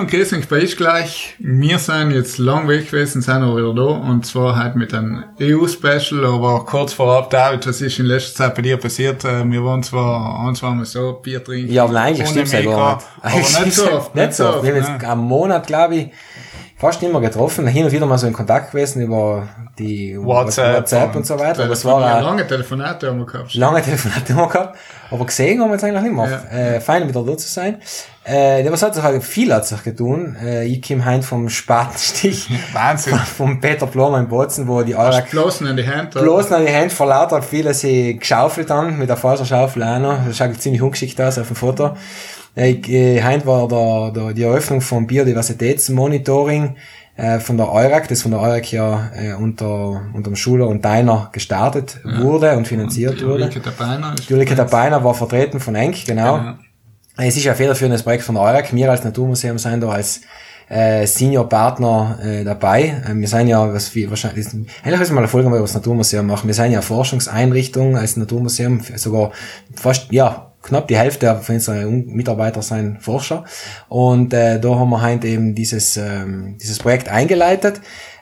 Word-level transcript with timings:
Hallo 0.00 0.06
und 0.06 0.16
grüß 0.16 0.32
euch 0.32 0.48
bei 0.48 0.60
ich 0.60 0.78
gleich. 0.78 1.34
Wir 1.40 1.78
sind 1.78 2.12
jetzt 2.12 2.38
lang 2.38 2.66
weg 2.68 2.90
gewesen, 2.90 3.20
sind 3.20 3.42
aber 3.42 3.58
wieder 3.58 3.74
da. 3.74 4.08
Und 4.08 4.24
zwar 4.24 4.56
halt 4.56 4.74
mit 4.74 4.94
einem 4.94 5.24
EU-Special, 5.38 6.24
aber 6.24 6.64
kurz 6.64 6.94
vorab, 6.94 7.28
David, 7.28 7.66
was 7.66 7.82
ist 7.82 7.98
in 7.98 8.06
letzter 8.06 8.44
Zeit 8.44 8.54
bei 8.54 8.62
dir 8.62 8.78
passiert? 8.78 9.26
Äh, 9.26 9.44
Wir 9.44 9.62
waren 9.62 9.82
zwar 9.82 10.48
ein, 10.48 10.54
zwei 10.54 10.70
Mal 10.70 10.86
so 10.86 11.20
Bier 11.22 11.44
trinken. 11.44 11.70
Ja, 11.70 11.86
nein, 11.86 12.14
eigentlich 12.14 12.30
stimmt's 12.30 12.52
ja 12.52 12.62
gar 12.62 12.94
nicht. 12.96 13.06
Aber 13.20 13.34
Eigentlich 13.34 13.64
nicht 13.66 13.76
so 13.76 13.92
oft. 13.92 14.14
Nicht 14.14 14.32
so 14.32 14.48
oft. 14.48 14.62
Wir 14.62 14.70
haben 14.70 14.80
ne? 14.80 14.88
jetzt 14.90 15.04
einen 15.04 15.20
Monat, 15.20 15.66
glaube 15.66 15.96
ich, 15.96 16.08
fast 16.78 17.02
immer 17.02 17.20
getroffen. 17.20 17.66
Hin 17.66 17.84
und 17.84 17.92
wieder 17.92 18.06
mal 18.06 18.16
so 18.16 18.26
in 18.26 18.32
Kontakt 18.32 18.72
gewesen 18.72 19.02
über 19.02 19.48
die 19.78 20.16
WhatsApp, 20.18 20.78
WhatsApp 20.78 21.14
und 21.14 21.26
so 21.26 21.38
weiter. 21.38 21.64
Aber 21.64 21.74
es 21.74 21.84
war 21.84 22.00
ja, 22.00 22.20
lange 22.20 22.46
Telefonate 22.46 23.08
haben 23.08 23.18
wir 23.18 23.26
gehabt. 23.26 23.54
lange 23.54 23.82
Telefonate 23.82 24.32
immer 24.32 24.48
gehabt. 24.48 24.78
Aber 25.10 25.26
gesehen 25.26 25.60
haben 25.60 25.68
wir 25.68 25.74
jetzt 25.74 25.84
eigentlich 25.84 26.02
nicht 26.04 26.14
mehr. 26.14 26.52
Äh, 26.52 26.80
fein 26.80 27.06
wieder 27.06 27.22
da 27.22 27.36
zu 27.36 27.48
sein. 27.48 27.82
Äh, 28.30 28.64
ja, 28.64 28.70
was 28.70 28.82
hat 28.82 28.94
sich 28.94 29.02
halt 29.02 29.22
viel 29.24 29.52
hat 29.52 29.66
sich 29.66 29.82
getan. 29.82 30.36
Äh, 30.44 30.64
ich 30.66 30.86
komme 30.86 31.04
heim 31.04 31.22
vom 31.22 31.48
Spatenstich. 31.48 32.48
Wahnsinn. 32.72 33.14
vom 33.36 33.60
Peter 33.60 33.86
Blomer 33.86 34.18
in 34.20 34.28
Bozen, 34.28 34.68
wo 34.68 34.82
die 34.82 34.94
Eurak 34.94 35.30
Bloßen 35.30 35.66
in 35.66 35.76
die 35.76 35.86
Hand. 35.88 36.14
oder? 36.14 36.24
bloß 36.24 36.50
noch 36.50 36.58
die 36.60 36.66
Hände 36.68 36.94
vor 36.94 37.06
lauter 37.06 37.42
viele 37.42 37.74
sie 37.74 38.16
geschaufelt 38.18 38.70
haben, 38.70 38.98
mit 38.98 39.08
der 39.08 39.16
Faserschaufel 39.16 39.82
auch 39.82 39.98
noch. 39.98 40.26
Das 40.26 40.36
schaut 40.36 40.60
ziemlich 40.60 40.80
ungeschickt 40.82 41.20
aus 41.20 41.38
auf 41.38 41.48
dem 41.48 41.56
Foto. 41.56 41.96
Äh, 42.56 42.70
ich- 42.70 42.88
äh, 42.88 43.22
Heint 43.22 43.46
war 43.46 43.66
der, 43.66 44.12
der, 44.12 44.32
die 44.34 44.42
Eröffnung 44.44 44.80
vom 44.80 45.06
Biodiversitätsmonitoring 45.06 46.76
äh, 47.16 47.38
von 47.40 47.56
der 47.56 47.70
EURAC, 47.72 48.08
das 48.08 48.22
von 48.22 48.30
der 48.30 48.40
EURAC 48.40 48.72
ja 48.72 49.10
äh, 49.14 49.32
unter, 49.34 50.02
unter 50.14 50.30
dem 50.30 50.36
Schuler 50.36 50.68
und 50.68 50.84
Deiner 50.84 51.28
gestartet 51.32 51.98
wurde 52.04 52.56
und 52.56 52.66
finanziert 52.68 53.22
wurde. 53.22 53.44
Ulrike 53.44 53.60
der 53.60 53.70
Beiner 53.72 54.14
ist- 54.14 54.28
Julike 54.30 54.54
Tabainer 54.54 55.02
war 55.04 55.14
vertreten 55.14 55.60
von 55.60 55.74
Enk, 55.74 56.04
genau. 56.06 56.38
Genau. 56.38 56.54
Es 57.16 57.36
ist 57.36 57.44
ja 57.44 57.52
ein 57.52 57.56
federführendes 57.56 58.02
Projekt 58.02 58.24
von 58.24 58.36
EURAC. 58.36 58.72
Wir 58.74 58.90
als 58.90 59.04
Naturmuseum 59.04 59.58
sind 59.58 59.82
da 59.82 59.88
als 59.90 60.20
äh, 60.68 61.06
Senior-Partner 61.06 62.18
äh, 62.22 62.44
dabei. 62.44 63.02
Äh, 63.06 63.14
wir 63.14 63.28
sind 63.28 63.48
ja, 63.48 63.72
was 63.72 63.94
wir 63.94 64.08
wahrscheinlich, 64.08 64.46
eigentlich 64.46 64.98
müssen 64.98 65.14
mal 65.14 65.20
eine 65.20 65.28
Folge 65.28 65.48
über 65.48 65.58
das 65.58 65.74
Naturmuseum 65.74 66.26
machen. 66.26 66.46
Wir 66.46 66.54
sind 66.54 66.72
ja 66.72 66.80
Forschungseinrichtung 66.80 67.96
als 67.96 68.16
Naturmuseum, 68.16 68.80
sogar 68.96 69.32
fast, 69.74 70.10
ja, 70.12 70.52
knapp 70.62 70.88
die 70.88 70.96
Hälfte 70.96 71.40
von 71.42 71.54
unseren 71.56 72.06
Mitarbeitern 72.06 72.62
sind 72.62 73.02
Forscher. 73.02 73.44
Und 73.88 74.32
äh, 74.32 74.60
da 74.60 74.74
haben 74.76 74.90
wir 74.90 75.02
heute 75.02 75.26
eben 75.26 75.54
dieses, 75.54 75.96
ähm, 75.96 76.56
dieses 76.60 76.78
Projekt 76.78 77.08
eingeleitet. 77.08 77.80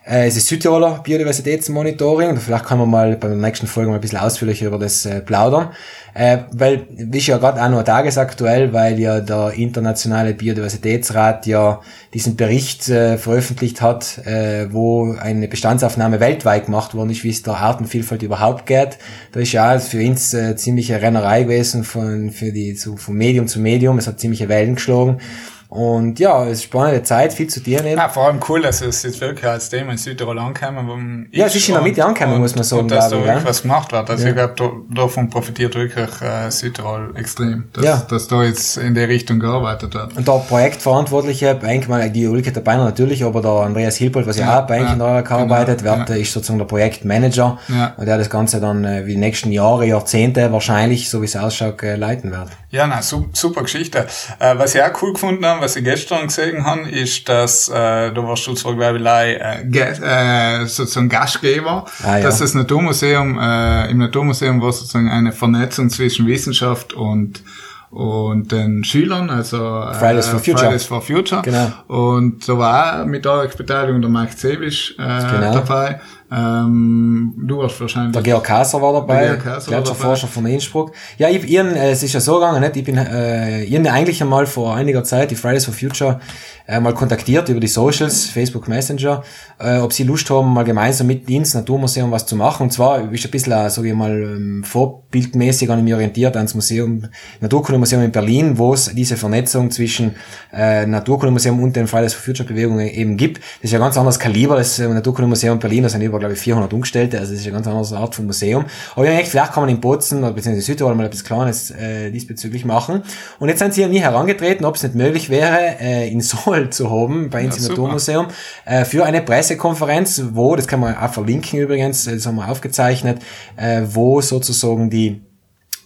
Äh, 0.09 0.29
es 0.29 0.37
ist 0.39 0.47
Südtiroler 0.47 1.01
Biodiversitätsmonitoring. 1.05 2.39
Vielleicht 2.39 2.65
kann 2.65 2.79
man 2.79 2.89
mal 2.89 3.17
bei 3.17 3.29
der 3.29 3.37
nächsten 3.37 3.67
Folge 3.67 3.91
mal 3.91 3.97
ein 3.97 4.01
bisschen 4.01 4.19
ausführlicher 4.19 4.67
über 4.67 4.79
das 4.79 5.05
äh, 5.05 5.21
plaudern. 5.21 5.69
Äh, 6.15 6.39
weil, 6.53 6.87
wie 6.91 7.19
ist 7.19 7.27
ja 7.27 7.37
gerade 7.37 7.63
auch 7.63 7.69
noch 7.69 7.83
tagesaktuell, 7.83 8.73
weil 8.73 8.99
ja 8.99 9.21
der 9.21 9.53
internationale 9.53 10.33
Biodiversitätsrat 10.33 11.47
ja 11.47 11.83
diesen 12.15 12.37
Bericht 12.37 12.89
äh, 12.89 13.19
veröffentlicht 13.19 13.83
hat, 13.83 14.19
äh, 14.27 14.73
wo 14.73 15.13
eine 15.13 15.47
Bestandsaufnahme 15.47 16.21
weltweit 16.21 16.65
gemacht 16.65 16.95
worden 16.95 17.11
ist, 17.11 17.23
wie 17.23 17.31
es 17.31 17.43
der 17.43 17.59
Artenvielfalt 17.59 18.23
überhaupt 18.23 18.65
geht. 18.65 18.97
Da 19.33 19.41
ist 19.41 19.53
ja 19.53 19.79
für 19.79 20.01
uns 20.01 20.33
äh, 20.33 20.57
ziemliche 20.57 21.03
Rennerei 21.03 21.43
gewesen 21.43 21.85
von, 21.85 22.31
für 22.31 22.51
die, 22.51 22.75
so, 22.77 22.97
von 22.97 23.15
Medium 23.15 23.47
zu 23.47 23.61
Medium. 23.61 23.99
Es 23.99 24.07
hat 24.07 24.19
ziemliche 24.19 24.49
Wellen 24.49 24.77
geschlagen. 24.77 25.19
Und 25.69 26.19
ja, 26.19 26.45
es 26.47 26.53
ist 26.59 26.63
spannende 26.65 27.03
Zeit, 27.03 27.35
viel 27.35 27.47
zu 27.49 27.61
dir 27.61 27.83
nehmen. 27.83 27.99
Ja, 27.99 28.09
vor 28.09 28.25
allem 28.27 28.41
cool, 28.49 28.63
dass 28.63 28.81
es 28.81 29.03
jetzt 29.03 29.21
wirklich 29.21 29.45
als 29.45 29.69
Thema 29.69 29.93
in 29.93 29.99
Südtirol 29.99 30.39
angekommen 30.39 30.89
wo 30.89 31.37
Ja, 31.37 31.45
es 31.45 31.55
ist 31.57 31.69
in 31.69 31.75
der 31.75 31.83
Mitte 31.83 32.03
angekommen, 32.03 32.39
muss 32.41 32.55
man 32.55 32.65
sagen, 32.65 32.83
Und 32.83 32.91
dass 32.91 33.11
da 33.11 33.23
wirklich 33.23 33.45
was 33.45 33.61
gemacht 33.63 33.93
wird. 33.93 34.09
Also 34.09 34.25
Ja. 34.25 34.31
ich 34.31 34.35
glaube, 34.37 34.55
da, 34.57 34.71
davon 35.03 35.29
profitiert 35.29 35.75
wirklich 35.75 36.09
äh, 36.23 36.51
Südtirol 36.51 37.13
extrem. 37.17 37.65
Dass, 37.75 37.85
Ja. 37.85 38.03
dass 38.09 38.29
da 38.29 38.45
jetzt 38.45 38.79
in 38.79 38.95
der 38.95 39.09
Richtung 39.09 39.41
gearbeitet 39.41 39.93
wird. 39.93 40.17
Und 40.17 40.27
der 40.27 40.39
Projektverantwortliche, 40.49 41.59
Enk 41.63 41.87
mal 41.89 42.09
die 42.11 42.27
Ulrike 42.27 42.51
Tabeiner 42.53 42.85
natürlich, 42.85 43.23
aber 43.25 43.43
der 43.43 43.51
Andreas 43.51 43.97
Hilpold, 43.97 44.27
was 44.27 44.39
ja, 44.39 44.63
auch 44.63 44.67
bei 44.67 44.79
ja, 44.81 44.93
in 44.95 44.99
der 44.99 45.23
genau, 45.23 45.37
arbeitet, 45.41 45.85
wird, 45.85 46.09
ja. 46.09 46.15
ist 46.15 46.33
sozusagen 46.33 46.59
der 46.59 46.67
Projektmanager, 46.67 47.59
Ja. 47.69 47.93
und 47.99 48.07
der 48.07 48.17
das 48.17 48.31
Ganze 48.31 48.61
dann 48.61 48.85
äh, 48.87 49.05
wie 49.05 49.13
die 49.13 49.19
nächsten 49.19 49.53
Jahre, 49.53 49.85
Jahrzehnte 49.87 50.51
wahrscheinlich, 50.51 51.11
so 51.11 51.21
wie 51.21 51.27
es 51.27 51.37
ausschaut, 51.37 51.83
äh, 51.83 51.97
leiten 51.97 52.31
wird. 52.31 52.49
Ja, 52.71 52.87
na, 52.87 53.01
super, 53.01 53.63
Geschichte. 53.63 54.07
Äh, 54.39 54.59
was 54.59 54.75
ich 54.75 54.83
auch 54.83 54.91
cool 55.03 55.15
gefunden 55.15 55.45
habe, 55.47 55.63
was 55.63 55.77
ich 55.77 55.85
gestern 55.85 56.27
gesehen 56.27 56.67
habe, 56.67 56.83
ist, 56.91 57.27
dass 57.29 57.69
äh, 57.71 58.11
du 58.13 58.27
warst 58.29 58.47
du 58.47 58.53
zwar, 58.55 58.75
glaube 58.75 58.99
ich, 58.99 59.05
äh, 59.07 59.65
Ge- 59.65 59.95
äh, 60.03 60.67
sozusagen 60.67 61.09
Gastgeber, 61.09 61.87
Ah, 62.05 62.19
ja. 62.19 62.25
dass 62.25 62.41
das 62.41 62.53
Naturmuseum, 62.53 63.39
äh, 63.39 63.91
im 63.91 63.97
Naturmuseum 63.99 64.61
war 64.61 64.73
sozusagen 64.73 65.09
eine 65.11 65.33
Vernetzung 65.33 65.89
zwischen 65.89 66.27
Wissenschaft 66.27 66.93
und 66.93 67.43
und 67.91 68.53
den 68.53 68.85
Schülern, 68.85 69.31
also 69.31 69.57
äh, 69.57 69.95
Fridays 69.95 70.27
for 70.29 70.39
Future. 70.41 70.59
Fridays 70.67 70.85
for 70.85 71.01
Future. 71.01 71.41
Genau. 71.41 71.73
Und 71.87 72.47
da 72.47 72.59
war 72.59 73.01
auch 73.01 73.07
mit 73.07 73.27
eurer 73.27 73.49
Beteiligung 73.49 74.03
der 74.03 74.11
Mike 74.11 74.37
Zebisch 74.37 74.95
äh, 74.99 75.23
Genau. 75.23 75.55
dabei. 75.55 75.99
Ähm, 76.31 77.33
du 77.39 77.59
warst 77.59 77.81
wahrscheinlich 77.81 78.13
Der 78.13 78.23
Georg 78.23 78.45
Kasser 78.45 78.83
war 78.83 78.93
dabei, 78.93 79.37
Der 79.37 79.37
Gletscherforscher 79.37 80.27
von 80.27 80.45
Innsbruck. 80.47 80.93
Ja, 81.17 81.29
ich, 81.31 81.45
ihren, 81.49 81.75
äh, 81.75 81.91
es 81.93 82.03
ist 82.03 82.13
ja 82.13 82.21
so 82.21 82.35
gegangen, 82.35 82.61
nicht? 82.61 82.77
ich 82.77 82.85
bin 82.85 82.99
äh, 82.99 83.65
ihren 83.65 83.87
eigentlich 83.87 84.21
einmal 84.23 84.47
vor 84.47 84.75
einiger 84.75 85.05
Zeit, 85.05 85.31
die 85.31 85.37
Fridays 85.37 85.65
for 85.65 85.73
Future, 85.73 86.21
äh, 86.67 86.81
mal 86.81 86.93
kontaktiert 86.93 87.49
über 87.49 87.61
die 87.61 87.67
Socials, 87.67 88.27
Facebook 88.27 88.69
Messenger, 88.69 89.23
äh, 89.59 89.79
ob 89.79 89.95
sie 89.95 90.05
Lust 90.05 90.29
haben, 90.29 90.53
mal 90.53 90.65
gemeinsam 90.65 91.07
mit 91.07 91.29
ins 91.31 91.55
Naturmuseum 91.55 92.11
was 92.11 92.27
zu 92.27 92.37
machen. 92.37 92.65
Und 92.65 92.73
zwar 92.73 93.11
ist 93.11 93.25
ein 93.25 93.31
bisschen, 93.31 93.53
äh, 93.55 93.71
sag 93.71 93.87
ich 93.87 93.95
mal, 93.95 94.13
ähm, 94.13 94.63
vorbildmäßig 94.65 95.71
an 95.71 95.83
mich 95.83 95.95
orientiert 95.95 96.37
ans 96.37 96.55
Museum, 96.55 97.07
Naturkundemuseum 97.41 98.03
in 98.03 98.13
Berlin, 98.13 98.59
wo 98.59 98.75
es 98.75 98.93
diese 98.95 99.17
Vernetzung 99.17 99.71
zwischen 99.71 100.17
äh, 100.53 100.85
Naturkundemuseum 100.85 101.63
und 101.63 101.75
den 101.75 101.87
Fridays 101.87 102.13
for 102.13 102.23
Future 102.23 102.47
Bewegungen 102.47 102.87
eben 102.87 103.17
gibt. 103.17 103.39
Das 103.39 103.65
ist 103.65 103.73
ja 103.73 103.79
ein 103.79 103.83
ganz 103.83 103.97
anderes 103.97 104.19
Kaliber, 104.19 104.57
das 104.57 104.79
äh, 104.79 104.89
Naturkundemuseum 104.89 105.55
in 105.55 105.61
Berlin, 105.61 105.83
da 105.85 105.89
sind 105.89 106.03
über, 106.03 106.18
glaube 106.19 106.35
ich, 106.35 106.41
400 106.41 106.73
Umgestellte, 106.73 107.19
also 107.19 107.33
das 107.33 107.41
ist 107.41 107.47
eine 107.47 107.55
ganz 107.55 107.67
andere 107.67 107.99
Art 107.99 108.15
von 108.15 108.27
Museum. 108.27 108.65
Aber 108.95 109.05
ich 109.05 109.11
habe 109.11 109.19
gedacht, 109.19 109.31
vielleicht 109.31 109.53
kann 109.53 109.63
man 109.63 109.71
in 109.71 109.81
Bozen 109.81 110.19
oder 110.19 110.33
beziehungsweise 110.33 110.57
in 110.57 110.63
Südtirol 110.63 110.95
mal 110.95 111.07
etwas 111.07 111.25
Kleines 111.25 111.71
äh, 111.71 112.11
diesbezüglich 112.11 112.65
machen. 112.65 113.03
Und 113.39 113.49
jetzt 113.49 113.59
sind 113.59 113.75
sie 113.75 113.85
an 113.85 113.91
mich 113.91 114.03
herangetreten, 114.03 114.65
ob 114.65 114.77
es 114.77 114.83
nicht 114.83 114.95
möglich 114.95 115.31
wäre, 115.31 115.79
äh, 115.81 116.11
in 116.11 116.21
Seoul 116.21 116.71
zu 116.71 116.91
haben, 116.91 117.31
bei 117.31 117.45
uns 117.45 117.57
Ja, 117.57 117.63
im. 117.63 117.69
Naturmuseum, 117.69 118.27
äh, 118.65 118.85
für 118.85 119.05
eine 119.05 119.23
Pressekonferenz, 119.23 120.23
wo, 120.33 120.57
das 120.57 120.67
kann 120.67 120.81
man 120.81 120.97
auch 120.97 121.13
verlinken 121.13 121.59
übrigens, 121.59 122.05
das 122.05 122.27
haben 122.27 122.37
wir 122.37 122.49
aufgezeichnet, 122.49 123.21
äh, 123.57 123.83
wo 123.85 124.21
sozusagen 124.21 124.91
die 124.91 125.23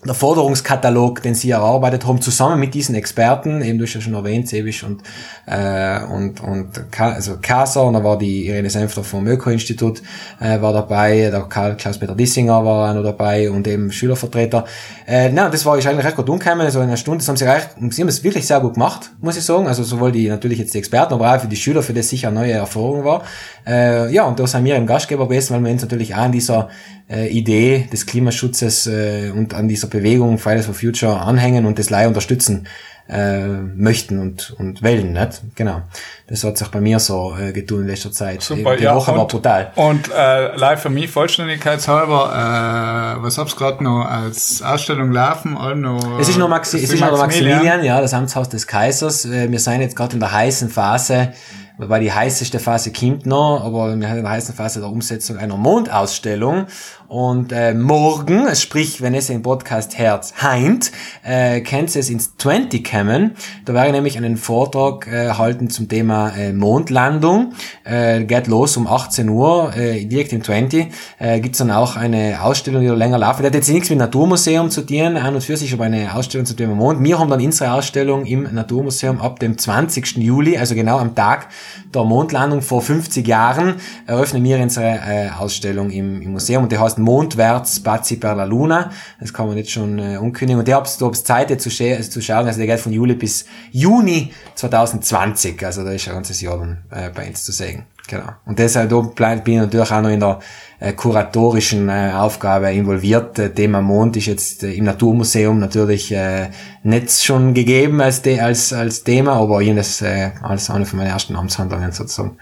der 0.04 0.14
Forderungskatalog, 0.14 1.22
den 1.22 1.36
sie 1.36 1.50
erarbeitet 1.50 2.06
haben, 2.06 2.20
zusammen 2.20 2.58
mit 2.58 2.74
diesen 2.74 2.96
Experten, 2.96 3.62
eben 3.62 3.78
du 3.78 3.84
hast 3.84 3.94
ja 3.94 4.00
schon 4.00 4.14
erwähnt, 4.14 4.48
Sebisch 4.48 4.82
und, 4.82 5.00
äh, 5.46 6.02
und, 6.04 6.40
und 6.40 6.68
also 6.98 7.36
Kasa, 7.40 7.82
und 7.82 7.94
da 7.94 8.02
war 8.02 8.18
die 8.18 8.48
Irene 8.48 8.68
Senfter 8.68 9.04
vom 9.04 9.24
Öko-Institut 9.28 10.02
äh, 10.40 10.60
war 10.60 10.72
dabei, 10.72 11.30
der 11.30 11.42
Karl 11.42 11.76
Klaus-Peter 11.76 12.16
Dissinger 12.16 12.64
war 12.64 12.90
auch 12.90 12.94
noch 12.94 13.04
dabei 13.04 13.48
und 13.48 13.68
eben 13.68 13.92
Schülervertreter. 13.92 14.64
Äh, 15.06 15.30
nein, 15.30 15.52
das 15.52 15.64
war 15.64 15.78
ich 15.78 15.86
eigentlich 15.86 16.04
recht 16.04 16.16
gut 16.16 16.28
umgekommen, 16.28 16.68
so 16.72 16.80
in 16.80 16.88
einer 16.88 16.96
Stunde, 16.96 17.18
das 17.18 17.28
haben 17.28 17.36
sie 17.36 17.44
recht, 17.44 17.68
sie 17.90 18.02
haben 18.02 18.08
es 18.08 18.24
wirklich 18.24 18.44
sehr 18.44 18.58
gut 18.58 18.74
gemacht, 18.74 19.12
muss 19.20 19.36
ich 19.36 19.44
sagen, 19.44 19.68
also 19.68 19.84
sowohl 19.84 20.10
die, 20.10 20.28
natürlich 20.28 20.58
jetzt 20.58 20.74
die 20.74 20.78
Experten, 20.78 21.14
aber 21.14 21.32
auch 21.32 21.40
für 21.40 21.46
die 21.46 21.54
Schüler, 21.54 21.82
für 21.84 21.94
das 21.94 22.08
sicher 22.08 22.28
eine 22.28 22.40
neue 22.40 22.52
Erfahrung 22.52 23.04
war. 23.04 23.22
Äh, 23.64 24.12
ja, 24.12 24.24
und 24.24 24.40
da 24.40 24.48
sind 24.48 24.64
wir 24.64 24.74
im 24.74 24.86
Gastgeber 24.88 25.28
gewesen, 25.28 25.54
weil 25.54 25.62
wir 25.62 25.70
uns 25.70 25.82
natürlich 25.82 26.12
auch 26.16 26.18
an 26.18 26.32
dieser 26.32 26.68
äh, 27.12 27.28
Idee 27.28 27.88
des 27.92 28.06
Klimaschutzes 28.06 28.86
äh, 28.86 29.30
und 29.34 29.54
an 29.54 29.68
dieser 29.68 29.88
Bewegung 29.88 30.38
Fridays 30.38 30.66
for 30.66 30.74
Future 30.74 31.20
anhängen 31.20 31.66
und 31.66 31.78
das 31.78 31.90
Leih 31.90 32.06
unterstützen 32.08 32.66
äh, 33.08 33.46
möchten 33.46 34.18
und, 34.20 34.54
und 34.58 34.82
wollen, 34.82 35.12
nicht? 35.12 35.42
Genau. 35.56 35.82
Das 36.28 36.44
hat 36.44 36.56
sich 36.56 36.68
bei 36.68 36.80
mir 36.80 36.98
so 37.00 37.34
äh, 37.38 37.52
getun 37.52 37.82
in 37.82 37.88
letzter 37.88 38.12
Zeit. 38.12 38.42
Super, 38.42 38.76
die 38.76 38.84
ja, 38.84 38.94
Woche 38.94 39.12
war 39.12 39.22
und- 39.22 39.30
brutal. 39.32 39.72
Und 39.74 40.08
äh, 40.16 40.56
live 40.56 40.80
für 40.80 40.88
mich, 40.88 41.10
vollständigkeitshalber, 41.10 43.16
äh, 43.18 43.22
was 43.22 43.38
hab's 43.38 43.56
gerade 43.56 43.82
noch 43.84 44.04
als 44.04 44.62
Ausstellung 44.62 45.12
laufen? 45.12 45.54
Noch, 45.80 46.20
Es 46.20 46.28
ist 46.28 46.38
noch, 46.38 46.48
Maxi 46.48 46.76
das 46.76 46.84
es 46.88 46.94
ist 46.94 47.00
noch 47.00 47.08
der 47.10 47.18
Maximilian, 47.18 47.84
ja, 47.84 48.00
das 48.00 48.14
Amtshaus 48.14 48.48
des 48.48 48.66
Kaisers. 48.66 49.24
Äh, 49.24 49.50
Wir 49.50 49.58
sind 49.58 49.80
jetzt 49.80 49.96
gerade 49.96 50.14
in 50.14 50.20
der 50.20 50.32
heißen 50.32 50.70
Phase, 50.70 51.32
wobei 51.78 51.98
die 51.98 52.12
heißeste 52.12 52.60
Phase 52.60 52.92
kommt 52.92 53.26
noch, 53.26 53.62
aber 53.64 53.96
wir 53.96 54.08
sind 54.08 54.16
in 54.18 54.22
der 54.22 54.30
heißen 54.30 54.54
Phase 54.54 54.80
der 54.80 54.88
Umsetzung 54.88 55.38
einer 55.38 55.56
Mondausstellung. 55.56 56.66
Und 57.12 57.52
äh, 57.52 57.74
morgen, 57.74 58.56
sprich, 58.56 59.02
wenn 59.02 59.12
es 59.12 59.26
den 59.26 59.42
Podcast 59.42 59.98
hört, 59.98 60.32
heint, 60.42 60.92
äh, 61.22 61.60
könnt 61.60 61.94
ihr 61.94 62.00
es 62.00 62.08
ins 62.08 62.38
20 62.38 62.90
kommen. 62.90 63.32
Da 63.66 63.74
werde 63.74 63.88
ich 63.88 63.92
nämlich 63.92 64.16
einen 64.16 64.38
Vortrag 64.38 65.06
äh, 65.08 65.28
halten 65.32 65.68
zum 65.68 65.90
Thema 65.90 66.30
äh, 66.30 66.54
Mondlandung. 66.54 67.52
Äh, 67.84 68.24
geht 68.24 68.46
los 68.46 68.78
um 68.78 68.86
18 68.86 69.28
Uhr, 69.28 69.76
äh, 69.76 70.06
direkt 70.06 70.32
im 70.32 70.42
20. 70.42 70.86
Äh, 71.18 71.40
gibt's 71.40 71.58
dann 71.58 71.70
auch 71.70 71.96
eine 71.96 72.42
Ausstellung, 72.42 72.80
die 72.80 72.88
da 72.88 72.94
länger 72.94 73.18
laufen. 73.18 73.42
Die 73.42 73.46
hat 73.48 73.54
jetzt 73.56 73.68
nichts 73.68 73.90
mit 73.90 73.98
Naturmuseum 73.98 74.70
zu 74.70 74.80
tun, 74.80 75.18
an 75.18 75.34
und 75.34 75.44
für 75.44 75.58
sich, 75.58 75.70
aber 75.74 75.84
eine 75.84 76.14
Ausstellung 76.14 76.46
zum 76.46 76.56
Thema 76.56 76.74
Mond. 76.74 77.04
Wir 77.04 77.18
haben 77.18 77.28
dann 77.28 77.42
unsere 77.42 77.74
Ausstellung 77.74 78.24
im 78.24 78.54
Naturmuseum 78.54 79.20
ab 79.20 79.38
dem 79.38 79.58
20. 79.58 80.16
Juli, 80.16 80.56
also 80.56 80.74
genau 80.74 80.96
am 80.96 81.14
Tag 81.14 81.48
der 81.94 82.04
Mondlandung 82.04 82.62
vor 82.62 82.80
50 82.80 83.28
Jahren, 83.28 83.74
eröffnen 84.06 84.42
wir 84.44 84.58
unsere 84.60 84.86
äh, 84.86 85.28
Ausstellung 85.38 85.90
im, 85.90 86.22
im 86.22 86.32
Museum 86.32 86.62
und 86.62 86.72
die 86.72 86.78
heißt 86.78 87.01
Mondwärts 87.02 87.76
Spazi 87.76 88.16
per 88.16 88.34
la 88.34 88.44
Luna. 88.44 88.90
Das 89.20 89.32
kann 89.32 89.46
man 89.46 89.56
jetzt 89.56 89.70
schon 89.70 89.98
äh, 89.98 90.16
unkündigen. 90.16 90.60
Und 90.60 90.72
hab's, 90.72 90.98
du 90.98 91.06
hab's 91.06 91.24
Zeit 91.24 91.50
jetzt 91.50 91.62
zu, 91.62 91.70
zu 91.70 92.22
schauen. 92.22 92.46
Also 92.46 92.58
der 92.58 92.66
geht 92.66 92.80
von 92.80 92.92
Juli 92.92 93.14
bis 93.14 93.44
Juni 93.70 94.32
2020. 94.54 95.64
Also 95.64 95.84
da 95.84 95.92
ist 95.92 96.08
ein 96.08 96.14
ganzes 96.14 96.40
Jahr 96.40 96.58
dann 96.58 96.78
äh, 96.90 97.10
bei 97.10 97.28
uns 97.28 97.44
zu 97.44 97.52
sehen. 97.52 97.84
Genau. 98.08 98.30
Und 98.46 98.58
deshalb 98.58 98.90
bin 98.90 99.54
ich 99.54 99.60
natürlich 99.60 99.90
auch 99.90 100.02
noch 100.02 100.10
in 100.10 100.20
der 100.20 100.40
äh, 100.80 100.92
kuratorischen 100.92 101.88
äh, 101.88 102.12
Aufgabe 102.14 102.72
involviert. 102.72 103.38
Äh, 103.38 103.50
Thema 103.50 103.80
Mond 103.80 104.16
ist 104.16 104.26
jetzt 104.26 104.64
äh, 104.64 104.72
im 104.72 104.84
Naturmuseum 104.84 105.58
natürlich 105.60 106.12
äh, 106.12 106.50
nicht 106.82 107.22
schon 107.22 107.54
gegeben 107.54 108.00
als, 108.00 108.26
als, 108.26 108.72
als 108.72 109.04
Thema, 109.04 109.34
aber 109.34 109.60
ich 109.60 109.68
habe 109.68 109.76
das 109.76 110.02
äh, 110.02 110.32
als 110.42 110.68
eine 110.68 110.84
von 110.84 110.98
meinen 110.98 111.10
ersten 111.10 111.36
Amtshandlungen 111.36 111.92
sozusagen 111.92 112.38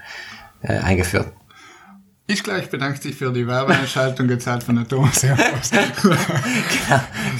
äh, 0.63 0.77
eingeführt. 0.79 1.27
Ich 2.31 2.43
gleich 2.43 2.69
bedanke 2.69 2.97
dich 3.01 3.13
für 3.13 3.29
die 3.33 3.45
Werbeeinschaltung 3.45 4.25
gezahlt 4.25 4.63
von 4.63 4.77
der 4.77 4.87
Thomas 4.87 5.19
genau. 5.21 5.35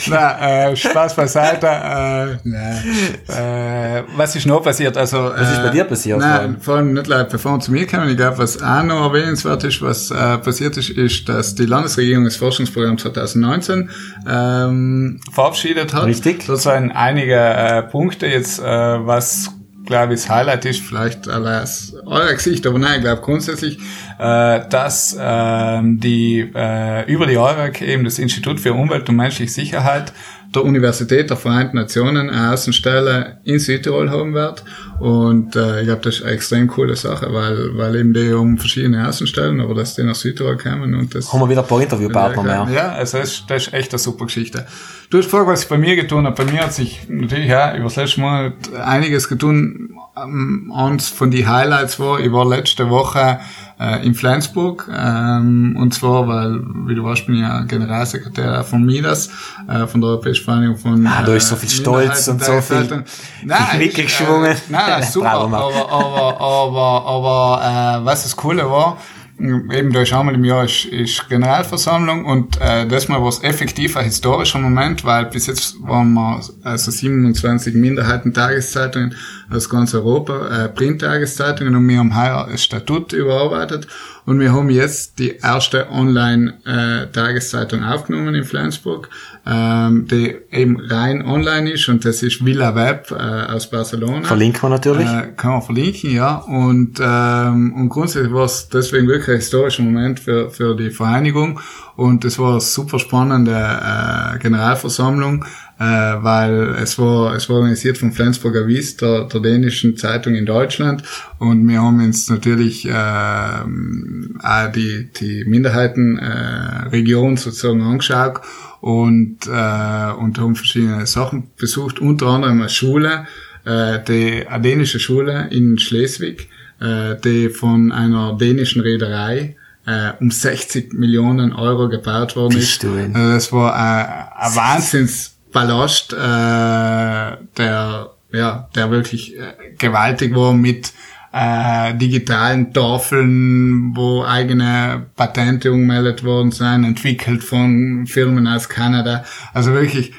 Na, 0.07 0.69
äh, 0.69 0.75
Spaß 0.75 1.15
beiseite. 1.15 1.65
Äh, 1.65 2.37
na, 2.43 3.99
äh, 3.99 4.03
was 4.17 4.35
ist 4.35 4.45
noch 4.47 4.61
passiert? 4.61 4.97
Also, 4.97 5.31
was 5.33 5.49
ist 5.49 5.61
bei 5.61 5.69
äh, 5.69 5.71
dir 5.71 5.85
passiert? 5.85 6.19
Nein, 6.19 6.57
vor 6.59 6.75
allem 6.75 6.91
nicht 6.91 7.07
leid, 7.07 7.29
bevor 7.29 7.53
wir 7.53 7.59
zu 7.61 7.71
mir 7.71 7.87
kommen. 7.87 8.09
Ich 8.09 8.17
glaube, 8.17 8.39
was 8.39 8.61
auch 8.61 8.83
noch 8.83 9.13
erwähnenswert 9.13 9.63
ist, 9.63 9.81
was 9.81 10.11
äh, 10.11 10.37
passiert 10.39 10.75
ist, 10.75 10.89
ist, 10.89 11.29
dass 11.29 11.55
die 11.55 11.67
Landesregierung 11.67 12.25
das 12.25 12.35
Forschungsprogramm 12.35 12.97
2019 12.97 13.89
ähm, 14.27 15.21
verabschiedet 15.31 15.93
hat. 15.93 16.03
Richtig. 16.03 16.43
Sozusagen 16.43 16.91
einige 16.91 17.35
äh, 17.35 17.81
Punkte 17.83 18.27
jetzt, 18.27 18.61
was 18.61 19.51
glaube 19.85 20.13
ich, 20.13 20.21
das 20.21 20.29
Highlight 20.29 20.65
ist 20.65 20.81
vielleicht 20.81 21.27
alles 21.27 21.95
eurer 22.05 22.33
Gesicht, 22.33 22.65
aber 22.65 22.79
nein, 22.79 22.97
ich 22.97 23.01
glaube 23.01 23.21
grundsätzlich, 23.21 23.79
äh, 24.21 24.69
dass 24.69 25.15
äh, 25.19 25.81
die 25.83 26.47
äh, 26.53 27.11
über 27.11 27.25
die 27.25 27.37
EURAG 27.37 27.81
eben 27.81 28.03
das 28.03 28.19
Institut 28.19 28.59
für 28.59 28.73
Umwelt 28.73 29.09
und 29.09 29.15
menschliche 29.15 29.51
Sicherheit 29.51 30.13
der 30.53 30.63
Universität 30.63 31.29
der 31.29 31.37
Vereinten 31.37 31.77
Nationen 31.77 32.29
eine 32.29 32.51
Außenstelle 32.51 33.39
in 33.45 33.57
Südtirol 33.57 34.11
haben 34.11 34.33
wird. 34.33 34.63
Und 34.99 35.55
äh, 35.55 35.79
ich 35.79 35.85
glaube, 35.87 36.01
das 36.03 36.17
ist 36.17 36.23
eine 36.23 36.33
extrem 36.33 36.67
coole 36.67 36.95
Sache, 36.95 37.33
weil, 37.33 37.75
weil 37.77 37.95
eben 37.95 38.13
die 38.13 38.31
um 38.33 38.59
verschiedene 38.59 39.07
Außenstellen, 39.07 39.59
aber 39.59 39.73
dass 39.73 39.95
die 39.95 40.03
nach 40.03 40.13
Südtirol 40.13 40.57
kommen 40.57 40.93
und 40.93 41.15
das... 41.15 41.31
Haben 41.33 41.39
wir 41.39 41.49
wieder 41.49 41.61
ein 41.61 41.67
paar 41.67 41.81
Interviewpartner 41.81 42.43
mehr. 42.43 42.67
Ja, 42.71 42.91
also 42.91 43.17
das, 43.17 43.31
ist, 43.31 43.45
das 43.47 43.67
ist 43.67 43.73
echt 43.73 43.91
eine 43.91 43.99
super 43.99 44.25
Geschichte. 44.25 44.67
Du 45.09 45.17
hast 45.17 45.25
gefragt, 45.25 45.47
was 45.47 45.63
ich 45.63 45.69
bei 45.69 45.77
mir 45.77 45.95
getan 45.95 46.25
habe. 46.25 46.45
Bei 46.45 46.51
mir 46.51 46.61
hat 46.61 46.73
sich 46.73 47.01
natürlich 47.07 47.47
ja 47.47 47.75
über 47.75 47.85
das 47.85 47.95
letzte 47.95 48.21
Monat 48.21 48.53
einiges 48.85 49.27
getan. 49.27 49.90
Ähm, 50.17 50.73
eins 50.75 51.07
von 51.07 51.31
die 51.31 51.47
Highlights 51.47 51.97
war, 51.99 52.19
ich 52.19 52.31
war 52.33 52.45
letzte 52.45 52.89
Woche 52.89 53.39
äh, 53.79 54.05
in 54.05 54.13
Flensburg. 54.13 54.89
Ähm, 54.93 55.77
und 55.79 55.93
zwar, 55.93 56.27
weil, 56.27 56.59
wie 56.85 56.95
du 56.95 57.03
weißt, 57.03 57.25
bin 57.25 57.35
ich 57.35 57.41
ja 57.41 57.61
Generalsekretär 57.61 58.63
von 58.65 58.85
MIDAS, 58.85 59.29
äh, 59.69 59.87
von 59.87 60.01
der 60.01 60.09
Europäischen 60.11 60.43
Vereinigung 60.43 60.77
von. 60.77 61.07
Ah, 61.07 61.23
da 61.25 61.33
ist 61.33 61.47
so 61.47 61.55
viel 61.55 61.69
Stolz 61.69 62.27
und 62.27 62.43
so 62.43 62.59
viel 62.59 63.05
nein, 63.45 63.77
mitgeschwungen. 63.77 64.51
Äh, 64.51 64.55
nein, 64.69 65.03
super, 65.11 65.31
aber, 65.31 65.57
aber, 65.57 66.41
aber, 66.41 67.05
aber, 67.05 68.01
äh, 68.01 68.05
was 68.05 68.23
das 68.23 68.35
Coole 68.35 68.69
war, 68.69 68.97
eben 69.43 69.93
ist 69.93 70.13
einmal 70.13 70.35
im 70.35 70.43
Jahr 70.43 70.65
ist, 70.65 70.85
ist 70.85 71.27
Generalversammlung 71.29 72.25
und 72.25 72.59
äh, 72.61 72.87
das 72.87 73.07
mal 73.07 73.21
war 73.21 73.29
es 73.29 73.43
effektiv 73.43 73.97
ein 73.97 74.05
historischer 74.05 74.59
Moment, 74.59 75.03
weil 75.03 75.25
bis 75.25 75.47
jetzt 75.47 75.75
waren 75.81 76.13
wir 76.13 76.41
also 76.63 76.91
27 76.91 77.73
Minderheiten-Tageszeitungen 77.73 79.15
aus 79.49 79.69
ganz 79.69 79.93
Europa, 79.93 80.65
äh, 80.65 80.69
Print-Tageszeitungen 80.69 81.75
und 81.75 81.87
wir 81.87 81.97
haben 81.97 82.15
heuer 82.15 82.47
das 82.51 82.63
Statut 82.63 83.13
überarbeitet 83.13 83.87
und 84.25 84.39
wir 84.39 84.53
haben 84.53 84.69
jetzt 84.69 85.19
die 85.19 85.37
erste 85.37 85.89
Online-Tageszeitung 85.89 87.83
aufgenommen 87.83 88.35
in 88.35 88.43
Flensburg, 88.43 89.09
ähm, 89.45 90.07
die 90.07 90.35
eben 90.51 90.79
rein 90.79 91.25
online 91.25 91.71
ist 91.71 91.89
und 91.89 92.05
das 92.05 92.21
ist 92.21 92.45
Villa 92.45 92.75
Web 92.75 93.11
äh, 93.11 93.51
aus 93.53 93.69
Barcelona. 93.69 94.23
Verlinken 94.23 94.61
wir 94.61 94.69
natürlich. 94.69 95.07
Äh, 95.07 95.33
kann 95.35 95.51
man 95.51 95.61
verlinken, 95.61 96.11
ja. 96.11 96.35
Und, 96.37 96.99
ähm, 97.03 97.73
und 97.73 97.89
grundsätzlich 97.89 98.31
war 98.33 98.45
es 98.45 98.69
deswegen 98.69 99.07
wirklich 99.07 99.29
ein 99.29 99.35
historischer 99.37 99.83
Moment 99.83 100.19
für, 100.19 100.51
für 100.51 100.75
die 100.75 100.91
Vereinigung 100.91 101.59
und 101.95 102.23
es 102.23 102.37
war 102.37 102.51
eine 102.51 102.61
super 102.61 102.99
spannende 102.99 103.51
äh, 103.51 104.37
Generalversammlung 104.39 105.45
äh, 105.81 105.83
weil 106.23 106.75
es 106.79 106.99
war, 106.99 107.33
es 107.33 107.49
war 107.49 107.55
organisiert 107.55 107.97
von 107.97 108.11
Flensburger 108.11 108.67
Wies, 108.67 108.97
der, 108.97 109.23
der 109.23 109.41
dänischen 109.41 109.97
Zeitung 109.97 110.35
in 110.35 110.45
Deutschland 110.45 111.01
und 111.39 111.67
wir 111.67 111.81
haben 111.81 111.99
uns 112.05 112.29
natürlich 112.29 112.87
äh, 112.87 112.91
auch 112.93 114.71
die, 114.75 115.09
die 115.19 115.43
Minderheitenregion 115.45 117.33
äh, 117.33 117.37
sozusagen 117.37 117.81
angeschaut 117.81 118.41
und, 118.81 119.47
äh, 119.47 120.11
und 120.13 120.37
haben 120.39 120.55
verschiedene 120.55 121.05
Sachen 121.05 121.51
besucht, 121.57 121.99
unter 121.99 122.27
anderem 122.27 122.59
eine 122.59 122.69
Schule, 122.69 123.27
äh, 123.63 123.99
die 124.07 124.47
eine 124.47 124.61
dänische 124.61 124.99
Schule 124.99 125.47
in 125.51 125.77
Schleswig, 125.77 126.49
äh, 126.79 127.15
die 127.23 127.49
von 127.49 127.91
einer 127.91 128.35
dänischen 128.37 128.81
Reederei 128.81 129.55
äh, 129.85 130.13
um 130.19 130.31
60 130.31 130.93
Millionen 130.93 131.53
Euro 131.53 131.89
gebaut 131.89 132.35
worden 132.35 132.57
ist. 132.57 132.83
Also 132.83 133.33
das 133.33 133.51
war 133.51 133.73
äh, 133.73 134.45
ein 134.45 134.55
Wahnsinns 134.55 135.37
Ballast, 135.51 136.13
äh, 136.13 136.17
der, 136.17 138.09
ja, 138.31 138.69
der 138.75 138.91
wirklich 138.91 139.37
äh, 139.37 139.73
gewaltig 139.77 140.33
war 140.33 140.53
mit 140.53 140.93
äh, 141.33 141.95
digitalen 141.95 142.73
Tafeln, 142.73 143.95
wo 143.95 144.23
eigene 144.23 145.07
Patente 145.15 145.71
umgemeldet 145.71 146.23
worden 146.23 146.51
sind, 146.51 146.83
entwickelt 146.83 147.43
von 147.43 148.05
Firmen 148.05 148.47
aus 148.47 148.67
Kanada. 148.67 149.23
Also 149.53 149.73
wirklich 149.73 150.13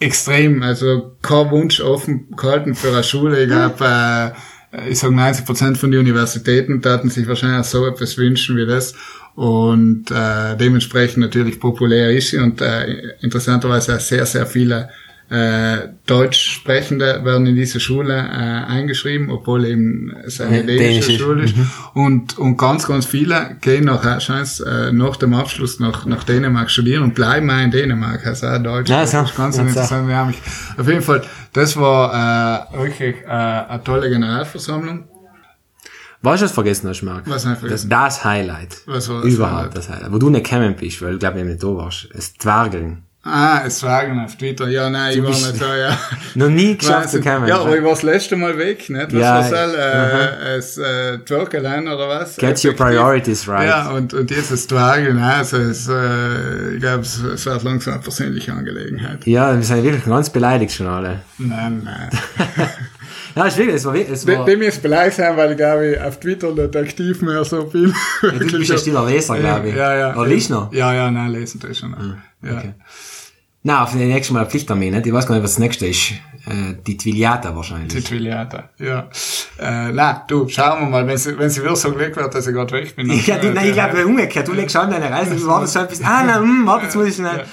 extrem, 0.00 0.62
also 0.62 1.16
kein 1.22 1.50
Wunsch 1.50 1.80
offen 1.80 2.28
gehalten 2.36 2.74
für 2.74 2.88
eine 2.88 3.04
Schule. 3.04 3.42
Ich 3.42 3.48
glaube, 3.48 4.34
äh, 4.72 4.88
ich 4.88 4.98
sage 4.98 5.14
90 5.14 5.44
Prozent 5.44 5.78
von 5.78 5.90
den 5.90 6.00
Universitäten 6.00 6.82
taten 6.82 7.10
sich 7.10 7.28
wahrscheinlich 7.28 7.66
so 7.66 7.86
etwas 7.86 8.16
wünschen 8.16 8.56
wie 8.56 8.66
das 8.66 8.94
und 9.34 10.10
äh, 10.10 10.56
dementsprechend 10.56 11.18
natürlich 11.18 11.58
populär 11.58 12.10
ist 12.10 12.30
sie 12.30 12.38
und 12.38 12.60
äh, 12.60 13.14
interessanterweise 13.20 13.98
sehr, 13.98 14.26
sehr 14.26 14.46
viele 14.46 14.90
äh, 15.34 15.88
Deutschsprechende 16.06 17.24
werden 17.24 17.46
in 17.46 17.56
diese 17.56 17.80
Schule 17.80 18.14
äh, 18.14 18.70
eingeschrieben, 18.70 19.30
obwohl 19.30 19.64
eben 19.64 20.14
es 20.24 20.40
eine 20.40 20.64
dänische 20.64 21.18
Schule 21.18 21.44
ist. 21.44 21.56
Mhm. 21.56 21.70
Und, 21.94 22.38
und 22.38 22.56
ganz, 22.56 22.86
ganz 22.86 23.04
viele 23.04 23.56
gehen 23.60 23.86
nach, 23.86 24.04
äh, 24.04 24.92
nach 24.92 25.16
dem 25.16 25.34
Abschluss 25.34 25.80
nach, 25.80 26.06
nach 26.06 26.22
Dänemark 26.22 26.70
studieren 26.70 27.02
und 27.02 27.14
bleiben 27.16 27.50
auch 27.50 27.60
in 27.60 27.72
Dänemark, 27.72 28.24
also 28.24 28.46
auch 28.46 28.62
Deutsch. 28.62 28.90
Ja, 28.90 29.00
das 29.00 29.12
ist 29.12 29.36
ganz 29.36 29.58
interessant. 29.58 30.06
Wir 30.06 30.16
haben 30.16 30.28
mich, 30.28 30.38
auf 30.78 30.86
jeden 30.86 31.02
Fall, 31.02 31.22
das 31.52 31.76
war 31.76 32.70
äh, 32.72 32.78
wirklich 32.78 33.16
äh, 33.24 33.28
eine 33.28 33.82
tolle 33.82 34.08
Generalversammlung. 34.08 35.08
Was 36.22 36.42
hast 36.42 36.52
du 36.52 36.54
vergessen 36.54 36.88
hast, 36.88 37.02
Marc? 37.02 37.28
Was 37.28 37.44
habe 37.44 37.54
ich 37.54 37.60
vergessen? 37.60 37.90
Das, 37.90 38.14
das 38.14 38.24
Highlight. 38.24 38.76
Was 38.86 39.08
war 39.08 39.22
das 39.22 39.32
Überhaupt 39.32 39.56
Highlight? 39.56 39.76
das 39.76 39.88
Highlight. 39.90 40.12
Wo 40.12 40.18
du 40.18 40.30
nicht 40.30 40.44
gekommen 40.44 40.76
bist, 40.78 41.02
weil 41.02 41.12
du 41.12 41.18
glaube 41.18 41.40
ich 41.40 41.44
nicht 41.44 41.62
da 41.62 41.66
warst. 41.66 42.08
Das 42.14 42.34
Twergeln. 42.34 43.02
Ah, 43.26 43.62
es 43.66 43.80
Fragen 43.80 44.22
auf 44.22 44.36
Twitter. 44.36 44.68
Ja, 44.68 44.90
nein, 44.90 45.14
ich 45.14 45.22
war 45.22 45.30
nicht 45.30 45.60
da, 45.60 45.76
ja. 45.76 45.98
Noch 46.34 46.50
nie 46.50 46.76
geschafft 46.76 47.08
zu 47.08 47.22
kommen. 47.22 47.48
Ja, 47.48 47.60
aber 47.60 47.74
ich 47.74 47.82
war 47.82 47.90
das 47.90 48.02
letzte 48.02 48.36
Mal 48.36 48.58
weg, 48.58 48.90
nicht? 48.90 49.12
Was 49.14 49.20
ja, 49.20 49.34
war 49.34 49.50
das? 49.50 49.74
Äh, 49.74 50.56
es, 50.56 50.78
äh, 50.78 51.18
Twerkeln 51.18 51.88
oder 51.88 52.06
was? 52.06 52.36
Get 52.36 52.50
Effektiv. 52.50 52.70
your 52.70 52.76
priorities 52.76 53.48
right. 53.48 53.66
Ja, 53.66 53.90
und, 53.92 54.12
und 54.12 54.30
jetzt 54.30 54.50
das 54.50 54.66
Twergeln, 54.66 55.18
also 55.18 55.56
es, 55.56 55.88
äh, 55.88 56.74
ich 56.74 56.80
glaube, 56.80 57.00
es, 57.00 57.18
es 57.18 57.46
wird 57.46 57.62
langsam 57.62 57.94
eine 57.94 58.02
persönliche 58.02 58.52
Angelegenheit. 58.52 59.26
Ja, 59.26 59.56
wir 59.56 59.62
sind 59.62 59.82
wirklich 59.82 60.04
ganz 60.04 60.28
beleidigt 60.28 60.74
schon 60.74 60.88
alle. 60.88 61.22
Nein, 61.38 61.82
nein. 61.82 62.10
Ja, 63.36 63.46
ist 63.46 63.56
wirklich, 63.56 63.76
es 63.76 63.84
war, 63.84 63.96
es 63.96 64.26
war... 64.28 64.44
Dem 64.44 64.62
ist 64.62 64.80
beleidigt 64.80 65.16
sein, 65.16 65.36
weil 65.36 65.50
ich 65.50 65.56
glaube 65.56 65.88
ich 65.88 66.00
auf 66.00 66.20
Twitter 66.20 66.52
nicht 66.52 66.76
aktiv 66.76 67.20
mehr 67.20 67.44
so 67.44 67.64
bin. 67.64 67.92
Ja, 68.22 68.30
du 68.30 68.58
bist 68.58 68.70
ein 68.70 68.78
stiller 68.78 69.06
Leser, 69.06 69.36
glaube 69.38 69.70
ich. 69.70 69.74
Ja, 69.74 69.96
ja. 69.96 70.16
Oder 70.16 70.28
liest 70.28 70.50
noch? 70.50 70.72
Ja, 70.72 70.94
ja, 70.94 71.10
nein, 71.10 71.32
lesen 71.32 71.58
tue 71.58 71.70
ich 71.70 71.78
schon 71.78 71.90
noch. 71.90 71.98
Mhm. 71.98 72.16
Ja. 72.42 72.58
Okay. 72.58 72.74
Na, 73.66 73.82
auf 73.82 73.92
den 73.92 74.06
nächsten 74.06 74.34
Mal 74.34 74.44
Pflichtarmee, 74.44 74.90
nicht? 74.90 75.06
Ich 75.06 75.12
weiß 75.12 75.26
gar 75.26 75.34
nicht, 75.36 75.42
was 75.42 75.52
das 75.52 75.58
nächste 75.58 75.86
ist. 75.86 76.12
Äh, 76.46 76.74
die 76.86 76.98
Twiliata 76.98 77.56
wahrscheinlich. 77.56 77.94
Die 77.94 78.02
Twiliata, 78.02 78.68
ja. 78.78 79.08
Äh, 79.58 79.90
na, 79.90 80.22
du, 80.28 80.46
schauen 80.48 80.82
wir 80.82 80.88
mal, 80.90 81.06
wenn 81.06 81.16
sie, 81.16 81.38
wenn 81.38 81.48
sie 81.48 81.62
wieder 81.62 81.74
so 81.74 81.90
glücklich 81.90 82.14
wird, 82.14 82.34
dass 82.34 82.46
ich 82.46 82.52
gerade 82.52 82.72
weg 82.72 82.94
bin. 82.94 83.10
ja, 83.24 83.38
die, 83.38 83.48
nein, 83.48 83.68
ich 83.68 83.72
glaube, 83.72 84.04
umgekehrt. 84.04 84.46
Du 84.46 84.52
legst 84.52 84.76
an 84.76 84.90
deine 84.90 85.10
Reise, 85.10 85.34
du 85.34 85.46
wartest 85.46 85.72
schon 85.72 85.82
ein 85.82 85.88
bisschen, 85.88 86.04
ah, 86.04 86.24
na, 86.26 86.40
hm, 86.40 86.66
warte, 86.66 86.84
jetzt 86.84 86.94
muss 86.94 87.06
ich 87.06 87.14
schnell. 87.14 87.38
Ja. 87.38 87.44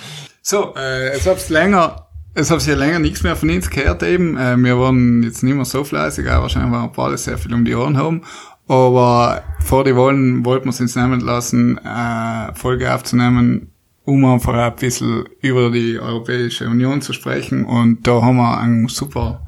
So, 0.41 0.75
äh, 0.75 1.13
jetzt 1.13 1.27
hab's 1.27 1.47
länger 1.47 2.07
es 2.33 2.49
habe 2.49 2.61
ja 2.61 2.75
länger 2.75 2.99
nichts 2.99 3.23
mehr 3.23 3.35
von 3.35 3.49
uns 3.49 3.69
gehört 3.69 4.03
eben. 4.03 4.37
Äh, 4.37 4.57
wir 4.57 4.79
waren 4.79 5.23
jetzt 5.23 5.43
nicht 5.43 5.53
mehr 5.53 5.65
so 5.65 5.83
fleißig, 5.83 6.29
aber 6.29 6.43
wahrscheinlich 6.43 6.71
waren 6.71 6.85
ein 6.85 6.91
paar 6.91 7.17
sehr 7.17 7.37
viel 7.37 7.53
um 7.53 7.65
die 7.65 7.75
Ohren 7.75 7.97
haben. 7.97 8.21
Aber 8.67 9.43
vor 9.59 9.83
die 9.83 9.95
Wahlen 9.95 10.45
wollten 10.45 10.65
wir 10.65 10.69
es 10.69 10.79
uns 10.79 10.95
nehmen 10.95 11.19
lassen, 11.19 11.77
äh, 11.77 12.53
Folge 12.53 12.93
aufzunehmen, 12.93 13.70
um 14.11 14.25
einfach 14.25 14.53
ein 14.53 14.75
bisschen 14.75 15.23
über 15.39 15.71
die 15.71 15.97
Europäische 15.97 16.67
Union 16.67 17.01
zu 17.01 17.13
sprechen. 17.13 17.65
Und 17.65 18.05
da 18.05 18.21
haben 18.21 18.37
wir 18.37 18.59
einen 18.59 18.87
super 18.87 19.41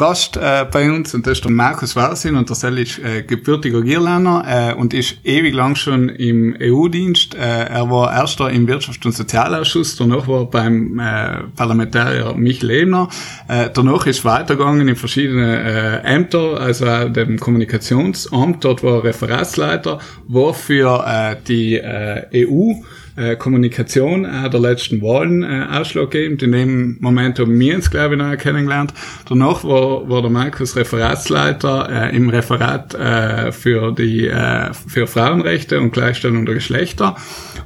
Gast 0.00 0.38
äh, 0.38 0.64
bei 0.72 0.90
uns 0.90 1.12
und 1.14 1.26
das 1.26 1.32
ist 1.38 1.44
der 1.44 1.50
Markus 1.50 1.94
Warsin 1.94 2.34
und 2.36 2.48
der 2.48 2.56
Sel 2.56 2.78
ist 2.78 2.98
äh, 3.00 3.22
gebürtiger 3.22 3.82
Gierländer 3.82 4.70
äh, 4.70 4.74
und 4.74 4.94
ist 4.94 5.18
ewig 5.24 5.52
lang 5.52 5.74
schon 5.74 6.08
im 6.08 6.56
EU-Dienst. 6.58 7.34
Äh, 7.34 7.64
er 7.66 7.90
war 7.90 8.10
erster 8.10 8.48
im 8.48 8.66
Wirtschafts- 8.66 9.04
und 9.04 9.12
Sozialausschuss, 9.12 9.96
danach 9.96 10.26
war 10.26 10.40
er 10.40 10.46
beim 10.46 10.98
äh, 10.98 11.42
Parlamentarier 11.54 12.32
Michael 12.34 12.70
Ebner. 12.70 13.10
Äh, 13.46 13.68
danach 13.74 14.06
ist 14.06 14.24
weitergegangen 14.24 14.88
in 14.88 14.96
verschiedene 14.96 16.02
äh, 16.02 16.14
Ämter, 16.14 16.58
also 16.58 16.86
auch 16.86 17.12
dem 17.12 17.38
Kommunikationsamt, 17.38 18.64
dort 18.64 18.82
war 18.82 18.94
er 18.94 19.04
Referatsleiter, 19.04 19.98
war 20.28 20.54
für 20.54 21.04
äh, 21.06 21.36
die 21.46 21.74
äh, 21.74 22.46
EU 22.48 22.72
äh, 23.16 23.36
Kommunikation 23.36 24.24
äh, 24.24 24.50
der 24.50 24.60
letzten 24.60 25.02
Wahlen 25.02 25.42
äh, 25.42 25.66
ausschlaggebend. 25.70 26.42
In 26.42 26.52
dem 26.52 26.96
Moment 27.00 27.38
haben 27.38 27.58
wir 27.58 27.74
uns, 27.74 27.90
glaube 27.90 28.14
ich, 28.14 28.20
noch 28.20 28.36
kennengelernt. 28.36 28.92
Danach 29.28 29.64
war, 29.64 30.08
war 30.08 30.22
der 30.22 30.30
Markus 30.30 30.76
Referatsleiter 30.76 31.88
äh, 31.90 32.16
im 32.16 32.28
Referat 32.28 32.94
äh, 32.94 33.52
für 33.52 33.92
die 33.92 34.28
äh, 34.28 34.72
für 34.72 35.06
Frauenrechte 35.06 35.80
und 35.80 35.92
Gleichstellung 35.92 36.46
der 36.46 36.54
Geschlechter. 36.54 37.16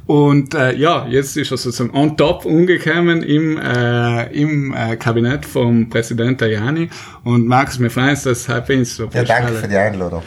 Und 0.07 0.55
äh, 0.55 0.75
ja, 0.75 1.07
jetzt 1.09 1.37
ist 1.37 1.51
er 1.51 1.57
sozusagen 1.57 1.97
on 1.97 2.17
top 2.17 2.45
umgekommen 2.45 3.23
im, 3.23 3.59
äh, 3.59 4.33
im 4.33 4.75
äh, 4.75 4.97
Kabinett 4.97 5.47
vom 5.47 5.89
Präsident 5.89 6.41
Tajani. 6.41 6.91
Und 7.23 7.47
Markus, 7.47 7.79
mir 7.79 7.91
freuen 7.91 8.11
uns, 8.11 8.25
dass 8.25 8.49
ins 8.69 8.99
Ja, 8.99 9.25
danke 9.25 9.53
für 9.55 9.69
die 9.69 9.77
Einladung. 9.77 10.23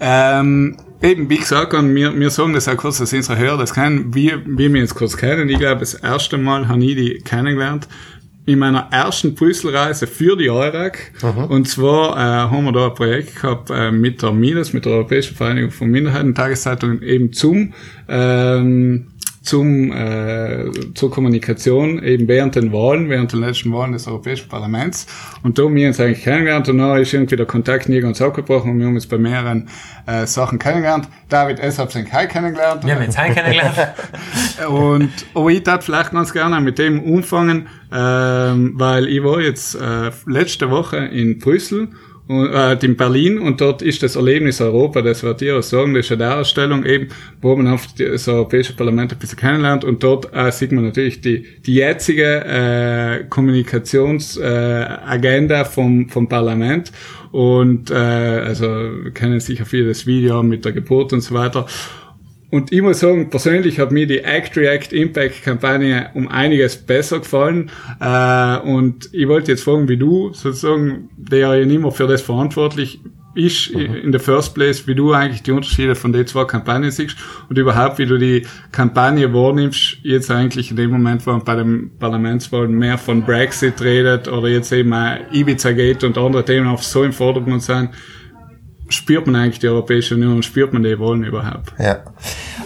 Ähm, 0.00 0.76
eben, 1.02 1.28
wie 1.30 1.38
gesagt, 1.38 1.74
und 1.74 1.94
wir, 1.94 2.18
wir 2.18 2.30
sagen 2.30 2.52
das 2.52 2.68
auch 2.68 2.76
kurz, 2.76 2.98
dass 2.98 3.12
unsere 3.12 3.38
Hörer 3.38 3.58
das 3.58 3.74
kennen, 3.74 4.14
wie, 4.14 4.32
wie 4.46 4.72
wir 4.72 4.82
uns 4.82 4.94
kurz 4.94 5.16
kennen. 5.16 5.48
Ich 5.48 5.58
glaube, 5.58 5.80
das 5.80 5.94
erste 5.94 6.38
Mal 6.38 6.68
habe 6.68 6.84
ich 6.84 6.96
die 6.96 7.18
kennengelernt 7.24 7.88
in 8.46 8.58
meiner 8.58 8.88
ersten 8.90 9.34
Brüsselreise 9.34 10.06
für 10.06 10.36
die 10.36 10.50
EURAG. 10.50 11.12
Und 11.48 11.68
zwar 11.68 12.16
äh, 12.16 12.50
haben 12.50 12.64
wir 12.64 12.72
da 12.72 12.88
ein 12.88 12.94
Projekt 12.94 13.36
gehabt 13.40 13.70
äh, 13.70 13.92
mit 13.92 14.22
der 14.22 14.32
MINUS, 14.32 14.72
mit 14.72 14.86
der 14.86 14.92
Europäischen 14.92 15.36
Vereinigung 15.36 15.70
von 15.70 15.88
Minderheiten, 15.88 16.34
Tageszeitungen, 16.34 17.02
eben 17.02 17.32
zum 17.32 17.72
ähm, 18.08 19.08
zum 19.42 19.90
äh, 19.92 20.70
zur 20.94 21.10
Kommunikation 21.10 22.02
eben 22.02 22.28
während 22.28 22.56
den 22.56 22.72
Wahlen, 22.72 23.08
während 23.08 23.32
den 23.32 23.40
letzten 23.40 23.72
Wahlen 23.72 23.92
des 23.92 24.06
Europäischen 24.06 24.48
Parlaments. 24.48 25.06
Und 25.42 25.58
da 25.58 25.62
haben 25.64 25.74
wir 25.74 25.88
uns 25.88 25.98
eigentlich 25.98 26.22
kennengelernt 26.22 26.68
und 26.68 26.78
dann 26.78 27.00
ist 27.00 27.14
irgendwie 27.14 27.36
der 27.36 27.46
Kontakt 27.46 27.88
nie 27.88 28.00
ganz 28.00 28.20
abgebrochen 28.20 28.72
und 28.72 28.78
wir 28.78 28.86
haben 28.86 28.94
uns 28.94 29.06
bei 29.06 29.16
mehreren 29.16 29.68
äh, 30.06 30.26
Sachen 30.26 30.58
kennengelernt. 30.58 31.08
David 31.28 31.58
S. 31.58 31.78
hat 31.78 31.94
den 31.94 32.04
Kai 32.04 32.26
kennengelernt. 32.26 32.84
Wir 32.84 32.94
haben 32.94 33.02
jetzt 33.02 33.18
einen 33.18 33.34
kennengelernt. 33.34 33.76
Und 34.68 35.10
aber 35.32 35.50
ich 35.50 35.62
darf 35.62 35.84
vielleicht 35.84 36.10
ganz 36.10 36.32
gerne 36.32 36.60
mit 36.60 36.78
dem 36.78 37.02
umfangen, 37.02 37.68
ähm, 37.92 38.72
weil 38.74 39.08
ich 39.08 39.24
war 39.24 39.40
jetzt 39.40 39.74
äh, 39.74 40.10
letzte 40.26 40.70
Woche 40.70 40.98
in 40.98 41.38
Brüssel 41.38 41.88
äh, 42.30 42.78
in 42.84 42.96
Berlin 42.96 43.38
und 43.38 43.60
dort 43.60 43.82
ist 43.82 44.02
das 44.02 44.16
Erlebnis 44.16 44.60
Europa, 44.60 45.02
das 45.02 45.22
wird 45.22 45.42
auch 45.50 45.62
sagen, 45.62 45.94
das 45.94 46.06
ist 46.06 46.12
eine 46.12 46.20
Darstellung 46.20 46.84
eben, 46.84 47.08
wo 47.42 47.54
man 47.56 47.68
auf 47.68 47.86
das 47.98 48.28
Europäische 48.28 48.74
Parlament 48.74 49.12
ein 49.12 49.18
bisschen 49.18 49.38
kennenlernt 49.38 49.84
und 49.84 50.02
dort 50.02 50.32
äh, 50.32 50.50
sieht 50.52 50.72
man 50.72 50.84
natürlich 50.84 51.20
die, 51.20 51.44
die 51.66 51.74
jetzige 51.74 52.44
äh, 52.44 53.24
Kommunikationsagenda 53.28 55.60
äh, 55.60 55.64
vom, 55.64 56.08
vom 56.08 56.28
Parlament 56.28 56.92
und 57.32 57.90
äh, 57.90 57.94
also 57.94 58.90
kennen 59.12 59.40
sicher 59.40 59.66
viele 59.66 59.88
das 59.88 60.06
Video 60.06 60.42
mit 60.42 60.64
der 60.64 60.72
Geburt 60.72 61.12
und 61.12 61.20
so 61.22 61.34
weiter. 61.34 61.66
Und 62.50 62.72
ich 62.72 62.82
muss 62.82 63.00
sagen, 63.00 63.30
persönlich 63.30 63.78
hat 63.78 63.92
mir 63.92 64.06
die 64.06 64.18
Act 64.18 64.56
React 64.56 64.92
Impact 64.92 65.42
Kampagne 65.42 66.10
um 66.14 66.26
einiges 66.28 66.76
besser 66.76 67.20
gefallen. 67.20 67.70
Äh, 68.00 68.58
und 68.58 69.08
ich 69.12 69.28
wollte 69.28 69.52
jetzt 69.52 69.62
fragen, 69.62 69.88
wie 69.88 69.96
du 69.96 70.32
sozusagen, 70.32 71.10
der 71.16 71.56
ja 71.56 71.64
nicht 71.64 71.80
mehr 71.80 71.92
für 71.92 72.08
das 72.08 72.22
verantwortlich 72.22 73.00
ist 73.34 73.68
in 73.68 74.12
the 74.12 74.18
first 74.18 74.54
place, 74.54 74.86
wie 74.88 74.94
du 74.94 75.12
eigentlich 75.12 75.42
die 75.42 75.52
Unterschiede 75.52 75.94
von 75.94 76.12
den 76.12 76.26
zwei 76.26 76.44
Kampagnen 76.44 76.90
siehst 76.90 77.16
und 77.48 77.56
überhaupt, 77.56 77.98
wie 77.98 78.06
du 78.06 78.18
die 78.18 78.44
Kampagne 78.72 79.32
wahrnimmst, 79.32 79.98
jetzt 80.02 80.30
eigentlich 80.30 80.70
in 80.70 80.76
dem 80.76 80.90
Moment, 80.90 81.24
wo 81.26 81.30
man 81.30 81.44
bei 81.44 81.54
den 81.54 81.96
Parlamentswahlen 81.98 82.72
mehr 82.72 82.98
von 82.98 83.22
Brexit 83.22 83.80
redet 83.82 84.26
oder 84.26 84.48
jetzt 84.48 84.72
eben 84.72 84.92
auch 84.92 85.16
Ibiza 85.32 85.72
geht 85.72 86.02
und 86.02 86.18
andere 86.18 86.44
Themen 86.44 86.66
auch 86.66 86.82
so 86.82 87.04
im 87.04 87.12
Vordergrund 87.12 87.62
sind, 87.62 87.90
spürt 88.90 89.26
man 89.26 89.36
eigentlich 89.36 89.60
die 89.60 89.68
Europäische 89.68 90.14
Union, 90.14 90.42
spürt 90.42 90.72
man 90.72 90.82
die 90.82 90.98
Wahlen 90.98 91.24
überhaupt? 91.24 91.72
Ja, 91.78 92.00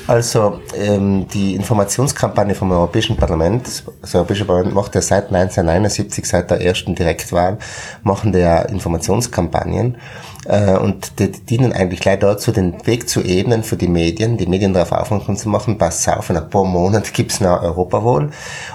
also 0.06 0.60
ähm, 0.76 1.26
die 1.28 1.54
Informationskampagne 1.54 2.54
vom 2.54 2.72
Europäischen 2.72 3.16
Parlament, 3.16 3.84
das 4.00 4.14
Europäische 4.14 4.44
Parlament 4.44 4.74
macht 4.74 4.94
ja 4.94 5.00
seit 5.00 5.26
1979, 5.26 6.26
seit 6.26 6.50
der 6.50 6.60
ersten 6.60 6.94
Direktwahl, 6.94 7.58
machen 8.02 8.32
ja 8.34 8.62
Informationskampagnen 8.62 9.96
äh, 10.46 10.76
und 10.76 11.18
die 11.18 11.30
dienen 11.30 11.72
eigentlich 11.72 12.00
gleich 12.00 12.18
dazu, 12.18 12.52
den 12.52 12.86
Weg 12.86 13.08
zu 13.08 13.22
ebnen 13.22 13.62
für 13.62 13.76
die 13.76 13.88
Medien, 13.88 14.36
die 14.36 14.46
Medien 14.46 14.74
darauf 14.74 14.92
aufmerksam 14.92 15.36
zu 15.36 15.48
machen, 15.48 15.78
passt 15.78 16.08
auf, 16.08 16.30
in 16.30 16.36
ein 16.36 16.50
paar 16.50 16.64
Monaten 16.64 17.08
gibt's 17.12 17.40
eine 17.40 17.60
Europawahl 17.60 18.30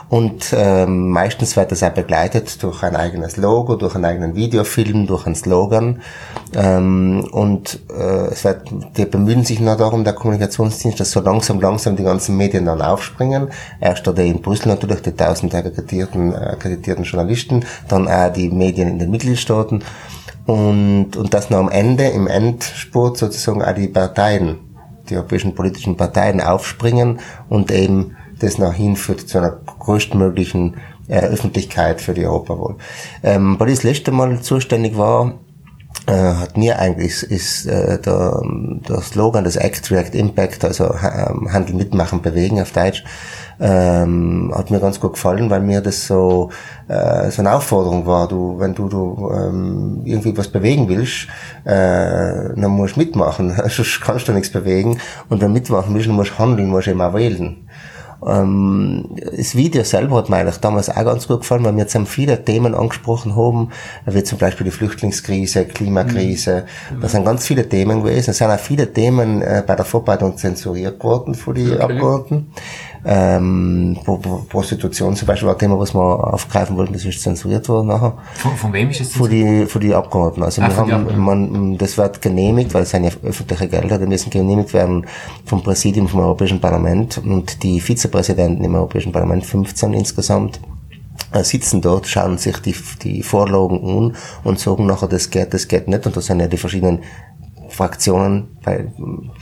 und 0.09 0.53
ähm, 0.57 1.09
meistens 1.09 1.55
wird 1.55 1.71
das 1.71 1.83
auch 1.83 1.91
begleitet 1.91 2.61
durch 2.63 2.83
ein 2.83 2.95
eigenes 2.95 3.37
Logo, 3.37 3.75
durch 3.75 3.95
einen 3.95 4.05
eigenen 4.05 4.35
Videofilm, 4.35 5.05
durch 5.05 5.25
einen 5.25 5.35
Slogan. 5.35 6.01
Ähm, 6.55 7.27
und 7.31 7.79
äh, 7.95 8.27
es 8.31 8.43
wird, 8.43 8.63
die 8.97 9.05
bemühen 9.05 9.45
sich 9.45 9.59
noch 9.59 9.77
darum, 9.77 10.03
der 10.03 10.13
Kommunikationsdienst, 10.13 10.99
dass 10.99 11.11
so 11.11 11.21
langsam, 11.21 11.59
langsam 11.61 11.95
die 11.95 12.03
ganzen 12.03 12.37
Medien 12.37 12.65
dann 12.65 12.81
aufspringen. 12.81 13.49
Erst 13.79 14.07
der 14.07 14.25
in 14.25 14.41
Brüssel 14.41 14.69
natürlich, 14.69 15.01
die 15.01 15.11
tausend 15.11 15.53
akkreditierten, 15.53 16.35
akkreditierten 16.35 17.03
Journalisten, 17.03 17.65
dann 17.87 18.07
auch 18.07 18.33
die 18.33 18.49
Medien 18.49 18.87
in 18.87 18.99
den 18.99 19.11
Mitgliedstaaten 19.11 19.83
und, 20.49 21.15
und 21.15 21.31
dass 21.35 21.51
noch 21.51 21.59
am 21.59 21.69
Ende, 21.69 22.05
im 22.05 22.25
Endspurt 22.25 23.17
sozusagen 23.17 23.61
auch 23.61 23.75
die 23.75 23.87
Parteien, 23.87 24.57
die 25.07 25.15
europäischen 25.15 25.53
politischen 25.53 25.95
Parteien 25.95 26.41
aufspringen 26.41 27.19
und 27.49 27.69
eben 27.69 28.15
das 28.39 28.57
nach 28.57 28.73
hinführt 28.73 29.29
zu 29.29 29.37
einer 29.37 29.51
größtmöglichen 29.51 30.77
äh, 31.07 31.19
Öffentlichkeit 31.19 32.01
für 32.01 32.15
die 32.15 32.25
Europawahl. 32.25 32.77
Ähm, 33.21 33.59
weil 33.59 33.69
ich 33.69 33.75
das 33.75 33.83
letzte 33.83 34.11
Mal 34.11 34.41
zuständig 34.41 34.97
war, 34.97 35.35
äh, 36.07 36.13
hat 36.13 36.57
mir 36.57 36.79
eigentlich 36.79 37.21
ist 37.21 37.67
äh, 37.67 38.01
der, 38.01 38.41
der 38.89 39.01
Slogan 39.01 39.43
des 39.43 39.55
Act 39.55 39.91
React 39.91 40.15
Impact, 40.15 40.65
also 40.65 40.85
ähm, 40.85 41.53
Handel 41.53 41.75
mitmachen, 41.75 42.23
bewegen 42.23 42.59
auf 42.59 42.71
Deutsch, 42.71 43.03
ähm, 43.59 44.51
hat 44.55 44.71
mir 44.71 44.79
ganz 44.79 44.99
gut 44.99 45.13
gefallen, 45.13 45.49
weil 45.49 45.61
mir 45.61 45.81
das 45.81 46.07
so 46.07 46.49
äh, 46.87 47.29
so 47.31 47.41
eine 47.41 47.53
Aufforderung 47.53 48.05
war. 48.05 48.27
Du, 48.27 48.59
wenn 48.59 48.73
du, 48.73 48.87
du 48.87 49.31
ähm, 49.33 50.01
irgendwie 50.05 50.35
was 50.37 50.47
bewegen 50.47 50.87
willst, 50.89 51.27
äh, 51.65 52.55
dann 52.55 52.71
musst 52.71 52.95
du 52.95 52.99
mitmachen, 52.99 53.53
sonst 53.67 54.01
kannst 54.01 54.27
du 54.27 54.33
nichts 54.33 54.51
bewegen. 54.51 54.99
Und 55.29 55.41
wenn 55.41 55.49
du 55.49 55.53
mitmachen 55.53 55.93
willst, 55.93 56.07
dann 56.07 56.15
musst 56.15 56.31
du 56.31 56.39
handeln, 56.39 56.69
musst 56.69 56.87
du 56.87 56.99
auch 56.99 57.13
wählen. 57.13 57.67
Ähm, 58.25 59.15
das 59.35 59.55
Video 59.55 59.83
selber 59.83 60.17
hat 60.17 60.29
mir 60.29 60.37
eigentlich 60.37 60.57
damals 60.57 60.89
auch 60.89 61.05
ganz 61.05 61.27
gut 61.27 61.41
gefallen, 61.41 61.63
weil 61.63 61.73
wir 61.73 61.83
jetzt 61.83 61.95
haben 61.95 62.05
viele 62.05 62.43
Themen 62.43 62.75
angesprochen 62.75 63.35
haben, 63.35 63.69
wie 64.05 64.23
zum 64.23 64.37
Beispiel 64.37 64.65
die 64.65 64.71
Flüchtlingskrise, 64.71 65.65
Klimakrise. 65.65 66.65
Mhm. 66.93 67.01
Das 67.01 67.13
sind 67.13 67.23
ganz 67.23 67.45
viele 67.45 67.67
Themen 67.67 68.03
gewesen. 68.03 68.31
Es 68.31 68.37
sind 68.37 68.51
auch 68.51 68.59
viele 68.59 68.91
Themen 68.91 69.41
äh, 69.41 69.63
bei 69.65 69.75
der 69.75 69.85
Vorbereitung 69.85 70.37
zensuriert 70.37 71.01
worden 71.03 71.33
von 71.33 71.55
den 71.55 71.73
okay. 71.73 71.81
Abgeordneten. 71.81 72.51
Ähm, 73.05 73.97
Prostitution 74.49 75.15
zum 75.15 75.25
Beispiel 75.25 75.47
war 75.47 75.55
ein 75.55 75.59
Thema, 75.59 75.79
was 75.79 75.93
wir 75.93 76.33
aufgreifen 76.33 76.75
wollten, 76.75 76.93
das 76.93 77.05
ist 77.05 77.21
zensuriert 77.21 77.67
worden 77.69 77.87
nachher. 77.87 78.17
Von, 78.35 78.55
von 78.57 78.73
wem 78.73 78.89
ist 78.89 79.01
es 79.01 79.13
Von 79.13 79.29
die, 79.29 79.65
von 79.65 79.81
die 79.81 79.93
Abgeordneten. 79.93 80.43
Also 80.43 80.61
ah, 80.61 80.67
wir 80.67 80.75
haben, 80.75 81.17
man, 81.17 81.77
das 81.77 81.97
wird 81.97 82.21
genehmigt, 82.21 82.73
weil 82.73 82.83
es 82.83 82.89
sind 82.89 83.05
ja 83.05 83.11
öffentliche 83.23 83.67
Gelder, 83.69 83.99
die 83.99 84.05
müssen 84.05 84.29
genehmigt 84.29 84.73
werden 84.73 85.05
vom 85.45 85.63
Präsidium 85.63 86.07
vom 86.07 86.19
Europäischen 86.19 86.59
Parlament 86.59 87.17
und 87.19 87.63
die 87.63 87.79
Vizepräsidenten 87.79 88.63
im 88.63 88.75
Europäischen 88.75 89.13
Parlament, 89.13 89.45
15 89.45 89.93
insgesamt, 89.93 90.59
äh, 91.31 91.43
sitzen 91.43 91.81
dort, 91.81 92.07
schauen 92.07 92.37
sich 92.37 92.57
die, 92.57 92.75
die 93.03 93.23
Vorlagen 93.23 93.79
an 93.83 94.15
und 94.43 94.59
sagen 94.59 94.85
nachher, 94.85 95.07
das 95.07 95.29
geht, 95.29 95.53
das 95.53 95.67
geht 95.67 95.87
nicht. 95.87 96.05
Und 96.05 96.17
da 96.17 96.21
sind 96.21 96.39
ja 96.39 96.47
die 96.47 96.57
verschiedenen 96.57 96.99
Fraktionen 97.69 98.57
bei, 98.63 98.87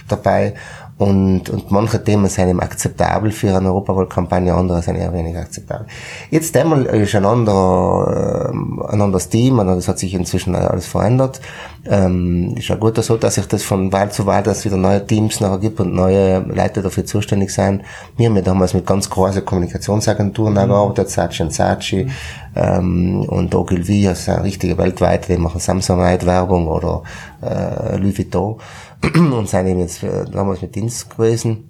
dabei 0.08 0.54
und, 0.98 1.52
und 1.52 1.70
manche 1.70 2.04
Themen 2.04 2.28
sind 2.28 2.50
eben 2.50 2.60
akzeptabel 2.60 3.30
für 3.32 3.56
eine 3.56 3.68
Europawahlkampagne, 3.68 4.52
andere 4.52 4.82
sind 4.82 4.96
eher 4.96 5.14
weniger 5.14 5.42
akzeptabel. 5.42 5.86
Jetzt 6.32 6.58
einmal 6.58 6.86
ist 6.88 7.14
ein 7.14 7.26
anderer, 7.26 8.50
äh, 8.52 8.92
ein 8.92 9.02
anderes 9.02 9.30
Team, 9.30 9.60
und 9.60 9.68
das 9.68 9.88
hat 9.88 10.00
sich 10.00 10.16
inzwischen 10.16 10.56
alles 10.56 10.88
verändert. 10.88 11.40
Ähm, 11.86 12.56
ist 12.58 12.68
ja 12.70 12.76
gut 12.76 12.98
so, 13.04 13.16
dass 13.16 13.36
sich 13.36 13.48
das 13.48 13.62
von 13.62 13.94
Wahl 13.94 14.12
zu 14.12 14.26
Wahl, 14.26 14.42
dass 14.42 14.60
es 14.60 14.66
wieder 14.66 14.78
neue 14.78 15.06
Teams 15.06 15.40
nachher 15.40 15.60
gibt 15.60 15.80
und 15.80 15.94
neue 15.94 16.40
Leute 16.40 16.82
dafür 16.82 17.06
zuständig 17.06 17.54
sein. 17.54 17.84
Wir 18.18 18.28
haben 18.28 18.36
ja 18.36 18.42
damals 18.42 18.74
mit 18.74 18.88
ganz 18.88 19.08
großen 19.08 19.46
Kommunikationsagenturen 19.46 20.54
mhm. 20.54 20.68
gearbeitet, 20.68 21.12
Saatchi 21.12 21.44
und 21.44 21.54
Saatchi, 21.54 22.06
mhm. 22.06 22.12
ähm, 22.56 23.26
und 23.28 23.54
Ogilvy, 23.54 24.08
also 24.08 24.32
richtige 24.34 24.80
weltweite, 24.80 25.34
die 25.34 25.40
machen 25.40 25.60
Samsonite-Werbung 25.60 26.68
oder 26.68 27.04
äh, 27.44 27.98
Louis 27.98 28.18
Vuitton 28.18 28.58
und 29.04 29.50
sind 29.50 29.68
eben 29.68 29.80
jetzt 29.80 30.04
damals 30.32 30.62
mit 30.62 30.76
Dienst 30.76 31.10
gewesen. 31.10 31.70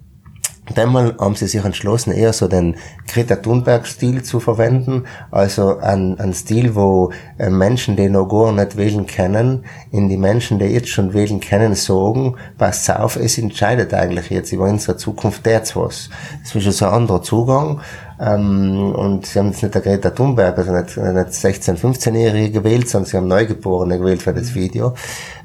Einmal 0.76 1.16
haben 1.18 1.34
sie 1.34 1.46
sich 1.46 1.64
entschlossen, 1.64 2.12
eher 2.12 2.32
so 2.32 2.46
den 2.46 2.76
Greta 3.06 3.36
Thunberg-Stil 3.36 4.22
zu 4.22 4.38
verwenden, 4.38 5.04
also 5.30 5.78
ein, 5.78 6.20
ein 6.20 6.34
Stil, 6.34 6.74
wo 6.74 7.10
äh, 7.38 7.48
Menschen, 7.48 7.96
die 7.96 8.08
noch 8.08 8.28
gar 8.28 8.52
nicht 8.52 8.76
wählen 8.76 9.06
können, 9.06 9.64
in 9.90 10.08
die 10.08 10.18
Menschen, 10.18 10.58
die 10.58 10.66
jetzt 10.66 10.88
schon 10.88 11.14
wählen 11.14 11.40
können, 11.40 11.74
sagen, 11.74 12.36
passt 12.58 12.90
auf, 12.90 13.16
es 13.16 13.38
entscheidet 13.38 13.94
eigentlich 13.94 14.30
jetzt 14.30 14.52
über 14.52 14.64
unsere 14.64 14.96
Zukunft 14.96 15.46
jetzt 15.46 15.74
was. 15.74 16.10
Das 16.42 16.54
ist 16.54 16.62
schon 16.62 16.72
so 16.72 16.84
ein 16.86 16.92
anderer 16.92 17.22
Zugang. 17.22 17.80
Ähm, 18.20 18.92
und 18.94 19.26
sie 19.26 19.38
haben 19.38 19.48
jetzt 19.48 19.62
nicht 19.62 19.74
der 19.74 19.82
Greta 19.82 20.10
Thunberg, 20.10 20.58
also 20.58 20.72
nicht, 20.72 20.96
nicht 20.96 21.28
16-, 21.28 21.76
15-Jährige 21.76 22.50
gewählt, 22.50 22.88
sondern 22.88 23.08
sie 23.08 23.16
haben 23.16 23.28
Neugeborene 23.28 23.98
gewählt 23.98 24.22
für 24.22 24.34
das 24.34 24.54
Video. 24.54 24.94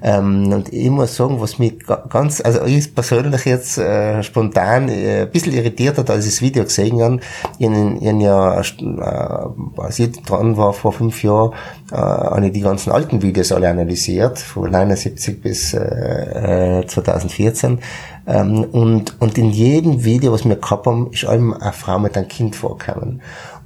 Ähm, 0.01 0.51
und 0.51 0.73
ich 0.73 0.89
muss 0.89 1.15
sagen, 1.15 1.39
was 1.39 1.59
mich 1.59 1.75
ganz, 2.09 2.41
also 2.41 2.65
ich 2.65 2.93
persönlich 2.93 3.45
jetzt 3.45 3.77
äh, 3.77 4.23
spontan 4.23 4.89
äh, 4.89 5.21
ein 5.21 5.31
bisschen 5.31 5.53
irritiert 5.53 5.97
hat, 5.97 6.09
als 6.09 6.25
ich 6.25 6.33
das 6.33 6.41
Video 6.41 6.63
gesehen 6.63 7.01
habe. 7.01 7.19
Ich, 7.59 7.69
ich, 7.69 8.01
ich 8.01 8.21
ja, 8.21 8.59
äh, 8.59 9.81
als 9.81 9.99
ich 9.99 10.11
dran 10.23 10.57
war 10.57 10.73
vor 10.73 10.93
fünf 10.93 11.23
Jahren, 11.23 11.53
äh, 11.91 11.95
habe 11.95 12.47
ich 12.47 12.53
die 12.53 12.61
ganzen 12.61 12.91
alten 12.91 13.21
Videos 13.21 13.51
alle 13.51 13.69
analysiert, 13.69 14.39
von 14.39 14.71
79 14.71 15.41
bis 15.41 15.73
äh, 15.73 16.83
2014. 16.87 17.79
Ähm, 18.25 18.63
und, 18.63 19.19
und 19.21 19.37
in 19.37 19.51
jedem 19.51 20.03
Video, 20.03 20.31
was 20.31 20.45
wir 20.45 20.55
gehabt 20.55 20.85
haben, 20.85 21.11
ist 21.11 21.25
allem 21.25 21.53
eine 21.53 21.73
Frau 21.73 21.99
mit 21.99 22.17
einem 22.17 22.27
Kind 22.27 22.55
vorgekommen. 22.55 23.21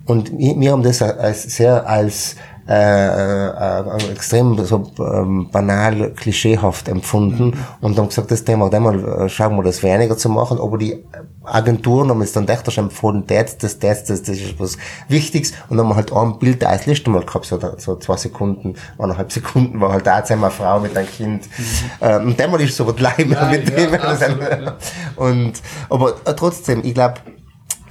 Und 0.05 0.37
wir, 0.37 0.59
wir 0.59 0.71
haben 0.71 0.83
das 0.83 1.01
als, 1.01 1.43
sehr 1.43 1.87
als 1.87 2.35
äh, 2.67 3.47
äh, 3.47 4.11
extrem 4.11 4.63
so 4.65 4.91
ähm, 4.99 5.49
banal, 5.51 6.11
klischeehaft 6.11 6.89
empfunden 6.89 7.45
mhm. 7.45 7.53
und 7.81 7.97
haben 7.97 8.09
gesagt, 8.09 8.29
das 8.29 8.43
Thema, 8.43 8.71
einmal 8.73 9.25
äh, 9.25 9.29
schauen 9.29 9.55
wir 9.55 9.63
das 9.63 9.83
weniger 9.83 10.17
zu 10.17 10.29
machen, 10.29 10.59
aber 10.59 10.77
die 10.77 11.03
Agenturen 11.43 12.09
haben 12.09 12.21
jetzt 12.21 12.35
dann 12.35 12.47
echt 12.47 12.69
schon 12.71 12.85
empfohlen, 12.85 13.23
das, 13.25 13.57
das, 13.57 13.79
das, 13.79 14.03
das, 14.03 14.21
das 14.21 14.37
ist 14.37 14.59
was 14.59 14.77
Wichtiges 15.07 15.53
und 15.69 15.77
dann 15.77 15.85
haben 15.85 15.91
wir 15.91 15.95
halt 15.95 16.11
ein 16.11 16.39
Bild 16.39 16.65
als 16.65 16.85
Liste 16.85 17.09
mal 17.09 17.23
gehabt, 17.23 17.45
so, 17.45 17.57
so 17.77 17.95
zwei 17.95 18.17
Sekunden, 18.17 18.75
eineinhalb 18.97 19.31
Sekunden 19.31 19.79
war 19.79 19.93
halt 19.93 20.05
da 20.05 20.17
eine 20.17 20.51
Frau 20.51 20.79
mit 20.81 20.97
einem 20.97 21.07
Kind 21.07 21.43
mhm. 21.45 21.63
ähm, 22.01 22.27
und 22.27 22.41
einmal 22.41 22.59
ist 22.59 22.75
so 22.75 22.85
was 22.85 22.99
leid 22.99 23.19
ja, 23.29 23.49
mit 23.49 23.67
dem. 23.69 23.93
Ja, 23.93 24.77
und, 25.15 25.53
aber 25.89 26.15
äh, 26.25 26.33
trotzdem, 26.35 26.81
ich 26.83 26.93
glaube, 26.93 27.15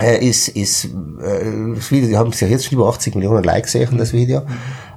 äh, 0.00 0.24
ist, 0.24 0.48
ist 0.48 0.84
äh, 0.84 1.74
das 1.74 1.90
Video, 1.90 2.08
die 2.08 2.16
haben 2.16 2.32
ja 2.32 2.48
jetzt 2.48 2.66
schon 2.66 2.78
über 2.78 2.88
80 2.88 3.14
Millionen 3.14 3.44
Likes 3.44 3.72
gesehen, 3.72 3.98
das 3.98 4.12
Video. 4.12 4.42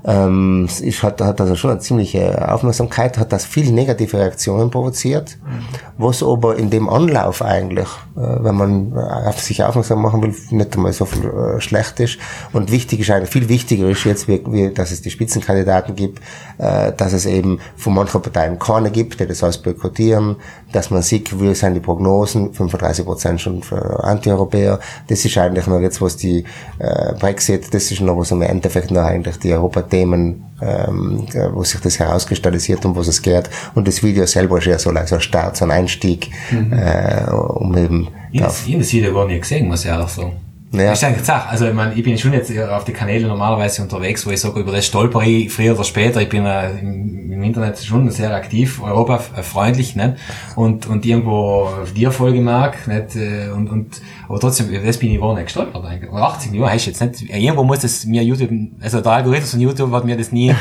Ähm, 0.05 0.65
es 0.65 1.03
hat, 1.03 1.21
hat 1.21 1.41
also 1.41 1.55
schon 1.55 1.71
eine 1.71 1.79
ziemliche 1.79 2.51
Aufmerksamkeit, 2.51 3.17
hat 3.17 3.33
das 3.33 3.45
viele 3.45 3.71
negative 3.71 4.17
Reaktionen 4.17 4.71
provoziert, 4.71 5.37
mhm. 5.43 5.65
was 5.97 6.23
aber 6.23 6.55
in 6.55 6.69
dem 6.69 6.89
Anlauf 6.89 7.41
eigentlich, 7.41 7.87
äh, 8.15 8.21
wenn 8.43 8.55
man 8.55 8.97
auf 8.97 9.39
sich 9.41 9.63
aufmerksam 9.63 10.01
machen 10.01 10.21
will, 10.21 10.33
nicht 10.51 10.75
einmal 10.75 10.93
so 10.93 11.05
viel 11.05 11.25
äh, 11.25 11.61
schlecht 11.61 11.99
ist. 11.99 12.17
Und 12.53 12.71
wichtig 12.71 13.01
ist 13.01 13.11
eigentlich, 13.11 13.29
viel 13.29 13.49
wichtiger 13.49 13.89
ist 13.89 14.05
jetzt, 14.05 14.27
wie, 14.27 14.41
wie, 14.47 14.69
dass 14.69 14.91
es 14.91 15.01
die 15.01 15.11
Spitzenkandidaten 15.11 15.95
gibt, 15.95 16.19
äh, 16.57 16.93
dass 16.93 17.13
es 17.13 17.25
eben 17.25 17.59
von 17.75 17.93
manchen 17.93 18.21
Parteien 18.21 18.57
keine 18.57 18.91
gibt, 18.91 19.19
die 19.19 19.27
das 19.27 19.43
alles 19.43 19.57
boykottieren, 19.57 20.37
dass 20.71 20.91
man 20.91 21.01
sieht, 21.01 21.39
wie 21.39 21.53
sind 21.55 21.73
die 21.73 21.79
Prognosen, 21.79 22.53
35 22.53 23.05
Prozent 23.05 23.41
schon 23.41 23.63
für 23.63 24.03
Anti-Europäer. 24.03 24.79
Das 25.07 25.25
ist 25.25 25.37
eigentlich 25.37 25.67
noch 25.67 25.79
jetzt, 25.79 26.01
was 26.01 26.15
die 26.15 26.45
äh, 26.77 27.13
Brexit, 27.19 27.73
das 27.73 27.91
ist 27.91 28.01
noch 28.01 28.17
was 28.17 28.31
im 28.31 28.41
Endeffekt 28.41 28.91
noch 28.91 29.01
eigentlich 29.01 29.37
die 29.39 29.53
Europa 29.53 29.88
Themen, 29.89 30.45
ähm, 30.61 31.25
wo 31.53 31.63
sich 31.63 31.79
das 31.81 31.99
herauskristallisiert, 31.99 32.85
um 32.85 32.95
was 32.95 33.07
es 33.07 33.21
geht. 33.21 33.49
Und 33.75 33.87
das 33.87 34.03
Video 34.03 34.25
selber 34.25 34.57
ist 34.57 34.65
ja 34.65 34.79
so, 34.79 34.89
ein 34.89 35.21
Start, 35.21 35.57
so 35.57 35.65
ein 35.65 35.71
Einstieg, 35.71 36.29
mhm. 36.51 36.73
äh, 36.73 37.29
um 37.31 37.75
eben... 37.77 38.07
Ich 38.31 38.41
habe 38.41 38.51
das 38.51 38.93
Video 38.93 39.13
gar 39.13 39.25
nicht 39.25 39.41
gesehen, 39.41 39.67
muss 39.67 39.85
ich 39.85 39.91
auch 39.91 40.07
sagen. 40.07 40.48
Ja. 40.71 40.93
Ich 40.93 40.99
denke, 40.99 41.21
also 41.49 41.67
ich, 41.67 41.73
meine, 41.73 41.95
ich 41.95 42.03
bin 42.03 42.15
schon 42.17 42.31
jetzt 42.33 42.55
auf 42.57 42.83
die 42.83 42.93
Kanäle 42.93 43.27
normalerweise 43.27 43.81
unterwegs, 43.81 44.25
wo 44.27 44.29
ich 44.29 44.39
sage, 44.39 44.59
über 44.59 44.71
das 44.71 44.85
stolper 44.85 45.23
ich 45.23 45.51
früher 45.51 45.73
oder 45.73 45.83
später. 45.83 46.21
Ich 46.21 46.29
bin 46.29 46.45
äh, 46.45 46.69
im, 46.79 47.31
im, 47.31 47.43
Internet 47.43 47.79
schon 47.79 48.11
sehr 48.11 48.35
aktiv, 48.35 48.79
europafreundlich, 48.83 49.95
nicht? 49.95 50.13
Und, 50.55 50.85
und 50.85 51.05
irgendwo 51.07 51.69
dir 51.95 52.11
Folge 52.11 52.39
mag, 52.39 52.87
nicht? 52.87 53.15
Äh, 53.15 53.49
und, 53.49 53.67
und, 53.67 54.01
aber 54.27 54.39
trotzdem, 54.39 54.67
das 54.85 54.97
bin 54.97 55.11
ich 55.11 55.19
wohl 55.19 55.33
nicht 55.33 55.45
gestolpert 55.45 55.83
eigentlich. 55.83 56.11
80 56.11 56.53
Jahre 56.53 56.71
heißt 56.71 56.85
jetzt 56.85 57.01
nicht. 57.01 57.33
Irgendwo 57.33 57.63
muss 57.63 57.79
das 57.79 58.05
mir 58.05 58.23
YouTube, 58.23 58.51
also 58.79 59.01
der 59.01 59.11
Algorithmus 59.11 59.51
von 59.51 59.59
YouTube 59.59 59.91
hat 59.91 60.05
mir 60.05 60.17
das 60.17 60.31
nie 60.31 60.53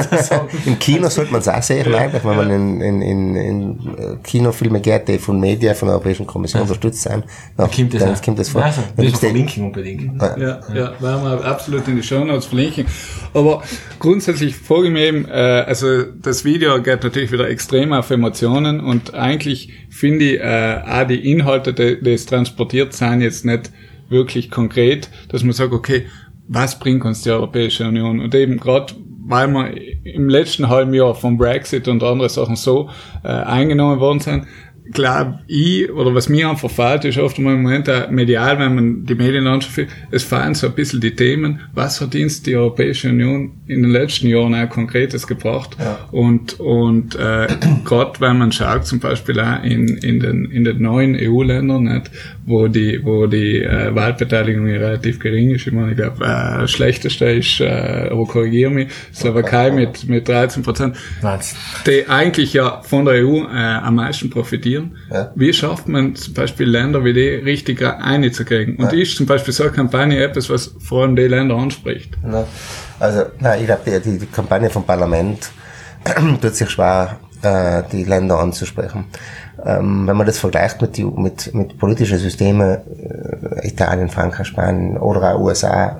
Im 0.64 0.78
Kino 0.78 1.08
sollte 1.10 1.32
man 1.32 1.42
es 1.42 1.48
auch 1.48 1.62
sehen, 1.62 1.94
eigentlich, 1.94 2.24
wenn 2.24 2.36
man 2.36 2.50
in, 2.50 2.80
in, 2.80 3.02
in, 3.02 3.36
in 3.36 3.70
äh, 3.70 4.16
Kinofilme 4.22 4.80
geht, 4.80 5.06
die 5.08 5.18
von 5.18 5.38
Media, 5.38 5.74
von 5.74 5.88
der 5.88 5.96
Europäischen 5.96 6.26
Kommission 6.26 6.60
ja. 6.60 6.62
unterstützt 6.62 7.02
sind. 7.02 7.24
Dann 7.58 7.70
kommt 7.70 7.92
das, 7.92 8.02
dann 8.02 8.22
kommt 8.22 8.38
das 8.38 8.48
vor. 8.48 8.64
Also, 8.64 8.80
verlinken 9.50 9.64
unbedingt. 9.64 10.20
Ja, 10.20 10.36
ja, 10.38 10.60
ja 10.74 11.00
werden 11.00 11.22
wir 11.22 11.44
absolut 11.44 11.86
in 11.88 11.96
die 11.96 12.02
Show 12.02 12.24
Notes 12.24 12.46
verlinken. 12.46 12.86
Aber 13.34 13.62
grundsätzlich 13.98 14.56
frage 14.56 14.86
ich 14.86 14.92
mich 14.92 15.02
eben, 15.02 15.24
äh, 15.26 15.64
also 15.66 16.02
das 16.02 16.44
Video 16.44 16.80
geht 16.82 17.02
natürlich 17.02 17.32
wieder 17.32 17.48
extrem 17.48 17.92
auf 17.92 18.10
Emotionen 18.10 18.80
und 18.80 19.14
eigentlich 19.14 19.72
finde 19.90 20.24
ich 20.24 20.40
äh, 20.40 20.80
auch 20.86 21.06
die 21.06 21.30
Inhalte, 21.30 21.72
die, 21.72 22.02
die 22.02 22.12
es 22.12 22.26
transportiert, 22.26 22.92
sind 22.92 23.20
jetzt 23.20 23.44
nicht 23.44 23.70
wirklich 24.08 24.50
konkret, 24.50 25.08
dass 25.28 25.44
man 25.44 25.52
sagt, 25.52 25.72
okay, 25.72 26.06
was 26.48 26.78
bringt 26.78 27.04
uns 27.04 27.22
die 27.22 27.30
Europäische 27.30 27.86
Union? 27.86 28.20
Und 28.20 28.34
eben 28.34 28.58
gerade 28.58 28.94
weil 29.30 29.46
wir 29.48 29.72
im 30.04 30.28
letzten 30.28 30.68
halben 30.68 30.92
Jahr 30.92 31.14
vom 31.14 31.38
Brexit 31.38 31.86
und 31.86 32.02
andere 32.02 32.28
Sachen 32.28 32.56
so 32.56 32.90
äh, 33.22 33.28
eingenommen 33.28 34.00
worden 34.00 34.18
sind, 34.18 34.46
glaube 34.92 35.40
ich, 35.46 35.90
oder 35.90 36.14
was 36.14 36.28
mir 36.28 36.48
einfach 36.48 36.70
fehlt, 36.70 37.04
ist 37.04 37.18
oft 37.18 37.38
mal 37.38 37.54
im 37.54 37.62
Moment 37.62 37.88
auch 37.88 38.10
medial, 38.10 38.58
wenn 38.58 38.74
man 38.74 39.06
die 39.06 39.14
Medienlandschaft 39.14 39.74
sieht, 39.74 39.88
es 40.10 40.24
fallen 40.24 40.54
so 40.54 40.66
ein 40.66 40.74
bisschen 40.74 41.00
die 41.00 41.14
Themen, 41.14 41.60
was 41.74 41.98
verdient 41.98 42.46
die 42.46 42.56
Europäische 42.56 43.08
Union 43.08 43.52
in 43.66 43.82
den 43.82 43.90
letzten 43.90 44.28
Jahren 44.28 44.54
auch 44.54 44.68
Konkretes 44.68 45.26
gebracht. 45.26 45.76
Ja. 45.78 46.08
Und, 46.10 46.58
und 46.58 47.14
äh, 47.16 47.46
gerade 47.84 48.20
wenn 48.20 48.38
man 48.38 48.52
schaut, 48.52 48.86
zum 48.86 49.00
Beispiel 49.00 49.38
auch 49.40 49.62
in, 49.62 49.96
in, 49.98 50.20
den, 50.20 50.50
in 50.50 50.64
den 50.64 50.82
neuen 50.82 51.16
EU-Ländern, 51.16 51.84
nicht, 51.84 52.10
wo 52.46 52.68
die, 52.68 53.00
wo 53.04 53.26
die 53.26 53.62
äh, 53.62 53.94
Wahlbeteiligung 53.94 54.66
relativ 54.66 55.20
gering 55.20 55.50
ist, 55.50 55.66
ich 55.66 55.72
meine, 55.72 55.90
ich 55.90 55.96
glaube, 55.96 56.24
äh, 56.24 56.66
schlechteste 56.66 57.26
ist, 57.26 57.60
äh, 57.60 58.08
aber 58.10 58.26
korrigiere 58.26 58.70
mich, 58.70 58.88
Slowakei 59.14 59.70
mit, 59.70 60.08
mit 60.08 60.28
13 60.28 60.62
Prozent, 60.62 60.96
die 61.86 62.08
eigentlich 62.08 62.52
ja 62.54 62.80
von 62.82 63.04
der 63.04 63.24
EU 63.24 63.44
äh, 63.44 63.56
am 63.56 63.96
meisten 63.96 64.30
profitieren 64.30 64.79
organisieren. 64.80 64.96
Ja. 65.10 65.32
Wie 65.34 65.52
schafft 65.52 65.88
man 65.88 66.14
zum 66.14 66.34
Beispiel 66.34 66.68
Länder 66.68 67.04
wie 67.04 67.12
die 67.12 67.28
richtig 67.28 67.82
einzukriegen? 67.82 68.76
Und 68.76 68.92
ja. 68.92 68.98
ist 68.98 69.16
zum 69.16 69.26
Beispiel 69.26 69.52
so 69.52 69.64
eine 69.64 69.72
Kampagne 69.72 70.22
etwas, 70.22 70.50
was 70.50 70.74
vor 70.78 71.02
allem 71.02 71.16
die 71.16 71.22
Länder 71.22 71.56
anspricht? 71.56 72.16
Ja. 72.24 72.46
Also, 72.98 73.24
nein, 73.38 73.60
ich 73.60 73.66
glaube, 73.66 74.00
die, 74.00 74.18
die 74.18 74.26
Kampagne 74.26 74.70
vom 74.70 74.84
Parlament 74.84 75.50
tut 76.40 76.54
sich 76.54 76.70
schwer, 76.70 77.18
äh, 77.42 77.82
die 77.90 78.04
Länder 78.04 78.38
anzusprechen. 78.38 79.06
Ähm, 79.64 80.06
wenn 80.06 80.16
man 80.16 80.26
das 80.26 80.38
vergleicht 80.38 80.80
mit, 80.80 80.96
die, 80.96 81.04
mit, 81.04 81.54
mit 81.54 81.78
politischen 81.78 82.18
Systemen, 82.18 82.78
äh, 82.78 83.68
Italien, 83.68 84.08
Frankreich, 84.08 84.46
Spanien 84.46 84.96
oder 84.96 85.34
auch 85.34 85.40
USA, 85.40 85.98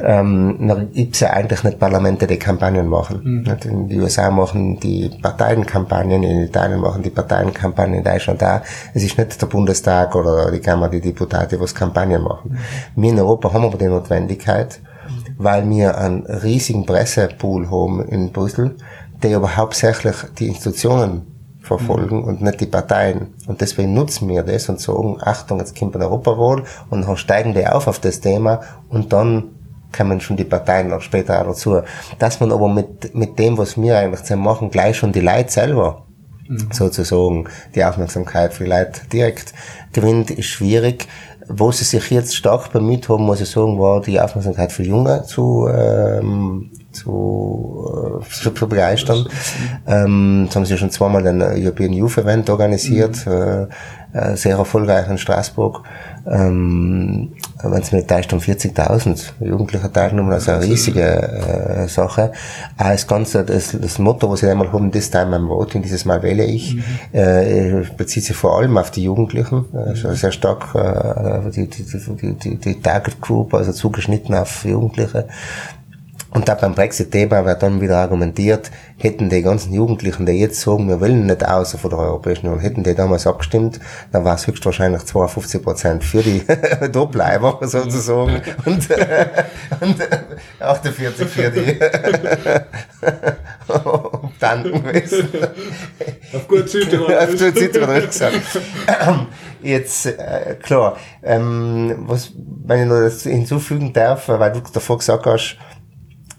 ähm, 0.00 0.56
dann 0.66 0.92
gibt's 0.92 1.20
ja 1.20 1.30
eigentlich 1.30 1.62
nicht 1.62 1.78
Parlamente, 1.78 2.26
die 2.26 2.38
Kampagnen 2.38 2.88
machen. 2.88 3.20
Mhm. 3.22 3.56
In 3.64 3.88
den 3.88 4.00
USA 4.00 4.30
machen 4.30 4.78
die 4.80 5.10
Parteien 5.22 5.64
Kampagnen, 5.64 6.22
in 6.22 6.42
Italien 6.42 6.80
machen 6.80 7.02
die 7.02 7.10
Parteien 7.10 7.52
Kampagnen, 7.52 8.02
da 8.02 8.14
ist 8.14 8.24
schon 8.24 8.38
da. 8.38 8.62
Es 8.92 9.02
ist 9.04 9.16
nicht 9.16 9.40
der 9.40 9.46
Bundestag 9.46 10.14
oder 10.14 10.50
die 10.50 10.60
Kammer, 10.60 10.88
die 10.88 11.00
Deputate, 11.00 11.60
was 11.60 11.74
Kampagnen 11.74 12.22
machen. 12.22 12.58
Mhm. 12.94 13.02
Wir 13.02 13.10
in 13.10 13.18
Europa 13.20 13.52
haben 13.52 13.64
aber 13.64 13.78
die 13.78 13.86
Notwendigkeit, 13.86 14.80
mhm. 14.80 15.34
weil 15.38 15.68
wir 15.68 15.98
einen 15.98 16.26
riesigen 16.26 16.86
Pressepool 16.86 17.70
haben 17.70 18.04
in 18.08 18.32
Brüssel, 18.32 18.76
der 19.22 19.36
aber 19.36 19.56
hauptsächlich 19.56 20.16
die 20.38 20.48
Institutionen 20.48 21.34
verfolgen 21.64 22.18
mhm. 22.18 22.24
und 22.24 22.42
nicht 22.42 22.60
die 22.60 22.66
Parteien. 22.66 23.34
Und 23.46 23.60
deswegen 23.60 23.94
nutzen 23.94 24.28
wir 24.28 24.42
das 24.42 24.68
und 24.68 24.80
sagen, 24.80 25.18
Achtung, 25.20 25.58
jetzt 25.58 25.78
kommt 25.78 25.96
ein 25.96 26.02
Europawahl 26.02 26.64
und 26.90 27.06
dann 27.06 27.16
steigen 27.16 27.54
die 27.54 27.66
auf 27.66 27.86
auf 27.86 27.98
das 27.98 28.20
Thema 28.20 28.60
und 28.88 29.12
dann 29.12 29.53
kommen 29.96 30.20
schon 30.20 30.36
die 30.36 30.44
Parteien 30.44 30.88
noch 30.88 31.00
später 31.00 31.40
auch 31.40 31.46
dazu. 31.46 31.80
Dass 32.18 32.40
man 32.40 32.52
aber 32.52 32.68
mit, 32.68 33.14
mit 33.14 33.38
dem, 33.38 33.56
was 33.58 33.80
wir 33.80 33.98
eigentlich 33.98 34.36
machen, 34.36 34.70
gleich 34.70 34.96
schon 34.96 35.12
die 35.12 35.20
Leute 35.20 35.50
selber 35.50 36.04
mhm. 36.48 36.68
sozusagen 36.72 37.48
die 37.74 37.84
Aufmerksamkeit 37.84 38.54
für 38.54 38.64
die 38.64 38.70
Leute 38.70 39.00
direkt 39.12 39.54
gewinnt, 39.92 40.30
ist 40.30 40.46
schwierig. 40.46 41.06
Wo 41.46 41.70
sie 41.72 41.84
sich 41.84 42.10
jetzt 42.10 42.34
stark 42.34 42.72
bemüht 42.72 43.08
haben, 43.08 43.24
muss 43.24 43.40
ich 43.40 43.50
sagen, 43.50 43.78
war 43.78 44.00
die 44.00 44.18
Aufmerksamkeit 44.18 44.72
für 44.72 44.82
Junge 44.82 45.24
zu, 45.24 45.68
ähm, 45.68 46.70
zu, 46.94 48.20
äh, 48.22 48.28
zu, 48.28 48.50
begeistern. 48.68 49.26
Ähm, 49.86 50.44
das 50.46 50.56
haben 50.56 50.64
sie 50.64 50.78
schon 50.78 50.90
zweimal 50.90 51.22
den 51.22 51.42
European 51.42 51.92
Youth 51.92 52.18
Event 52.18 52.48
organisiert. 52.48 53.26
Mhm. 53.26 53.32
Äh, 53.32 53.66
äh, 54.14 54.36
sehr 54.36 54.56
erfolgreich 54.56 55.10
in 55.10 55.18
Straßburg. 55.18 55.82
Ähm, 56.24 57.32
wenn 57.62 57.82
es 57.82 57.90
mir 57.90 58.06
täuscht, 58.06 58.32
um 58.32 58.38
40.000 58.38 59.32
Jugendliche 59.40 59.90
teilgenommen, 59.90 60.32
also 60.32 60.52
eine 60.52 60.62
riesige 60.62 61.02
äh, 61.02 61.88
Sache. 61.88 62.30
Auch 62.78 62.90
das 62.90 63.08
Ganze, 63.08 63.44
das, 63.44 63.76
das 63.78 63.98
Motto, 63.98 64.30
was 64.30 64.40
sie 64.40 64.48
einmal 64.48 64.72
haben, 64.72 64.92
this 64.92 65.10
time 65.10 65.36
I'm 65.36 65.48
voting, 65.48 65.82
dieses 65.82 66.04
Mal 66.04 66.22
wähle 66.22 66.44
ich, 66.44 66.76
mhm. 66.76 66.84
äh, 67.12 67.82
bezieht 67.96 68.24
sich 68.24 68.36
vor 68.36 68.56
allem 68.56 68.78
auf 68.78 68.92
die 68.92 69.02
Jugendlichen, 69.02 69.64
also 69.74 70.14
sehr 70.14 70.30
stark 70.30 70.74
äh, 70.76 71.50
die, 71.50 71.66
die, 71.68 71.82
die, 71.82 72.34
die, 72.34 72.56
die 72.56 72.80
Target 72.80 73.20
Group, 73.20 73.52
also 73.52 73.72
zugeschnitten 73.72 74.34
auf 74.36 74.64
Jugendliche. 74.64 75.26
Und 76.34 76.48
da 76.48 76.54
beim 76.56 76.74
Brexit-Thema 76.74 77.46
wird 77.46 77.62
dann 77.62 77.80
wieder 77.80 77.98
argumentiert, 77.98 78.72
hätten 78.98 79.28
die 79.28 79.40
ganzen 79.40 79.72
Jugendlichen, 79.72 80.26
die 80.26 80.32
jetzt 80.32 80.60
sagen, 80.60 80.88
wir 80.88 81.00
wollen 81.00 81.26
nicht 81.26 81.46
außer 81.46 81.78
von 81.78 81.90
der 81.90 82.00
Europäischen 82.00 82.48
Union, 82.48 82.60
hätten 82.60 82.82
die 82.82 82.96
damals 82.96 83.28
abgestimmt, 83.28 83.78
dann 84.10 84.24
war 84.24 84.34
es 84.34 84.48
höchstwahrscheinlich 84.48 85.04
52 85.04 85.62
Prozent 85.62 86.02
für 86.02 86.22
die 86.22 86.42
Doppleiber 86.92 87.60
sozusagen 87.62 88.42
und, 88.64 88.88
und 89.80 89.96
48 90.58 91.28
für 91.28 91.50
die 91.52 91.78
dann 94.40 94.64
gewesen. 94.64 95.28
Auf 96.34 96.48
gut 96.48 96.68
Südtirol. 96.68 97.14
Auf 97.14 97.30
gut 97.30 97.38
Südtirol 97.38 98.08
gesagt. 98.08 98.40
Jetzt, 99.62 100.06
äh, 100.06 100.56
klar, 100.60 100.96
ähm, 101.22 101.94
was, 102.06 102.32
wenn 102.36 102.82
ich 102.82 102.86
noch 102.86 103.00
das 103.00 103.22
hinzufügen 103.22 103.92
darf, 103.92 104.28
weil 104.28 104.52
du 104.52 104.60
davor 104.72 104.98
gesagt 104.98 105.26
hast, 105.26 105.56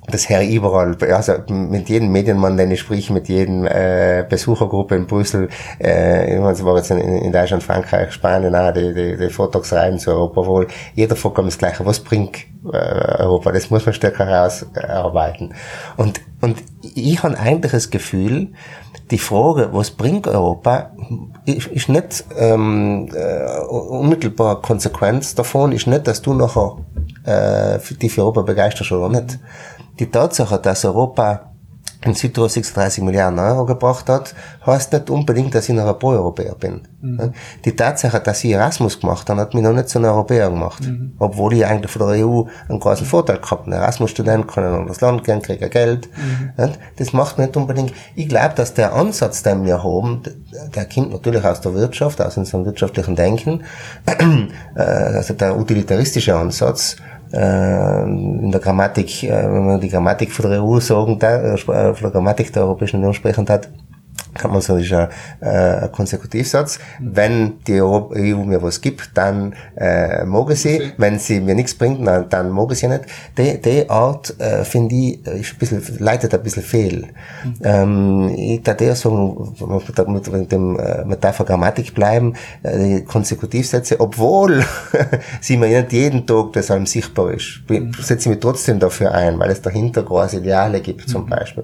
das 0.08 0.30
her 0.30 0.48
überall, 0.48 0.96
also 1.12 1.34
mit 1.48 1.90
jedem 1.90 2.12
Medienmann, 2.12 2.58
den 2.58 2.72
ich 2.72 2.80
sprich, 2.80 3.10
mit 3.10 3.28
jedem 3.28 3.66
äh, 3.66 4.26
Besuchergruppe 4.28 4.96
in 4.96 5.08
Brüssel, 5.08 5.50
äh, 5.80 6.36
ich 6.36 6.64
war 6.64 6.78
jetzt 6.78 6.92
in, 6.92 7.00
in 7.00 7.32
Deutschland, 7.32 7.64
Frankreich, 7.64 8.12
Spanien 8.12 8.56
auch, 8.56 8.72
die, 8.72 8.94
die, 8.94 9.18
die 9.18 9.30
Vortragsreihen 9.30 9.98
zu 10.00 10.12
Europa 10.12 10.46
wohl, 10.46 10.68
jeder 10.94 11.16
fragt 11.16 11.40
das 11.40 11.58
Gleiche, 11.58 11.86
was 11.86 12.00
bringt 12.00 12.46
äh, 12.72 12.78
Europa? 13.22 13.52
Das 13.52 13.70
muss 13.70 13.86
man 13.86 13.94
stärker 13.94 14.26
herausarbeiten. 14.26 15.54
Und, 15.98 16.22
und 16.42 16.58
ich 16.82 17.22
habe 17.24 17.38
eigentlich 17.40 17.72
das 17.72 17.90
Gefühl, 17.90 18.50
die 19.12 19.20
Frage, 19.20 19.70
was 19.72 19.92
bringt 19.92 20.28
Europa, 20.28 20.92
ist, 21.46 21.90
nicht 21.90 22.24
ähm, 22.38 23.10
äh, 23.14 23.60
unmittelbar 23.68 24.62
Konsequenz 24.62 25.36
davon, 25.36 25.72
ist 25.72 25.86
nicht, 25.86 26.08
dass 26.08 26.22
du 26.22 26.34
nachher 26.34 26.78
äh, 27.24 27.80
die 28.02 28.10
für 28.10 28.22
Europa 28.22 28.42
begeisterst 28.42 28.92
oder 28.92 29.10
nicht 29.10 29.40
die 30.00 30.10
Tatsache, 30.10 30.60
dass 30.60 30.86
Europa 30.86 31.52
in 32.06 32.14
Südtirol 32.14 32.50
36 32.50 33.04
Milliarden 33.04 33.40
Euro 33.40 33.66
gebracht 33.66 34.08
hat, 34.10 34.36
heißt 34.66 34.94
nicht 34.94 35.10
unbedingt, 35.10 35.56
dass 35.56 35.68
ich 35.68 35.76
noch 35.76 35.88
ein 35.88 35.98
Pro-Europäer 35.98 36.56
bin. 36.56 36.82
Mhm. 37.02 37.34
Die 37.64 37.76
Tatsache, 37.76 38.20
dass 38.20 38.44
ich 38.44 38.52
Erasmus 38.52 39.00
gemacht 39.00 39.30
habe, 39.30 39.42
hat 39.42 39.54
mich 39.54 39.64
noch 39.64 39.74
nicht 39.74 39.90
zu 39.90 39.98
einem 39.98 40.12
Europäer 40.12 40.50
gemacht. 40.50 40.84
Mhm. 40.84 41.14
Obwohl 41.18 41.54
ich 41.54 41.66
eigentlich 41.66 41.92
von 41.92 42.08
der 42.08 42.26
EU 42.26 42.44
einen 42.70 42.80
großen 42.80 43.06
Vorteil 43.06 43.38
gehabt 43.38 43.52
habe. 43.52 43.72
Ein 43.72 43.74
Erasmus-Student 43.74 44.48
kann 44.48 44.64
in 44.64 44.70
ein 44.70 44.76
anderes 44.82 45.02
Land 45.02 45.24
gehen, 45.24 45.42
kriegt 45.42 45.72
Geld. 45.72 46.08
Mhm. 46.16 46.72
Das 46.98 47.14
macht 47.14 47.40
nicht 47.40 47.58
unbedingt. 47.58 47.94
Ich 48.16 48.30
glaube, 48.30 48.54
dass 48.56 48.74
der 48.74 48.94
Ansatz, 48.94 49.42
den 49.42 49.66
wir 49.66 49.84
haben, 49.84 50.22
der 50.76 50.86
kommt 50.86 51.12
natürlich 51.12 51.44
aus 51.44 51.62
der 51.62 51.74
Wirtschaft, 51.74 52.22
aus 52.22 52.38
unserem 52.38 52.66
wirtschaftlichen 52.66 53.16
Denken, 53.16 53.64
äh, 54.76 54.80
also 54.80 55.34
der 55.34 55.58
utilitaristische 55.58 56.36
Ansatz, 56.36 56.98
in 57.36 58.52
der 58.52 58.62
Grammatik, 58.62 59.24
äh, 59.24 59.30
wenn 59.30 59.66
man 59.66 59.82
die 59.82 59.90
Grammatik 59.90 60.32
von 60.32 60.50
der 60.50 60.64
EU 60.64 60.80
sagen, 60.80 61.20
da, 61.20 61.54
äh, 61.54 61.58
von 61.58 61.96
der 62.02 62.12
Grammatik 62.12 62.54
der 62.54 62.64
Europäischen 62.64 62.98
Union 62.98 63.14
sprechen 63.14 63.48
hat, 63.50 63.70
kann 64.36 64.52
man 64.52 64.62
sagen, 64.62 64.82
ist 64.82 64.94
ein, 64.94 65.08
äh, 65.42 65.86
ein 65.86 65.92
Konsekutiivsatz. 65.92 66.80
Wenn 67.00 67.64
die 67.66 67.82
EU 67.82 68.44
mir 68.44 68.62
was 68.62 68.82
gibt, 68.82 69.12
dann 69.18 69.56
äh, 69.78 70.26
mag 70.26 70.52
ich 70.52 70.62
sie. 70.62 70.94
Wenn 70.98 71.20
sie 71.20 71.40
mir 71.40 71.56
nichts 71.56 71.74
bringt, 71.74 72.06
dann, 72.06 72.30
dann 72.30 72.50
mag 72.50 72.72
ich 72.72 72.80
sie 72.80 72.88
nicht. 72.88 73.06
Die, 73.38 73.62
die 73.62 73.90
Art, 73.90 74.40
äh, 74.40 74.64
finde 74.66 74.94
ich, 74.96 75.26
ist 75.26 75.54
ein 75.54 75.58
bisschen, 75.60 76.00
leitet 76.00 76.34
ein 76.34 76.44
bisschen 76.44 76.64
fehl. 76.64 77.08
Mhm. 77.44 77.56
Ähm, 77.64 78.36
ich 78.38 78.62
darf 78.62 78.82
eher 78.82 78.96
sagen, 78.96 79.56
mit, 80.08 80.32
mit 80.32 80.52
dem 80.52 80.80
äh, 80.80 81.06
Metapher 81.06 81.46
Grammatik 81.46 81.94
bleiben, 81.96 82.34
äh, 82.64 82.78
die 82.78 83.06
Konsekutivsätze, 83.06 84.00
obwohl 84.00 84.66
sie 85.42 85.58
mir 85.58 85.68
nicht 85.68 85.94
jeden 85.94 86.28
Tag 86.28 86.54
das 86.54 86.72
allem 86.72 86.86
sichtbar 86.86 87.32
ist, 87.32 87.62
mhm. 87.70 87.94
setze 87.94 88.30
ich 88.30 88.36
mich 88.36 88.40
trotzdem 88.40 88.80
dafür 88.80 89.14
ein, 89.14 89.40
weil 89.40 89.52
es 89.52 89.62
dahinter 89.62 90.04
große 90.04 90.38
Ideale 90.38 90.82
gibt, 90.82 91.10
zum 91.10 91.24
mhm. 91.24 91.30
Beispiel 91.30 91.64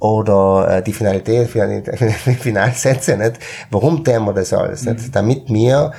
oder 0.00 0.78
äh, 0.78 0.82
die 0.82 0.92
Finalität, 0.92 1.48
Finalsätze, 2.40 3.16
nicht? 3.16 3.38
Warum 3.70 4.04
tun 4.04 4.24
wir 4.24 4.32
das 4.32 4.52
alles? 4.52 4.84
Nicht? 4.84 5.08
Mhm. 5.08 5.12
Damit 5.12 5.48
wir 5.48 5.92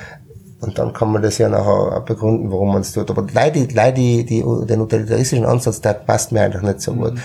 und 0.60 0.78
dann 0.78 0.92
kann 0.92 1.12
man 1.12 1.22
das 1.22 1.38
ja 1.38 1.48
nachher 1.48 2.00
begründen, 2.00 2.50
warum 2.50 2.72
man 2.72 2.80
es 2.80 2.92
tut. 2.92 3.10
Aber 3.10 3.26
leider, 3.32 3.60
leider 3.72 3.92
die, 3.92 4.24
die, 4.24 4.42
den 4.42 4.80
utilitaristischen 4.80 5.44
Ansatz, 5.44 5.80
der 5.80 5.92
passt 5.92 6.32
mir 6.32 6.42
eigentlich 6.42 6.62
nicht 6.62 6.80
so 6.80 6.94
gut. 6.94 7.14
Mhm. 7.14 7.20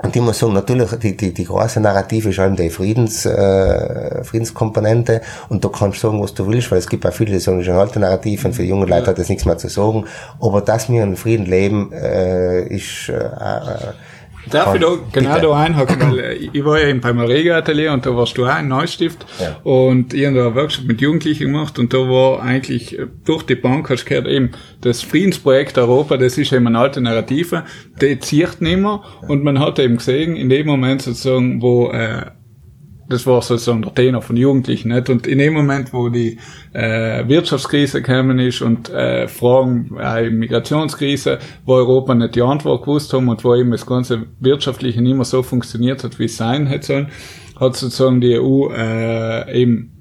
Und 0.00 0.14
ich 0.14 0.22
muss 0.22 0.38
sagen, 0.38 0.52
natürlich, 0.52 0.90
die, 0.92 1.16
die, 1.16 1.34
die 1.34 1.44
große 1.44 1.80
Narrative 1.80 2.28
ist 2.30 2.38
allem 2.38 2.54
die 2.54 2.70
Friedens, 2.70 3.26
äh, 3.26 4.22
Friedenskomponente. 4.22 5.22
Und 5.48 5.64
da 5.64 5.68
kannst 5.68 5.98
du 5.98 6.08
sagen, 6.08 6.22
was 6.22 6.34
du 6.34 6.46
willst, 6.46 6.70
weil 6.70 6.78
es 6.78 6.88
gibt 6.88 7.04
auch 7.04 7.12
viele, 7.12 7.32
die 7.32 7.40
sagen, 7.40 7.58
das 7.58 7.66
ist 7.66 7.72
eine 7.72 7.80
alte 7.80 7.98
Narrative 7.98 8.46
und 8.46 8.54
für 8.54 8.62
die 8.62 8.68
jungen 8.68 8.88
Leute 8.88 9.08
hat 9.08 9.18
das 9.18 9.28
nichts 9.28 9.44
mehr 9.44 9.58
zu 9.58 9.68
sagen. 9.68 10.04
Aber 10.40 10.60
dass 10.60 10.88
wir 10.88 11.02
in 11.02 11.16
Frieden 11.16 11.46
leben, 11.46 11.92
äh, 11.92 12.62
ist, 12.68 13.08
äh, 13.08 13.14
äh 13.14 13.92
Darf 14.50 14.74
ich 14.74 14.80
da 14.80 14.96
genau 15.12 15.34
bitte. 15.34 15.46
da 15.46 15.56
einhaken, 15.56 16.00
weil 16.00 16.18
äh, 16.18 16.34
ich 16.52 16.64
war 16.64 16.80
ja 16.80 16.88
im 16.88 17.00
Palmarega 17.00 17.58
Atelier 17.58 17.92
und 17.92 18.04
da 18.04 18.14
warst 18.16 18.36
du 18.38 18.46
auch 18.46 18.58
in 18.58 18.68
Neustift 18.68 19.24
ja. 19.40 19.58
und 19.62 20.14
ich 20.14 20.26
habe 20.26 20.36
da 20.36 20.46
einen 20.46 20.54
Workshop 20.54 20.84
mit 20.86 21.00
Jugendlichen 21.00 21.52
gemacht 21.52 21.78
und 21.78 21.92
da 21.92 21.98
war 21.98 22.42
eigentlich 22.42 22.98
äh, 22.98 23.06
durch 23.24 23.44
die 23.44 23.54
Bank 23.54 23.90
hast 23.90 24.04
du 24.04 24.08
gehört 24.08 24.26
eben 24.26 24.52
das 24.80 25.02
Friedensprojekt 25.02 25.78
Europa, 25.78 26.16
das 26.16 26.38
ist 26.38 26.52
eben 26.52 26.66
eine 26.66 26.78
alte 26.78 27.00
Narrative, 27.00 27.64
die 28.00 28.18
zieht 28.18 28.60
nicht 28.60 28.78
mehr 28.78 29.02
und 29.26 29.44
man 29.44 29.58
hat 29.58 29.78
eben 29.78 29.96
gesehen, 29.96 30.36
in 30.36 30.48
dem 30.48 30.66
Moment 30.66 31.02
sozusagen, 31.02 31.60
wo 31.62 31.90
äh, 31.90 32.26
das 33.08 33.26
war 33.26 33.40
sozusagen 33.40 33.82
der 33.82 33.94
Tenor 33.94 34.22
von 34.22 34.36
Jugendlichen. 34.36 34.92
Nicht? 34.92 35.08
Und 35.08 35.26
in 35.26 35.38
dem 35.38 35.54
Moment, 35.54 35.92
wo 35.92 36.08
die 36.08 36.38
äh, 36.72 37.26
Wirtschaftskrise 37.26 38.02
gekommen 38.02 38.38
ist 38.38 38.60
und 38.60 38.90
äh, 38.90 39.28
Fragen, 39.28 39.96
äh, 39.98 40.28
Migrationskrise, 40.30 41.38
wo 41.64 41.74
Europa 41.74 42.14
nicht 42.14 42.34
die 42.34 42.42
Antwort 42.42 42.82
gewusst 42.82 43.12
haben 43.12 43.28
und 43.28 43.44
wo 43.44 43.54
eben 43.54 43.70
das 43.70 43.86
ganze 43.86 44.26
Wirtschaftliche 44.40 45.00
nicht 45.00 45.16
mehr 45.16 45.24
so 45.24 45.42
funktioniert 45.42 46.04
hat, 46.04 46.18
wie 46.18 46.26
es 46.26 46.36
sein 46.36 46.66
hätte 46.66 46.86
sollen, 46.86 47.08
hat 47.58 47.76
sozusagen 47.76 48.20
die 48.20 48.38
EU 48.38 48.68
äh, 48.70 49.62
eben 49.62 49.92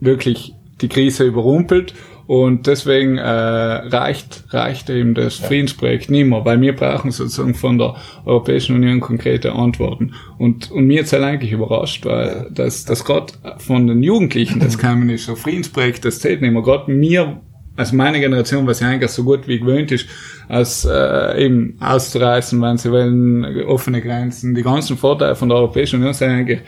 wirklich 0.00 0.54
die 0.80 0.88
Krise 0.88 1.24
überrumpelt 1.24 1.94
und 2.26 2.66
deswegen 2.66 3.18
äh, 3.18 3.22
reicht, 3.22 4.44
reicht 4.50 4.90
eben 4.90 5.14
das. 5.14 5.36
Friedensprojekt 5.36 6.10
nicht 6.10 6.26
mehr, 6.26 6.44
weil 6.44 6.60
wir 6.60 6.74
brauchen 6.74 7.10
sozusagen 7.10 7.54
von 7.54 7.78
der 7.78 7.94
Europäischen 8.24 8.74
Union 8.74 9.00
konkrete 9.00 9.52
Antworten. 9.52 10.14
Und, 10.38 10.70
und 10.70 10.86
mir 10.86 10.96
jetzt 10.96 11.12
halt 11.12 11.22
eigentlich 11.22 11.52
überrascht, 11.52 12.04
weil 12.04 12.48
das, 12.52 12.84
das 12.84 13.04
gerade 13.04 13.32
von 13.58 13.86
den 13.86 14.02
Jugendlichen, 14.02 14.58
das 14.60 14.76
kam 14.78 15.08
ist, 15.08 15.26
so 15.26 15.36
Friedensprojekt, 15.36 16.04
das 16.04 16.18
zählt 16.18 16.42
nicht 16.42 16.52
mehr. 16.52 16.62
Gerade 16.62 16.90
mir 16.90 17.40
also 17.76 17.94
meine 17.94 18.20
Generation, 18.20 18.66
was 18.66 18.80
ja 18.80 18.88
eigentlich 18.88 19.10
so 19.10 19.22
gut 19.22 19.46
wie 19.46 19.58
gewöhnt 19.58 19.92
ist, 19.92 20.08
als 20.48 20.86
äh, 20.86 21.44
eben 21.44 21.76
auszureißen, 21.78 22.60
wenn 22.62 22.78
sie 22.78 22.90
wollen, 22.90 23.44
offene 23.66 24.00
Grenzen, 24.00 24.54
die 24.54 24.62
ganzen 24.62 24.96
Vorteile 24.96 25.36
von 25.36 25.50
der 25.50 25.58
Europäischen 25.58 25.96
Union 25.96 26.14
sind 26.14 26.30
eigentlich 26.30 26.60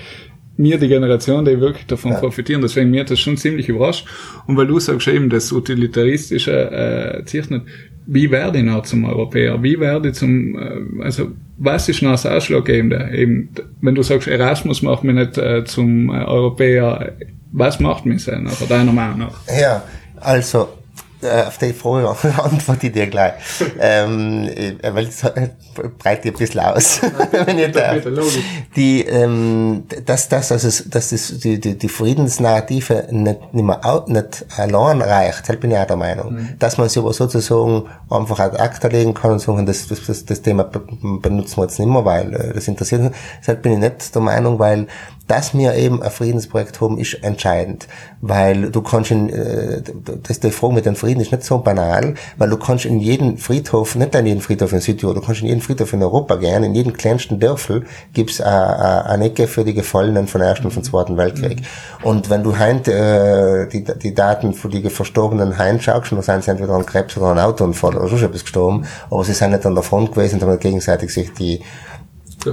mir 0.58 0.76
die 0.76 0.88
Generation, 0.88 1.44
die 1.44 1.60
wirklich 1.60 1.86
davon 1.86 2.12
ja. 2.12 2.18
profitieren. 2.18 2.60
Deswegen 2.60 2.90
mir 2.90 3.00
hat 3.00 3.10
das 3.10 3.20
schon 3.20 3.36
ziemlich 3.36 3.68
überrascht. 3.68 4.06
Und 4.46 4.56
weil 4.56 4.66
du 4.66 4.78
sagst 4.80 5.08
eben, 5.08 5.30
das 5.30 5.52
Utilitaristische 5.52 6.52
äh, 6.52 7.24
zeichnet, 7.24 7.62
wie 8.06 8.30
werde 8.30 8.58
ich 8.58 8.64
noch 8.64 8.82
zum 8.82 9.04
Europäer? 9.04 9.62
Wie 9.62 9.78
werde 9.78 10.08
ich 10.08 10.14
zum, 10.14 10.58
äh, 10.58 11.04
also 11.04 11.28
was 11.58 11.88
ist 11.88 12.02
noch 12.02 12.12
das 12.12 12.26
Ausschlaggebende? 12.26 13.10
Eben, 13.14 13.50
wenn 13.80 13.94
du 13.94 14.02
sagst, 14.02 14.26
Erasmus 14.26 14.82
macht 14.82 15.04
mich 15.04 15.14
nicht 15.14 15.38
äh, 15.38 15.64
zum 15.64 16.10
äh, 16.10 16.24
Europäer, 16.24 17.12
was 17.52 17.78
macht 17.80 18.04
mich 18.04 18.24
denn, 18.24 18.44
nach 18.44 18.60
deiner 18.66 18.92
Meinung 18.92 19.18
nach? 19.18 19.40
Ja, 19.60 19.84
also 20.16 20.68
auf 21.22 21.58
die 21.58 21.72
Frage 21.72 22.08
antworte 22.42 22.86
ich 22.86 22.92
dir 22.92 23.06
gleich. 23.06 23.34
ähm, 23.80 24.48
weil 24.82 25.06
es 25.06 25.22
breite 25.98 26.28
ich 26.28 26.34
ein 26.34 26.38
bisschen 26.38 26.60
aus, 26.60 27.00
wenn 27.44 27.58
ich 27.58 27.72
darf. 27.72 27.96
Die, 28.76 29.02
ähm, 29.02 29.84
dass, 30.04 30.28
dass, 30.28 30.52
also, 30.52 30.68
dass 30.88 31.10
das, 31.10 31.38
die, 31.38 31.60
die, 31.60 31.76
die 31.76 31.88
Friedensnarrative 31.88 33.08
nicht, 33.10 33.54
nicht, 33.54 33.64
mehr, 33.64 34.04
nicht 34.06 34.46
allein 34.56 35.02
reicht, 35.02 35.48
halt 35.48 35.60
bin 35.60 35.70
ich 35.70 35.78
auch 35.78 35.86
der 35.86 35.96
Meinung. 35.96 36.34
Mhm. 36.34 36.48
Dass 36.58 36.78
man 36.78 36.88
sich 36.88 36.98
aber 36.98 37.12
sozusagen 37.12 37.84
einfach 38.10 38.40
ad 38.40 38.58
acta 38.58 38.88
legen 38.88 39.14
kann 39.14 39.32
und 39.32 39.40
sagen, 39.40 39.66
das, 39.66 39.86
das, 39.88 40.24
das 40.24 40.42
Thema 40.42 40.64
benutzen 40.64 41.56
wir 41.56 41.64
jetzt 41.64 41.78
nicht 41.78 41.88
mehr, 41.88 42.04
weil 42.04 42.34
äh, 42.34 42.52
das 42.54 42.68
interessiert 42.68 43.02
uns. 43.02 43.16
Deshalb 43.40 43.62
bin 43.62 43.72
ich 43.72 43.78
nicht 43.78 44.14
der 44.14 44.22
Meinung, 44.22 44.58
weil 44.58 44.86
dass 45.28 45.56
wir 45.56 45.74
eben 45.74 46.02
ein 46.02 46.10
Friedensprojekt 46.10 46.80
haben, 46.80 46.98
ist 46.98 47.22
entscheidend, 47.22 47.86
weil 48.20 48.70
du 48.70 48.82
kannst 48.82 49.10
in, 49.10 49.28
äh, 49.28 49.82
das 50.22 50.40
die 50.40 50.50
Frage 50.50 50.74
mit 50.74 50.86
dem 50.86 50.96
Frieden 50.96 51.20
ist 51.20 51.30
nicht 51.30 51.44
so 51.44 51.58
banal, 51.58 52.14
weil 52.38 52.48
du 52.48 52.56
kannst 52.56 52.86
in 52.86 52.98
jeden 52.98 53.36
Friedhof, 53.36 53.94
nicht 53.94 54.14
in 54.14 54.26
jeden 54.26 54.40
Friedhof 54.40 54.72
in 54.72 54.80
Südtirol, 54.80 55.14
du 55.14 55.20
kannst 55.20 55.42
in 55.42 55.46
jeden 55.46 55.60
Friedhof 55.60 55.92
in 55.92 56.02
Europa 56.02 56.36
gehen, 56.36 56.64
in 56.64 56.74
jedem 56.74 56.94
kleinsten 56.94 57.38
Dörfel 57.38 57.84
gibt's 58.14 58.40
eine 58.40 59.26
Ecke 59.26 59.46
für 59.46 59.64
die 59.64 59.74
Gefallenen 59.74 60.26
von 60.26 60.40
Ersten 60.40 60.64
und 60.64 60.72
vom 60.72 60.82
Zweiten 60.82 61.16
Weltkrieg. 61.16 61.62
Und 62.02 62.30
wenn 62.30 62.42
du 62.42 62.56
heint, 62.56 62.88
äh, 62.88 63.68
die, 63.68 63.84
die 63.84 64.14
Daten 64.14 64.54
für 64.54 64.68
die 64.68 64.88
Verstorbenen 64.88 65.58
heinschaust, 65.58 66.10
dann 66.10 66.22
sind 66.22 66.44
sie 66.44 66.50
entweder 66.50 66.72
an 66.72 66.86
Krebs 66.86 67.16
oder 67.18 67.26
an 67.26 67.38
Autounfall 67.38 67.96
oder 67.96 68.08
so 68.08 68.16
etwas 68.16 68.42
gestorben, 68.42 68.86
aber 69.10 69.24
sie 69.24 69.34
sind 69.34 69.50
nicht 69.50 69.66
an 69.66 69.74
der 69.74 69.84
Front 69.84 70.12
gewesen, 70.12 70.40
sondern 70.40 70.58
gegenseitig 70.58 71.12
sich 71.12 71.32
die 71.34 71.60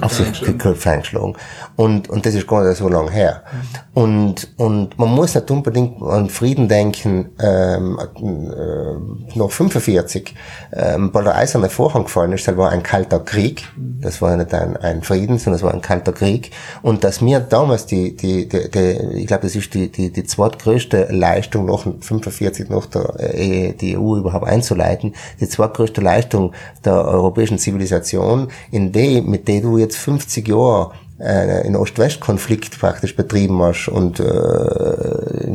auf 0.01 0.13
sich 0.13 0.57
Köpfe 0.57 0.89
eingeschlagen. 0.89 1.35
Und, 1.75 2.09
und 2.09 2.25
das 2.25 2.33
ist 2.33 2.47
gar 2.47 2.67
nicht 2.67 2.77
so 2.77 2.89
lang 2.89 3.09
her. 3.09 3.43
Mhm. 3.51 4.01
Und, 4.01 4.53
und 4.57 4.99
man 4.99 5.09
muss 5.09 5.35
nicht 5.35 5.49
unbedingt 5.51 6.01
an 6.01 6.29
Frieden 6.29 6.67
denken, 6.67 7.29
ähm, 7.39 7.99
äh, 7.99 9.37
noch 9.37 9.51
45, 9.51 10.33
ähm, 10.73 11.09
weil 11.13 11.23
der 11.23 11.35
eiserne 11.35 11.69
Vorhang 11.69 12.03
gefallen 12.03 12.33
ist, 12.33 12.47
das 12.47 12.57
war 12.57 12.71
ein 12.71 12.83
kalter 12.83 13.19
Krieg. 13.19 13.63
Mhm. 13.75 14.01
Das 14.01 14.21
war 14.21 14.35
nicht 14.35 14.53
ein, 14.53 14.77
ein 14.77 15.03
Frieden, 15.03 15.37
sondern 15.37 15.57
es 15.57 15.63
war 15.63 15.73
ein 15.73 15.81
kalter 15.81 16.13
Krieg. 16.13 16.51
Und 16.81 17.03
dass 17.03 17.21
mir 17.21 17.39
damals 17.39 17.85
die, 17.85 18.15
die, 18.15 18.47
die, 18.49 18.69
die 18.69 19.19
ich 19.19 19.27
glaube, 19.27 19.43
das 19.43 19.55
ist 19.55 19.73
die, 19.73 19.91
die, 19.91 20.11
die 20.11 20.23
zweitgrößte 20.23 21.07
Leistung 21.11 21.65
nach 21.65 21.83
45, 21.83 22.69
nach 22.69 22.85
der, 22.87 23.19
äh, 23.19 23.73
die 23.73 23.97
EU 23.97 24.17
überhaupt 24.17 24.47
einzuleiten, 24.47 25.13
die 25.39 25.47
zweitgrößte 25.47 26.01
Leistung 26.01 26.53
der 26.83 27.05
europäischen 27.05 27.57
Zivilisation, 27.59 28.49
in 28.71 28.91
die, 28.91 29.21
mit 29.21 29.47
der 29.47 29.61
du 29.61 29.74
jetzt 29.77 29.97
50 29.97 30.47
Jahre 30.47 30.91
äh, 31.19 31.65
in 31.65 31.75
Ost-West-Konflikt 31.75 32.79
praktisch 32.79 33.15
betrieben 33.15 33.61
hast 33.61 33.87
und 33.87 34.19
äh, 34.19 35.47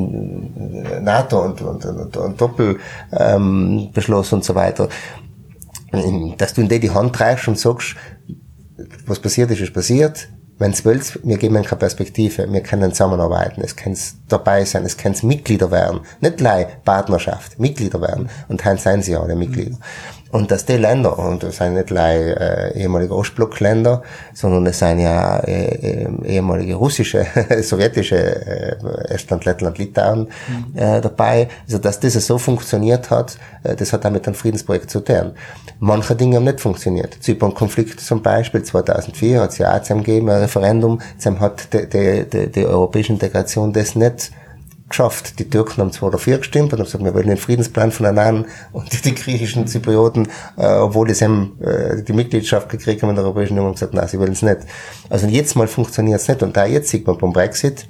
NATO 1.00 1.44
und, 1.44 1.60
und, 1.62 1.84
und, 1.84 2.16
und 2.16 2.40
Doppelbeschluss 2.40 4.32
ähm, 4.32 4.36
und 4.36 4.44
so 4.44 4.54
weiter, 4.54 4.88
dass 6.38 6.54
du 6.54 6.62
in 6.62 6.68
die 6.68 6.90
Hand 6.90 7.20
reichst 7.20 7.48
und 7.48 7.58
sagst, 7.58 7.96
was 9.06 9.18
passiert 9.18 9.50
ist, 9.50 9.60
ist 9.60 9.74
passiert. 9.74 10.28
Wenn 10.58 10.72
es 10.72 10.84
willst, 10.84 11.18
wir 11.26 11.38
geben 11.38 11.54
keine 11.62 11.78
Perspektive, 11.78 12.52
wir 12.52 12.62
können 12.62 12.92
zusammenarbeiten, 12.92 13.62
es 13.62 13.74
kann 13.74 13.96
dabei 14.28 14.66
sein, 14.66 14.84
es 14.84 14.94
kann 14.94 15.14
Mitglieder 15.22 15.70
werden, 15.70 16.00
nicht 16.20 16.36
gleich 16.36 16.66
Partnerschaft, 16.84 17.58
Mitglieder 17.58 18.02
werden. 18.02 18.28
Und 18.48 18.64
dann 18.64 18.76
seien 18.76 19.00
sie 19.00 19.16
alle 19.16 19.36
Mitglieder. 19.36 19.78
Und 20.32 20.50
dass 20.50 20.64
die 20.64 20.76
Länder, 20.76 21.18
und 21.18 21.42
das 21.42 21.56
sind 21.56 21.74
nicht 21.74 21.88
gleich 21.88 22.20
äh, 22.20 22.80
ehemalige 22.80 23.14
Ostblockländer, 23.14 24.02
sondern 24.32 24.64
es 24.66 24.78
sind 24.78 25.00
ja 25.00 25.38
äh, 25.40 26.04
äh, 26.04 26.08
ehemalige 26.24 26.74
russische, 26.74 27.26
sowjetische 27.62 28.16
äh, 28.16 29.12
Estland, 29.12 29.44
Lettland, 29.44 29.78
Litauen 29.78 30.28
mhm. 30.48 30.78
äh, 30.78 31.00
dabei, 31.00 31.48
also 31.66 31.78
dass 31.78 31.98
das 31.98 32.14
so 32.14 32.38
funktioniert 32.38 33.10
hat, 33.10 33.38
äh, 33.64 33.74
das 33.74 33.92
hat 33.92 34.06
auch 34.06 34.10
mit 34.10 34.26
einem 34.26 34.34
Friedensprojekt 34.34 34.90
zu 34.90 35.00
tun. 35.00 35.32
Manche 35.80 36.14
Dinge 36.14 36.36
haben 36.36 36.44
nicht 36.44 36.60
funktioniert. 36.60 37.16
Zypern-Konflikt 37.20 38.00
zum 38.00 38.22
Beispiel, 38.22 38.62
2004 38.62 39.40
hat 39.40 39.50
es 39.50 39.58
ja 39.58 39.76
auch 39.76 39.82
gegeben, 39.82 40.30
ein 40.30 40.42
Referendum, 40.42 41.00
zum 41.18 41.40
hat 41.40 41.72
die, 41.72 41.88
die, 41.88 42.24
die, 42.30 42.52
die 42.52 42.66
europäische 42.66 43.12
Integration 43.12 43.72
das 43.72 43.96
nicht 43.96 44.30
geschafft. 44.90 45.38
Die 45.38 45.48
Türken 45.48 45.78
haben 45.78 45.92
zwar 45.92 46.10
dafür 46.10 46.38
gestimmt 46.38 46.72
und 46.72 46.78
haben 46.78 46.84
gesagt, 46.84 47.02
wir 47.02 47.14
wollen 47.14 47.28
den 47.28 47.38
Friedensplan 47.38 47.92
von 47.92 48.06
Annan 48.06 48.44
und 48.72 48.92
die, 48.92 49.00
die 49.00 49.14
griechischen 49.14 49.66
Zyprioten, 49.66 50.28
äh, 50.58 50.66
obwohl 50.66 51.12
sie 51.14 51.24
haben, 51.24 51.58
äh, 51.60 52.02
die 52.02 52.12
Mitgliedschaft 52.12 52.68
gekriegt 52.68 53.02
haben 53.02 53.10
in 53.10 53.16
der 53.16 53.24
Europäischen 53.24 53.58
Union, 53.58 53.72
gesagt, 53.72 53.94
nein, 53.94 54.08
sie 54.08 54.18
wollen 54.18 54.32
es 54.32 54.42
nicht. 54.42 54.58
Also 55.08 55.26
jetzt 55.26 55.56
mal 55.56 55.68
funktioniert 55.68 56.20
es 56.20 56.28
nicht 56.28 56.42
und 56.42 56.56
da 56.56 56.66
jetzt 56.66 56.90
sieht 56.90 57.06
man 57.06 57.16
beim 57.16 57.32
Brexit, 57.32 57.88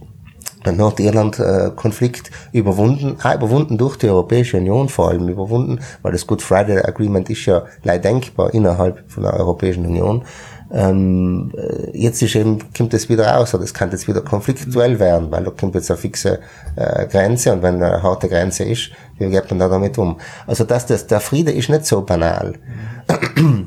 der 0.65 0.73
Nordirland-Konflikt 0.73 2.31
überwunden, 2.53 3.17
ah, 3.23 3.35
überwunden 3.35 3.79
durch 3.79 3.97
die 3.97 4.09
Europäische 4.09 4.59
Union 4.59 4.89
vor 4.91 5.09
allem 5.09 5.29
überwunden, 5.29 5.81
weil 6.03 6.13
das 6.13 6.27
Good 6.27 6.43
Friday 6.43 6.79
Agreement 6.79 7.31
ist 7.31 7.47
ja 7.47 7.65
leider 7.83 8.11
denkbar 8.11 8.53
innerhalb 8.53 9.11
von 9.11 9.23
der 9.23 9.35
Europäischen 9.35 9.87
Union. 9.87 10.25
Ähm, 10.73 11.53
äh, 11.57 11.99
jetzt 11.99 12.23
ist 12.23 12.37
eben, 12.37 12.59
kommt 12.77 12.95
es 12.95 13.09
wieder 13.09 13.27
raus, 13.27 13.55
oder 13.55 13.65
es 13.65 13.75
kann 13.75 13.91
jetzt 13.91 14.07
wieder 14.07 14.21
konfliktuell 14.21 14.99
werden, 15.01 15.31
weil 15.31 15.45
da 15.45 15.51
kommt 15.51 15.75
jetzt 15.75 15.91
eine 15.91 15.99
fixe 15.99 16.39
äh, 16.77 17.07
Grenze 17.07 17.53
und 17.53 17.63
wenn 17.63 17.83
eine 17.83 18.03
harte 18.03 18.29
Grenze 18.29 18.65
ist, 18.65 18.91
wie 19.19 19.29
geht 19.29 19.51
man 19.51 19.59
da 19.59 19.69
damit 19.69 19.99
um? 19.99 20.19
Also 20.47 20.65
dass 20.65 20.87
das, 20.87 21.07
der 21.07 21.21
Friede 21.21 21.51
ist 21.51 21.71
nicht 21.71 21.87
so 21.87 22.03
banal. 22.03 22.55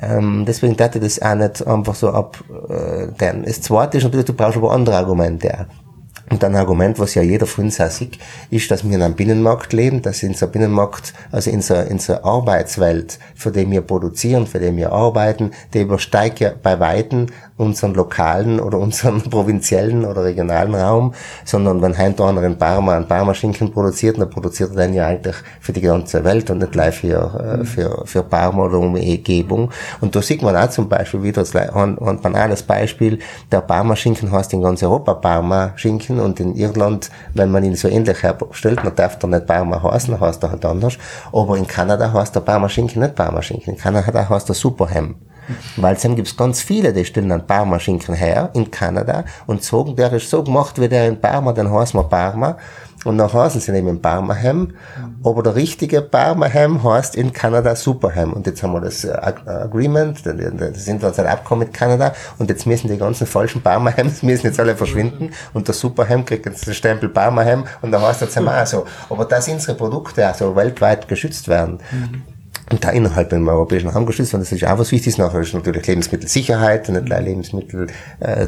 ähm, 0.00 0.44
deswegen 0.46 0.76
dachte 0.76 0.98
ich 0.98 1.04
das 1.04 1.22
auch 1.22 1.34
nicht 1.34 1.66
einfach 1.66 1.94
so 1.96 2.10
ab. 2.10 2.38
Äh, 2.68 3.08
denn 3.20 3.42
das 3.42 3.60
Zweite 3.60 3.98
ist 3.98 4.04
natürlich, 4.04 4.26
du 4.26 4.34
brauchst 4.34 4.56
aber 4.56 4.72
andere 4.72 4.96
Argumente 4.96 5.52
auch. 5.52 5.87
Und 6.30 6.44
ein 6.44 6.56
Argument, 6.56 6.98
was 6.98 7.14
ja 7.14 7.22
jeder 7.22 7.46
von 7.46 7.64
uns 7.64 7.80
auch 7.80 7.90
sieht, 7.90 8.18
ist, 8.50 8.70
dass 8.70 8.84
wir 8.84 8.94
in 8.94 9.02
einem 9.02 9.14
Binnenmarkt 9.14 9.72
leben, 9.72 10.02
dass 10.02 10.22
in 10.22 10.34
so 10.34 10.46
einem 10.46 10.52
Binnenmarkt, 10.52 11.14
also 11.32 11.50
in 11.50 11.62
so, 11.62 11.74
in 11.74 11.98
so 11.98 12.22
Arbeitswelt, 12.22 13.18
für 13.34 13.50
die 13.50 13.70
wir 13.70 13.80
produzieren, 13.80 14.46
für 14.46 14.58
die 14.58 14.74
wir 14.76 14.92
arbeiten, 14.92 15.52
die 15.72 15.80
übersteigt 15.80 16.40
ja 16.40 16.52
bei 16.62 16.78
Weitem 16.80 17.26
unseren 17.56 17.94
lokalen 17.94 18.60
oder 18.60 18.78
unseren 18.78 19.22
provinziellen 19.30 20.04
oder 20.04 20.24
regionalen 20.24 20.74
Raum, 20.74 21.14
sondern 21.44 21.82
wenn 21.82 21.94
ein 21.94 22.18
einer 22.18 22.42
in 22.42 22.58
Parma 22.58 22.96
einen 22.96 23.08
Parma-Schinken 23.08 23.72
produziert, 23.72 24.18
dann 24.18 24.30
produziert 24.30 24.70
er 24.70 24.86
den 24.86 24.94
ja 24.94 25.06
eigentlich 25.06 25.36
für 25.60 25.72
die 25.72 25.80
ganze 25.80 26.24
Welt 26.24 26.50
und 26.50 26.58
nicht 26.58 26.72
gleich 26.72 26.96
für, 26.96 27.60
äh, 27.60 27.64
für, 27.64 28.02
für 28.04 28.22
Parma 28.22 28.64
oder 28.64 28.78
Umgebung. 28.78 29.70
Und 30.00 30.14
da 30.14 30.22
sieht 30.22 30.42
man 30.42 30.56
auch 30.56 30.70
zum 30.70 30.88
Beispiel 30.88 31.22
wieder 31.22 31.44
ein, 31.74 31.98
ein 31.98 32.20
banales 32.20 32.62
Beispiel, 32.62 33.18
der 33.50 33.60
Parma-Schinken 33.60 34.30
heißt 34.30 34.52
in 34.52 34.62
ganz 34.62 34.82
Europa 34.82 35.14
Parma-Schinken 35.14 36.17
und 36.20 36.40
in 36.40 36.54
Irland, 36.54 37.10
wenn 37.34 37.50
man 37.50 37.64
ihn 37.64 37.76
so 37.76 37.88
ähnlich 37.88 38.22
herstellt, 38.22 38.84
man 38.84 38.94
darf 38.94 39.18
da 39.18 39.26
nicht 39.26 39.46
Parma 39.46 39.82
heißen, 39.82 40.18
heißt 40.18 40.42
er 40.42 40.50
halt 40.50 40.64
anders, 40.64 40.98
aber 41.32 41.56
in 41.56 41.66
Kanada 41.66 42.12
heißt 42.12 42.34
der 42.34 42.40
Parma-Schinken 42.40 43.02
nicht 43.02 43.14
Parma-Schinken, 43.14 43.74
in 43.74 43.80
Kanada 43.80 44.28
heißt 44.28 44.48
er 44.48 44.54
Superham. 44.54 45.16
Weil 45.76 45.96
dann 45.96 46.14
gibt's 46.14 46.36
ganz 46.36 46.60
viele, 46.60 46.92
die 46.92 47.04
stellen 47.04 47.32
einen 47.32 47.46
Parma-Schinken 47.46 48.14
her 48.14 48.50
in 48.54 48.70
Kanada 48.70 49.24
und 49.46 49.62
sagen, 49.62 49.96
der 49.96 50.12
ist 50.12 50.28
so 50.28 50.42
gemacht 50.42 50.80
wie 50.80 50.88
der 50.88 51.08
in 51.08 51.20
Parma, 51.20 51.52
dann 51.52 51.72
heißen 51.72 51.98
wir 51.98 52.04
Parma. 52.04 52.58
Und 53.04 53.18
dann 53.18 53.32
heißen 53.32 53.60
sie 53.60 53.72
eben 53.72 54.02
Parma 54.02 54.34
Ham. 54.34 54.74
Aber 55.24 55.42
der 55.42 55.54
richtige 55.54 56.02
Parma 56.02 56.52
Ham 56.52 56.82
heißt 56.82 57.16
in 57.16 57.32
Kanada 57.32 57.76
Superham. 57.76 58.32
Und 58.32 58.46
jetzt 58.46 58.62
haben 58.62 58.72
wir 58.72 58.80
das 58.80 59.04
äh, 59.04 59.10
Agreement, 59.12 60.24
das 60.24 60.86
internationale 60.86 61.32
Abkommen 61.32 61.60
mit 61.60 61.74
Kanada. 61.74 62.12
Und 62.38 62.50
jetzt 62.50 62.66
müssen 62.66 62.88
die 62.88 62.98
ganzen 62.98 63.26
falschen 63.26 63.62
Parma 63.62 63.96
Hams 63.96 64.22
müssen 64.22 64.46
jetzt 64.46 64.60
alle 64.60 64.76
verschwinden. 64.76 65.30
Und 65.54 65.68
der 65.68 65.74
Superham 65.74 66.24
kriegt 66.24 66.46
jetzt 66.46 66.66
den 66.66 66.74
Stempel 66.74 67.08
Parma 67.08 67.44
Ham. 67.44 67.64
Und 67.82 67.92
dann 67.92 68.02
heißt 68.02 68.22
das 68.22 68.36
auch 68.36 68.66
so. 68.66 68.86
Aber 69.10 69.24
dass 69.24 69.48
unsere 69.48 69.76
Produkte 69.76 70.26
also 70.26 70.54
weltweit 70.56 71.08
geschützt 71.08 71.48
werden. 71.48 71.78
Mhm 71.92 72.37
und 72.70 72.84
da 72.84 72.90
innerhalb 72.90 73.32
im 73.32 73.48
europäischen 73.48 73.88
Raum 73.88 74.04
geschützt 74.04 74.34
und 74.34 74.40
das 74.40 74.52
ist 74.52 74.64
auch 74.64 74.78
was 74.78 74.92
Wichtiges 74.92 75.18
nachher 75.18 75.40
ist 75.40 75.54
natürlich 75.54 75.86
Lebensmittelsicherheit, 75.86 76.88
nicht 76.88 77.08
nur 77.08 77.18
Lebensmittel, 77.20 77.86
äh, 78.20 78.46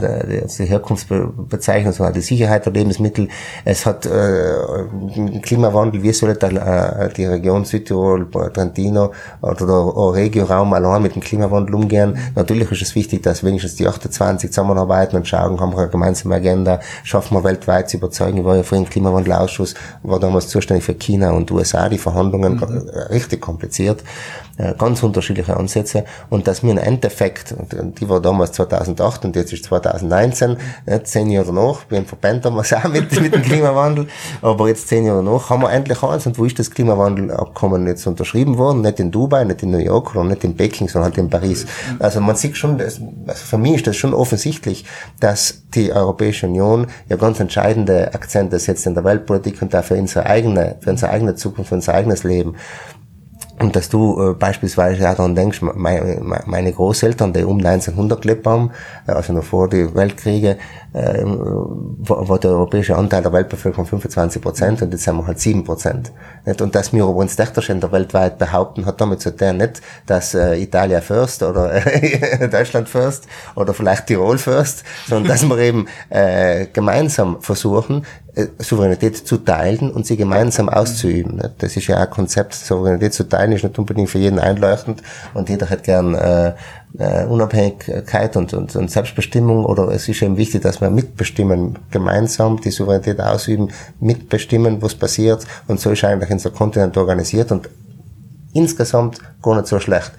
die 0.58 0.64
Herkunftsbezeichnung, 0.64 1.92
sondern 1.92 2.14
die 2.14 2.20
Sicherheit 2.20 2.66
der 2.66 2.72
Lebensmittel. 2.72 3.28
Es 3.64 3.86
hat 3.86 4.06
äh, 4.06 5.40
Klimawandel, 5.42 6.02
wie 6.02 6.12
soll 6.12 6.34
da, 6.34 6.48
äh, 6.48 7.12
die 7.12 7.24
Region 7.24 7.64
Südtirol, 7.64 8.30
Trentino 8.52 9.12
oder 9.40 9.66
der 9.66 10.14
Regio-Raum 10.14 10.72
allein 10.74 11.02
mit 11.02 11.14
dem 11.14 11.22
Klimawandel 11.22 11.74
umgehen. 11.74 12.18
Natürlich 12.34 12.70
ist 12.70 12.82
es 12.82 12.94
wichtig, 12.94 13.22
dass 13.22 13.42
wenigstens 13.42 13.76
die 13.76 13.86
28 13.86 14.50
zusammenarbeiten 14.50 15.16
und 15.16 15.26
schauen, 15.26 15.60
haben 15.60 15.72
wir 15.72 15.80
eine 15.80 15.88
gemeinsame 15.88 16.34
Agenda, 16.34 16.80
schaffen 17.04 17.36
wir 17.36 17.44
weltweit 17.44 17.88
zu 17.88 17.96
überzeugen. 17.96 18.38
Ich 18.38 18.44
war 18.44 18.56
ja 18.56 18.62
vorhin 18.62 18.84
im 18.84 18.90
Klimawandelausschuss, 18.90 19.74
war 20.02 20.20
damals 20.20 20.48
zuständig 20.48 20.84
für 20.84 20.94
China 20.94 21.30
und 21.30 21.50
USA, 21.50 21.88
die 21.88 21.98
Verhandlungen 21.98 22.56
mhm. 22.56 22.88
richtig 23.10 23.40
kompliziert 23.40 24.04
ganz 24.78 25.02
unterschiedliche 25.02 25.56
Ansätze 25.56 26.04
und 26.28 26.46
dass 26.46 26.62
wir 26.62 26.70
im 26.70 26.78
Endeffekt, 26.78 27.52
und 27.52 28.00
die 28.00 28.08
war 28.08 28.20
damals 28.20 28.52
2008 28.52 29.24
und 29.24 29.36
jetzt 29.36 29.52
ist 29.52 29.64
2019, 29.64 30.56
äh, 30.86 31.00
zehn 31.02 31.30
Jahre 31.30 31.46
danach, 31.46 31.80
wir 31.88 31.98
haben 31.98 32.54
wir 32.54 32.60
es 32.60 32.72
auch 32.72 32.88
mit, 32.88 33.20
mit 33.20 33.34
dem 33.34 33.42
Klimawandel, 33.42 34.08
aber 34.42 34.68
jetzt 34.68 34.88
zehn 34.88 35.06
Jahre 35.06 35.24
danach 35.24 35.50
haben 35.50 35.62
wir 35.62 35.72
endlich 35.72 36.02
eins 36.02 36.26
und 36.26 36.38
wo 36.38 36.44
ist 36.44 36.58
das 36.58 36.70
Klimawandelabkommen 36.70 37.86
jetzt 37.86 38.06
unterschrieben 38.06 38.58
worden? 38.58 38.82
Nicht 38.82 39.00
in 39.00 39.10
Dubai, 39.10 39.44
nicht 39.44 39.62
in 39.62 39.70
New 39.70 39.78
York 39.78 40.14
oder 40.14 40.24
nicht 40.24 40.44
in 40.44 40.56
Peking, 40.56 40.88
sondern 40.88 41.10
halt 41.10 41.18
in 41.18 41.30
Paris. 41.30 41.66
Also 41.98 42.20
man 42.20 42.36
sieht 42.36 42.56
schon, 42.56 42.78
das, 42.78 43.00
also 43.26 43.44
für 43.44 43.58
mich 43.58 43.76
ist 43.76 43.86
das 43.86 43.96
schon 43.96 44.14
offensichtlich, 44.14 44.84
dass 45.20 45.62
die 45.74 45.92
Europäische 45.92 46.46
Union 46.46 46.86
ja 47.08 47.16
ganz 47.16 47.40
entscheidende 47.40 48.12
Akzente 48.14 48.58
setzt 48.58 48.86
in 48.86 48.94
der 48.94 49.04
Weltpolitik 49.04 49.62
und 49.62 49.72
dafür 49.72 49.98
unsere 49.98 50.26
eigene, 50.26 50.76
für 50.80 50.90
unsere 50.90 51.12
eigene 51.12 51.34
Zukunft, 51.34 51.68
für 51.68 51.76
unser 51.76 51.94
eigenes 51.94 52.24
Leben. 52.24 52.56
Und 53.60 53.76
dass 53.76 53.90
du 53.90 54.30
äh, 54.30 54.34
beispielsweise 54.34 55.08
auch 55.08 55.14
daran 55.14 55.34
denkst, 55.34 55.60
meine, 55.60 56.20
meine 56.46 56.72
Großeltern, 56.72 57.32
die 57.32 57.44
um 57.44 57.58
1900 57.58 58.22
gelebt 58.22 58.46
haben, 58.46 58.70
äh, 59.06 59.12
also 59.12 59.34
noch 59.34 59.44
vor 59.44 59.68
die 59.68 59.94
Weltkriege, 59.94 60.56
äh, 60.92 61.22
war 61.24 62.38
der 62.38 62.50
europäische 62.52 62.96
Anteil 62.96 63.22
der 63.22 63.32
Weltbevölkerung 63.32 63.86
25 63.86 64.40
Prozent 64.40 64.82
und 64.82 64.92
jetzt 64.92 65.06
haben 65.06 65.18
wir 65.18 65.26
halt 65.26 65.38
7 65.38 65.62
Prozent. 65.62 66.10
Und 66.44 66.74
dass 66.74 66.92
wir 66.92 67.04
übrigens 67.04 67.36
Dächterständer 67.36 67.92
weltweit 67.92 68.38
behaupten, 68.38 68.86
hat 68.86 69.00
damit 69.00 69.20
zu 69.20 69.36
tun 69.36 69.58
nicht, 69.58 69.82
dass 70.06 70.34
äh, 70.34 70.56
Italia 70.56 71.00
first 71.02 71.42
oder 71.42 71.86
äh, 71.86 72.48
Deutschland 72.50 72.88
first 72.88 73.26
oder 73.54 73.74
vielleicht 73.74 74.06
Tirol 74.06 74.38
first, 74.38 74.84
sondern 75.06 75.28
dass 75.28 75.46
wir 75.46 75.58
eben 75.58 75.86
äh, 76.08 76.66
gemeinsam 76.72 77.40
versuchen, 77.42 78.04
äh, 78.29 78.29
Souveränität 78.58 79.16
zu 79.16 79.38
teilen 79.38 79.90
und 79.90 80.06
sie 80.06 80.16
gemeinsam 80.16 80.68
auszuüben. 80.68 81.40
Das 81.58 81.76
ist 81.76 81.86
ja 81.86 81.98
ein 81.98 82.10
Konzept, 82.10 82.54
Souveränität 82.54 83.14
zu 83.14 83.28
teilen 83.28 83.52
ist 83.52 83.64
nicht 83.64 83.78
unbedingt 83.78 84.10
für 84.10 84.18
jeden 84.18 84.38
einleuchtend 84.38 85.02
und 85.34 85.48
jeder 85.48 85.68
hat 85.70 85.84
gern 85.84 86.14
äh, 86.14 86.52
äh, 86.98 87.24
Unabhängigkeit 87.24 88.36
und, 88.36 88.52
und, 88.54 88.74
und 88.76 88.90
Selbstbestimmung 88.90 89.64
oder 89.64 89.88
es 89.88 90.08
ist 90.08 90.22
eben 90.22 90.36
wichtig, 90.36 90.62
dass 90.62 90.80
wir 90.80 90.90
mitbestimmen, 90.90 91.78
gemeinsam 91.90 92.60
die 92.60 92.70
Souveränität 92.70 93.20
ausüben, 93.20 93.68
mitbestimmen, 94.00 94.82
was 94.82 94.94
passiert 94.94 95.46
und 95.68 95.80
so 95.80 95.90
ist 95.90 96.04
eigentlich 96.04 96.30
unser 96.30 96.50
Kontinent 96.50 96.96
organisiert 96.96 97.52
und 97.52 97.68
insgesamt 98.52 99.18
gar 99.42 99.56
nicht 99.56 99.66
so 99.66 99.78
schlecht. 99.78 100.12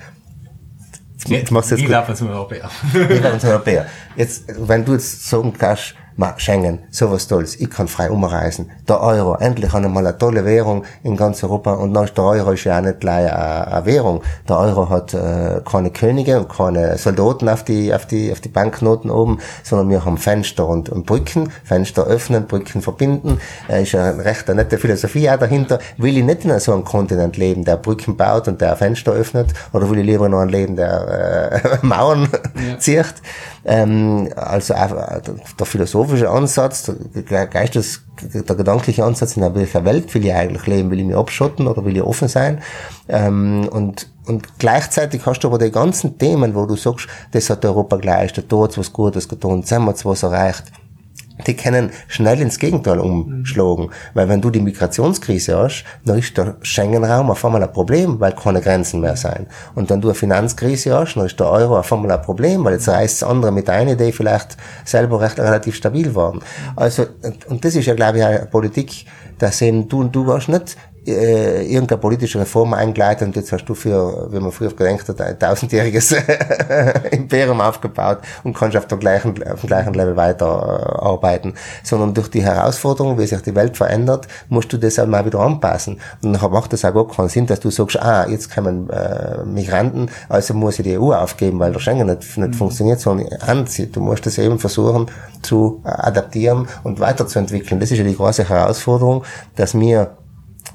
Jetzt, 1.28 1.52
machst 1.52 1.72
du 1.72 1.76
jetzt 1.76 1.88
wie 1.88 1.92
laufen 1.92 2.16
zum 2.16 2.30
Europäer? 2.30 2.70
Wie 2.94 3.14
laufen 3.20 3.40
zum 3.40 3.50
Europäer? 3.50 3.86
Jetzt, 4.16 4.46
wenn 4.58 4.84
du 4.84 4.94
jetzt 4.94 5.30
sagen 5.30 5.54
kannst, 5.58 5.96
Ma, 6.22 6.36
Schengen, 6.38 6.78
sowas 6.92 7.28
Tolles. 7.28 7.60
Ich 7.60 7.72
kann 7.72 7.88
frei 7.88 8.12
umreisen. 8.12 8.70
Der 8.88 9.02
Euro, 9.02 9.38
endlich 9.38 9.74
einmal 9.74 10.06
eine 10.06 10.16
tolle 10.16 10.46
Währung 10.46 10.84
in 11.02 11.18
ganz 11.18 11.44
Europa. 11.44 11.74
Und 11.74 11.96
dann 11.96 12.08
der 12.16 12.24
Euro 12.24 12.52
ist 12.52 12.64
ja 12.64 12.78
auch 12.78 12.84
nicht 12.84 13.00
gleich 13.00 13.34
eine, 13.34 13.68
eine 13.70 13.86
Währung. 13.88 14.22
Der 14.48 14.60
Euro 14.60 14.88
hat 14.88 15.16
äh, 15.16 15.62
keine 15.66 15.90
Könige 15.90 16.38
und 16.40 16.48
keine 16.48 16.96
Soldaten 17.00 17.50
auf 17.50 17.64
die, 17.64 17.92
auf 17.92 18.06
die, 18.06 18.32
auf 18.32 18.40
die 18.40 18.50
Banknoten 18.50 19.10
oben, 19.10 19.40
sondern 19.64 19.90
wir 19.90 20.06
haben 20.06 20.20
Fenster 20.20 20.68
und, 20.68 20.90
und 20.90 21.08
Brücken. 21.08 21.52
Fenster 21.64 22.04
öffnen, 22.04 22.46
Brücken 22.46 22.84
verbinden. 22.84 23.40
Äh, 23.68 23.82
ist 23.82 23.94
ja 23.94 24.12
recht 24.12 24.48
eine 24.48 24.62
nette 24.62 24.78
Philosophie 24.78 25.28
auch 25.28 25.40
dahinter. 25.40 25.80
Will 25.98 26.16
ich 26.16 26.24
nicht 26.24 26.46
in 26.46 26.60
so 26.60 26.74
einem 26.74 26.84
Kontinent 26.84 27.36
leben, 27.38 27.66
der 27.66 27.78
Brücken 27.78 28.16
baut 28.16 28.48
und 28.48 28.62
der 28.62 28.76
Fenster 28.76 29.14
öffnet? 29.14 29.56
Oder 29.74 29.90
will 29.90 29.98
ich 29.98 30.06
lieber 30.06 30.30
noch 30.30 30.42
ein 30.42 30.50
Leben, 30.50 30.76
der 30.76 31.64
äh, 31.64 31.78
Mauern 31.82 32.30
ja. 32.32 32.78
zieht? 32.78 33.16
Ähm, 33.66 34.30
also 34.36 34.76
äh, 34.76 35.22
der 35.60 35.66
philosophische 36.12 36.30
Ansatz, 36.30 36.92
der 37.30 37.48
Geistes, 37.48 38.02
der 38.22 38.56
gedankliche 38.56 39.04
Ansatz, 39.04 39.38
in 39.38 39.56
welcher 39.56 39.86
Welt 39.86 40.14
will 40.14 40.26
ich 40.26 40.34
eigentlich 40.34 40.68
leben? 40.68 40.92
Will 40.92 41.00
ich 41.00 41.06
mich 41.06 41.16
abschotten 41.16 41.68
oder 41.68 41.86
will 41.86 41.96
ich 41.96 42.04
offen 42.04 42.28
sein? 42.28 42.62
Ähm, 43.08 43.68
und, 43.72 44.08
und 44.26 44.60
gleichzeitig 44.60 45.26
hast 45.26 45.40
du 45.40 45.48
aber 45.48 45.58
die 45.58 45.72
ganzen 45.72 46.18
Themen, 46.18 46.56
wo 46.56 46.66
du 46.66 46.76
sagst, 46.76 47.08
das 47.32 47.50
hat 47.50 47.66
Europa 47.66 47.98
geleistet, 47.98 48.52
da 48.52 48.64
hat 48.64 48.78
was 48.78 48.92
Gutes 48.92 49.28
getan, 49.28 49.64
haben 49.70 49.86
wir 49.86 49.96
was 50.04 50.24
erreicht 50.24 50.72
die 51.48 51.56
können 51.56 51.92
schnell 52.08 52.42
ins 52.42 52.60
Gegenteil 52.60 53.00
umschlagen. 53.00 53.86
Mhm. 53.86 53.92
Weil 54.14 54.30
wenn 54.30 54.42
du 54.42 54.50
die 54.50 54.62
Migrationskrise 54.62 55.58
hast, 55.58 55.84
dann 56.06 56.18
ist 56.18 56.38
der 56.38 56.56
Schengen-Raum 56.62 57.32
auf 57.32 57.44
einmal 57.44 57.64
ein 57.64 57.72
Problem, 57.72 58.20
weil 58.20 58.34
keine 58.34 58.62
Grenzen 58.62 59.02
mehr 59.02 59.16
sein. 59.16 59.48
Und 59.76 59.90
wenn 59.90 60.02
du 60.02 60.10
eine 60.10 60.16
Finanzkrise 60.16 60.94
hast, 60.98 61.16
dann 61.16 61.26
ist 61.26 61.40
der 61.40 61.50
Euro 61.50 61.80
auf 61.80 61.92
einmal 61.92 62.12
ein 62.12 62.22
Problem, 62.22 62.64
weil 62.64 62.74
jetzt 62.74 62.88
reißt 62.88 63.24
andere 63.24 63.52
mit 63.52 63.70
ein, 63.70 63.98
die 63.98 64.12
vielleicht 64.12 64.58
selber 64.86 65.22
recht 65.22 65.40
relativ 65.40 65.76
stabil 65.76 66.14
waren. 66.16 66.42
Also, 66.76 67.06
und 67.50 67.64
das 67.64 67.76
ist 67.76 67.86
ja, 67.86 67.94
glaube 67.94 68.20
ich, 68.20 68.24
eine 68.24 68.46
Politik, 68.46 69.06
dass 69.40 69.62
eben 69.62 69.88
du 69.88 70.02
und 70.02 70.16
du 70.16 70.28
warst 70.28 70.50
nicht 70.50 70.78
äh, 71.08 71.66
irgendeine 71.66 72.00
politische 72.00 72.40
Reform 72.40 72.74
eingeleitet 72.74 73.28
und 73.28 73.36
jetzt 73.36 73.52
hast 73.52 73.66
du 73.66 73.74
für, 73.74 74.32
wie 74.32 74.40
man 74.40 74.52
früher 74.52 74.72
gedacht 74.72 75.10
hat, 75.10 75.22
ein 75.22 75.40
tausendjähriges 75.40 76.12
Imperium 77.12 77.60
aufgebaut 77.60 78.20
und 78.44 78.56
kannst 78.56 78.78
auf, 78.78 78.86
der 78.86 78.98
gleichen, 79.00 79.32
auf 79.44 79.62
dem 79.62 79.68
gleichen 79.68 79.94
Level 79.94 80.16
weiterarbeiten. 80.16 81.56
Sondern 81.84 82.14
durch 82.14 82.28
die 82.30 82.44
Herausforderung, 82.44 83.18
wie 83.18 83.26
sich 83.26 83.42
die 83.42 83.56
Welt 83.56 83.78
verändert, 83.78 84.28
musst 84.50 84.72
du 84.74 84.78
das 84.78 84.98
halt 84.98 85.10
mal 85.10 85.26
wieder 85.26 85.40
anpassen. 85.40 86.00
Und 86.22 86.34
dann 86.34 86.52
macht 86.52 86.72
das 86.74 86.86
auch 86.86 86.94
gar 86.94 87.08
keinen 87.08 87.30
Sinn, 87.30 87.48
dass 87.48 87.60
du 87.60 87.72
sagst, 87.72 88.00
ah, 88.00 88.28
jetzt 88.30 88.54
kommen 88.54 88.90
äh, 88.90 89.44
Migranten, 89.44 90.10
also 90.30 90.54
muss 90.54 90.78
ich 90.78 90.84
die 90.84 91.00
EU 91.00 91.14
aufgeben, 91.14 91.60
weil 91.60 91.72
der 91.72 91.80
Schengen 91.80 92.08
nicht, 92.08 92.38
nicht 92.38 92.50
mhm. 92.50 92.54
funktioniert, 92.54 93.00
sondern 93.00 93.28
anzieht. 93.42 93.96
Du 93.96 94.02
musst 94.02 94.26
das 94.26 94.38
eben 94.38 94.60
versuchen 94.60 95.08
zu 95.42 95.82
adaptieren 95.84 96.68
und 96.84 97.00
weiterzuentwickeln. 97.00 97.80
Das 97.80 97.90
ist 97.90 97.98
ja 97.98 98.04
die 98.04 98.16
große 98.16 98.48
Herausforderung, 98.48 99.24
dass 99.56 99.74
wir 99.74 100.12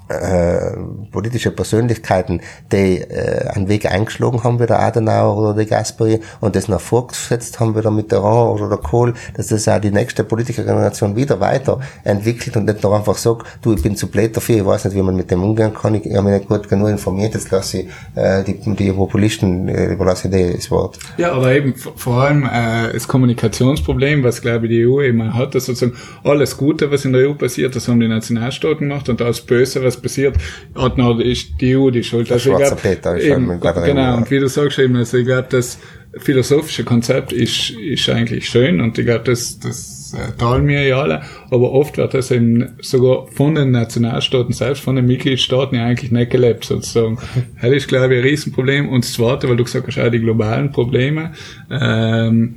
äh, 0.09 0.77
politische 1.11 1.51
Persönlichkeiten, 1.51 2.41
die 2.73 3.01
äh, 3.01 3.49
einen 3.49 3.69
Weg 3.69 3.91
eingeschlagen 3.91 4.45
haben 4.45 4.61
wie 4.61 4.67
der 4.67 4.81
Adenauer 4.81 5.37
oder 5.37 5.55
der 5.55 5.67
Gasperi 5.67 6.21
und 6.41 6.57
das 6.57 6.69
noch 6.69 6.81
fortgesetzt 6.81 7.59
haben 7.61 7.77
wie 7.77 7.83
der 7.83 7.91
Mitterrand 7.91 8.61
oder 8.61 8.69
der 8.69 8.79
Kohl, 8.79 9.15
dass 9.35 9.49
das 9.49 9.69
auch 9.69 9.81
die 9.81 9.91
nächste 9.91 10.25
Politikergeneration 10.25 11.17
wieder 11.17 11.41
weiterentwickelt 11.41 12.57
und 12.57 12.67
nicht 12.67 12.83
nur 12.83 12.97
einfach 12.97 13.17
sagt, 13.17 13.47
du, 13.63 13.75
ich 13.75 13.83
bin 13.83 13.97
zu 13.97 14.09
blöd 14.09 14.37
dafür, 14.37 14.57
ich 14.57 14.67
weiß 14.67 14.85
nicht, 14.85 14.97
wie 14.97 15.03
man 15.03 15.17
mit 15.17 15.31
dem 15.31 15.43
umgehen 15.43 15.75
kann, 15.75 15.95
ich, 15.95 16.07
ich 16.07 16.15
habe 16.17 16.31
mich 16.31 16.39
nicht 16.39 16.49
gut 16.49 16.69
genug 16.69 16.89
informiert, 16.89 17.35
jetzt 17.35 17.51
lasse 17.51 17.81
ich 17.81 17.89
äh, 18.15 18.45
die, 18.45 18.59
die 18.77 18.93
Populisten, 18.93 19.69
äh, 19.69 19.93
überlasse 19.93 20.29
ich 20.29 20.57
das 20.57 20.71
Wort. 20.71 20.99
Ja, 21.17 21.33
aber 21.33 21.53
eben 21.53 21.75
vor 21.75 22.23
allem 22.23 22.45
äh, 22.45 22.93
das 22.93 23.09
Kommunikationsproblem, 23.09 24.23
was 24.23 24.41
glaube 24.41 24.67
ich 24.67 24.71
die 24.71 24.87
EU 24.87 25.01
immer 25.01 25.35
hat, 25.35 25.55
dass 25.55 25.67
sozusagen 25.67 25.97
alles 26.25 26.57
Gute, 26.57 26.91
was 26.91 27.05
in 27.05 27.13
der 27.13 27.29
EU 27.29 27.35
passiert, 27.35 27.75
das 27.75 27.89
haben 27.89 28.01
die 28.01 28.09
Nationalstaaten 28.09 28.89
gemacht 28.89 29.09
und 29.09 29.21
alles 29.21 29.41
Böse, 29.41 29.83
was 29.83 29.96
passiert, 30.01 30.37
hat 30.75 30.99
noch 30.99 31.19
ist 31.19 31.61
die 31.61 31.77
EU 31.77 31.91
die 31.91 32.05
Schuld. 32.05 32.31
Also 32.31 32.53
ich 32.53 32.57
glaub, 32.57 32.83
Peter 32.83 33.21
eben, 33.21 33.61
genau, 33.61 34.17
und 34.17 34.31
wie 34.31 34.39
du 34.39 34.49
sagst 34.49 34.79
eben, 34.79 34.97
also 34.97 35.17
ich 35.19 35.27
glaube, 35.27 35.49
das 35.51 35.79
philosophische 36.19 36.85
Konzept 36.85 37.33
ist, 37.33 37.71
ist 37.71 38.09
eigentlich 38.09 38.49
schön 38.49 38.81
und 38.81 38.99
ich 38.99 39.05
glaube, 39.05 39.25
das, 39.25 39.59
das 39.59 40.15
äh, 40.15 40.37
teilen 40.39 40.67
wir 40.67 40.83
ja 40.83 41.01
alle, 41.03 41.23
aber 41.51 41.73
oft 41.73 41.99
wird 41.99 42.15
das 42.15 42.31
eben 42.31 42.77
sogar 42.81 43.27
von 43.29 43.55
den 43.55 43.71
Nationalstaaten 43.71 44.53
selbst, 44.53 44.83
von 44.83 44.97
den 44.97 45.07
Mitgliedstaaten 45.07 45.77
ja 45.77 45.85
eigentlich 45.85 46.13
nicht 46.13 46.31
gelebt 46.31 46.65
sozusagen. 46.65 47.19
Das 47.61 47.73
ist, 47.73 47.89
glaube 47.89 48.15
ich, 48.15 48.21
ein 48.21 48.29
Riesenproblem. 48.29 48.89
Und 48.89 49.05
das 49.05 49.15
Zweite, 49.15 49.49
weil 49.49 49.57
du 49.57 49.65
gesagt 49.65 49.87
hast, 49.87 49.99
auch 49.99 50.11
die 50.11 50.21
globalen 50.21 50.71
Probleme, 50.71 51.33
ähm, 51.71 52.57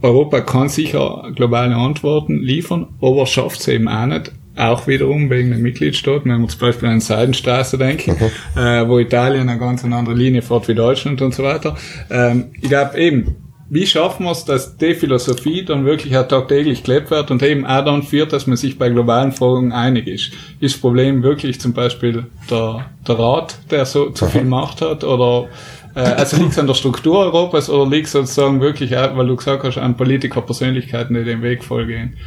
Europa 0.00 0.40
kann 0.40 0.68
sicher 0.68 1.30
globale 1.34 1.76
Antworten 1.76 2.38
liefern, 2.38 2.88
aber 3.00 3.26
schafft 3.26 3.60
es 3.60 3.68
eben 3.68 3.88
auch 3.88 4.06
nicht, 4.06 4.32
auch 4.56 4.86
wiederum 4.86 5.30
wegen 5.30 5.50
den 5.50 5.62
Mitgliedstaaten, 5.62 6.30
wenn 6.30 6.40
wir 6.40 6.48
zum 6.48 6.60
Beispiel 6.60 6.88
an 6.88 7.00
Seidenstraße 7.00 7.78
denken, 7.78 8.16
mhm. 8.18 8.60
äh, 8.60 8.88
wo 8.88 8.98
Italien 8.98 9.48
eine 9.48 9.58
ganz 9.58 9.84
andere 9.84 10.14
Linie 10.14 10.42
fährt 10.42 10.68
wie 10.68 10.74
Deutschland 10.74 11.22
und 11.22 11.34
so 11.34 11.42
weiter. 11.42 11.76
Ähm, 12.10 12.50
ich 12.60 12.68
glaube 12.68 12.98
eben, 12.98 13.36
wie 13.74 13.86
schaffen 13.86 14.26
wir 14.26 14.32
es, 14.32 14.44
dass 14.44 14.76
die 14.76 14.94
Philosophie 14.94 15.64
dann 15.64 15.86
wirklich 15.86 16.14
auch 16.18 16.28
tagtäglich 16.28 16.82
gelebt 16.82 17.10
wird 17.10 17.30
und 17.30 17.42
eben 17.42 17.64
auch 17.64 17.82
dann 17.82 18.02
führt, 18.02 18.34
dass 18.34 18.46
man 18.46 18.58
sich 18.58 18.76
bei 18.78 18.90
globalen 18.90 19.32
Fragen 19.32 19.72
einig 19.72 20.08
ist? 20.08 20.32
Ist 20.60 20.74
das 20.74 20.80
Problem 20.82 21.22
wirklich 21.22 21.58
zum 21.58 21.72
Beispiel 21.72 22.26
der, 22.50 22.90
der 23.08 23.18
Rat, 23.18 23.56
der 23.70 23.86
so 23.86 24.10
zu 24.10 24.26
viel 24.26 24.44
Macht 24.44 24.82
hat 24.82 25.04
oder 25.04 25.48
äh, 25.94 26.00
also 26.00 26.36
liegt 26.36 26.52
es 26.52 26.58
an 26.58 26.66
der 26.66 26.74
Struktur 26.74 27.20
Europas 27.20 27.70
oder 27.70 27.88
liegt 27.88 28.08
es 28.08 28.12
sozusagen 28.12 28.60
wirklich, 28.60 28.94
auch, 28.96 29.16
weil 29.16 29.26
du 29.26 29.36
gesagt 29.36 29.64
hast, 29.64 29.78
an 29.78 29.96
Politikerpersönlichkeiten, 29.96 31.16
die 31.16 31.24
den 31.24 31.40
Weg 31.40 31.64
vollgehen? 31.64 32.18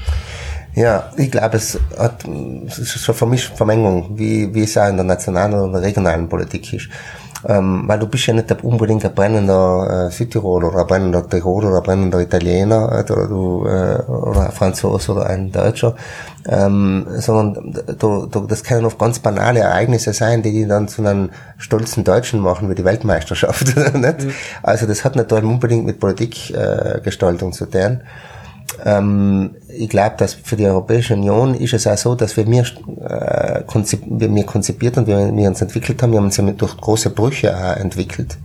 Ja, 0.75 1.09
ich 1.15 1.31
glaube, 1.31 1.55
es 1.55 1.79
hat 1.97 2.25
es 2.67 2.79
ist 2.79 2.99
schon 2.99 3.15
vermischt 3.15 3.55
Vermengung, 3.55 4.17
wie, 4.17 4.53
wie 4.53 4.63
es 4.63 4.77
auch 4.77 4.89
in 4.89 4.97
der 4.97 5.05
nationalen 5.05 5.53
oder 5.53 5.81
regionalen 5.81 6.27
Politik 6.27 6.73
ist. 6.73 6.89
Ähm, 7.47 7.83
weil 7.85 7.99
du 7.99 8.07
bist 8.07 8.25
ja 8.25 8.33
nicht 8.33 8.63
unbedingt 8.63 9.05
ein 9.05 9.13
brennender 9.13 10.07
äh, 10.07 10.11
Südtiroler 10.11 10.69
oder 10.69 10.81
ein 10.81 10.87
brennender 10.87 11.29
Tiroler 11.29 11.69
oder 11.69 11.77
ein 11.77 11.83
brennender 11.83 12.19
Italiener 12.19 12.91
äh, 12.91 13.11
oder, 13.11 13.27
du, 13.27 13.65
äh, 13.67 14.01
oder 14.11 14.47
ein 14.47 14.51
Franzose 14.51 15.11
oder 15.11 15.27
ein 15.27 15.51
Deutscher, 15.51 15.95
ähm, 16.47 17.05
sondern 17.19 17.71
du, 17.99 18.25
du, 18.25 18.47
das 18.47 18.63
können 18.63 18.85
oft 18.85 18.97
ganz 18.97 19.19
banale 19.19 19.59
Ereignisse 19.59 20.11
sein, 20.13 20.41
die 20.41 20.51
die 20.51 20.65
dann 20.65 20.87
zu 20.87 21.03
einem 21.03 21.29
stolzen 21.57 22.03
Deutschen 22.03 22.39
machen, 22.39 22.69
wie 22.69 22.75
die 22.75 22.85
Weltmeisterschaft. 22.85 23.75
nicht? 23.93 24.23
Mhm. 24.23 24.31
Also 24.63 24.87
das 24.87 25.05
hat 25.05 25.15
nicht 25.15 25.31
unbedingt 25.31 25.85
mit 25.85 25.99
Politikgestaltung 25.99 27.49
äh, 27.49 27.53
zu 27.53 27.65
tun. 27.67 28.01
Ähm, 28.83 29.55
ich 29.69 29.89
glaube, 29.89 30.15
dass 30.17 30.33
für 30.33 30.55
die 30.55 30.65
Europäische 30.65 31.13
Union 31.13 31.53
ist 31.53 31.73
es 31.73 31.87
auch 31.87 31.97
so, 31.97 32.15
dass 32.15 32.35
wir 32.37 32.45
mir, 32.45 32.65
äh, 33.07 33.63
konzip 33.65 34.01
wir, 34.05 34.43
konzipiert 34.45 34.97
und 34.97 35.07
wir, 35.07 35.35
wir 35.35 35.47
uns 35.47 35.61
entwickelt 35.61 36.01
haben, 36.01 36.11
wir 36.11 36.17
haben 36.17 36.25
uns 36.25 36.37
ja 36.37 36.43
durch 36.43 36.77
große 36.77 37.09
Brüche 37.11 37.55
auch 37.55 37.77
entwickelt. 37.77 38.37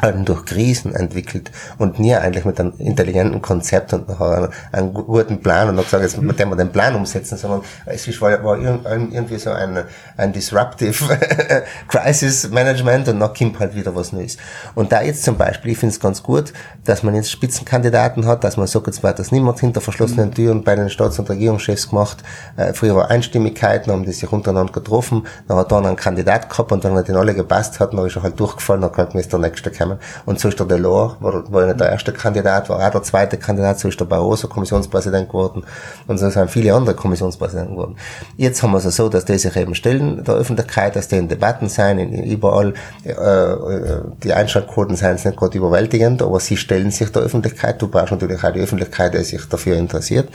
Halt 0.00 0.28
durch 0.28 0.44
Krisen 0.44 0.94
entwickelt 0.94 1.50
und 1.78 1.98
nie 1.98 2.14
eigentlich 2.14 2.44
mit 2.44 2.60
einem 2.60 2.74
intelligenten 2.78 3.40
Konzept 3.40 3.92
und 3.92 4.08
nachher 4.08 4.50
einen, 4.72 4.92
guten 4.92 5.40
Plan 5.40 5.68
und 5.68 5.76
noch 5.76 5.84
gesagt, 5.84 6.02
jetzt 6.02 6.20
mit 6.20 6.38
dem 6.38 6.50
wir 6.50 6.56
den 6.56 6.70
Plan 6.70 6.94
umsetzen, 6.94 7.38
sondern 7.38 7.62
es 7.86 8.06
ist, 8.06 8.20
war, 8.20 8.42
war 8.44 8.58
irgendwie 8.58 9.38
so 9.38 9.50
ein, 9.50 9.84
ein 10.16 10.32
disruptive 10.32 11.18
Crisis 11.88 12.50
Management 12.50 13.08
und 13.08 13.18
noch 13.18 13.34
kommt 13.34 13.58
halt 13.58 13.74
wieder 13.74 13.94
was 13.94 14.12
Neues. 14.12 14.36
Und 14.74 14.92
da 14.92 15.02
jetzt 15.02 15.22
zum 15.22 15.36
Beispiel, 15.36 15.72
ich 15.72 15.78
finde 15.78 15.94
es 15.94 16.00
ganz 16.00 16.22
gut, 16.22 16.52
dass 16.84 17.02
man 17.02 17.14
jetzt 17.14 17.30
Spitzenkandidaten 17.30 18.26
hat, 18.26 18.44
dass 18.44 18.56
man 18.56 18.66
sagt, 18.66 18.86
jetzt 18.86 19.02
wird 19.02 19.18
das 19.18 19.32
niemand 19.32 19.60
hinter 19.60 19.80
verschlossenen 19.80 20.32
Türen 20.32 20.62
bei 20.62 20.76
den 20.76 20.90
Staats- 20.90 21.18
und 21.18 21.28
Regierungschefs 21.30 21.88
gemacht. 21.88 22.18
Äh, 22.56 22.74
früher 22.74 22.94
war 22.96 23.10
Einstimmigkeiten, 23.10 23.92
haben 23.92 24.04
die 24.04 24.12
sich 24.12 24.30
untereinander 24.30 24.72
getroffen, 24.72 25.26
dann 25.48 25.56
hat 25.56 25.72
dann 25.72 25.86
einen 25.86 25.96
Kandidat 25.96 26.50
gehabt 26.50 26.72
und 26.72 26.84
dann 26.84 26.94
hat 26.94 27.08
den 27.08 27.16
alle 27.16 27.34
gepasst 27.34 27.80
hat, 27.80 27.94
dann 27.94 28.06
ist 28.06 28.16
er 28.16 28.22
halt 28.22 28.38
durchgefallen, 28.38 28.82
dann 28.82 28.92
kann 28.92 29.08
der 29.10 29.38
nächste 29.38 29.70
kommen. 29.88 29.98
Und 30.24 30.40
so 30.40 30.48
ist 30.48 30.58
der 30.58 30.66
Delors, 30.66 31.16
war, 31.20 31.52
war 31.52 31.66
nicht 31.66 31.80
der 31.80 31.90
erste 31.90 32.12
Kandidat, 32.12 32.68
war 32.68 32.86
auch 32.86 32.90
der 32.90 33.02
zweite 33.02 33.36
Kandidat, 33.36 33.78
so 33.78 33.88
ist 33.88 33.98
der 34.00 34.04
Barroso 34.04 34.48
Kommissionspräsident 34.48 35.28
geworden 35.28 35.64
und 36.06 36.18
so 36.18 36.28
sind 36.28 36.50
viele 36.50 36.74
andere 36.74 36.94
Kommissionspräsidenten 36.94 37.74
geworden. 37.74 37.96
Jetzt 38.36 38.62
haben 38.62 38.72
wir 38.72 38.78
es 38.78 38.96
so, 38.96 39.08
dass 39.08 39.24
die 39.24 39.38
sich 39.38 39.56
eben 39.56 39.74
stellen 39.74 40.24
der 40.24 40.34
Öffentlichkeit, 40.34 40.96
dass 40.96 41.08
die 41.08 41.16
in 41.16 41.28
Debatten 41.28 41.68
sein, 41.68 41.98
in, 41.98 42.24
überall, 42.24 42.74
äh, 43.04 43.10
äh, 43.10 44.00
die 44.22 44.32
Einschaltquoten 44.32 44.96
seien 44.96 45.16
nicht 45.16 45.36
gerade 45.36 45.56
überwältigend, 45.56 46.22
aber 46.22 46.40
sie 46.40 46.56
stellen 46.56 46.90
sich 46.90 47.10
der 47.10 47.22
Öffentlichkeit, 47.22 47.80
du 47.80 47.88
brauchst 47.88 48.12
natürlich 48.12 48.42
auch 48.42 48.52
die 48.52 48.60
Öffentlichkeit, 48.60 49.14
die 49.14 49.24
sich 49.24 49.44
dafür 49.48 49.76
interessiert 49.76 50.28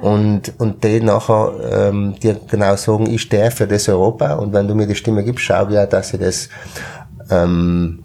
und, 0.00 0.52
und 0.58 0.82
die 0.82 1.00
nachher 1.00 1.52
ähm, 1.70 2.14
dir 2.20 2.40
genau 2.50 2.76
sagen, 2.76 3.06
ich 3.10 3.22
stehe 3.22 3.50
für 3.50 3.66
das 3.66 3.88
Europa 3.88 4.34
und 4.34 4.52
wenn 4.52 4.66
du 4.66 4.74
mir 4.74 4.86
die 4.86 4.94
Stimme 4.94 5.22
gibst, 5.24 5.44
schau 5.44 5.68
ja, 5.68 5.86
dass 5.86 6.14
ich 6.14 6.20
das 6.20 6.48
ähm, 7.30 8.02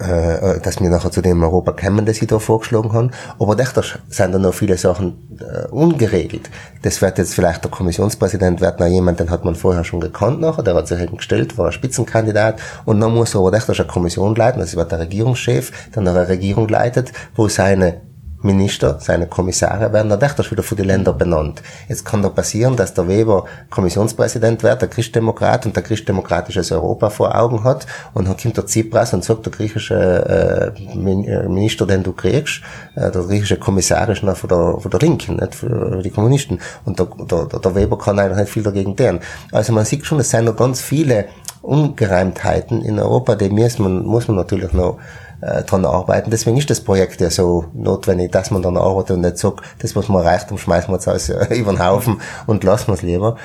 äh, 0.00 0.60
dass 0.60 0.80
wir 0.80 0.88
nachher 0.88 1.10
zu 1.10 1.20
dem 1.20 1.42
Europa 1.42 1.72
kommen, 1.72 2.06
das 2.06 2.20
ich 2.20 2.28
da 2.28 2.38
vorgeschlagen 2.38 2.92
habe. 2.92 3.10
Aber 3.38 3.54
da 3.54 3.64
sind 4.08 4.32
da 4.32 4.38
noch 4.38 4.54
viele 4.54 4.76
Sachen 4.76 5.38
äh, 5.40 5.68
ungeregelt. 5.68 6.50
Das 6.82 7.02
wird 7.02 7.18
jetzt 7.18 7.34
vielleicht 7.34 7.64
der 7.64 7.70
Kommissionspräsident, 7.70 8.60
wird 8.60 8.80
noch 8.80 8.86
jemand, 8.86 9.20
den 9.20 9.30
hat 9.30 9.44
man 9.44 9.54
vorher 9.54 9.84
schon 9.84 10.00
gekannt 10.00 10.40
nachher, 10.40 10.62
der 10.62 10.74
hat 10.74 10.88
sich 10.88 11.00
eben 11.00 11.18
gestellt, 11.18 11.58
war 11.58 11.66
ein 11.66 11.72
Spitzenkandidat 11.72 12.60
und 12.84 13.00
dann 13.00 13.14
muss 13.14 13.34
er 13.34 13.40
aber 13.40 13.52
echt 13.52 13.68
eine 13.68 13.86
Kommission 13.86 14.34
leiten, 14.34 14.60
das 14.60 14.76
wird 14.76 14.90
der 14.90 15.00
Regierungschef, 15.00 15.90
der 15.94 16.00
eine 16.00 16.28
Regierung 16.28 16.68
leitet, 16.68 17.12
wo 17.34 17.48
seine 17.48 18.00
Minister, 18.42 18.98
seine 19.00 19.26
Kommissare 19.26 19.92
werden 19.92 20.08
dann 20.08 20.20
echt 20.20 20.50
wieder 20.50 20.62
für 20.62 20.76
die 20.76 20.82
Länder 20.82 21.12
benannt. 21.12 21.62
Jetzt 21.88 22.04
kann 22.04 22.22
da 22.22 22.28
passieren, 22.28 22.76
dass 22.76 22.94
der 22.94 23.06
Weber 23.08 23.44
Kommissionspräsident 23.68 24.62
wird, 24.62 24.80
der 24.80 24.88
Christdemokrat 24.88 25.66
und 25.66 25.76
der 25.76 25.82
christdemokratisches 25.82 26.72
Europa 26.72 27.10
vor 27.10 27.34
Augen 27.34 27.64
hat 27.64 27.86
und 28.14 28.28
dann 28.28 28.36
kommt 28.36 28.56
der 28.56 28.66
Tsipras 28.66 29.12
und 29.12 29.24
sagt, 29.24 29.46
der 29.46 29.52
griechische 29.52 30.74
äh, 30.74 30.96
äh 30.96 31.48
Minister, 31.48 31.86
den 31.86 32.02
du 32.02 32.12
kriegst, 32.12 32.62
äh, 32.94 33.10
der 33.10 33.22
griechische 33.22 33.58
Kommissar 33.58 34.08
ist 34.08 34.22
noch 34.22 34.36
von 34.36 34.48
der, 34.48 34.80
von 34.80 34.90
der 34.90 35.00
Linken, 35.00 35.36
nicht 35.36 35.54
für 35.54 36.00
die 36.02 36.10
Kommunisten. 36.10 36.60
Und 36.84 36.98
der, 36.98 37.08
der, 37.30 37.46
der 37.46 37.74
Weber 37.74 37.98
kann 37.98 38.18
eigentlich 38.18 38.38
nicht 38.38 38.52
viel 38.52 38.62
dagegen 38.62 38.96
tun. 38.96 39.20
Also 39.52 39.72
man 39.72 39.84
sieht 39.84 40.06
schon, 40.06 40.20
es 40.20 40.30
sind 40.30 40.44
noch 40.44 40.56
ganz 40.56 40.80
viele 40.80 41.26
Ungereimtheiten 41.62 42.82
in 42.82 42.98
Europa, 42.98 43.34
die 43.34 43.50
muss 43.50 43.78
man, 43.78 44.02
muss 44.04 44.28
man 44.28 44.38
natürlich 44.38 44.72
noch 44.72 44.98
äh, 45.40 45.62
dran 45.62 45.84
arbeiten. 45.84 46.30
Deswegen 46.30 46.56
ist 46.56 46.70
das 46.70 46.80
Projekt 46.80 47.20
ja 47.20 47.30
so 47.30 47.66
notwendig, 47.72 48.32
dass 48.32 48.50
man 48.50 48.62
dann 48.62 48.76
arbeitet 48.76 49.16
und 49.16 49.22
nicht 49.22 49.38
sagt, 49.38 49.62
das, 49.78 49.96
was 49.96 50.08
man 50.08 50.22
erreicht, 50.22 50.50
dann 50.50 50.58
schmeißen 50.58 50.90
wir 50.90 50.96
jetzt 50.96 51.08
alles 51.08 51.28
äh, 51.30 51.54
über 51.58 51.72
den 51.72 51.84
Haufen 51.84 52.20
und 52.46 52.64
lassen 52.64 52.88
wir 52.88 52.94
es 52.94 53.02
lieber. 53.02 53.36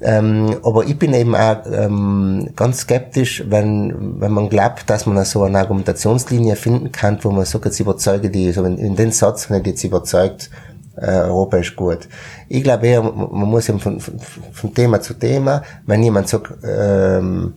Ähm, 0.00 0.56
aber 0.62 0.84
ich 0.84 0.98
bin 0.98 1.14
eben 1.14 1.34
auch 1.34 1.58
ähm, 1.70 2.50
ganz 2.56 2.80
skeptisch, 2.80 3.44
wenn, 3.48 4.20
wenn 4.20 4.32
man 4.32 4.48
glaubt, 4.48 4.90
dass 4.90 5.06
man 5.06 5.24
so 5.24 5.44
eine 5.44 5.58
Argumentationslinie 5.58 6.56
finden 6.56 6.92
kann, 6.92 7.18
wo 7.22 7.30
man 7.30 7.44
sagt, 7.44 7.64
jetzt 7.64 7.80
überzeuge 7.80 8.30
die, 8.30 8.52
so 8.52 8.64
in, 8.64 8.78
in 8.78 8.96
den 8.96 9.12
Satz, 9.12 9.48
wenn 9.50 9.60
ich 9.60 9.66
jetzt 9.68 9.84
überzeugt, 9.84 10.50
äh, 10.96 11.06
Europa 11.06 11.56
ist 11.58 11.76
gut. 11.76 12.08
Ich 12.48 12.62
glaube 12.62 12.86
eher, 12.86 13.02
man 13.02 13.48
muss 13.48 13.68
eben 13.68 13.80
von, 13.80 14.00
von, 14.00 14.18
von 14.52 14.74
Thema 14.74 15.00
zu 15.00 15.14
Thema, 15.14 15.62
wenn 15.86 16.02
jemand 16.02 16.28
sagt, 16.28 16.52
ähm, 16.64 17.54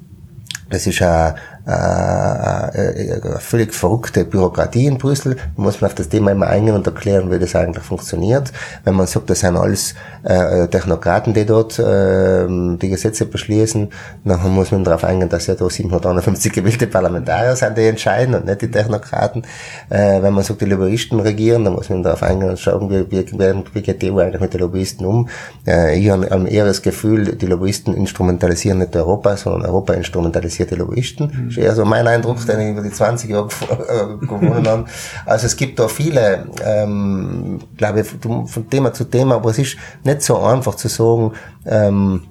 das 0.70 0.86
ist 0.86 1.02
eine, 1.02 1.36
äh, 1.68 3.18
äh, 3.18 3.39
völlig 3.39 3.74
verrückte 3.74 4.24
Bürokratie 4.24 4.86
in 4.86 4.97
Brüssel. 4.97 5.36
Muss 5.57 5.82
man 5.82 5.89
auf 5.89 5.95
das 5.95 6.07
Thema 6.07 6.32
immer 6.32 6.47
eingehen 6.47 6.76
und 6.76 6.88
erklären, 6.88 7.30
wie 7.30 7.39
das 7.39 7.55
eigentlich 7.55 7.84
funktioniert. 7.84 8.53
Wenn 8.86 8.95
man 8.95 9.05
sagt, 9.05 9.30
das 9.30 9.41
sind 9.41 9.57
alles 9.57 9.93
äh, 10.24 10.68
Technokraten, 10.70 11.34
die 11.34 11.45
dort 11.45 11.78
äh, 11.78 12.47
die 12.47 12.88
Gesetze 12.88 13.26
beschließen, 13.26 13.89
dann 14.24 14.49
muss 14.53 14.72
man 14.72 14.86
darauf 14.86 15.03
eingehen, 15.03 15.28
dass 15.28 15.47
ja 15.47 15.55
da 15.55 15.70
751 15.70 16.53
gewählte 16.53 16.88
Parlamentarier 16.88 17.55
sind, 17.57 17.78
die 17.78 17.88
entscheiden 17.88 18.36
und 18.36 18.45
nicht 18.45 18.61
die 18.61 18.72
Technokraten. 18.72 19.43
Äh, 19.89 20.22
wenn 20.22 20.34
man 20.34 20.45
sagt, 20.45 20.61
die 20.61 20.65
Lobbyisten 20.65 21.20
regieren, 21.20 21.65
dann 21.65 21.74
muss 21.74 21.89
man 21.89 22.01
darauf 22.01 22.24
eingehen 22.24 22.49
und 22.49 22.59
schauen, 22.59 22.89
wie, 22.89 23.11
wie, 23.11 23.26
wie 23.74 23.82
geht 23.82 24.01
die 24.01 24.09
EU 24.09 24.20
eigentlich 24.20 24.41
mit 24.41 24.53
den 24.53 24.61
Lobbyisten 24.61 25.05
um. 25.05 25.28
Äh, 25.68 25.99
ich 25.99 26.09
habe 26.09 26.47
eher 26.47 26.65
das 26.65 26.82
Gefühl, 26.82 27.36
die 27.36 27.45
Lobbyisten 27.45 27.93
instrumentalisieren 27.93 28.80
nicht 28.80 28.95
Europa, 28.95 29.36
sondern 29.36 29.65
Europa 29.65 29.93
instrumentalisiert 29.93 30.72
die 30.72 30.76
Lobbyisten. 30.76 31.49
Mhm 31.49 31.57
ist 31.58 31.78
eher 31.78 31.86
mein 31.86 32.08
Eindruck, 32.08 32.45
den 32.45 32.60
ich 32.60 32.70
über 32.70 32.82
die 32.82 32.91
20 32.91 33.30
Jahre 33.30 33.47
äh, 33.89 34.26
gewonnen 34.26 34.68
habe. 34.68 34.86
Also 35.26 35.45
es 35.45 35.55
gibt 35.55 35.80
da 35.80 35.88
viele, 35.88 36.45
ähm, 36.64 37.60
glaube 37.76 38.01
ich, 38.01 38.08
von 38.08 38.70
Thema 38.70 38.93
zu 38.93 39.05
Thema, 39.05 39.36
aber 39.36 39.49
es 39.49 39.60
ist 39.60 39.78
nicht 40.03 40.22
so 40.22 40.39
einfach 40.39 40.76
zu 40.76 40.88
sagen, 40.88 41.34
ähm, 41.66 42.24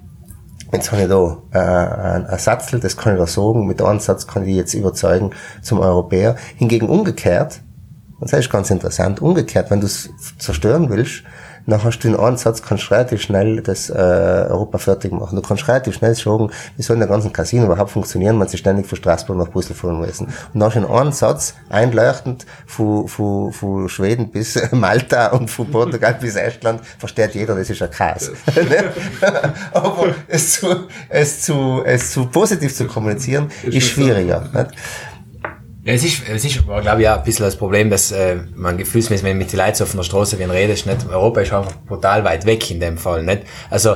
Jetzt 0.71 0.91
habe 0.91 1.03
ich 1.03 1.07
da 1.07 1.37
äh, 1.53 2.25
ein 2.29 2.39
Satzl, 2.39 2.81
das 2.81 2.97
kann 2.97 3.13
ich 3.13 3.19
da 3.19 3.25
sagen, 3.25 3.67
mit 3.67 3.81
einem 3.81 4.01
Satz 4.01 4.27
kann 4.27 4.45
ich 4.45 4.53
jetzt 4.53 4.73
überzeugen 4.73 5.31
zum 5.61 5.79
Europäer. 5.79 6.35
Hingegen 6.57 6.89
umgekehrt, 6.89 7.61
das 8.19 8.33
ist 8.33 8.49
ganz 8.49 8.69
interessant, 8.69 9.21
umgekehrt, 9.21 9.71
wenn 9.71 9.79
du 9.79 9.85
es 9.85 10.09
zerstören 10.39 10.89
willst, 10.89 11.23
dann 11.67 11.83
hast 11.83 11.99
du 11.99 12.07
in 12.07 12.15
einem 12.15 12.37
Satz, 12.37 12.61
kannst 12.61 12.89
relativ 12.91 13.21
schnell 13.21 13.61
das 13.61 13.89
äh, 13.89 13.93
Europa 13.93 14.77
fertig 14.77 15.11
machen. 15.11 15.35
Du 15.35 15.41
kannst 15.41 15.67
relativ 15.67 15.95
schnell 15.95 16.15
sagen, 16.15 16.49
wie 16.77 16.81
soll 16.81 16.97
der 16.97 17.07
ganzen 17.07 17.33
Casino 17.33 17.65
überhaupt 17.65 17.91
funktionieren, 17.91 18.39
wenn 18.39 18.47
sie 18.47 18.57
ständig 18.57 18.87
von 18.87 18.97
Straßburg 18.97 19.37
nach 19.37 19.49
Brüssel 19.49 19.75
fahren 19.75 19.99
müssen. 19.99 20.27
Und 20.27 20.59
dann 20.59 20.63
hast 20.63 20.75
du 20.75 20.79
in 20.79 20.85
einem 20.85 21.11
Satz, 21.11 21.55
einleuchtend, 21.69 22.45
von, 22.65 23.07
von, 23.07 23.51
von 23.51 23.89
Schweden 23.89 24.31
bis 24.31 24.59
Malta 24.71 25.27
und 25.27 25.49
von 25.49 25.69
Portugal 25.69 26.17
bis 26.19 26.35
Estland, 26.35 26.81
versteht 26.97 27.35
jeder, 27.35 27.55
das 27.55 27.69
ist 27.69 27.81
ein 27.81 27.91
Kreis. 27.91 28.31
Aber 29.73 30.15
es 30.27 30.53
zu, 30.53 30.67
es 31.09 31.41
zu, 31.41 31.81
es 31.83 32.11
zu 32.11 32.27
positiv 32.27 32.73
zu 32.73 32.87
kommunizieren, 32.87 33.49
ist 33.63 33.87
schwieriger. 33.87 34.49
Nicht? 34.53 34.71
Es 35.89 36.03
ist, 36.03 36.21
es 36.27 36.43
ist, 36.43 36.65
glaube 36.65 37.01
ich, 37.01 37.07
auch 37.07 37.17
ein 37.17 37.23
bisschen 37.23 37.45
das 37.45 37.55
Problem, 37.55 37.89
dass 37.89 38.11
äh, 38.11 38.35
man 38.55 38.77
gefühlsmäßig, 38.77 39.23
wenn 39.25 39.37
mit 39.37 39.53
den 39.53 39.59
Leuten 39.59 39.75
so 39.75 39.85
auf 39.85 39.93
der 39.93 40.03
Straße 40.03 40.37
wie 40.37 40.43
redest, 40.43 40.85
nicht, 40.85 41.07
Europa 41.09 41.39
ist 41.39 41.53
einfach 41.53 41.75
brutal 41.87 42.25
weit 42.25 42.45
weg 42.45 42.69
in 42.69 42.81
dem 42.81 42.97
Fall, 42.97 43.23
nicht? 43.23 43.43
Also, 43.69 43.95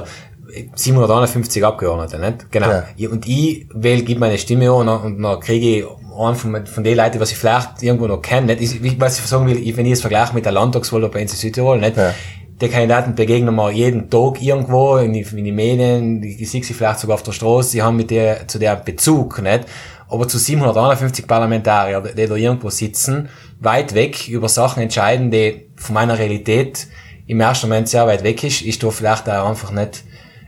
751 0.76 1.66
Abgeordnete, 1.66 2.18
nicht? 2.18 2.50
Genau. 2.50 2.84
Ja. 2.96 3.10
Und 3.10 3.28
ich 3.28 3.68
wähle, 3.74 4.04
gebe 4.04 4.22
meine 4.22 4.38
Stimme 4.38 4.72
an 4.72 4.88
und 4.88 5.22
dann 5.22 5.40
kriege 5.42 5.80
ich 5.80 5.86
einen 6.18 6.36
von, 6.36 6.66
von 6.66 6.84
den 6.84 6.96
Leuten, 6.96 7.20
was 7.20 7.32
ich 7.32 7.38
vielleicht 7.38 7.84
irgendwo 7.84 8.08
noch 8.08 8.22
kenne, 8.22 8.56
nicht? 8.56 8.62
Ich, 8.62 9.00
was 9.00 9.20
ich 9.20 9.26
sagen 9.26 9.48
will, 9.48 9.78
wenn 9.78 9.86
ich 9.86 9.94
es 9.94 10.02
vergleiche 10.02 10.34
mit 10.34 10.46
der 10.46 10.54
Landtagswahl 10.54 11.08
bei 11.10 11.22
uns 11.22 11.34
in 11.34 11.40
Südtirol, 11.40 11.78
nicht? 11.78 11.98
Ja. 11.98 12.14
Die 12.62 12.70
Kandidaten 12.70 13.16
begegnen 13.16 13.56
wir 13.56 13.72
jeden 13.72 14.10
Tag 14.10 14.42
irgendwo 14.42 14.98
in 14.98 15.14
die, 15.14 15.22
in 15.22 15.44
die 15.44 15.52
Medien, 15.52 16.22
die, 16.22 16.38
die 16.38 16.46
sehe 16.46 16.62
ich 16.62 16.68
vielleicht 16.68 17.00
sogar 17.00 17.16
auf 17.16 17.24
der 17.24 17.32
Straße, 17.34 17.72
die 17.72 17.82
haben 17.82 17.98
mit 17.98 18.12
der, 18.12 18.48
zu 18.48 18.60
der 18.60 18.78
Bezug, 18.78 19.42
nicht? 19.42 19.66
Aber 20.12 20.28
zu 20.28 20.38
751 20.38 21.26
Parlamentarier, 21.26 22.02
die 22.02 22.28
da 22.28 22.36
irgendwo 22.36 22.70
sitzen, 22.70 23.30
weit 23.60 23.94
weg 23.94 24.28
über 24.28 24.50
Sachen 24.50 24.84
entscheiden, 24.84 25.32
die 25.32 25.70
von 25.78 25.94
meiner 25.94 26.20
Realität 26.20 26.88
im 27.28 27.40
ersten 27.40 27.70
Moment 27.70 27.88
sehr 27.88 28.06
weit 28.08 28.24
weg 28.24 28.44
ist, 28.44 28.62
ist 28.62 28.84
da 28.84 28.92
vielleicht 28.92 29.30
auch 29.30 29.48
einfach 29.48 29.72
nicht 29.72 30.04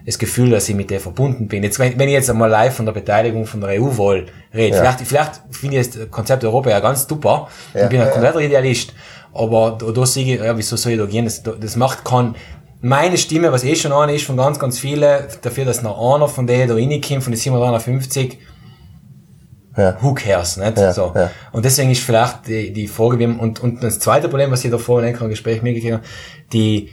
das 0.06 0.20
Gefühl, 0.20 0.50
dass 0.50 0.68
ich 0.68 0.76
mit 0.76 0.90
der 0.90 1.00
verbunden 1.00 1.48
bin. 1.48 1.64
Jetzt, 1.64 1.80
wenn, 1.80 1.98
wenn 1.98 2.10
ich 2.10 2.14
jetzt 2.14 2.30
einmal 2.30 2.50
live 2.50 2.76
von 2.76 2.86
der 2.86 2.92
Beteiligung 2.92 3.46
von 3.46 3.62
der 3.62 3.82
EU-Wahl 3.82 4.26
rede, 4.54 4.76
ja. 4.76 4.82
vielleicht, 4.82 5.08
vielleicht 5.08 5.42
finde 5.52 5.80
ich 5.80 5.90
das 5.92 6.12
Konzept 6.12 6.44
Europa 6.44 6.70
ja 6.70 6.82
ganz 6.82 7.08
super. 7.08 7.48
Ja, 7.74 7.84
ich 7.84 7.90
bin 7.90 8.02
ein 8.02 8.12
kompletter 8.12 8.40
Idealist. 8.40 8.94
Aber 9.34 9.78
da, 9.80 9.92
da 9.92 10.06
sehe 10.06 10.36
ich, 10.36 10.42
ja, 10.42 10.58
wieso 10.58 10.76
soll 10.76 10.92
ich 10.92 11.00
da 11.00 11.06
gehen? 11.06 11.24
Das, 11.24 11.42
das 11.42 11.76
macht 11.78 12.04
kein, 12.04 12.36
meine 12.82 13.18
Stimme, 13.18 13.50
was 13.54 13.64
eh 13.64 13.76
schon 13.76 13.94
eine 13.94 14.14
ist 14.14 14.26
von 14.26 14.36
ganz, 14.36 14.60
ganz 14.60 14.78
vielen, 14.78 15.24
dafür, 15.42 15.64
dass 15.64 15.82
noch 15.84 16.16
einer 16.16 16.28
von 16.28 16.46
denen 16.46 16.68
da 16.68 16.74
reinkommt, 16.74 17.24
von 17.24 17.32
den 17.32 17.40
750, 17.40 18.40
ja. 19.78 19.98
who 20.02 20.14
cares, 20.14 20.58
nicht? 20.58 20.78
Ja, 20.78 20.94
so. 20.94 21.12
Ja. 21.16 21.32
Und 21.52 21.66
deswegen 21.66 21.92
ist 21.92 22.02
vielleicht 22.02 22.48
die, 22.48 22.72
die 22.72 22.88
Frage, 22.88 23.28
und, 23.28 23.60
und 23.60 23.84
das 23.84 24.00
zweite 24.00 24.30
Problem, 24.30 24.52
was 24.52 24.64
ich 24.64 24.72
da 24.72 24.78
vorhin 24.78 25.10
in 25.10 25.20
einem 25.20 25.30
Gespräch 25.30 25.62
mitgekriegt 25.62 25.94
habe, 25.94 26.04
die, 26.52 26.90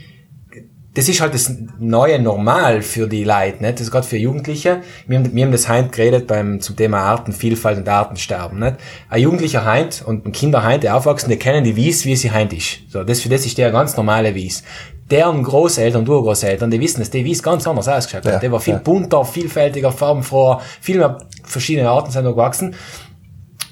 das 0.93 1.07
ist 1.07 1.21
halt 1.21 1.33
das 1.33 1.53
neue 1.79 2.19
Normal 2.19 2.81
für 2.81 3.07
die 3.07 3.23
Leute, 3.23 3.61
nicht? 3.63 3.75
Das 3.75 3.81
ist 3.81 3.91
gerade 3.91 4.05
für 4.05 4.17
Jugendliche. 4.17 4.81
Wir 5.07 5.19
haben, 5.19 5.33
wir 5.33 5.45
haben 5.45 5.51
das 5.51 5.69
heint 5.69 5.93
geredet 5.93 6.27
beim, 6.27 6.59
zum 6.59 6.75
Thema 6.75 6.99
Artenvielfalt 6.99 7.77
und 7.77 7.87
Artensterben, 7.87 8.59
nicht? 8.59 8.75
Ein 9.09 9.21
Jugendlicher 9.21 9.63
heint 9.63 10.03
und 10.05 10.25
ein 10.25 10.31
Kinder 10.33 10.63
heint, 10.63 10.83
der 10.83 10.97
aufwachsen, 10.97 11.29
die 11.29 11.37
kennen 11.37 11.63
die 11.63 11.77
Wies, 11.77 12.05
wie 12.05 12.15
sie 12.15 12.31
heint 12.31 12.51
ist. 12.51 12.79
So, 12.89 13.03
das, 13.03 13.21
für 13.21 13.29
das 13.29 13.45
ist 13.45 13.57
der 13.57 13.71
ganz 13.71 13.95
normale 13.95 14.35
Wies. 14.35 14.63
Deren 15.11 15.43
Großeltern, 15.43 16.05
du 16.05 16.21
Großeltern, 16.21 16.71
die 16.71 16.79
wissen, 16.79 17.01
dass 17.01 17.09
die 17.09 17.25
Wies 17.25 17.43
ganz 17.43 17.67
anders 17.67 17.87
ausgeschaut 17.87 18.25
hat. 18.25 18.33
Ja, 18.33 18.39
der 18.39 18.51
war 18.51 18.61
viel 18.61 18.75
ja. 18.75 18.79
bunter, 18.79 19.25
vielfältiger, 19.25 19.91
farbenfroher, 19.91 20.61
viel 20.79 20.97
mehr 20.97 21.17
verschiedene 21.43 21.89
Arten 21.89 22.11
sind 22.11 22.23
da 22.23 22.31
gewachsen. 22.31 22.73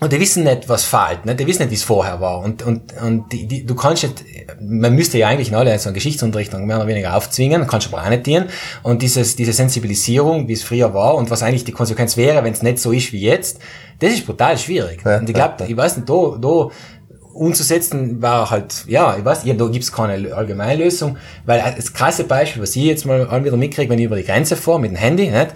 und 0.02 0.12
die 0.12 0.20
wissen 0.20 0.44
nicht, 0.44 0.68
was 0.68 0.84
fehlt, 0.84 1.26
ne? 1.26 1.36
die 1.36 1.48
wissen 1.48 1.62
nicht, 1.62 1.72
wie 1.72 1.76
es 1.76 1.84
vorher 1.84 2.20
war. 2.20 2.40
Und, 2.40 2.62
und, 2.64 2.94
und 3.02 3.32
die, 3.32 3.48
die, 3.48 3.66
du 3.66 3.74
kannst 3.74 4.04
nicht, 4.04 4.24
man 4.62 4.94
müsste 4.94 5.18
ja 5.18 5.30
eigentlich 5.30 5.50
in 5.50 5.56
alle 5.56 5.78
so 5.80 5.88
einen 5.88 5.94
Geschichtsunterricht 5.94 6.52
mehr 6.54 6.78
oder 6.78 6.88
weniger 6.88 7.16
aufzwingen, 7.16 7.68
kannst 7.68 7.88
aber 7.94 8.04
auch 8.04 8.10
nicht 8.10 8.26
tun. 8.26 8.46
Und 8.84 9.02
dieses, 9.02 9.38
diese 9.38 9.54
Sensibilisierung, 9.54 10.48
wie 10.50 10.54
es 10.54 10.64
früher 10.64 10.94
war 10.94 11.16
und 11.16 11.32
was 11.32 11.42
eigentlich 11.42 11.64
die 11.64 11.72
Konsequenz 11.72 12.18
wäre, 12.18 12.44
wenn 12.44 12.54
es 12.54 12.62
nicht 12.62 12.80
so 12.80 12.92
ist 12.92 13.14
wie 13.14 13.22
jetzt, 13.22 13.60
das 14.00 14.14
ist 14.14 14.26
brutal 14.26 14.58
schwierig. 14.58 15.02
Ja, 15.06 15.18
und 15.20 15.30
ich 15.30 15.36
glaube, 15.36 15.56
ja, 15.60 15.66
ich 15.68 15.78
weiß 15.78 15.98
nicht, 15.98 16.10
da, 16.10 16.38
da 16.40 16.70
umzusetzen 17.40 18.22
war 18.22 18.52
halt, 18.52 18.84
ja, 18.88 19.16
ich 19.18 19.24
weiß, 19.24 19.46
ja, 19.46 19.54
da 19.54 19.68
gibt's 19.68 19.92
keine 19.92 20.34
Allgemeinlösung, 20.34 21.18
weil 21.46 21.74
das 21.76 21.94
krasse 21.94 22.26
Beispiel, 22.26 22.62
was 22.62 22.76
ich 22.76 22.84
jetzt 22.84 23.06
mal 23.06 23.44
wieder 23.44 23.58
mitkriege, 23.58 23.90
wenn 23.90 24.00
ich 24.00 24.06
über 24.06 24.18
die 24.18 24.24
Grenze 24.24 24.56
fahre 24.56 24.80
mit 24.80 24.92
dem 24.92 24.98
Handy, 24.98 25.30
nicht? 25.30 25.50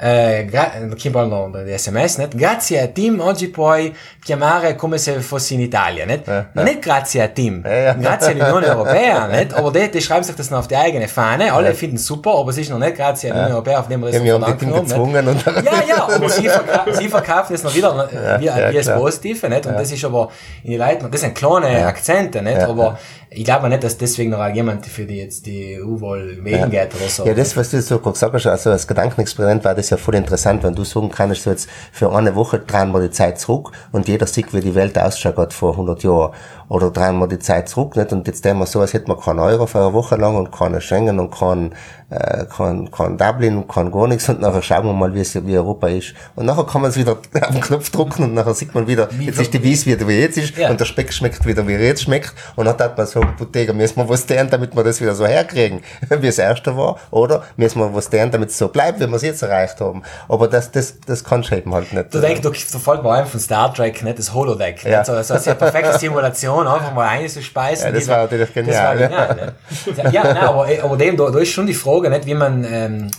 Eh, 0.00 0.48
chi 0.96 1.10
parlo 1.10 1.50
di 1.62 1.76
sms, 1.76 2.16
net? 2.16 2.34
grazie 2.34 2.80
a 2.80 2.86
Tim 2.86 3.20
oggi 3.20 3.48
puoi 3.48 3.94
chiamare 4.22 4.74
come 4.74 4.96
se 4.96 5.20
fossi 5.20 5.54
in 5.54 5.60
Italia. 5.60 6.06
Net? 6.06 6.26
Eh, 6.26 6.38
eh. 6.54 6.62
Nicht 6.62 6.80
grazie 6.80 7.22
a 7.22 7.28
Tim, 7.28 7.62
eh, 7.64 7.94
grazie 7.98 8.32
all'Unione 8.32 8.68
Europea. 8.74 9.26
Net? 9.26 9.52
Aber 9.52 9.70
die, 9.70 9.90
die 9.90 10.00
schreiben 10.00 10.24
sich 10.24 10.34
das 10.34 10.50
noch 10.50 10.60
auf 10.60 10.68
die 10.68 10.76
eigene 10.76 11.06
Fahne, 11.06 11.52
alle 11.52 11.74
finden 11.74 11.96
es 11.96 12.06
super, 12.06 12.38
aber 12.38 12.50
es 12.50 12.58
ist 12.58 12.70
noch 12.70 12.78
nicht 12.78 12.96
grazie 12.96 13.30
all'Unione 13.30 13.52
Europea, 13.52 13.80
auf 13.80 13.88
dem 13.88 14.02
ja, 14.04 14.12
sofort 14.12 14.54
angenommen 14.90 15.42
Ja, 15.64 15.82
ja, 15.86 16.08
aber 16.08 16.28
sie, 16.28 16.48
verka 16.48 16.84
sie 16.92 17.08
verkaufen 17.08 17.54
es 17.54 17.62
noch 17.62 17.74
wieder 17.74 18.08
wie, 18.38 18.46
wie 18.46 18.76
das 18.76 18.94
Positive. 18.94 19.48
Nicht? 19.48 19.66
Und 19.66 19.78
das 19.78 19.92
ist 19.92 20.04
aber 20.04 20.30
in 20.64 20.70
die 20.70 20.76
Leute, 20.76 21.08
das 21.10 21.20
sind 21.20 21.34
kleine 21.34 21.86
Akzente, 21.86 22.42
nicht? 22.42 22.60
aber 22.60 22.98
ich 23.32 23.44
glaube 23.44 23.68
nicht, 23.68 23.84
dass 23.84 23.96
deswegen 23.96 24.30
noch 24.30 24.48
jemand 24.48 24.84
für 24.86 25.04
die 25.04 25.18
jetzt 25.18 25.46
die 25.46 25.80
EU-Wahl 25.80 26.44
wählen 26.44 26.72
ja. 26.72 26.84
geht 26.84 26.96
oder 26.96 27.08
so. 27.08 27.24
Ja, 27.24 27.32
das, 27.32 27.56
was 27.56 27.70
du 27.70 27.80
so 27.80 28.00
gesagt 28.00 28.34
hast, 28.34 28.46
also 28.46 28.70
als 28.70 28.88
Gedankenexperiment 28.88 29.64
war 29.64 29.74
das 29.74 29.90
ja 29.90 29.96
voll 29.96 30.16
interessant, 30.16 30.64
wenn 30.64 30.74
du 30.74 30.82
sagen 30.82 31.10
kannst, 31.10 31.44
so 31.44 31.50
jetzt 31.50 31.68
für 31.92 32.12
eine 32.12 32.34
Woche 32.34 32.58
drehen 32.58 32.90
wir 32.90 33.00
die 33.00 33.10
Zeit 33.10 33.38
zurück 33.38 33.70
und 33.92 34.08
jeder 34.08 34.26
sieht, 34.26 34.52
wie 34.52 34.60
die 34.60 34.74
Welt 34.74 34.98
ausschaut 34.98 35.52
vor 35.52 35.72
100 35.72 36.02
Jahren. 36.02 36.32
Oder 36.70 36.92
drehen 36.92 37.18
wir 37.18 37.26
die 37.26 37.40
Zeit 37.40 37.68
zurück, 37.68 37.96
nicht? 37.96 38.12
Und 38.12 38.28
jetzt 38.28 38.44
tun 38.44 38.56
wir 38.58 38.66
so, 38.66 38.80
als 38.80 38.92
hätten 38.92 39.08
wir 39.08 39.18
keinen 39.18 39.40
Euro 39.40 39.66
für 39.66 39.80
eine 39.80 39.92
Woche 39.92 40.14
lang 40.14 40.36
und 40.36 40.52
keine 40.52 40.80
Schengen 40.80 41.18
und 41.18 41.32
kein, 41.32 41.74
äh, 42.10 42.44
kein, 42.44 42.92
kein 42.92 43.18
Dublin 43.18 43.56
und 43.56 43.68
kein 43.68 43.90
gar 43.90 44.06
nichts 44.06 44.28
und 44.28 44.40
nachher 44.40 44.62
schauen 44.62 44.86
wir 44.86 44.92
mal, 44.92 45.12
wie 45.12 45.20
es, 45.20 45.34
wie 45.34 45.56
Europa 45.58 45.88
ist. 45.88 46.14
Und 46.36 46.46
nachher 46.46 46.64
kann 46.64 46.82
man 46.82 46.90
es 46.90 46.96
wieder 46.96 47.12
auf 47.42 47.50
den 47.50 47.60
Knopf 47.60 47.90
drücken 47.90 48.22
und 48.22 48.34
nachher 48.34 48.54
sieht 48.54 48.72
man 48.72 48.86
wieder, 48.86 49.08
wie 49.12 49.26
jetzt 49.26 49.40
ist 49.40 49.52
die 49.52 49.62
Wies 49.64 49.84
wieder, 49.84 50.06
wie 50.06 50.20
jetzt 50.20 50.38
ist 50.38 50.56
ja. 50.56 50.70
und 50.70 50.78
der 50.78 50.84
Speck 50.84 51.12
schmeckt 51.12 51.44
wieder, 51.44 51.66
wie 51.66 51.74
er 51.74 51.80
jetzt 51.80 52.02
schmeckt 52.02 52.34
und 52.54 52.66
dann 52.66 52.78
hat 52.78 52.96
man 52.96 53.06
so, 53.06 53.20
Bottega, 53.38 53.72
müssen 53.72 53.96
wir 53.96 54.08
was 54.08 54.26
tun, 54.26 54.46
damit 54.48 54.76
wir 54.76 54.84
das 54.84 55.00
wieder 55.00 55.16
so 55.16 55.26
herkriegen, 55.26 55.82
wie 56.08 56.26
es 56.28 56.38
erste 56.38 56.76
war, 56.76 56.98
oder 57.10 57.42
müssen 57.56 57.80
wir 57.80 57.92
was 57.92 58.10
tun, 58.10 58.30
damit 58.30 58.50
es 58.50 58.58
so 58.58 58.68
bleibt, 58.68 59.00
wie 59.00 59.08
wir 59.08 59.16
es 59.16 59.22
jetzt 59.22 59.42
erreicht 59.42 59.80
haben. 59.80 60.02
Aber 60.28 60.46
das, 60.46 60.70
das, 60.70 61.00
das 61.04 61.24
kannst 61.24 61.50
du 61.50 61.56
eben 61.56 61.74
halt 61.74 61.92
nicht. 61.92 62.14
Du 62.14 62.20
denkst, 62.20 62.42
du, 62.42 62.50
du 62.50 62.78
fällt 62.78 63.02
mir 63.02 63.10
ein 63.10 63.26
von 63.26 63.40
Star 63.40 63.74
Trek, 63.74 64.04
nicht 64.04 64.18
das 64.18 64.32
Holodeck, 64.32 64.84
ja. 64.84 65.04
so, 65.04 65.20
so 65.22 65.34
eine 65.34 65.54
perfekte 65.54 65.98
Simulation, 65.98 66.59
einfach 66.66 66.94
mal 66.94 67.08
einzuspeisen. 67.08 67.86
Ja, 67.86 67.92
das 67.92 68.08
war 68.08 68.18
natürlich 68.18 68.52
genial. 68.52 68.98
Das 68.98 69.10
war 69.10 69.34
genial, 69.34 69.54
ja. 69.96 70.10
ja, 70.10 70.34
nein, 70.34 70.44
aber, 70.44 70.66
aber 70.82 70.96
dem, 70.96 71.16
da, 71.16 71.30
da 71.30 71.38
ist 71.38 71.50
schon 71.50 71.66
die 71.66 71.74
Frage, 71.74 72.10
nicht, 72.10 72.26
wie 72.26 72.34
man, 72.34 72.64
ähm, 72.64 73.10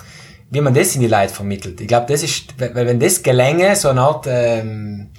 wie 0.49 0.61
man 0.61 0.73
das 0.73 0.95
in 0.95 1.01
die 1.01 1.07
Leute 1.07 1.33
vermittelt. 1.33 1.79
Ich 1.81 1.87
glaube, 1.87 2.05
das 2.11 2.23
ist, 2.23 2.59
weil 2.59 2.85
wenn 2.87 2.99
das 2.99 3.21
gelänge, 3.23 3.75
so 3.75 3.89
eine 3.89 4.01
Art, 4.01 4.25
ähm, 4.27 5.09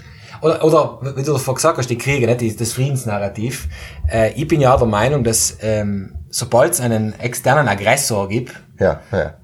oder, 0.41 0.65
oder 0.65 0.99
wie 1.17 1.23
du 1.23 1.33
davor 1.33 1.55
gesagt 1.55 1.79
hast, 1.79 1.89
die 1.89 1.99
Kriege, 1.99 2.27
nicht, 2.27 2.61
das 2.61 2.73
Friedensnarrativ. 2.73 3.69
Äh, 4.11 4.33
ich 4.33 4.49
bin 4.49 4.61
ja 4.61 4.77
der 4.77 4.87
Meinung, 4.87 5.23
dass 5.23 5.57
ähm, 5.63 6.15
sobald 6.31 6.73
es 6.73 6.81
einen 6.81 7.19
externen 7.21 7.69
Aggressor 7.69 8.29
gibt, 8.29 8.53
ja, 8.79 9.01
ja. 9.13 9.35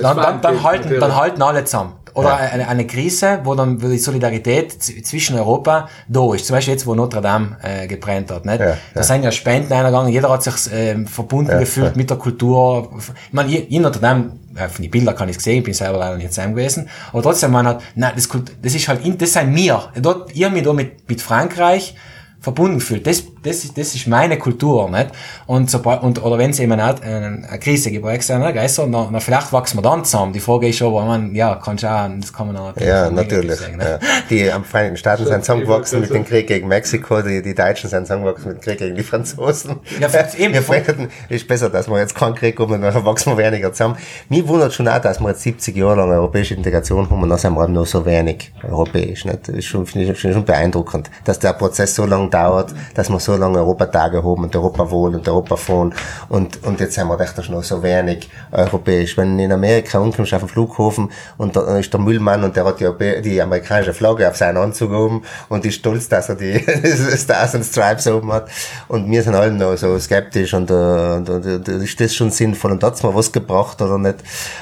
Dann, 0.00 0.16
dann, 0.16 0.40
dann, 0.40 0.62
halten, 0.62 1.00
dann 1.00 1.16
halten 1.16 1.42
alle 1.42 1.64
zusammen. 1.64 1.94
Oder 2.16 2.30
ja. 2.30 2.36
eine, 2.36 2.66
eine 2.66 2.86
Krise, 2.86 3.40
wo 3.44 3.54
dann 3.54 3.78
die 3.78 3.98
Solidarität 3.98 4.82
zwischen 4.82 5.36
Europa 5.36 5.90
da 6.08 6.34
ist. 6.34 6.46
Zum 6.46 6.56
Beispiel 6.56 6.72
jetzt, 6.72 6.86
wo 6.86 6.94
Notre 6.94 7.20
Dame 7.20 7.58
äh, 7.62 7.86
gebrannt 7.86 8.30
hat. 8.30 8.46
Nicht? 8.46 8.58
Ja, 8.58 8.78
da 8.94 9.02
sind 9.02 9.22
ja 9.22 9.30
Spenden 9.30 9.70
eingegangen, 9.70 10.10
jeder 10.10 10.30
hat 10.30 10.42
sich 10.42 10.72
äh, 10.72 11.04
verbunden 11.04 11.58
gefühlt 11.58 11.94
mit 11.94 12.08
der 12.08 12.16
Kultur. 12.16 12.90
Ich 12.98 13.32
meine, 13.32 13.54
in 13.54 13.82
Notre 13.82 14.00
Dame, 14.00 14.32
äh, 14.54 14.66
von 14.66 14.82
den 14.82 14.90
Bildern 14.90 15.14
kann 15.14 15.28
ich 15.28 15.38
sehen, 15.40 15.58
ich 15.58 15.64
bin 15.64 15.74
selber 15.74 15.98
leider 15.98 16.16
nicht 16.16 16.32
zusammen 16.32 16.54
gewesen, 16.54 16.88
aber 17.12 17.22
trotzdem, 17.22 17.50
man 17.50 17.66
hat, 17.66 17.82
nein, 17.94 18.12
das, 18.16 18.30
das 18.62 18.74
ist 18.74 18.88
halt, 18.88 19.00
das 19.20 19.32
sind 19.34 19.52
mir. 19.52 19.82
Dort, 20.00 20.34
ihr 20.34 20.48
mich 20.48 20.62
da 20.62 20.72
mit, 20.72 21.06
mit 21.10 21.20
Frankreich, 21.20 21.94
verbunden 22.40 22.80
fühlt. 22.80 23.06
Das, 23.06 23.24
das, 23.46 23.64
ist, 23.64 23.78
das 23.78 23.94
ist 23.94 24.06
meine 24.06 24.38
Kultur, 24.38 24.90
nicht? 24.90 25.10
Und 25.46 25.70
sobald, 25.70 26.02
und, 26.02 26.22
oder 26.22 26.38
wenn 26.38 26.50
es 26.50 26.60
eben 26.60 26.72
eine, 26.72 27.00
eine 27.02 27.58
Krise 27.58 27.90
gibt, 27.90 28.06
externe 28.06 28.52
Geister, 28.52 28.86
dann, 28.86 29.12
dann 29.12 29.20
vielleicht 29.20 29.52
wachsen 29.52 29.78
wir 29.78 29.82
dann 29.82 30.04
zusammen. 30.04 30.32
Die 30.32 30.40
Frage 30.40 30.68
ist 30.68 30.76
schon, 30.76 30.92
wo 30.92 31.00
man, 31.00 31.34
ja, 31.34 31.54
kannst 31.62 31.84
du 31.84 31.88
auch, 31.88 32.08
das 32.20 32.32
kann 32.32 32.48
man 32.48 32.56
auch. 32.56 32.76
Ja, 32.76 33.10
natürlich. 33.10 33.56
Sagen, 33.56 33.76
ne? 33.76 33.98
ja. 34.02 34.08
Die 34.28 34.50
am 34.50 34.64
Vereinigten 34.64 34.96
Staaten 34.96 35.26
sind 35.26 35.44
zusammengewachsen 35.44 36.00
mit 36.00 36.10
dem 36.10 36.24
Krieg 36.24 36.46
gegen 36.46 36.68
Mexiko, 36.68 37.22
die, 37.22 37.42
die 37.42 37.54
Deutschen 37.54 37.88
sind 37.88 38.06
zusammengewachsen 38.06 38.48
mit 38.48 38.58
dem 38.58 38.62
Krieg 38.62 38.78
gegen 38.78 38.96
die 38.96 39.02
Franzosen. 39.02 39.76
Ja, 40.00 40.08
eben. 40.38 40.54
Wir 40.54 40.62
finden, 40.62 41.08
ist 41.28 41.46
besser, 41.46 41.70
dass 41.70 41.88
wir 41.88 41.98
jetzt 41.98 42.14
keinen 42.14 42.34
Krieg 42.34 42.58
haben 42.58 42.72
und 42.72 42.82
dann 42.82 43.04
wachsen 43.04 43.36
wir 43.36 43.44
weniger 43.44 43.72
zusammen. 43.72 43.96
Mir 44.28 44.46
wundert 44.48 44.72
schon 44.72 44.88
auch, 44.88 44.98
dass 44.98 45.20
wir 45.20 45.28
jetzt 45.28 45.42
70 45.42 45.76
Jahre 45.76 45.96
lang 45.96 46.10
europäische 46.10 46.54
Integration 46.54 47.08
haben 47.08 47.22
und 47.22 47.28
dann 47.28 47.38
sind 47.38 47.54
wir 47.54 47.68
nur 47.68 47.86
so 47.86 48.04
wenig 48.04 48.52
europäisch, 48.68 49.24
nicht? 49.24 49.48
Das 49.48 49.54
ist 49.54 49.66
schon, 49.66 49.86
finde 49.86 50.12
ich, 50.12 50.20
schon 50.20 50.44
beeindruckend, 50.44 51.10
dass 51.24 51.38
der 51.38 51.52
Prozess 51.52 51.94
so 51.94 52.04
lange 52.06 52.28
dauert, 52.30 52.74
dass 52.94 53.08
wir 53.08 53.20
so 53.20 53.35
lange 53.36 53.58
Europatage 53.58 54.18
haben 54.18 54.44
und 54.44 54.54
Europawohl 54.54 55.14
und 55.14 55.28
Europafond 55.28 55.94
und, 56.28 56.62
und 56.64 56.80
jetzt 56.80 56.98
haben 56.98 57.08
wir 57.08 57.20
echt 57.20 57.36
noch 57.50 57.62
so 57.62 57.82
wenig 57.82 58.28
europäisch. 58.52 59.16
Wenn 59.16 59.38
in 59.38 59.52
Amerika 59.52 59.98
umkommst 59.98 60.34
auf 60.34 60.40
dem 60.40 60.48
Flughafen 60.48 61.10
und 61.36 61.56
da 61.56 61.78
ist 61.78 61.92
der 61.92 62.00
Müllmann 62.00 62.44
und 62.44 62.56
der 62.56 62.64
hat 62.64 62.80
die, 62.80 63.22
die 63.22 63.40
amerikanische 63.40 63.94
Flagge 63.94 64.28
auf 64.28 64.36
seinen 64.36 64.56
Anzug 64.56 64.92
oben 64.92 65.22
und 65.48 65.64
ist 65.64 65.76
stolz, 65.76 66.08
dass 66.08 66.28
er 66.28 66.36
die 66.36 66.58
Stars 67.16 67.54
and 67.54 67.64
Stripes 67.64 68.06
oben 68.06 68.32
hat 68.32 68.48
und 68.88 69.10
wir 69.10 69.22
sind 69.22 69.34
alle 69.34 69.52
noch 69.52 69.76
so 69.76 69.98
skeptisch 69.98 70.54
und, 70.54 70.70
und, 70.70 71.28
und, 71.28 71.46
und 71.46 71.68
ist 71.68 72.00
das 72.00 72.14
schon 72.14 72.30
sinnvoll 72.30 72.72
und 72.72 72.82
hat's 72.82 73.02
mal 73.02 73.14
was 73.14 73.32
gebracht 73.32 73.80
oder 73.82 73.98
nicht? 73.98 74.16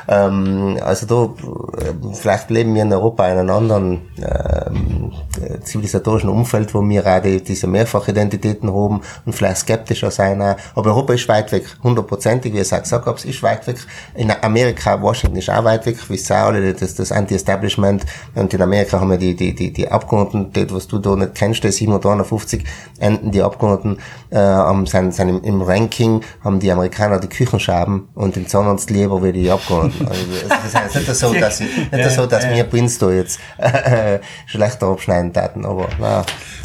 Ähm, 0.08 0.78
also 0.82 1.06
da, 1.06 1.34
vielleicht 2.12 2.50
leben 2.50 2.74
wir 2.74 2.82
in 2.82 2.92
Europa 2.92 3.26
in 3.28 3.38
einem 3.38 3.50
anderen 3.50 4.00
ähm, 4.18 5.12
zivilisatorischen 5.62 6.28
Umfeld, 6.30 6.74
wo 6.74 6.82
wir 6.82 7.20
die, 7.20 7.42
diese 7.42 7.66
mehrfach 7.66 8.08
Identitäten 8.64 8.74
haben 8.74 9.00
und 9.24 9.32
vielleicht 9.32 9.58
skeptischer 9.58 10.10
sein. 10.10 10.40
Aber 10.40 10.90
Europa 10.90 11.14
ist 11.14 11.28
weit 11.28 11.52
weg, 11.52 11.64
hundertprozentig, 11.82 12.52
wie 12.52 12.58
ich 12.58 12.72
es 12.72 12.82
gesagt 12.82 13.06
habe, 13.06 13.18
ist 13.22 13.42
weit 13.42 13.66
weg. 13.66 13.76
In 14.14 14.30
Amerika, 14.30 15.00
Washington 15.00 15.38
ist 15.38 15.50
auch 15.50 15.64
weit 15.64 15.86
weg, 15.86 15.96
wie 16.08 16.14
es 16.14 16.30
alle, 16.30 16.72
das, 16.72 16.94
das 16.94 17.12
Anti-Establishment. 17.12 18.04
Und 18.34 18.52
in 18.54 18.62
Amerika 18.62 19.00
haben 19.00 19.10
wir 19.10 19.18
die, 19.18 19.34
die, 19.34 19.54
die, 19.54 19.72
die 19.72 19.88
Abgeordneten, 19.88 20.52
die, 20.52 20.70
was 20.72 20.88
du 20.88 20.98
da 20.98 21.16
nicht 21.16 21.34
kennst, 21.34 21.64
die 21.64 21.70
750 21.70 22.64
enden 22.98 23.30
die 23.30 23.42
Abgeordneten, 23.42 24.00
äh, 24.30 24.38
haben, 24.38 24.86
sind, 24.86 25.14
sind 25.14 25.28
im, 25.28 25.42
im 25.42 25.62
Ranking, 25.62 26.22
haben 26.42 26.60
die 26.60 26.70
Amerikaner 26.70 27.20
die 27.20 27.28
Küchenschaben 27.28 28.08
und 28.14 28.36
den 28.36 28.46
Zahnarzt 28.46 28.90
lieber 28.90 29.22
wie 29.22 29.32
die 29.32 29.50
Abgeordneten. 29.50 30.08
Also, 30.08 30.22
das 30.48 30.74
heißt 30.74 30.94
nicht 30.96 31.14
so, 31.14 31.34
dass, 31.34 31.60
ich, 31.60 31.90
nicht 31.90 32.10
so, 32.10 32.26
dass 32.26 32.48
wir 32.48 32.64
Prinz 32.64 32.98
da 32.98 33.10
jetzt 33.10 33.38
äh, 33.58 34.18
schlechter 34.46 34.86
abschneiden 34.86 35.32
taten, 35.32 35.64
aber 35.64 35.88
na. 35.98 36.24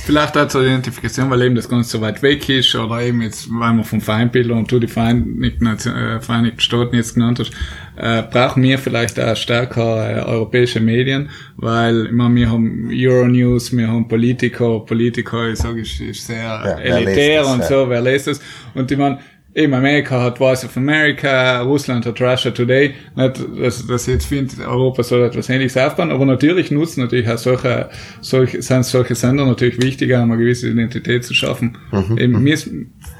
Vielleicht 0.10 0.36
auch 0.38 0.48
zur 0.48 0.64
Identifikation, 0.64 1.30
weil 1.30 1.44
eben 1.44 1.56
das 1.56 1.70
Ganze 1.70 1.79
so 1.84 2.02
weit 2.02 2.22
weg 2.22 2.48
ist, 2.50 2.76
oder 2.76 3.02
eben 3.02 3.22
jetzt, 3.22 3.50
weil 3.50 3.74
man 3.74 3.84
vom 3.84 4.02
Feindbilder 4.02 4.56
und 4.56 4.72
du 4.72 4.80
die 4.80 4.88
Vereinigten, 4.88 5.66
äh, 5.66 6.20
Vereinigten 6.20 6.60
Staaten 6.60 6.96
jetzt 6.96 7.14
genannt 7.14 7.40
hast, 7.40 7.52
äh, 7.96 8.24
brauchen 8.24 8.64
wir 8.64 8.78
vielleicht 8.78 9.20
auch 9.20 9.36
stärker 9.36 10.18
äh, 10.18 10.22
europäische 10.22 10.80
Medien, 10.80 11.30
weil 11.58 12.08
ich 12.08 12.12
meine, 12.12 12.36
wir 12.36 12.52
haben 12.52 12.90
Euronews, 12.92 13.76
wir 13.76 13.88
haben 13.88 14.08
Politiker, 14.08 14.80
Politiker, 14.80 15.50
ich 15.50 15.60
sage, 15.60 15.82
ist, 15.82 16.00
ist 16.00 16.28
sehr 16.28 16.38
ja, 16.38 16.78
elitär 16.80 17.42
das, 17.42 17.54
und 17.54 17.60
ja. 17.60 17.68
so, 17.68 17.90
wer 17.90 18.02
liest 18.02 18.28
das? 18.28 18.42
Und 18.74 18.92
ich 18.92 18.98
meine, 18.98 19.20
eben 19.56 19.74
Amerika 19.74 20.22
hat 20.22 20.38
Voice 20.38 20.64
of 20.64 20.78
America, 20.78 21.62
Russland 21.62 22.06
hat 22.06 22.22
Russia 22.22 22.52
Today, 22.52 22.94
nicht, 23.16 23.40
dass, 23.58 23.86
dass 23.86 24.08
ich 24.08 24.14
jetzt 24.14 24.26
finde, 24.26 24.54
Europa 24.66 25.04
soll 25.04 25.24
etwas 25.24 25.50
ähnliches 25.50 25.78
aufbauen, 25.78 26.12
aber 26.12 26.26
natürlich 26.26 26.72
nutzen 26.72 27.02
natürlich 27.02 27.30
auch 27.30 27.38
solche, 27.38 27.90
solche, 28.22 28.62
sind 28.62 28.86
solche 28.86 29.16
Sender 29.16 29.46
natürlich 29.46 29.82
wichtiger, 29.82 30.24
um 30.24 30.32
eine 30.32 30.42
gewisse 30.42 30.70
Identität 30.70 31.24
zu 31.24 31.34
schaffen. 31.34 31.78
Mhm. 31.92 32.18
Eben, 32.18 32.34
mhm. 32.34 32.44
mir 32.44 32.54
ist, 32.54 32.70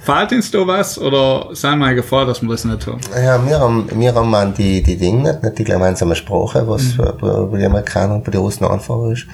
fehlt 0.02 0.32
uns 0.32 0.52
da 0.52 0.66
was, 0.66 0.98
oder 0.98 1.54
sind 1.54 1.80
wir 1.80 1.90
in 1.90 1.96
Gefahr, 1.96 2.26
dass 2.26 2.42
wir 2.42 2.50
das 2.50 2.66
nicht 2.66 2.86
haben? 2.88 3.00
Ja, 3.16 3.46
wir 3.46 3.60
haben, 3.60 3.90
wir 3.94 4.14
haben 4.14 4.54
die, 4.54 4.82
die 4.82 4.98
Dinge 4.98 5.24
nicht, 5.24 5.44
nicht 5.44 5.60
die 5.60 5.64
gemeinsame 5.64 6.16
Sprache, 6.16 6.68
was 6.68 6.98
mhm. 6.98 7.14
bei 7.20 7.58
den 7.58 7.66
Amerikanern 7.68 8.18
und 8.18 8.24
bei 8.24 8.32
den 8.32 8.42
Russen 8.42 8.66
einfach 8.66 9.10
ist. 9.12 9.28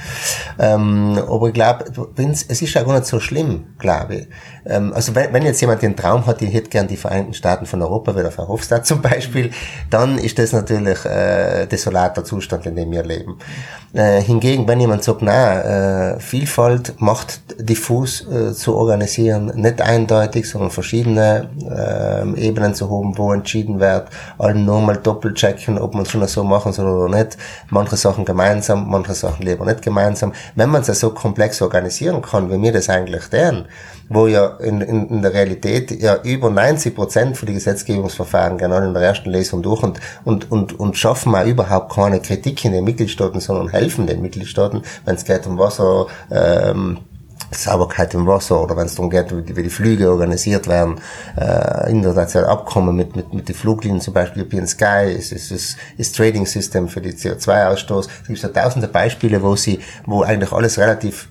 Ähm, 0.60 1.18
aber 1.28 1.48
ich 1.48 1.54
glaube, 1.54 1.86
es 2.16 2.44
ist 2.44 2.78
auch 2.78 2.86
gar 2.86 2.96
nicht 2.96 3.06
so 3.06 3.20
schlimm, 3.20 3.66
glaube 3.78 4.16
ich. 4.16 4.28
Ähm, 4.66 4.94
also 4.94 5.14
wenn, 5.16 5.34
wenn 5.34 5.44
jetzt 5.44 5.62
jemand 5.62 5.82
den 5.82 5.96
Traum 5.96 6.26
hat, 6.26 6.42
ich 6.42 6.54
hätte 6.54 6.70
gern 6.70 6.88
die 6.88 6.98
Vereinigten 6.98 7.34
Staaten 7.34 7.66
von 7.66 7.82
Europa, 7.82 8.16
wie 8.16 8.22
der 8.22 8.32
Verhofstadt 8.32 8.86
zum 8.86 9.02
Beispiel, 9.02 9.52
dann 9.90 10.18
ist 10.18 10.40
das 10.40 10.54
natürlich 10.54 11.04
äh, 11.06 11.68
desolater 11.68 12.24
Zustand, 12.24 12.66
in 12.66 12.76
dem 12.76 12.92
wir 12.92 13.04
leben. 13.04 13.38
Äh, 13.96 14.22
hingegen, 14.22 14.68
wenn 14.68 14.82
jemand 14.82 15.06
sagt, 15.06 15.22
na, 15.22 16.16
äh, 16.16 16.20
Vielfalt 16.20 16.96
macht 17.00 17.40
diffus 17.58 18.28
äh, 18.28 18.52
zu 18.52 18.76
organisieren, 18.76 19.54
nicht 19.56 19.82
eindeutig, 19.82 20.50
sondern 20.50 20.70
verschiedene 20.70 21.50
äh, 21.64 22.46
Ebenen 22.46 22.74
zu 22.74 22.92
haben, 22.92 23.18
wo 23.18 23.32
entschieden 23.32 23.80
wird, 23.80 24.10
allen 24.38 24.66
nochmal 24.66 24.98
doppelt 24.98 25.36
checken, 25.38 25.78
ob 25.78 25.94
man 25.94 26.04
es 26.04 26.12
schon 26.12 26.28
so 26.28 26.44
machen 26.44 26.74
soll 26.74 26.90
oder 26.90 27.18
nicht. 27.18 27.38
Manche 27.70 27.96
Sachen 27.96 28.26
gemeinsam, 28.26 28.90
manche 28.90 29.14
Sachen 29.14 29.46
lieber 29.46 29.64
nicht 29.64 29.82
gemeinsam. 29.82 30.34
Wenn 30.56 30.72
man 30.72 30.82
es 30.82 31.00
so 31.00 31.12
komplex 31.12 31.62
organisieren 31.62 32.22
kann, 32.22 32.52
wie 32.52 32.62
wir 32.62 32.74
das 32.74 32.90
eigentlich 32.90 33.24
tun, 33.30 33.64
wo 34.10 34.28
ja 34.28 34.58
in, 34.58 34.82
in, 34.82 35.08
in 35.08 35.22
der 35.22 35.34
Realität 35.34 35.92
ja 35.92 36.18
über 36.22 36.50
90 36.50 36.94
Prozent 36.94 37.38
für 37.38 37.46
die 37.46 37.54
Gesetzgebungsverfahren 37.54 38.58
genau 38.58 38.78
in 38.78 38.94
der 38.94 39.04
ersten 39.04 39.30
Lesung 39.30 39.64
durch 39.64 39.82
und, 39.84 40.00
und, 40.26 40.52
und, 40.52 40.80
und 40.80 40.98
schaffen 40.98 41.32
wir 41.32 41.46
überhaupt 41.46 41.94
keine 41.94 42.20
Kritik 42.20 42.64
in 42.66 42.74
den 42.74 42.84
Mitgliedstaaten, 42.84 43.40
sondern 43.40 43.70
helfen 43.70 43.85
den 43.88 44.22
Mitgliedstaaten, 44.22 44.82
wenn 45.06 45.16
es 45.16 45.26
geht 45.26 45.46
um 45.48 45.58
Wasser, 45.58 46.08
ähm, 46.32 47.00
Sauberkeit 47.52 48.14
im 48.14 48.26
Wasser 48.28 48.62
oder 48.62 48.76
wenn 48.76 48.88
es 48.88 48.96
darum 48.96 49.10
geht, 49.10 49.28
wie 49.32 49.64
die 49.64 49.70
Flüge 49.70 50.10
organisiert 50.10 50.68
werden, 50.68 50.96
äh, 51.38 51.90
internationale 51.92 52.50
Abkommen 52.50 52.96
mit, 52.96 53.16
mit, 53.16 53.34
mit 53.34 53.48
den 53.48 53.56
Fluglinien, 53.56 54.02
zum 54.02 54.14
Beispiel 54.14 54.44
European 54.44 54.68
Sky, 54.68 55.12
ist, 55.16 55.32
ist, 55.32 55.52
ist, 55.52 55.78
ist 55.98 56.16
Trading 56.16 56.46
System 56.46 56.88
für 56.88 57.02
die 57.02 57.14
CO2-Ausstoß. 57.14 58.08
Es 58.22 58.28
gibt 58.28 58.40
so 58.40 58.48
tausende 58.48 58.88
Beispiele, 58.88 59.42
wo 59.42 59.56
sie, 59.56 59.80
wo 60.06 60.24
eigentlich 60.24 60.52
alles 60.52 60.78
relativ 60.78 61.30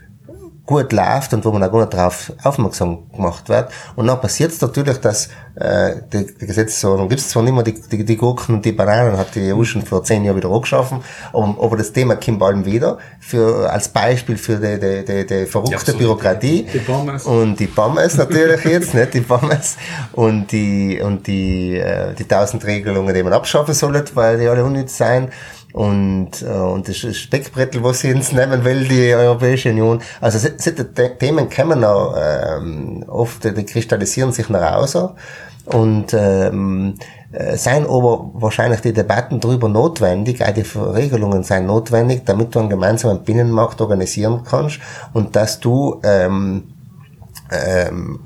gut 0.67 0.93
läuft 0.93 1.35
und 1.35 1.45
wo 1.45 1.53
man 1.53 1.63
auch 1.63 1.71
gar 1.71 1.81
nicht 1.81 1.93
darauf 1.93 2.33
aufmerksam 2.43 3.11
gemacht 3.15 3.49
wird. 3.49 3.71
Und 3.97 4.07
dann 4.07 4.21
passiert 4.21 4.51
es 4.51 4.61
natürlich, 4.61 4.99
dass 4.99 5.29
äh, 5.57 5.97
die, 6.11 6.27
die 6.27 6.47
Gesetzesordnung 6.47 7.09
gibt 7.09 7.21
es 7.21 7.29
zwar 7.29 7.43
nicht 7.43 7.53
mehr, 7.53 7.63
die, 7.63 7.81
die, 7.81 8.05
die 8.05 8.17
Gurken 8.17 8.57
und 8.57 8.65
die 8.65 8.73
Bananen 8.73 9.19
hat 9.19 9.35
die 9.35 9.53
EU 9.53 9.63
schon 9.65 9.83
vor 9.83 10.03
zehn 10.03 10.25
Jahren 10.25 10.37
wieder 10.37 10.51
angeschaffen, 10.51 11.01
aber, 11.33 11.57
aber 11.61 11.77
das 11.77 11.93
Thema 11.93 12.17
kommt 12.17 12.39
bald 12.39 12.65
wieder 12.65 12.99
für, 13.21 13.71
als 13.71 13.89
Beispiel 13.89 14.39
für 14.39 14.57
die, 14.57 14.81
die, 14.81 15.05
die, 15.05 15.27
die 15.27 15.47
verrückte 15.47 15.93
ja, 15.93 15.99
Bürokratie. 15.99 16.67
Die 16.73 16.79
Pommes. 16.79 17.25
Und 17.25 17.61
die 17.61 17.67
Pommes 17.67 18.17
natürlich 18.17 18.65
jetzt, 18.65 18.95
nicht 18.95 19.15
die 19.15 19.21
Pommes. 19.21 19.77
Und 20.13 20.51
die, 20.51 21.01
und 21.01 21.27
die, 21.27 21.77
äh, 21.77 22.15
die 22.15 22.25
tausend 22.25 22.65
Regelungen, 22.65 23.15
die 23.15 23.23
man 23.23 23.33
abschaffen 23.35 23.75
sollen, 23.75 24.03
weil 24.15 24.39
die 24.39 24.49
alle 24.49 24.65
unnütz 24.65 24.97
sein 24.97 25.31
und, 25.75 26.41
äh, 26.43 26.47
und 26.47 26.89
das 26.89 26.97
Speckbrettel, 27.17 27.83
was 27.83 28.01
sie 28.01 28.15
uns 28.15 28.33
nehmen 28.33 28.65
will, 28.65 28.87
die 28.87 29.13
Europäische 29.13 29.71
Union. 29.71 30.01
Also 30.21 30.39
solche 30.39 31.19
Themen 31.19 31.51
kommen 31.51 31.81
noch 31.81 32.17
ähm, 32.17 33.05
oft, 33.09 33.43
die 33.43 33.65
kristallisieren 33.65 34.31
sich 34.31 34.49
nach 34.49 34.77
außen 34.77 35.09
und 35.67 36.15
ähm, 36.15 36.95
äh, 37.33 37.57
seien 37.57 37.87
aber 37.87 38.31
wahrscheinlich 38.35 38.83
die 38.83 38.93
Debatten 38.93 39.41
darüber 39.41 39.69
notwendig, 39.69 40.45
auch 40.45 40.55
die 40.55 40.65
Regelungen 40.79 41.43
seien 41.43 41.67
notwendig, 41.67 42.23
damit 42.25 42.55
du 42.55 42.61
einen 42.61 42.71
gemeinsamen 42.71 43.25
Binnenmarkt 43.25 43.81
organisieren 43.81 44.43
kannst 44.49 44.79
und 45.13 45.35
dass 45.35 45.59
du 45.59 46.01
ähm, 46.05 46.75
ähm, 47.51 48.21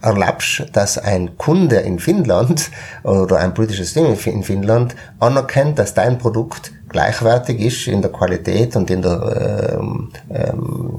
erlaubst, 0.00 0.64
dass 0.72 0.98
ein 0.98 1.36
Kunde 1.36 1.76
in 1.76 1.98
Finnland 1.98 2.70
oder 3.02 3.38
ein 3.38 3.54
politisches 3.54 3.92
Ding 3.92 4.06
in 4.06 4.42
Finnland 4.44 4.94
anerkennt, 5.18 5.78
dass 5.78 5.94
dein 5.94 6.18
Produkt 6.18 6.72
gleichwertig 6.92 7.60
ist 7.60 7.88
in 7.88 8.02
der 8.02 8.12
Qualität 8.12 8.76
und 8.76 8.90
in 8.90 9.02
der, 9.02 9.78
ähm, 9.78 10.10
ähm, 10.30 10.92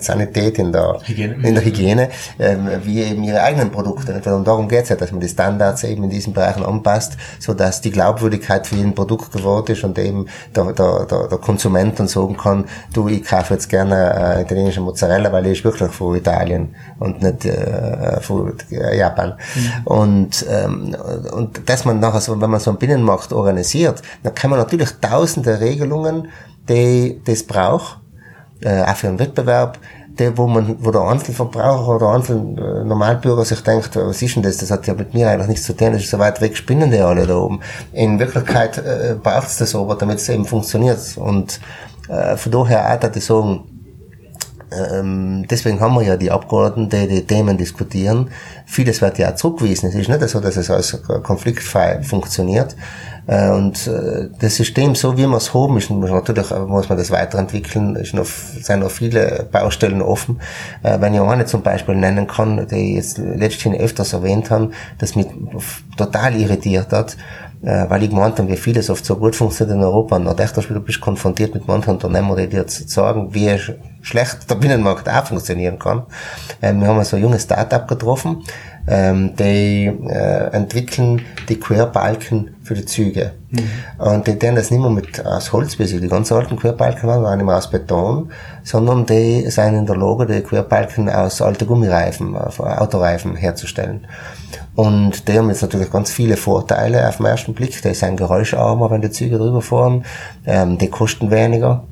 Sanität, 0.00 0.58
in 0.58 0.72
der 0.72 1.00
Hygiene, 1.04 1.34
in 1.46 1.54
der 1.54 1.64
Hygiene 1.64 2.08
ähm, 2.38 2.68
wie 2.84 3.02
eben 3.02 3.22
ihre 3.22 3.42
eigenen 3.42 3.70
Produkte. 3.70 4.20
Und 4.34 4.46
darum 4.46 4.68
geht 4.68 4.84
es 4.84 4.88
ja, 4.88 4.96
dass 4.96 5.12
man 5.12 5.20
die 5.20 5.28
Standards 5.28 5.84
eben 5.84 6.04
in 6.04 6.10
diesen 6.10 6.32
Bereichen 6.32 6.64
anpasst, 6.64 7.16
so 7.38 7.54
dass 7.54 7.80
die 7.80 7.90
Glaubwürdigkeit 7.90 8.66
für 8.66 8.76
ein 8.76 8.94
Produkt 8.94 9.32
geworden 9.32 9.72
ist 9.72 9.84
und 9.84 9.98
eben 9.98 10.26
der, 10.54 10.72
der, 10.72 11.06
der, 11.06 11.28
der 11.28 11.38
Konsument 11.38 11.98
dann 11.98 12.08
sagen 12.08 12.36
kann, 12.36 12.64
du, 12.92 13.08
ich 13.08 13.24
kaufe 13.24 13.54
jetzt 13.54 13.68
gerne 13.68 14.36
äh, 14.38 14.42
italienische 14.42 14.80
Mozzarella, 14.80 15.32
weil 15.32 15.44
die 15.44 15.50
ist 15.50 15.64
wirklich 15.64 15.90
von 15.90 16.16
Italien 16.16 16.74
und 16.98 17.22
nicht 17.22 17.44
äh, 17.44 18.20
von 18.20 18.52
Japan. 18.70 19.34
Mhm. 19.54 19.86
Und, 19.86 20.46
ähm, 20.48 20.96
und 21.32 21.68
dass 21.68 21.84
man 21.84 22.00
nachher 22.00 22.20
so, 22.20 22.40
wenn 22.40 22.50
man 22.50 22.60
so 22.60 22.70
einen 22.70 22.78
Binnenmarkt 22.78 23.32
organisiert, 23.32 24.02
dann 24.22 24.34
kann 24.34 24.50
man 24.50 24.58
natürlich 24.58 24.90
tausende 25.10 25.60
Regelungen, 25.60 26.28
die 26.68 27.20
das 27.24 27.42
braucht, 27.42 27.98
äh, 28.62 28.82
auch 28.82 28.96
für 28.96 29.08
einen 29.08 29.18
Wettbewerb, 29.18 29.78
die, 30.18 30.36
wo 30.36 30.46
man, 30.46 30.76
wo 30.80 30.90
der 30.90 31.02
Einzelverbraucher 31.02 31.96
oder 31.96 32.10
Einzel 32.10 32.36
Normalbürger 32.84 33.44
sich 33.44 33.60
denkt, 33.62 33.96
was 33.96 34.22
ist 34.22 34.36
denn 34.36 34.42
das? 34.42 34.58
Das 34.58 34.70
hat 34.70 34.86
ja 34.86 34.94
mit 34.94 35.14
mir 35.14 35.30
eigentlich 35.30 35.48
nichts 35.48 35.66
zu 35.66 35.72
tun, 35.72 35.92
das 35.92 36.02
ist 36.02 36.10
so 36.10 36.18
weit 36.18 36.40
weg, 36.40 36.56
spinnen 36.56 36.90
die 36.90 36.98
alle 36.98 37.26
da 37.26 37.36
oben. 37.36 37.60
In 37.92 38.18
Wirklichkeit 38.18 38.78
äh, 38.78 39.16
braucht 39.20 39.48
es 39.48 39.56
das 39.58 39.74
aber, 39.74 39.94
damit 39.94 40.18
es 40.18 40.28
eben 40.28 40.44
funktioniert. 40.44 40.98
Und 41.16 41.60
äh, 42.08 42.36
von 42.36 42.52
daher 42.52 42.92
auch, 42.92 43.00
dass 43.00 43.16
ich 43.16 43.24
sagen, 43.24 43.64
ähm, 44.72 45.46
deswegen 45.50 45.80
haben 45.80 45.94
wir 45.94 46.02
ja 46.02 46.16
die 46.16 46.30
Abgeordneten, 46.30 46.88
die 46.90 47.08
die 47.08 47.26
Themen 47.26 47.56
diskutieren. 47.56 48.30
Vieles 48.66 49.00
wird 49.00 49.18
ja 49.18 49.32
auch 49.32 49.34
zurückgewiesen. 49.34 49.88
Es 49.88 49.94
ist 49.94 50.08
nicht 50.08 50.28
so, 50.28 50.40
dass 50.40 50.56
es 50.56 50.70
als 50.70 51.02
konfliktfrei 51.22 52.02
funktioniert. 52.02 52.76
Äh, 53.26 53.50
und 53.50 53.86
äh, 53.86 54.28
das 54.38 54.56
System, 54.56 54.94
so 54.94 55.16
wie 55.16 55.26
wir 55.26 55.36
es 55.36 55.54
haben, 55.54 55.76
ist 55.76 55.90
natürlich 55.90 56.50
muss 56.50 56.88
man 56.88 56.98
das 56.98 57.10
weiterentwickeln, 57.10 57.96
ist 57.96 58.14
noch, 58.14 58.26
sind 58.26 58.80
noch 58.80 58.90
viele 58.90 59.48
Baustellen 59.50 60.02
offen. 60.02 60.40
Äh, 60.82 61.00
wenn 61.00 61.14
ich 61.14 61.20
eine 61.20 61.46
zum 61.46 61.62
Beispiel 61.62 61.94
nennen 61.94 62.26
kann, 62.26 62.66
die 62.68 62.90
ich 62.90 62.96
jetzt 62.96 63.18
letzthin 63.18 63.74
öfters 63.74 64.12
erwähnt 64.12 64.50
haben, 64.50 64.72
das 64.98 65.16
mich 65.16 65.26
total 65.96 66.34
irritiert 66.36 66.92
hat, 66.92 67.16
weil 67.62 68.02
ich 68.02 68.08
gemeint 68.08 68.38
habe, 68.38 68.48
wie 68.48 68.56
vieles 68.56 68.88
oft 68.88 69.04
so 69.04 69.16
gut 69.16 69.36
funktioniert 69.36 69.76
in 69.76 69.84
Europa. 69.84 70.16
Und 70.16 70.24
dachte 70.24 70.60
ich, 70.60 70.66
du 70.66 70.80
bist 70.80 70.98
konfrontiert 70.98 71.52
mit 71.52 71.68
manchen 71.68 71.90
Unternehmen, 71.90 72.34
die 72.34 72.46
dir 72.46 72.64
sagen, 72.66 73.34
wie 73.34 73.54
schlecht 74.00 74.50
der 74.50 74.54
Binnenmarkt 74.54 75.06
auch 75.10 75.26
funktionieren 75.26 75.78
kann. 75.78 76.04
Wir 76.62 76.86
haben 76.86 77.04
so 77.04 77.16
ein 77.16 77.22
junges 77.22 77.42
Start-up 77.42 77.86
getroffen, 77.86 78.42
ähm, 78.86 79.34
die 79.36 79.86
äh, 79.86 80.52
entwickeln 80.52 81.22
die 81.48 81.58
Querbalken 81.58 82.56
für 82.62 82.74
die 82.74 82.84
Züge. 82.84 83.32
Mhm. 83.50 83.68
Und 83.98 84.26
die 84.26 84.38
tun 84.38 84.54
das 84.54 84.70
nicht 84.70 84.80
mehr 84.80 84.90
mit 84.90 85.24
aus 85.24 85.52
Holz, 85.52 85.78
wie 85.78 85.86
sie 85.86 86.00
die 86.00 86.08
ganz 86.08 86.30
alten 86.32 86.56
Querbalken 86.56 87.08
waren, 87.08 87.22
waren 87.22 87.38
nicht 87.38 87.46
mehr 87.46 87.56
aus 87.56 87.70
Beton, 87.70 88.30
sondern 88.62 89.06
die 89.06 89.48
sind 89.50 89.74
in 89.74 89.86
der 89.86 89.96
Lage, 89.96 90.26
die 90.26 90.40
Querbalken 90.40 91.08
aus 91.08 91.42
alten 91.42 91.66
Gummireifen, 91.66 92.36
Autoreifen 92.36 93.36
herzustellen. 93.36 94.06
Und 94.74 95.28
die 95.28 95.36
haben 95.36 95.48
jetzt 95.48 95.62
natürlich 95.62 95.90
ganz 95.90 96.10
viele 96.12 96.36
Vorteile 96.36 97.08
auf 97.08 97.16
den 97.18 97.26
ersten 97.26 97.54
Blick. 97.54 97.82
Die 97.82 97.94
sind 97.94 98.16
geräuscharmer, 98.16 98.90
wenn 98.90 99.02
die 99.02 99.10
Züge 99.10 99.36
drüber 99.36 99.62
fahren. 99.62 100.04
Ähm, 100.46 100.78
die 100.78 100.88
kosten 100.88 101.30
weniger. 101.30 101.84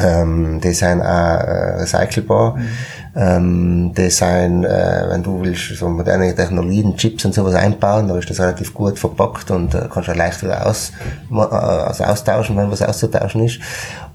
Ähm, 0.00 0.60
die 0.60 0.72
sind 0.72 1.02
auch 1.02 1.40
äh, 1.40 1.80
recycelbar. 1.80 2.56
Mhm. 2.56 2.68
Ähm, 3.16 3.92
die 3.96 4.10
sind, 4.10 4.64
äh, 4.64 5.06
wenn 5.08 5.22
du 5.22 5.42
willst, 5.42 5.76
so 5.76 5.88
moderne 5.88 6.34
Technologien, 6.34 6.96
Chips 6.96 7.24
und 7.24 7.34
sowas 7.34 7.54
einbauen, 7.54 8.06
dann 8.06 8.18
ist 8.18 8.30
das 8.30 8.38
relativ 8.38 8.72
gut 8.72 8.98
verpackt 8.98 9.50
und 9.50 9.74
äh, 9.74 9.88
kannst 9.92 10.08
du 10.08 10.12
leicht 10.12 10.42
wieder 10.42 10.66
aus, 10.66 10.92
äh, 11.32 11.34
also 11.34 12.04
austauschen, 12.04 12.56
wenn 12.56 12.70
was 12.70 12.82
auszutauschen 12.82 13.44
ist. 13.44 13.58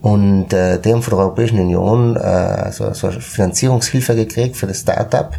Und 0.02 0.54
äh, 0.54 0.80
die 0.80 0.94
haben 0.94 1.02
von 1.02 1.18
der 1.18 1.26
Europäischen 1.26 1.60
Union 1.60 2.16
äh, 2.16 2.72
so, 2.72 2.94
so 2.94 3.12
Finanzierungshilfe 3.12 4.16
gekriegt 4.16 4.56
für 4.56 4.68
das 4.68 4.80
Startup. 4.80 5.32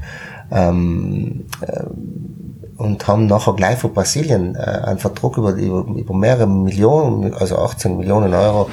Ähm, 0.50 1.46
äh, 1.62 1.84
und 2.76 3.06
haben 3.06 3.26
nachher 3.26 3.54
gleich 3.54 3.78
von 3.78 3.92
Brasilien 3.92 4.56
äh, 4.56 4.58
einen 4.58 4.98
Vertrag 4.98 5.36
über, 5.36 5.52
über, 5.52 5.86
über 5.96 6.14
mehrere 6.14 6.46
Millionen, 6.46 7.32
also 7.34 7.58
18 7.58 7.96
Millionen 7.96 8.34
Euro 8.34 8.68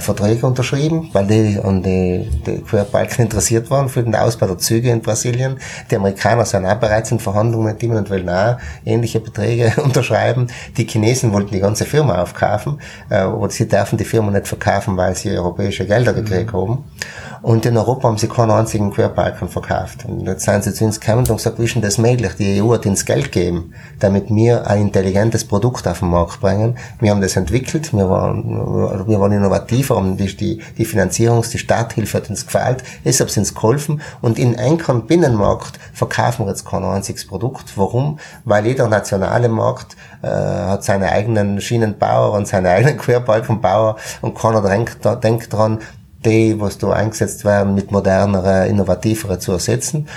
Verträge 0.00 0.46
unterschrieben, 0.46 1.10
weil 1.12 1.26
die 1.26 1.58
an 1.62 1.82
die, 1.82 2.28
die 2.46 2.62
Querbalken 2.62 3.24
interessiert 3.24 3.70
waren 3.70 3.88
für 3.88 4.02
den 4.02 4.14
Ausbau 4.14 4.46
der 4.46 4.58
Züge 4.58 4.90
in 4.90 5.00
Brasilien. 5.00 5.58
Die 5.90 5.96
Amerikaner 5.96 6.44
sind 6.44 6.66
auch 6.66 6.76
bereits 6.76 7.10
in 7.10 7.18
Verhandlungen 7.18 7.66
mit 7.66 7.82
ihm 7.82 7.92
und 7.92 8.10
wollen 8.10 8.28
auch 8.28 8.56
ähnliche 8.84 9.20
Beträge 9.20 9.72
unterschreiben. 9.82 10.48
Die 10.76 10.86
Chinesen 10.86 11.32
wollten 11.32 11.52
die 11.52 11.60
ganze 11.60 11.84
Firma 11.84 12.22
aufkaufen, 12.22 12.80
äh, 13.10 13.16
aber 13.16 13.50
sie 13.50 13.68
dürfen 13.68 13.98
die 13.98 14.04
Firma 14.04 14.30
nicht 14.30 14.48
verkaufen, 14.48 14.96
weil 14.96 15.14
sie 15.16 15.30
europäische 15.30 15.86
Gelder 15.86 16.12
gekriegt 16.12 16.52
mhm. 16.52 16.56
haben. 16.56 16.84
Und 17.42 17.66
in 17.66 17.76
Europa 17.76 18.06
haben 18.06 18.18
sie 18.18 18.28
keinen 18.28 18.52
einzigen 18.52 18.92
Querbalken 18.92 19.48
verkauft. 19.48 20.04
Und 20.06 20.26
jetzt 20.26 20.44
sind 20.44 20.62
sie 20.62 20.72
zu 20.72 20.84
uns 20.84 21.00
gekommen 21.00 21.26
und 21.28 21.36
gesagt, 21.36 21.58
wie 21.58 21.64
ist 21.64 21.74
denn 21.74 21.82
das 21.82 21.98
möglich? 21.98 22.32
Die 22.38 22.62
EU 22.62 22.72
hat 22.72 22.86
uns 22.86 23.04
Geld 23.04 23.32
gegeben, 23.32 23.72
damit 23.98 24.30
wir 24.30 24.68
ein 24.68 24.82
intelligentes 24.82 25.44
Produkt 25.44 25.88
auf 25.88 25.98
den 25.98 26.10
Markt 26.10 26.40
bringen. 26.40 26.76
Wir 27.00 27.10
haben 27.10 27.20
das 27.20 27.34
entwickelt, 27.34 27.92
wir 27.92 28.08
waren, 28.08 29.08
wir 29.08 29.18
waren 29.18 29.32
innovativ, 29.32 29.81
haben 29.90 30.16
die, 30.16 30.34
die, 30.36 30.62
die 30.78 30.86
Finanzierungs-, 30.86 31.50
die 31.50 31.58
Starthilfe 31.58 32.18
hat 32.18 32.30
uns 32.30 32.46
gefällt, 32.46 32.82
deshalb 33.04 33.30
sind 33.30 33.46
sie 33.46 33.54
geholfen. 33.54 34.00
Und 34.20 34.38
in 34.38 34.58
einem 34.58 35.06
Binnenmarkt 35.06 35.78
verkaufen 35.92 36.46
wir 36.46 36.50
jetzt 36.50 36.66
kein 36.66 36.84
einziges 36.84 37.26
Produkt. 37.26 37.76
Warum? 37.76 38.18
Weil 38.44 38.66
jeder 38.66 38.88
nationale 38.88 39.48
Markt 39.48 39.96
äh, 40.22 40.28
hat 40.28 40.84
seine 40.84 41.10
eigenen 41.10 41.60
Schienenbauer 41.60 42.32
und 42.32 42.46
seine 42.46 42.70
eigenen 42.72 42.96
Querbalkenbauer 42.96 43.96
und 44.20 44.34
keiner 44.34 44.62
denkt, 44.62 44.98
denkt 45.22 45.52
dran, 45.52 45.78
die, 46.24 46.60
was 46.60 46.78
da 46.78 46.90
eingesetzt 46.90 47.44
werden, 47.44 47.74
mit 47.74 47.90
modernere, 47.90 48.68
innovativere 48.68 49.38
zu 49.38 49.52
ersetzen. 49.52 50.08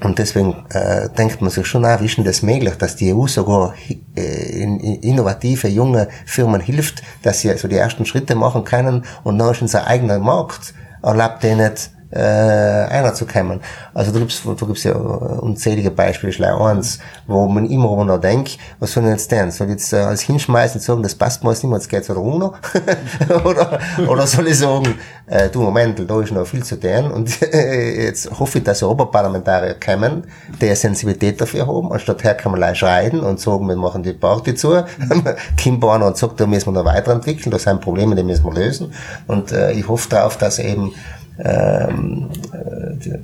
Und 0.00 0.18
deswegen 0.18 0.64
äh, 0.70 1.08
denkt 1.10 1.40
man 1.40 1.50
sich 1.50 1.66
schon 1.66 1.84
auch, 1.84 2.00
wie 2.00 2.06
ist 2.06 2.16
denn 2.16 2.24
das 2.24 2.42
möglich, 2.42 2.74
dass 2.74 2.94
die 2.94 3.12
EU 3.12 3.26
sogar 3.26 3.74
äh, 4.16 4.62
in, 4.62 4.78
in 4.78 5.00
innovative, 5.02 5.68
junge 5.68 6.08
Firmen 6.24 6.60
hilft, 6.60 7.02
dass 7.22 7.40
sie 7.40 7.50
also 7.50 7.66
die 7.66 7.76
ersten 7.76 8.06
Schritte 8.06 8.36
machen 8.36 8.64
können 8.64 9.04
und 9.24 9.38
dann 9.38 9.50
ist 9.50 9.62
unser 9.62 9.86
eigener 9.88 10.20
Markt 10.20 10.74
erlaubt 11.02 11.42
die 11.42 11.54
nicht, 11.54 11.90
äh, 12.10 12.18
einer 12.18 13.12
zu 13.14 13.26
kommen. 13.26 13.60
Also 13.92 14.12
du 14.12 14.20
gibst, 14.20 14.44
du 14.44 14.66
gibst 14.66 14.84
ja 14.84 14.94
unzählige 14.94 15.90
Beispiele, 15.90 16.32
ich 16.32 16.42
eins, 16.42 16.98
wo 17.26 17.46
man 17.48 17.66
immer 17.66 18.04
noch 18.04 18.18
denkt, 18.18 18.58
was 18.78 18.92
soll 18.92 19.04
ich 19.04 19.10
jetzt 19.10 19.30
denn? 19.30 19.50
Soll 19.50 19.66
ich 19.68 19.72
jetzt 19.72 19.92
äh, 19.92 19.98
alles 19.98 20.22
hinschmeißen 20.22 20.80
und 20.80 20.84
sagen, 20.84 21.02
das 21.02 21.14
passt 21.14 21.44
mir 21.44 21.50
jetzt 21.50 21.62
nicht 21.62 21.70
mehr, 21.70 21.78
jetzt 21.78 21.88
geht's 21.88 22.08
wieder 22.08 22.20
runter? 22.20 22.52
oder, 23.44 23.78
oder 24.08 24.26
soll 24.26 24.48
ich 24.48 24.58
sagen, 24.58 24.94
äh, 25.26 25.50
du 25.50 25.60
Moment, 25.60 26.08
da 26.08 26.20
ist 26.20 26.32
noch 26.32 26.46
viel 26.46 26.64
zu 26.64 26.80
tun 26.80 27.10
und 27.10 27.42
äh, 27.42 28.04
jetzt 28.06 28.30
hoffe 28.38 28.58
ich, 28.58 28.64
dass 28.64 28.82
Europaparlamentarier 28.82 29.74
kommen, 29.74 30.24
die 30.60 30.74
Sensibilität 30.74 31.40
dafür 31.40 31.66
haben, 31.66 31.92
anstatt 31.92 32.24
her 32.24 32.34
kann 32.34 32.52
man 32.52 32.60
gleich 32.60 32.78
schreien 32.78 33.20
und 33.20 33.38
sagen, 33.38 33.68
wir 33.68 33.76
machen 33.76 34.02
die 34.02 34.14
Party 34.14 34.54
zu, 34.54 34.82
Kim 35.56 35.78
Borner 35.78 36.06
und 36.06 36.16
sagt, 36.16 36.40
da 36.40 36.46
müssen 36.46 36.72
wir 36.72 36.82
noch 36.82 36.86
weiterentwickeln, 36.86 37.50
das 37.50 37.64
sind 37.64 37.80
Probleme, 37.82 38.16
die 38.16 38.22
müssen 38.22 38.44
wir 38.44 38.54
lösen 38.54 38.94
und 39.26 39.52
äh, 39.52 39.72
ich 39.72 39.86
hoffe 39.86 40.08
darauf, 40.08 40.38
dass 40.38 40.58
eben 40.58 40.92
ähm, 41.44 42.28
äh, 42.52 43.18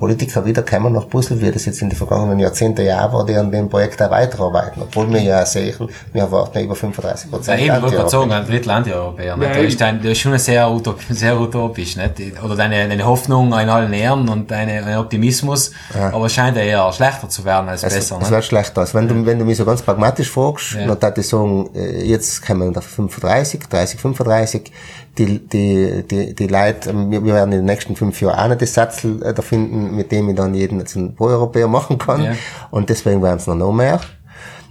Politiker 0.00 0.46
wiederkommen 0.46 0.94
nach 0.94 1.06
Brüssel, 1.06 1.38
wie 1.42 1.50
das 1.50 1.66
jetzt 1.66 1.82
in 1.82 1.90
den 1.90 1.96
vergangenen 1.96 2.38
Jahrzehnten 2.38 2.86
ja 2.86 3.12
war, 3.12 3.26
die 3.26 3.36
an 3.36 3.52
dem 3.52 3.68
Projekt 3.68 4.00
auch 4.00 4.10
weiterarbeiten. 4.10 4.80
Obwohl 4.80 5.12
wir 5.12 5.20
ja 5.20 5.44
sehen, 5.44 5.74
wir 6.14 6.22
erwarten 6.22 6.58
über 6.60 6.74
35 6.74 7.30
Prozent. 7.30 7.60
Ja, 7.60 7.74
eben, 7.74 7.82
wollte 7.82 7.96
gerade 7.96 8.08
sagen, 8.08 8.32
ein 8.32 8.46
Drittel 8.46 8.70
Anti-Europäer. 8.70 9.36
Ja, 9.38 9.52
das, 9.52 9.58
ist 9.58 9.78
das 9.78 9.94
ist 10.02 10.18
schon 10.18 10.38
sehr, 10.38 10.70
utop, 10.70 11.00
sehr 11.10 11.38
utopisch. 11.38 11.96
Nicht? 11.96 12.42
Oder 12.42 12.56
deine, 12.56 12.88
deine 12.88 13.04
Hoffnung 13.04 13.48
in 13.48 13.68
allen 13.68 13.92
Ehren 13.92 14.26
und 14.30 14.50
deine, 14.50 14.80
dein 14.80 14.96
Optimismus. 14.96 15.72
Ja. 15.94 16.14
Aber 16.14 16.24
es 16.24 16.32
scheint 16.32 16.56
eher 16.56 16.90
schlechter 16.92 17.28
zu 17.28 17.44
werden 17.44 17.68
als 17.68 17.82
es, 17.82 17.92
besser. 17.92 18.18
Es 18.22 18.30
wird 18.30 18.44
schlechter. 18.46 18.80
Also 18.80 18.94
wenn, 18.94 19.06
du, 19.06 19.26
wenn 19.26 19.38
du 19.38 19.44
mich 19.44 19.58
so 19.58 19.66
ganz 19.66 19.82
pragmatisch 19.82 20.30
fragst, 20.30 20.72
ja. 20.72 20.86
dann 20.86 21.02
würde 21.02 21.20
ich 21.20 21.28
sagen, 21.28 21.68
äh, 21.74 22.04
jetzt 22.04 22.46
kommen 22.46 22.72
wir 22.72 22.78
auf 22.78 22.86
35, 22.86 23.60
30, 23.68 24.00
35 24.00 24.72
die, 25.18 25.38
die, 25.38 26.04
die, 26.08 26.34
die 26.34 26.46
Leute, 26.46 26.92
wir, 27.10 27.24
wir 27.24 27.34
werden 27.34 27.52
in 27.52 27.58
den 27.58 27.66
nächsten 27.66 27.96
fünf 27.96 28.20
Jahren 28.20 28.38
auch 28.38 28.48
nicht 28.48 28.62
das 28.62 28.74
Satzel 28.74 29.22
äh, 29.22 29.34
da 29.34 29.42
finden, 29.42 29.96
mit 29.96 30.12
dem 30.12 30.28
ich 30.30 30.36
dann 30.36 30.54
jeden 30.54 30.84
zum 30.86 31.14
Pro-Europäer 31.14 31.68
machen 31.68 31.98
kann. 31.98 32.22
Ja. 32.22 32.32
Und 32.70 32.88
deswegen 32.90 33.22
werden 33.22 33.36
es 33.36 33.46
noch, 33.46 33.56
noch 33.56 33.72
mehr. 33.72 34.00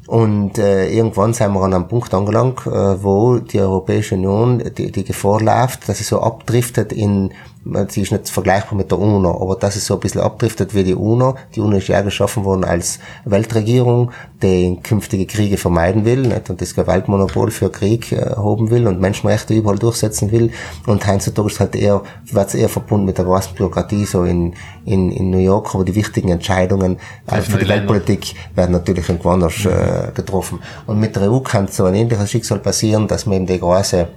Und 0.08 0.58
äh, 0.58 0.90
irgendwann 0.90 1.34
sind 1.34 1.54
wir 1.54 1.62
an 1.62 1.74
einem 1.74 1.88
Punkt 1.88 2.12
angelangt, 2.16 2.66
äh, 2.66 3.04
wo 3.04 3.38
die 3.38 3.60
Europäische 3.60 4.16
Union 4.16 4.64
die, 4.76 4.92
die 4.92 5.04
Gefahr 5.04 5.40
läuft, 5.40 5.88
dass 5.88 6.00
sie 6.00 6.04
so 6.04 6.22
abdriftet 6.22 6.92
in 6.92 7.32
sie 7.90 8.02
ist 8.02 8.12
nicht 8.12 8.30
vergleichbar 8.30 8.76
mit 8.76 8.90
der 8.90 9.00
UNO, 9.00 9.42
aber 9.42 9.56
dass 9.56 9.76
es 9.76 9.86
so 9.86 9.96
ein 9.96 10.00
bisschen 10.00 10.22
abdriftet 10.22 10.74
wie 10.74 10.84
die 10.84 10.96
UNO. 10.96 11.36
Die 11.56 11.60
UNO 11.60 11.78
ist 11.78 11.88
ja 11.90 12.02
geschaffen 12.02 12.44
worden 12.46 12.64
als 12.64 13.00
Weltregierung, 13.26 14.12
die 14.42 14.80
künftige 14.82 15.26
Kriege 15.26 15.58
vermeiden 15.58 16.06
will 16.06 16.22
nicht? 16.22 16.50
und 16.50 16.62
das 16.62 16.74
Gewaltmonopol 16.74 17.52
für 17.52 17.70
Krieg 17.70 18.12
äh, 18.12 18.16
erhoben 18.16 18.70
will 18.70 18.88
und 18.88 19.02
Menschenrechte 19.02 19.54
überall 19.54 19.78
durchsetzen 19.78 20.32
will. 20.32 20.52
Und 20.88 21.06
heutzutage 21.06 21.50
ist 21.50 21.60
halt 21.60 21.76
eher, 21.76 22.02
wird 22.32 22.48
es 22.48 22.56
eher 22.56 22.70
verbunden 22.70 23.06
mit 23.06 23.18
der 23.18 23.26
großen 23.26 23.56
Bürokratie, 23.56 24.06
so 24.06 24.24
in, 24.24 24.54
in, 24.86 25.12
in 25.12 25.30
New 25.30 25.40
York, 25.40 25.76
aber 25.76 25.84
die 25.84 25.96
wichtigen 25.96 26.30
Entscheidungen 26.30 26.98
äh, 27.28 27.42
für 27.42 27.58
die, 27.58 27.68
Weltpolitik 27.68 28.36
werden 28.56 28.72
natürlich 28.72 29.08
irgendwann 29.10 29.44
anders 29.44 29.66
äh, 29.66 30.12
getroffen. 30.14 30.60
Und 30.88 31.00
mit 31.00 31.16
der 31.16 31.30
EU 31.30 31.40
kann 31.42 31.68
so 31.68 31.86
ein 31.86 31.94
ähnliches 31.94 32.32
Schicksal 32.32 32.60
passieren, 32.60 33.08
dass 33.08 33.26
man 33.26 33.38
eben 33.38 33.46
die 33.46 33.60
große 33.60 34.08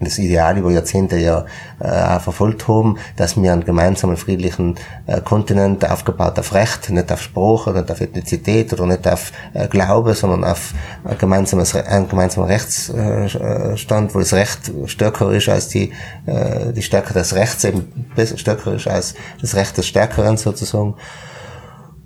das 0.00 0.18
Ideal 0.18 0.58
über 0.58 0.70
Jahrzehnte 0.70 1.16
ja 1.16 1.46
äh, 1.80 2.20
verfolgt 2.20 2.68
haben, 2.68 2.98
dass 3.16 3.40
wir 3.40 3.52
einen 3.52 3.64
gemeinsamen 3.64 4.16
friedlichen 4.16 4.76
äh, 5.06 5.20
Kontinent 5.20 5.88
aufgebaut 5.88 6.38
auf 6.38 6.52
Recht, 6.54 6.90
nicht 6.90 7.10
auf 7.10 7.22
Sprache, 7.22 7.72
nicht 7.72 7.90
auf 7.90 8.00
Ethnizität 8.00 8.72
oder 8.72 8.86
nicht 8.86 9.06
auf 9.08 9.32
äh, 9.54 9.68
Glaube, 9.68 10.14
sondern 10.14 10.44
auf 10.44 10.72
ein 11.04 11.18
gemeinsames, 11.18 11.74
einen 11.74 12.08
gemeinsamen 12.08 12.48
Rechtsstand, 12.48 14.14
wo 14.14 14.18
das 14.18 14.32
Recht 14.32 14.72
stärker 14.86 15.32
ist 15.32 15.48
als 15.48 15.68
die, 15.68 15.92
äh, 16.26 16.72
die 16.72 16.82
Stärke 16.82 17.14
des 17.14 17.34
Rechts 17.34 17.64
eben 17.64 17.92
stärker 18.36 18.74
ist 18.74 18.86
als 18.86 19.14
das 19.40 19.54
Recht 19.54 19.76
des 19.76 19.86
Stärkeren 19.86 20.36
sozusagen. 20.36 20.94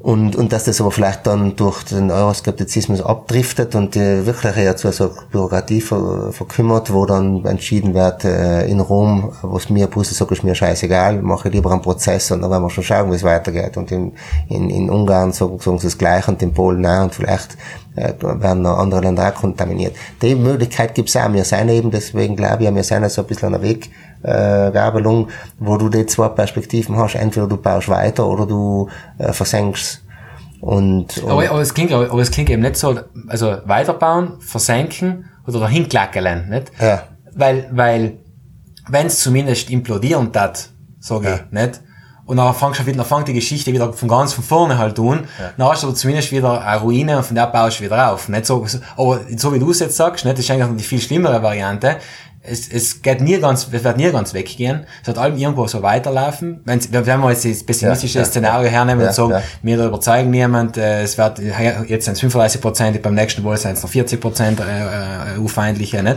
Und, 0.03 0.35
und 0.35 0.51
dass 0.51 0.65
das 0.65 0.81
aber 0.81 0.91
vielleicht 0.91 1.27
dann 1.27 1.57
durch 1.57 1.83
den 1.83 2.11
Euroskeptizismus 2.11 3.03
abdriftet 3.03 3.75
und 3.75 3.95
die 3.95 4.25
wirklich 4.25 4.57
ja 4.57 4.75
zu 4.75 4.91
so 4.93 5.11
Bürokratie 5.31 5.83
ver, 5.83 6.33
verkümmert, 6.33 6.91
wo 6.91 7.05
dann 7.05 7.45
entschieden 7.45 7.93
wird, 7.93 8.25
äh, 8.25 8.67
in 8.67 8.81
Rom, 8.81 9.31
was 9.43 9.69
mir 9.69 9.89
Brüssel 9.89 10.15
sagt, 10.15 10.33
ist 10.33 10.43
mir 10.43 10.55
scheißegal, 10.55 11.21
mache 11.21 11.51
lieber 11.51 11.71
einen 11.71 11.83
Prozess 11.83 12.31
und 12.31 12.41
dann 12.41 12.51
werden 12.51 12.63
wir 12.63 12.71
schon 12.71 12.83
schauen, 12.83 13.11
wie 13.11 13.17
es 13.17 13.25
weitergeht. 13.25 13.77
Und 13.77 13.93
in, 13.93 14.13
in, 14.49 14.71
in 14.71 14.89
Ungarn 14.89 15.33
sagen, 15.33 15.59
sagen 15.59 15.79
sie 15.79 15.89
das 15.89 15.99
Gleiche 15.99 16.31
und 16.31 16.41
in 16.41 16.55
Polen 16.55 16.87
auch 16.87 17.03
und 17.03 17.15
vielleicht 17.15 17.59
äh, 17.95 18.15
werden 18.23 18.63
noch 18.63 18.79
andere 18.79 19.03
Länder 19.03 19.29
auch 19.29 19.35
kontaminiert. 19.35 19.95
Die 20.23 20.35
Möglichkeit 20.35 20.95
gibt's 20.95 21.15
auch. 21.15 21.31
Wir 21.31 21.45
sind 21.45 21.69
eben, 21.69 21.91
deswegen 21.91 22.37
glaube 22.37 22.65
ich, 22.65 22.75
wir 22.75 22.85
sind 22.85 23.11
so 23.11 23.21
ein 23.21 23.27
bisschen 23.27 23.55
an 23.55 23.61
der 23.61 23.63
Weg, 23.69 23.91
äh, 24.23 24.71
Gabelung, 24.71 25.29
wo 25.59 25.77
du 25.77 25.89
die 25.89 26.07
zwei 26.07 26.29
Perspektiven 26.29 26.97
hast. 26.97 27.15
Entweder 27.15 27.47
du 27.47 27.57
baust 27.57 27.89
weiter 27.89 28.27
oder 28.27 28.47
du 28.47 28.89
äh, 29.19 29.33
versenkst. 29.33 30.03
Und, 30.61 31.19
und 31.19 31.31
aber, 31.31 31.51
aber, 31.51 31.61
es 31.61 31.73
klingt, 31.73 31.93
aber, 31.93 32.11
aber 32.11 32.21
es 32.21 32.31
klingt 32.31 32.51
eben 32.51 32.63
nicht 32.63 32.77
so, 32.77 32.99
also 33.29 33.59
weiterbauen, 33.65 34.41
versenken 34.41 35.25
oder 35.47 35.61
dahin 35.61 35.89
klackeln, 35.89 36.51
nicht? 36.51 36.71
Ja. 36.79 37.05
Weil, 37.35 37.69
weil, 37.73 38.19
wenn 38.89 39.07
es 39.07 39.21
zumindest 39.21 39.71
implodieren 39.71 40.33
tat, 40.33 40.69
sage 40.99 41.29
ja. 41.29 41.35
ich, 41.37 41.51
nicht? 41.51 41.81
Und 42.27 42.37
dann 42.37 42.55
fangst 42.55 42.79
du 42.79 42.87
wieder, 42.87 42.99
dann 42.99 43.07
fängt 43.07 43.27
die 43.27 43.33
Geschichte 43.33 43.73
wieder 43.73 43.93
von 43.93 44.09
ganz 44.09 44.35
von 44.35 44.45
vorne 44.45 44.79
halt 44.79 45.01
an. 45.01 45.27
Ja. 45.41 45.51
Dann 45.57 45.69
hast 45.69 45.83
du 45.83 45.89
aber 45.89 45.97
zumindest 45.97 46.31
wieder 46.31 46.65
eine 46.65 46.81
Ruine 46.81 47.17
und 47.17 47.25
von 47.25 47.35
der 47.35 47.49
baust 47.49 47.81
du 47.81 47.85
wieder 47.85 48.13
auf. 48.13 48.29
Nicht 48.29 48.47
so, 48.47 48.65
aber 48.97 49.21
so 49.37 49.53
wie 49.53 49.59
du 49.59 49.71
es 49.73 49.81
jetzt 49.81 49.97
sagst, 49.97 50.25
nicht? 50.25 50.39
Das 50.39 50.45
ist 50.45 50.51
eigentlich 50.51 50.77
die 50.77 50.85
viel 50.85 51.01
schlimmere 51.01 51.43
Variante 51.43 51.97
es, 52.43 52.69
es 52.73 53.03
geht 53.03 53.21
nie 53.21 53.39
ganz, 53.39 53.69
es 53.71 53.85
wird 53.85 53.97
nie 53.99 54.11
ganz 54.11 54.33
weggehen. 54.33 54.87
Es 55.03 55.09
wird 55.09 55.19
allem 55.19 55.37
irgendwo 55.37 55.67
so 55.67 55.83
weiterlaufen. 55.83 56.61
Wenn, 56.65 56.81
wenn 56.91 57.21
wir 57.21 57.31
jetzt 57.31 57.45
das 57.45 57.63
pessimistische 57.65 58.19
ja, 58.19 58.25
ja, 58.25 58.31
Szenario 58.31 58.67
ja, 58.67 58.73
hernehmen 58.73 59.07
und 59.07 59.15
sagen, 59.15 59.43
wir 59.63 59.85
überzeugen 59.85 60.31
niemand, 60.31 60.79
äh, 60.79 61.03
es 61.03 61.19
wird, 61.19 61.39
jetzt 61.39 62.07
sind 62.07 62.15
es 62.15 62.21
35 62.21 62.61
Prozent, 62.61 63.03
beim 63.03 63.15
nächsten 63.15 63.43
Mal 63.43 63.59
sind 63.59 63.73
es 63.73 63.83
noch 63.83 63.91
40 63.91 64.21
Prozent 64.21 64.61
äh, 64.61 65.39
EU-feindliche, 65.39 66.03
nicht? 66.03 66.17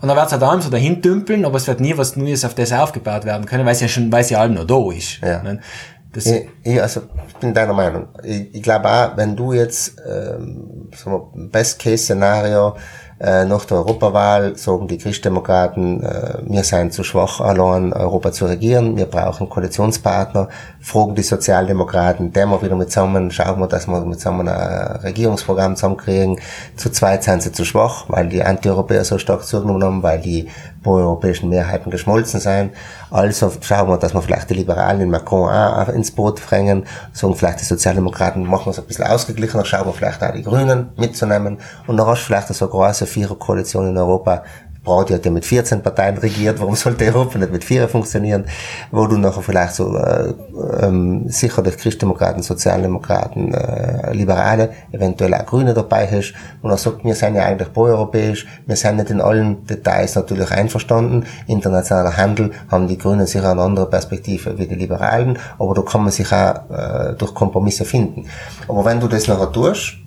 Und 0.00 0.08
dann 0.08 0.16
wird 0.16 0.26
es 0.26 0.32
halt 0.32 0.42
allem 0.44 0.60
so 0.60 0.70
dahin 0.70 1.02
dümpeln, 1.02 1.44
aber 1.44 1.56
es 1.56 1.66
wird 1.66 1.80
nie 1.80 1.96
was 1.98 2.14
Neues 2.14 2.44
auf 2.44 2.54
das 2.54 2.72
aufgebaut 2.72 3.24
werden 3.24 3.46
können, 3.46 3.66
weil 3.66 3.72
es 3.72 3.80
ja 3.80 3.88
schon, 3.88 4.12
weil 4.12 4.20
es 4.20 4.30
ja 4.30 4.40
allem 4.40 4.54
noch 4.54 4.66
da 4.66 4.92
ist. 4.92 5.20
Ja. 5.22 5.42
Das 6.12 6.26
ich, 6.26 6.48
ich, 6.62 6.80
also, 6.80 7.02
ich 7.26 7.34
bin 7.34 7.52
deiner 7.52 7.72
Meinung. 7.72 8.06
Ich, 8.22 8.54
ich 8.54 8.62
glaube 8.62 8.88
auch, 8.88 9.16
wenn 9.16 9.34
du 9.34 9.52
jetzt, 9.52 9.96
ähm, 10.08 10.88
so 10.94 11.32
ein 11.34 11.50
Best-Case-Szenario, 11.50 12.76
äh, 13.24 13.46
nach 13.46 13.64
der 13.64 13.78
Europawahl 13.78 14.56
sagen 14.56 14.86
die 14.86 14.98
Christdemokraten, 14.98 16.02
äh, 16.02 16.38
wir 16.46 16.62
seien 16.62 16.90
zu 16.90 17.02
schwach, 17.04 17.40
allein 17.40 17.94
Europa 17.94 18.32
zu 18.32 18.44
regieren, 18.44 18.98
wir 18.98 19.06
brauchen 19.06 19.48
Koalitionspartner, 19.48 20.48
fragen 20.80 21.14
die 21.14 21.22
Sozialdemokraten, 21.22 22.32
der 22.34 22.46
wir 22.46 22.60
wieder 22.60 22.76
mit 22.76 22.90
zusammen, 22.90 23.30
schauen 23.30 23.58
wir, 23.60 23.66
dass 23.66 23.86
wir 23.86 24.04
mit 24.04 24.18
zusammen 24.20 24.46
ein 24.46 24.96
Regierungsprogramm 25.02 25.74
zusammenkriegen. 25.74 26.38
Zu 26.76 26.90
zweit 26.90 27.24
sind 27.24 27.42
sie 27.42 27.52
zu 27.52 27.64
schwach, 27.64 28.04
weil 28.08 28.28
die 28.28 28.42
Antieuropäer 28.42 29.04
so 29.04 29.16
stark 29.16 29.44
zugenommen 29.44 29.82
haben, 29.82 30.02
weil 30.02 30.20
die 30.20 30.50
pro-europäischen 30.84 31.48
Mehrheiten 31.48 31.90
geschmolzen 31.90 32.38
sind. 32.38 32.72
Also 33.10 33.50
schauen 33.60 33.88
wir, 33.88 33.96
dass 33.96 34.14
wir 34.14 34.22
vielleicht 34.22 34.48
die 34.50 34.54
Liberalen 34.54 35.00
in 35.00 35.10
Macron 35.10 35.48
auch 35.50 35.88
ins 35.88 36.12
Boot 36.12 36.44
bringen, 36.46 36.86
sagen 37.12 37.34
vielleicht 37.34 37.60
die 37.60 37.64
Sozialdemokraten 37.64 38.46
machen 38.46 38.70
es 38.70 38.78
ein 38.78 38.84
bisschen 38.84 39.06
ausgeglichener, 39.06 39.64
schauen 39.64 39.86
wir 39.86 39.92
vielleicht 39.92 40.22
auch 40.22 40.32
die 40.32 40.42
Grünen 40.42 40.90
mitzunehmen 40.96 41.58
und 41.88 41.96
dann 41.96 42.06
hast 42.06 42.22
du 42.22 42.26
vielleicht 42.26 42.48
so 42.48 42.64
eine 42.66 42.70
große 42.70 43.06
Viererkoalition 43.06 43.88
in 43.88 43.98
Europa, 43.98 44.44
Brauti 44.84 45.14
hat 45.14 45.24
ja 45.24 45.30
mit 45.30 45.44
14 45.44 45.82
Parteien 45.82 46.18
regiert, 46.18 46.60
warum 46.60 46.76
sollte 46.76 47.06
Europa 47.06 47.38
nicht 47.38 47.50
mit 47.50 47.64
vier 47.64 47.88
funktionieren, 47.88 48.44
wo 48.90 49.06
du 49.06 49.16
nachher 49.16 49.42
vielleicht 49.42 49.74
so 49.74 49.96
äh, 49.96 50.34
ähm, 50.82 51.28
sicher 51.28 51.62
die 51.62 51.70
Christdemokraten, 51.70 52.42
Sozialdemokraten, 52.42 53.54
äh, 53.54 54.12
Liberale, 54.12 54.70
eventuell 54.92 55.34
auch 55.34 55.46
Grüne 55.46 55.72
dabei 55.72 56.06
hast 56.06 56.34
und 56.60 56.70
er 56.70 56.76
sagt, 56.76 57.04
wir 57.04 57.14
sind 57.14 57.34
ja 57.34 57.44
eigentlich 57.44 57.72
pro-europäisch, 57.72 58.46
wir 58.66 58.76
sind 58.76 58.96
nicht 58.96 59.10
in 59.10 59.20
allen 59.20 59.66
Details 59.66 60.14
natürlich 60.14 60.50
einverstanden, 60.50 61.24
internationaler 61.46 62.16
Handel 62.16 62.52
haben 62.70 62.86
die 62.86 62.98
Grünen 62.98 63.26
sicher 63.26 63.50
eine 63.50 63.62
andere 63.62 63.88
Perspektive 63.88 64.58
wie 64.58 64.66
die 64.66 64.74
Liberalen, 64.74 65.38
aber 65.58 65.74
da 65.74 65.82
kann 65.82 66.02
man 66.02 66.12
sich 66.12 66.30
auch 66.30 66.70
äh, 66.70 67.14
durch 67.16 67.34
Kompromisse 67.34 67.86
finden. 67.86 68.26
Aber 68.68 68.84
wenn 68.84 69.00
du 69.00 69.08
das 69.08 69.28
nachher 69.28 69.50
tust, 69.50 70.03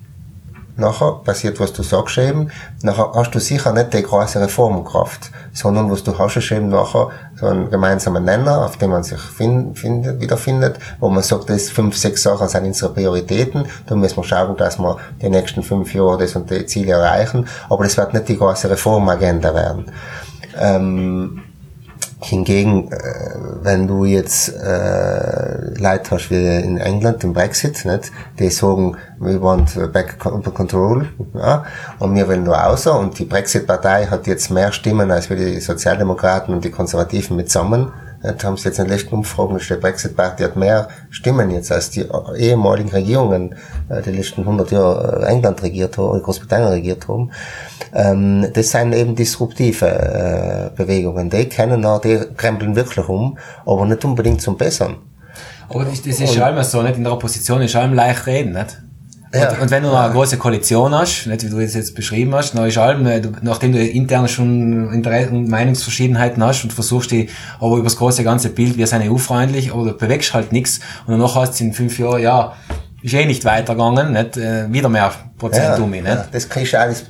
nachher 0.78 1.20
passiert, 1.24 1.58
was 1.60 1.72
du 1.72 1.82
sagst 1.82 2.18
eben, 2.18 2.50
nachher 2.82 3.12
hast 3.14 3.34
du 3.34 3.40
sicher 3.40 3.72
nicht 3.72 3.92
die 3.92 4.02
große 4.02 4.40
Reformkraft, 4.40 5.30
sondern 5.52 5.90
was 5.90 6.04
du 6.04 6.16
hast, 6.18 6.36
ist 6.36 6.50
eben 6.52 6.68
nachher 6.68 7.08
so 7.38 7.46
einen 7.46 7.70
gemeinsamen 7.70 8.24
Nenner, 8.24 8.64
auf 8.64 8.76
dem 8.76 8.90
man 8.90 9.02
sich 9.02 9.20
find, 9.20 9.78
findet, 9.78 10.20
wiederfindet, 10.20 10.78
wo 11.00 11.08
man 11.08 11.22
sagt, 11.22 11.50
das 11.50 11.68
fünf, 11.68 11.96
sechs 11.96 12.22
Sachen 12.22 12.48
sind 12.48 12.64
unsere 12.64 12.92
Prioritäten, 12.92 13.66
da 13.86 13.96
müssen 13.96 14.16
wir 14.16 14.24
schauen, 14.24 14.56
dass 14.56 14.78
wir 14.78 14.96
die 15.20 15.28
nächsten 15.28 15.62
fünf 15.62 15.92
Jahre 15.94 16.18
das 16.18 16.36
und 16.36 16.50
die 16.50 16.64
Ziele 16.66 16.92
erreichen, 16.92 17.46
aber 17.68 17.84
das 17.84 17.96
wird 17.96 18.14
nicht 18.14 18.28
die 18.28 18.38
große 18.38 18.70
Reformagenda 18.70 19.54
werden. 19.54 19.90
Ähm, 20.56 21.42
Hingegen, 22.20 22.90
äh, 22.90 22.98
wenn 23.62 23.86
du 23.86 24.04
jetzt 24.04 24.48
äh, 24.48 25.74
Leute 25.78 26.10
hast 26.10 26.30
wie 26.30 26.56
in 26.58 26.78
England, 26.78 27.22
im 27.22 27.32
Brexit, 27.32 27.84
nicht, 27.84 28.10
die 28.38 28.50
sagen, 28.50 28.96
we 29.18 29.40
want 29.40 29.78
back 29.92 30.16
under 30.26 30.50
control, 30.50 31.08
ja, 31.34 31.64
und 32.00 32.16
wir 32.16 32.26
wollen 32.26 32.42
nur 32.42 32.64
außer, 32.64 32.98
und 32.98 33.18
die 33.18 33.24
Brexit-Partei 33.24 34.06
hat 34.06 34.26
jetzt 34.26 34.50
mehr 34.50 34.72
Stimmen 34.72 35.12
als 35.12 35.30
wir 35.30 35.36
die 35.36 35.60
Sozialdemokraten 35.60 36.52
und 36.52 36.64
die 36.64 36.70
Konservativen 36.70 37.36
mit 37.36 37.50
zusammen, 37.50 37.92
Das 38.22 38.42
haben 38.42 38.56
sie 38.56 38.68
jetzt 38.68 38.78
in 38.78 38.86
den 38.86 38.94
letzten 38.94 39.14
Umfragen, 39.14 39.58
die 39.58 39.74
Brexit-Party 39.74 40.42
hat 40.42 40.56
mehr 40.56 40.88
Stimmen 41.10 41.50
jetzt 41.50 41.70
als 41.70 41.90
die 41.90 42.04
ehemaligen 42.36 42.90
Regierungen, 42.90 43.54
äh, 43.88 44.02
die 44.02 44.10
letzten 44.10 44.42
100 44.42 44.70
Jahre 44.72 45.26
England 45.26 45.62
regiert 45.62 45.96
haben, 45.98 46.20
Großbritannien 46.22 46.68
regiert 46.68 47.06
haben. 47.06 47.30
Ähm, 47.94 48.48
das 48.52 48.70
sind 48.70 48.92
eben 48.92 49.14
disruptive 49.14 49.86
äh, 49.86 50.76
Bewegungen. 50.76 51.30
Die 51.30 51.48
kennen 51.48 51.84
auch, 51.84 52.00
die 52.00 52.20
krempeln 52.36 52.74
wirklich 52.74 53.08
um, 53.08 53.38
aber 53.64 53.86
nicht 53.86 54.04
unbedingt 54.04 54.42
zum 54.42 54.56
Bessern. 54.56 54.96
Aber 55.68 55.84
das, 55.84 56.02
das 56.02 56.20
ist 56.20 56.34
ja 56.34 56.48
immer 56.48 56.64
so, 56.64 56.82
nicht? 56.82 56.96
In 56.96 57.04
der 57.04 57.12
Opposition 57.12 57.62
ist 57.62 57.76
allem 57.76 57.94
leicht 57.94 58.26
reden, 58.26 58.52
nicht? 58.52 58.78
Ja. 59.34 59.50
Und, 59.50 59.62
und 59.62 59.70
wenn 59.70 59.82
du 59.82 59.90
noch 59.90 60.00
eine 60.00 60.12
große 60.12 60.38
Koalition 60.38 60.94
hast, 60.94 61.26
nicht 61.26 61.44
wie 61.44 61.50
du 61.50 61.60
das 61.60 61.74
jetzt 61.74 61.94
beschrieben 61.94 62.34
hast, 62.34 62.54
dann 62.54 62.66
ist 62.66 62.78
allem, 62.78 63.06
nachdem 63.42 63.72
du 63.72 63.78
intern 63.78 64.26
schon 64.28 64.92
Interesse 64.92 65.30
und 65.30 65.48
Meinungsverschiedenheiten 65.48 66.42
hast 66.42 66.64
und 66.64 66.72
versuchst 66.72 67.10
die, 67.10 67.28
aber 67.60 67.76
über 67.76 67.84
das 67.84 67.96
große 67.96 68.24
ganze 68.24 68.48
Bild, 68.48 68.78
wir 68.78 68.86
sind 68.86 69.02
EU-freundlich, 69.02 69.72
aber 69.72 69.84
du 69.84 69.92
bewegst 69.92 70.32
halt 70.32 70.52
nichts 70.52 70.80
und 71.06 71.12
danach 71.12 71.34
hast 71.34 71.60
du 71.60 71.64
in 71.64 71.72
fünf 71.72 71.98
Jahren, 71.98 72.22
ja, 72.22 72.54
ist 73.02 73.14
eh 73.14 73.26
nicht 73.26 73.44
weitergegangen, 73.44 74.12
nicht, 74.12 74.36
äh, 74.36 74.72
wieder 74.72 74.88
mehr 74.88 75.12
Prozent 75.38 75.78
ja, 75.78 75.82
um? 75.82 75.94
Ja, 75.94 76.26
das 76.32 76.44
ist 76.44 76.74
auch 76.74 76.86
das, 76.86 77.04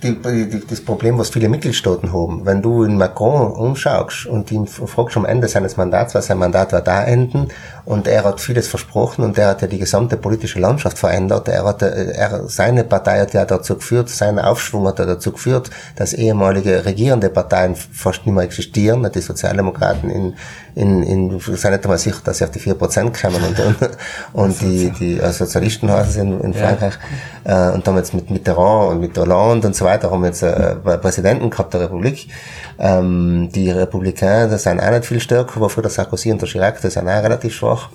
das 0.68 0.80
Problem, 0.82 1.18
was 1.18 1.30
viele 1.30 1.48
Mitgliedstaaten 1.48 2.12
haben. 2.12 2.44
Wenn 2.44 2.60
du 2.60 2.84
in 2.84 2.98
Macron 2.98 3.50
umschaust 3.50 4.26
und 4.26 4.52
ihn 4.52 4.66
fragst 4.66 5.16
am 5.16 5.24
Ende 5.24 5.48
seines 5.48 5.76
Mandats, 5.76 6.14
was 6.14 6.26
sein 6.26 6.38
Mandat 6.38 6.72
war 6.72 6.82
da 6.82 7.02
enden, 7.04 7.48
und 7.88 8.06
er 8.06 8.24
hat 8.24 8.38
vieles 8.38 8.68
versprochen 8.68 9.24
und 9.24 9.38
er 9.38 9.48
hat 9.48 9.62
ja 9.62 9.66
die 9.66 9.78
gesamte 9.78 10.18
politische 10.18 10.60
Landschaft 10.60 10.98
verändert. 10.98 11.48
Er 11.48 11.64
hat, 11.64 11.80
er, 11.80 12.46
seine 12.46 12.84
Partei 12.84 13.20
hat 13.20 13.32
ja 13.32 13.46
dazu 13.46 13.76
geführt, 13.76 14.10
sein 14.10 14.38
Aufschwung 14.38 14.86
hat 14.86 14.98
ja 14.98 15.06
dazu 15.06 15.32
geführt, 15.32 15.70
dass 15.96 16.12
ehemalige 16.12 16.84
regierende 16.84 17.30
Parteien 17.30 17.74
fast 17.74 18.26
nicht 18.26 18.34
mehr 18.34 18.44
existieren. 18.44 19.10
Die 19.10 19.20
Sozialdemokraten 19.20 20.10
in, 20.10 20.36
in, 20.74 21.02
in, 21.02 21.40
sind 21.40 21.64
nicht 21.64 21.84
einmal 21.84 21.96
sicher, 21.96 22.20
dass 22.22 22.38
sie 22.38 22.44
auf 22.44 22.50
die 22.50 22.60
4% 22.60 22.74
kommen 23.22 23.42
und, 23.42 23.58
und, 23.58 23.76
und 24.34 24.60
die, 24.60 24.90
die 24.90 25.18
äh, 25.18 25.32
Sozialisten 25.32 25.90
heißen 25.90 26.12
sie 26.12 26.20
in, 26.20 26.40
in 26.40 26.52
Frankreich. 26.52 26.98
Ja. 27.46 27.70
Äh, 27.70 27.72
und 27.72 27.86
damit 27.86 28.06
mit 28.18 28.30
Mitterrand 28.30 28.90
und 28.90 29.00
mit 29.00 29.16
Hollande 29.16 29.68
und 29.68 29.76
so 29.76 29.84
weiter 29.84 30.10
haben 30.10 30.22
wir 30.22 30.28
jetzt 30.28 30.42
äh, 30.42 30.74
Präsidenten 30.74 31.50
gehabt 31.50 31.72
der 31.72 31.82
Republik. 31.82 32.28
Ähm, 32.78 33.48
die 33.54 33.70
Republikaner, 33.70 34.48
das 34.48 34.64
sind 34.64 34.80
auch 34.80 34.90
nicht 34.90 35.06
viel 35.06 35.20
stärker, 35.20 35.56
aber 35.56 35.70
für 35.70 35.82
der 35.82 35.90
Sarkozy 35.90 36.32
und 36.32 36.40
der 36.40 36.48
Chirac, 36.48 36.80
das 36.80 36.94
sind 36.94 37.08
auch 37.08 37.22
relativ 37.22 37.54
schwach 37.54 37.90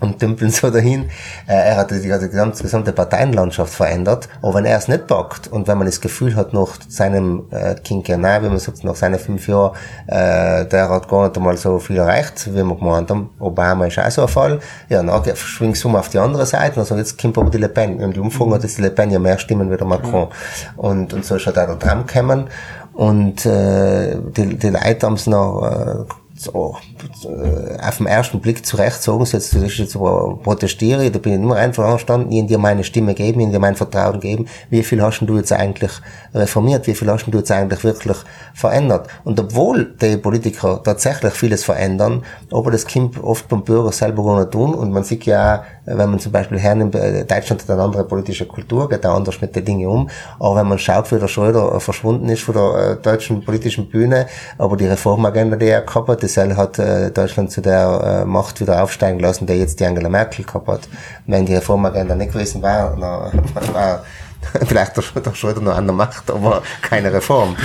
und 0.00 0.20
dümpeln 0.20 0.50
so 0.50 0.70
dahin. 0.70 1.04
Äh, 1.46 1.54
er 1.54 1.76
hat 1.76 1.90
die, 1.90 2.00
die 2.00 2.08
gesamte, 2.08 2.92
Parteienlandschaft 2.92 3.72
verändert. 3.72 4.28
Aber 4.42 4.54
wenn 4.54 4.64
er 4.64 4.78
es 4.78 4.88
nicht 4.88 5.06
packt 5.06 5.48
und 5.48 5.68
wenn 5.68 5.78
man 5.78 5.86
das 5.86 6.00
Gefühl 6.00 6.36
hat, 6.36 6.52
nach 6.52 6.78
seinem 6.88 7.44
äh, 7.50 7.74
Quinquennat, 7.74 8.42
wie 8.42 8.48
man 8.48 8.58
sagt, 8.58 8.84
nach 8.84 8.96
seinen 8.96 9.18
fünf 9.18 9.48
Jahren, 9.48 9.72
äh, 10.06 10.66
der 10.66 10.88
hat 10.88 11.08
gar 11.08 11.24
nicht 11.24 11.36
einmal 11.36 11.56
so 11.56 11.78
viel 11.78 11.98
erreicht, 11.98 12.46
wie 12.52 12.64
wir 12.64 12.76
gemeint 12.76 13.10
haben. 13.10 13.30
Obama 13.38 13.86
ist 13.86 13.98
auch 13.98 14.10
so 14.10 14.22
ein 14.22 14.28
Fall. 14.28 14.60
Ja, 14.88 15.02
dann 15.02 15.36
schwingt 15.36 15.76
es 15.76 15.84
um 15.84 15.96
auf 15.96 16.08
die 16.08 16.18
andere 16.18 16.46
Seite 16.46 16.80
und 16.80 16.86
sagt, 16.86 16.98
jetzt 16.98 17.20
kommt 17.20 17.38
aber 17.38 17.50
die 17.50 17.58
Le 17.58 17.68
Pen. 17.68 18.02
Und 18.02 18.16
die 18.16 18.20
Umfrage 18.20 18.54
hat 18.54 18.62
jetzt 18.62 18.78
die 18.78 18.82
Le 18.82 18.90
Pen 18.90 19.10
ja 19.10 19.18
mehr 19.18 19.38
Stimmen 19.38 19.70
wie 19.70 19.76
der 19.76 19.86
Macron. 19.86 20.28
Und, 20.76 21.12
und 21.12 21.24
so 21.24 21.36
ist 21.36 21.48
auch 21.48 21.52
der 21.52 21.78
Trump 21.78 22.08
gekommen. 22.08 22.48
Und 22.92 23.44
äh, 23.44 24.16
die, 24.36 24.56
die 24.56 24.70
Leute 24.70 25.06
haben 25.06 25.14
es 25.14 25.26
noch 25.26 25.64
äh, 25.64 26.04
so, 26.36 26.76
äh, 27.24 27.78
auf 27.80 27.98
den 27.98 28.06
ersten 28.06 28.40
Blick 28.40 28.66
zurecht 28.66 29.00
sagen 29.02 29.24
sie 29.24 29.36
jetzt, 29.36 29.54
das 29.54 29.62
ist 29.62 29.78
jetzt 29.78 29.92
so 29.92 30.40
protestiere, 30.42 31.08
da 31.10 31.18
bin 31.20 31.34
ich 31.34 31.38
nur 31.38 31.54
einfach 31.54 31.84
anstanden, 31.84 32.32
ihnen 32.32 32.48
dir 32.48 32.58
meine 32.58 32.82
Stimme 32.82 33.14
geben, 33.14 33.40
ihnen 33.40 33.52
dir 33.52 33.60
mein 33.60 33.76
Vertrauen 33.76 34.18
geben. 34.18 34.46
Wie 34.68 34.82
viel 34.82 35.00
hast 35.00 35.20
du 35.20 35.36
jetzt 35.36 35.52
eigentlich 35.52 35.92
reformiert? 36.34 36.88
Wie 36.88 36.94
viel 36.94 37.08
hast 37.08 37.26
du 37.26 37.38
jetzt 37.38 37.52
eigentlich 37.52 37.84
wirklich 37.84 38.16
verändert? 38.52 39.08
Und 39.22 39.38
obwohl 39.38 39.94
die 40.00 40.16
Politiker 40.16 40.82
tatsächlich 40.82 41.34
vieles 41.34 41.62
verändern, 41.62 42.24
aber 42.50 42.72
das 42.72 42.86
kommt 42.86 43.22
oft 43.22 43.48
beim 43.48 43.62
Bürger 43.62 43.92
selber 43.92 44.24
gar 44.24 44.40
nicht 44.40 44.50
tun 44.50 44.74
und 44.74 44.90
man 44.90 45.04
sieht 45.04 45.26
ja 45.26 45.60
auch, 45.60 45.60
wenn 45.86 46.10
man 46.10 46.18
zum 46.18 46.32
Beispiel 46.32 46.58
hernimmt, 46.58 46.94
äh, 46.94 47.24
Deutschland 47.24 47.62
hat 47.62 47.70
eine 47.70 47.82
andere 47.82 48.04
politische 48.04 48.46
Kultur, 48.46 48.88
geht 48.88 49.04
da 49.04 49.14
anders 49.14 49.40
mit 49.40 49.54
den 49.54 49.64
Dingen 49.64 49.86
um, 49.86 50.08
aber 50.40 50.56
wenn 50.56 50.66
man 50.66 50.78
schaut, 50.78 51.12
wie 51.12 51.18
der 51.18 51.28
Schröder 51.28 51.78
verschwunden 51.78 52.28
ist 52.28 52.42
von 52.42 52.54
der 52.54 52.92
äh, 52.92 52.96
deutschen 52.96 53.44
politischen 53.44 53.88
Bühne, 53.88 54.26
aber 54.58 54.76
die 54.76 54.86
Reformagenda, 54.86 55.56
die 55.56 55.66
er 55.66 55.82
gehabt 55.82 56.08
hat, 56.08 56.23
das 56.24 56.56
hat 56.56 56.78
äh, 56.78 57.10
Deutschland 57.10 57.50
zu 57.50 57.60
der 57.60 58.22
äh, 58.22 58.24
Macht 58.24 58.60
wieder 58.60 58.82
aufsteigen 58.82 59.20
lassen, 59.20 59.46
der 59.46 59.58
jetzt 59.58 59.80
die 59.80 59.84
Angela 59.84 60.08
Merkel 60.08 60.44
gehabt 60.44 60.68
hat. 60.68 60.88
Wenn 61.26 61.46
die 61.46 61.54
Reformagenda 61.54 62.14
nicht 62.14 62.32
gewesen 62.32 62.62
wäre, 62.62 62.96
dann 62.98 63.74
war 63.74 64.04
vielleicht 64.66 64.96
der, 64.96 65.04
der 65.22 65.62
noch 65.62 65.76
an 65.76 65.86
der 65.86 65.94
Macht, 65.94 66.30
aber 66.30 66.62
keine 66.82 67.12
Reform. 67.12 67.56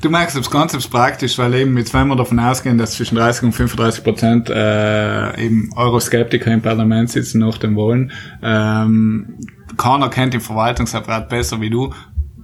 Du 0.00 0.08
merkst 0.08 0.34
es 0.36 0.50
ganz 0.50 0.88
praktisch, 0.88 1.36
weil 1.38 1.52
eben 1.54 1.76
jetzt, 1.76 1.92
wenn 1.92 2.08
wir 2.08 2.16
davon 2.16 2.38
ausgehen, 2.38 2.78
dass 2.78 2.92
zwischen 2.92 3.16
30 3.16 3.44
und 3.44 3.52
35 3.52 4.02
Prozent 4.02 4.48
äh, 4.48 5.38
eben 5.38 5.70
Euroskeptiker 5.76 6.50
im 6.50 6.62
Parlament 6.62 7.10
sitzen 7.10 7.40
nach 7.40 7.58
dem 7.58 7.76
Wollen, 7.76 8.10
ähm, 8.42 9.36
keiner 9.76 10.08
kennt 10.08 10.32
den 10.32 10.40
Verwaltungsapparat 10.40 11.28
besser 11.28 11.60
wie 11.60 11.70
du 11.70 11.92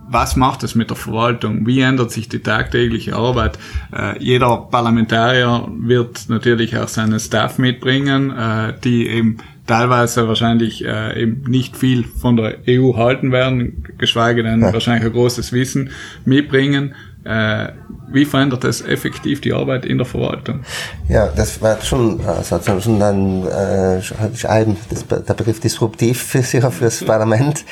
was 0.08 0.36
macht 0.36 0.62
es 0.62 0.74
mit 0.74 0.90
der 0.90 0.96
Verwaltung? 0.96 1.66
Wie 1.66 1.80
ändert 1.80 2.10
sich 2.10 2.28
die 2.28 2.40
tagtägliche 2.40 3.16
Arbeit? 3.16 3.58
Äh, 3.92 4.22
jeder 4.22 4.56
Parlamentarier 4.70 5.68
wird 5.78 6.28
natürlich 6.28 6.76
auch 6.76 6.88
seinen 6.88 7.18
Staff 7.20 7.58
mitbringen, 7.58 8.30
äh, 8.30 8.74
die 8.84 9.06
eben 9.08 9.38
teilweise 9.66 10.28
wahrscheinlich 10.28 10.84
äh, 10.84 11.22
eben 11.22 11.42
nicht 11.50 11.76
viel 11.76 12.04
von 12.04 12.36
der 12.36 12.58
EU 12.68 12.96
halten 12.96 13.32
werden, 13.32 13.84
geschweige 13.98 14.42
denn 14.42 14.60
ja. 14.60 14.72
wahrscheinlich 14.72 15.04
ein 15.04 15.12
großes 15.12 15.52
Wissen 15.52 15.90
mitbringen. 16.24 16.94
Äh, 17.26 17.72
wie 18.08 18.24
verändert 18.24 18.62
das 18.62 18.82
effektiv 18.82 19.40
die 19.40 19.52
Arbeit 19.52 19.84
in 19.84 19.98
der 19.98 20.06
Verwaltung? 20.06 20.60
Ja, 21.08 21.28
das 21.34 21.60
war 21.60 21.80
schon, 21.82 22.20
also 22.24 22.80
schon 22.80 23.00
dann 23.00 23.46
äh, 23.46 24.00
ein, 24.46 24.76
das, 24.90 25.06
der 25.06 25.34
Begriff 25.34 25.60
disruptiv 25.60 26.22
für 26.30 26.42
sicher 26.42 26.70
fürs 26.70 27.02
Parlament. 27.04 27.64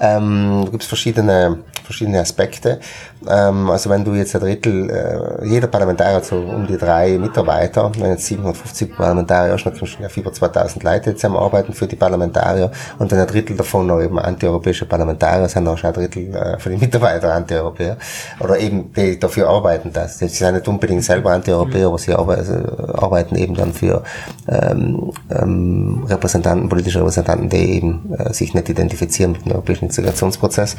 Ähm, 0.00 0.66
gibt 0.70 0.82
es 0.82 0.88
verschiedene 0.88 1.58
verschiedene 1.84 2.20
Aspekte. 2.20 2.80
Ähm, 3.28 3.70
also 3.70 3.90
wenn 3.90 4.04
du 4.04 4.14
jetzt 4.14 4.34
ein 4.34 4.40
Drittel, 4.40 4.90
äh, 4.90 5.46
jeder 5.46 5.66
Parlamentarier 5.66 6.16
hat 6.16 6.24
so 6.24 6.36
um 6.36 6.66
die 6.66 6.76
drei 6.76 7.18
Mitarbeiter, 7.18 7.92
wenn 7.98 8.10
jetzt 8.10 8.26
750 8.26 8.96
Parlamentarier 8.96 9.52
hast, 9.52 9.64
dann 9.64 9.76
kannst 9.76 9.98
du 9.98 10.02
ja 10.02 10.08
über 10.16 10.32
2000 10.32 10.82
Leute 10.82 11.10
jetzt 11.10 11.24
Arbeiten 11.24 11.72
für 11.72 11.86
die 11.86 11.96
Parlamentarier 11.96 12.70
und 12.98 13.12
dann 13.12 13.20
ein 13.20 13.26
Drittel 13.26 13.56
davon 13.56 13.86
noch 13.86 14.00
eben 14.00 14.18
antieuropäische 14.18 14.86
Parlamentarier, 14.86 15.48
sind 15.48 15.68
auch 15.68 15.78
schon 15.78 15.88
ein 15.88 15.94
Drittel 15.94 16.34
äh, 16.34 16.58
für 16.58 16.70
die 16.70 16.76
Mitarbeiter 16.78 17.32
Antieuropäer 17.34 17.96
oder 18.40 18.58
eben 18.58 18.90
die 19.02 19.18
dafür 19.18 19.48
arbeiten, 19.48 19.92
dass 19.92 20.18
sie 20.18 20.28
sind 20.28 20.54
nicht 20.54 20.68
unbedingt 20.68 21.04
selber 21.04 21.32
Antieuropäer, 21.32 21.86
aber 21.86 21.98
sie 22.44 22.54
arbeiten 22.94 23.36
eben 23.36 23.54
dann 23.54 23.72
für 23.72 24.02
ähm, 24.48 25.12
ähm, 25.30 26.04
Repräsentanten, 26.08 26.68
politische 26.68 27.00
Repräsentanten, 27.00 27.48
die 27.48 27.74
eben 27.76 28.14
äh, 28.18 28.32
sich 28.32 28.54
nicht 28.54 28.68
identifizieren 28.68 29.32
mit 29.32 29.44
dem 29.44 29.52
europäischen 29.52 29.86
Integrationsprozess. 29.86 30.76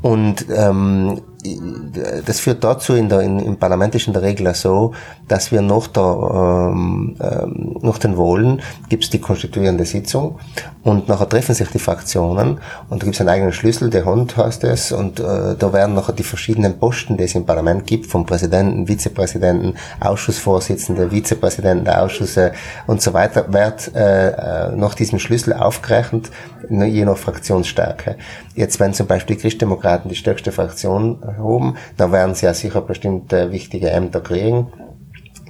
Und 0.00 0.46
ähm, 0.54 1.20
das 2.24 2.40
führt 2.40 2.62
dazu 2.62 2.94
in 2.94 3.08
der, 3.08 3.20
in, 3.20 3.40
im 3.40 3.56
Parlament 3.56 3.94
ist 3.94 4.06
in 4.06 4.12
der 4.12 4.22
Regel 4.22 4.54
so, 4.54 4.92
dass 5.26 5.50
wir 5.50 5.60
nach 5.60 5.88
der, 5.88 6.70
ähm, 6.72 7.16
ähm, 7.20 7.78
nach 7.82 7.98
den 7.98 8.16
Wahlen 8.16 8.62
gibt 8.88 9.04
es 9.04 9.10
die 9.10 9.20
konstituierende 9.20 9.84
Sitzung 9.84 10.38
und 10.84 11.08
nachher 11.08 11.28
treffen 11.28 11.54
sich 11.54 11.68
die 11.70 11.80
Fraktionen 11.80 12.60
und 12.88 13.02
da 13.02 13.04
gibt 13.04 13.16
es 13.16 13.20
einen 13.20 13.30
eigenen 13.30 13.52
Schlüssel, 13.52 13.90
der 13.90 14.04
Hund 14.04 14.36
heißt 14.36 14.62
es 14.64 14.92
und 14.92 15.18
äh, 15.18 15.56
da 15.58 15.72
werden 15.72 15.94
nachher 15.94 16.12
die 16.12 16.22
verschiedenen 16.22 16.78
Posten, 16.78 17.16
die 17.16 17.24
es 17.24 17.34
im 17.34 17.44
Parlament 17.44 17.86
gibt, 17.86 18.06
vom 18.06 18.24
Präsidenten, 18.24 18.86
Vizepräsidenten, 18.86 19.74
Ausschussvorsitzende, 19.98 21.10
Vizepräsidenten 21.10 21.84
der 21.84 22.02
Ausschüsse 22.02 22.52
und 22.86 23.02
so 23.02 23.12
weiter, 23.14 23.52
wird 23.52 23.94
äh, 23.94 24.28
äh 24.28 24.76
nach 24.76 24.94
diesem 24.94 25.18
Schlüssel 25.18 25.52
aufgerechnet, 25.54 26.30
je 26.70 27.04
nach 27.04 27.16
Fraktionsstärke. 27.16 28.16
Jetzt 28.54 28.78
wenn 28.80 28.94
zum 28.94 29.06
Beispiel 29.06 29.36
die 29.36 29.42
Christdemokraten 29.42 30.08
die 30.08 30.16
stärkste 30.16 30.52
Fraktion 30.52 31.18
erhoben. 31.36 31.76
Da 31.96 32.12
werden 32.12 32.34
sie 32.34 32.46
ja 32.46 32.54
sicher 32.54 32.80
bestimmte 32.80 33.50
wichtige 33.52 33.90
Ämter 33.90 34.20
kriegen. 34.20 34.68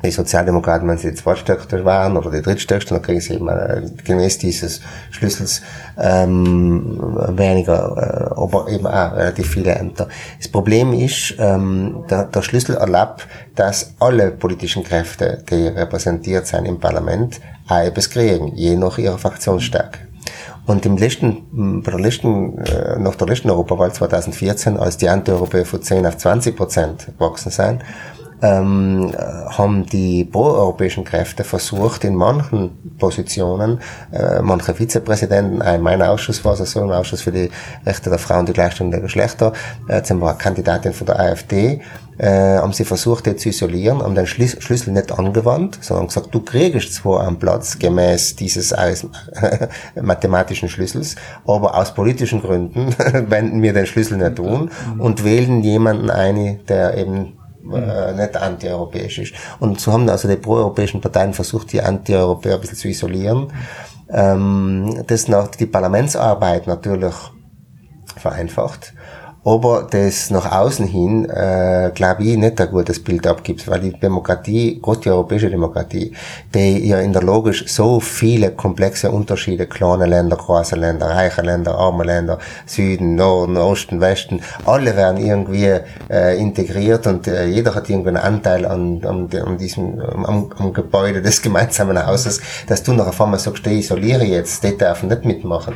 Die 0.04 0.10
Sozialdemokraten, 0.10 0.88
wenn 0.88 0.98
sie 0.98 1.10
die 1.10 1.14
zweitstärkste 1.14 1.84
waren 1.84 2.16
oder 2.16 2.32
die 2.32 2.42
drittstärkste, 2.42 2.94
dann 2.94 3.02
kriegen 3.02 3.20
sie 3.20 3.34
eben 3.34 3.48
äh, 3.48 3.82
gemäß 4.04 4.38
dieses 4.38 4.80
Schlüssels 5.12 5.62
ähm, 5.96 6.98
weniger, 7.28 8.32
äh, 8.36 8.40
aber 8.40 8.68
eben 8.68 8.86
auch 8.86 9.12
relativ 9.12 9.50
viele 9.50 9.76
Ämter. 9.76 10.08
Das 10.38 10.48
Problem 10.48 10.92
ist, 10.92 11.36
ähm, 11.38 12.04
der, 12.10 12.24
der 12.24 12.42
Schlüssel 12.42 12.76
erlaubt, 12.76 13.28
dass 13.54 13.94
alle 14.00 14.32
politischen 14.32 14.82
Kräfte, 14.82 15.44
die 15.48 15.68
repräsentiert 15.68 16.48
sind 16.48 16.64
im 16.64 16.80
Parlament, 16.80 17.40
auch 17.68 17.78
etwas 17.78 18.10
kriegen, 18.10 18.56
je 18.56 18.74
nach 18.74 18.98
ihrer 18.98 19.18
Fraktionsstärke. 19.18 20.01
Und 20.64 20.86
im 20.86 20.96
letzten, 20.96 21.82
bei 21.82 21.90
der 21.90 22.00
letzten, 22.00 22.58
äh, 22.58 22.98
nach 22.98 23.16
der 23.16 23.26
letzten 23.26 23.50
Europawahl 23.50 23.92
2014, 23.92 24.76
als 24.76 24.96
die 24.96 25.08
Antieuropäer 25.08 25.66
von 25.66 25.82
10 25.82 26.06
auf 26.06 26.16
20 26.16 26.56
Prozent 26.56 27.06
gewachsen 27.18 27.50
sind, 27.50 27.82
ähm, 28.42 29.12
haben 29.48 29.86
die 29.86 30.24
proeuropäischen 30.24 31.04
Kräfte 31.04 31.44
versucht, 31.44 32.04
in 32.04 32.16
manchen 32.16 32.96
Positionen, 32.98 33.80
äh, 34.12 34.42
manche 34.42 34.74
Vizepräsidenten, 34.74 35.60
in 35.60 35.80
meinem 35.80 36.02
Ausschuss 36.02 36.44
war 36.44 36.58
es 36.58 36.72
so, 36.72 36.80
im 36.80 36.90
Ausschuss 36.90 37.22
für 37.22 37.32
die 37.32 37.50
Rechte 37.86 38.10
der 38.10 38.18
Frauen 38.18 38.40
und 38.40 38.48
die 38.48 38.52
Gleichstellung 38.52 38.90
der 38.90 39.00
Geschlechter, 39.00 39.52
äh, 39.86 40.02
zum 40.02 40.20
Beispiel 40.20 40.42
Kandidatin 40.42 40.92
von 40.92 41.06
der 41.06 41.20
AfD, 41.20 41.80
äh, 42.18 42.56
haben 42.56 42.72
sie 42.72 42.84
versucht, 42.84 43.26
die 43.26 43.36
zu 43.36 43.48
isolieren, 43.48 44.02
haben 44.02 44.14
den 44.14 44.26
Schlüs 44.26 44.56
Schlüssel 44.60 44.92
nicht 44.92 45.12
angewandt, 45.12 45.78
sondern 45.80 46.08
gesagt, 46.08 46.34
du 46.34 46.40
kriegst 46.40 46.94
zwar 46.94 47.26
einen 47.26 47.38
Platz 47.38 47.78
gemäß 47.78 48.36
dieses 48.36 48.74
mathematischen 50.00 50.68
Schlüssels, 50.68 51.14
aber 51.46 51.76
aus 51.76 51.94
politischen 51.94 52.42
Gründen 52.42 52.94
wenden 53.30 53.62
wir 53.62 53.72
den 53.72 53.86
Schlüssel 53.86 54.18
nicht 54.18 54.38
um 54.40 54.68
und 54.98 55.24
wählen 55.24 55.62
jemanden 55.62 56.10
ein, 56.10 56.60
der 56.68 56.96
eben 56.98 57.38
äh, 57.70 58.12
nicht 58.14 58.36
antieuropäisch 58.36 59.18
ist. 59.18 59.34
Und 59.60 59.80
so 59.80 59.92
haben 59.92 60.08
also 60.08 60.28
die 60.28 60.36
proeuropäischen 60.36 61.00
Parteien 61.00 61.32
versucht, 61.32 61.72
die 61.72 61.82
Antieuropäer 61.82 62.54
ein 62.54 62.60
bisschen 62.60 62.78
zu 62.78 62.88
isolieren. 62.88 63.52
Ähm, 64.10 65.04
das 65.06 65.28
nach 65.28 65.48
die 65.48 65.66
Parlamentsarbeit 65.66 66.66
natürlich 66.66 67.14
vereinfacht 68.16 68.92
aber 69.44 69.88
das 69.90 70.30
nach 70.30 70.52
außen 70.52 70.86
hin, 70.86 71.28
äh, 71.28 71.90
glaube 71.94 72.22
ich, 72.22 72.36
nicht 72.36 72.60
ein 72.60 72.70
gutes 72.70 73.02
Bild 73.02 73.26
abgibt, 73.26 73.66
weil 73.66 73.80
die 73.80 73.92
Demokratie, 73.92 74.80
gerade 74.80 75.00
die 75.00 75.10
europäische 75.10 75.50
Demokratie, 75.50 76.14
die 76.54 76.86
ja 76.86 77.00
in 77.00 77.12
der 77.12 77.22
Logik 77.22 77.68
so 77.68 77.98
viele 77.98 78.52
komplexe 78.52 79.10
Unterschiede, 79.10 79.66
kleine 79.66 80.06
Länder, 80.06 80.36
große 80.36 80.76
Länder, 80.76 81.10
reiche 81.10 81.42
Länder, 81.42 81.76
arme 81.76 82.04
Länder, 82.04 82.38
Süden, 82.66 83.16
Norden, 83.16 83.56
Osten, 83.56 84.00
Westen, 84.00 84.40
alle 84.64 84.96
werden 84.96 85.18
irgendwie 85.18 85.80
äh, 86.08 86.38
integriert 86.38 87.08
und 87.08 87.26
äh, 87.26 87.46
jeder 87.46 87.74
hat 87.74 87.90
irgendwie 87.90 88.10
einen 88.10 88.18
Anteil 88.18 88.64
an, 88.64 89.02
an, 89.04 89.28
an 89.44 89.58
diesem, 89.58 90.00
am, 90.00 90.52
am 90.56 90.72
Gebäude 90.72 91.20
des 91.20 91.42
gemeinsamen 91.42 92.06
Hauses, 92.06 92.40
dass 92.68 92.84
du 92.84 92.92
nachher 92.92 93.24
einmal 93.24 93.40
sagst, 93.40 93.66
ich 93.66 93.78
isoliere 93.78 94.24
jetzt, 94.24 94.62
die 94.62 94.76
dürfen 94.76 95.08
nicht 95.08 95.24
mitmachen, 95.24 95.74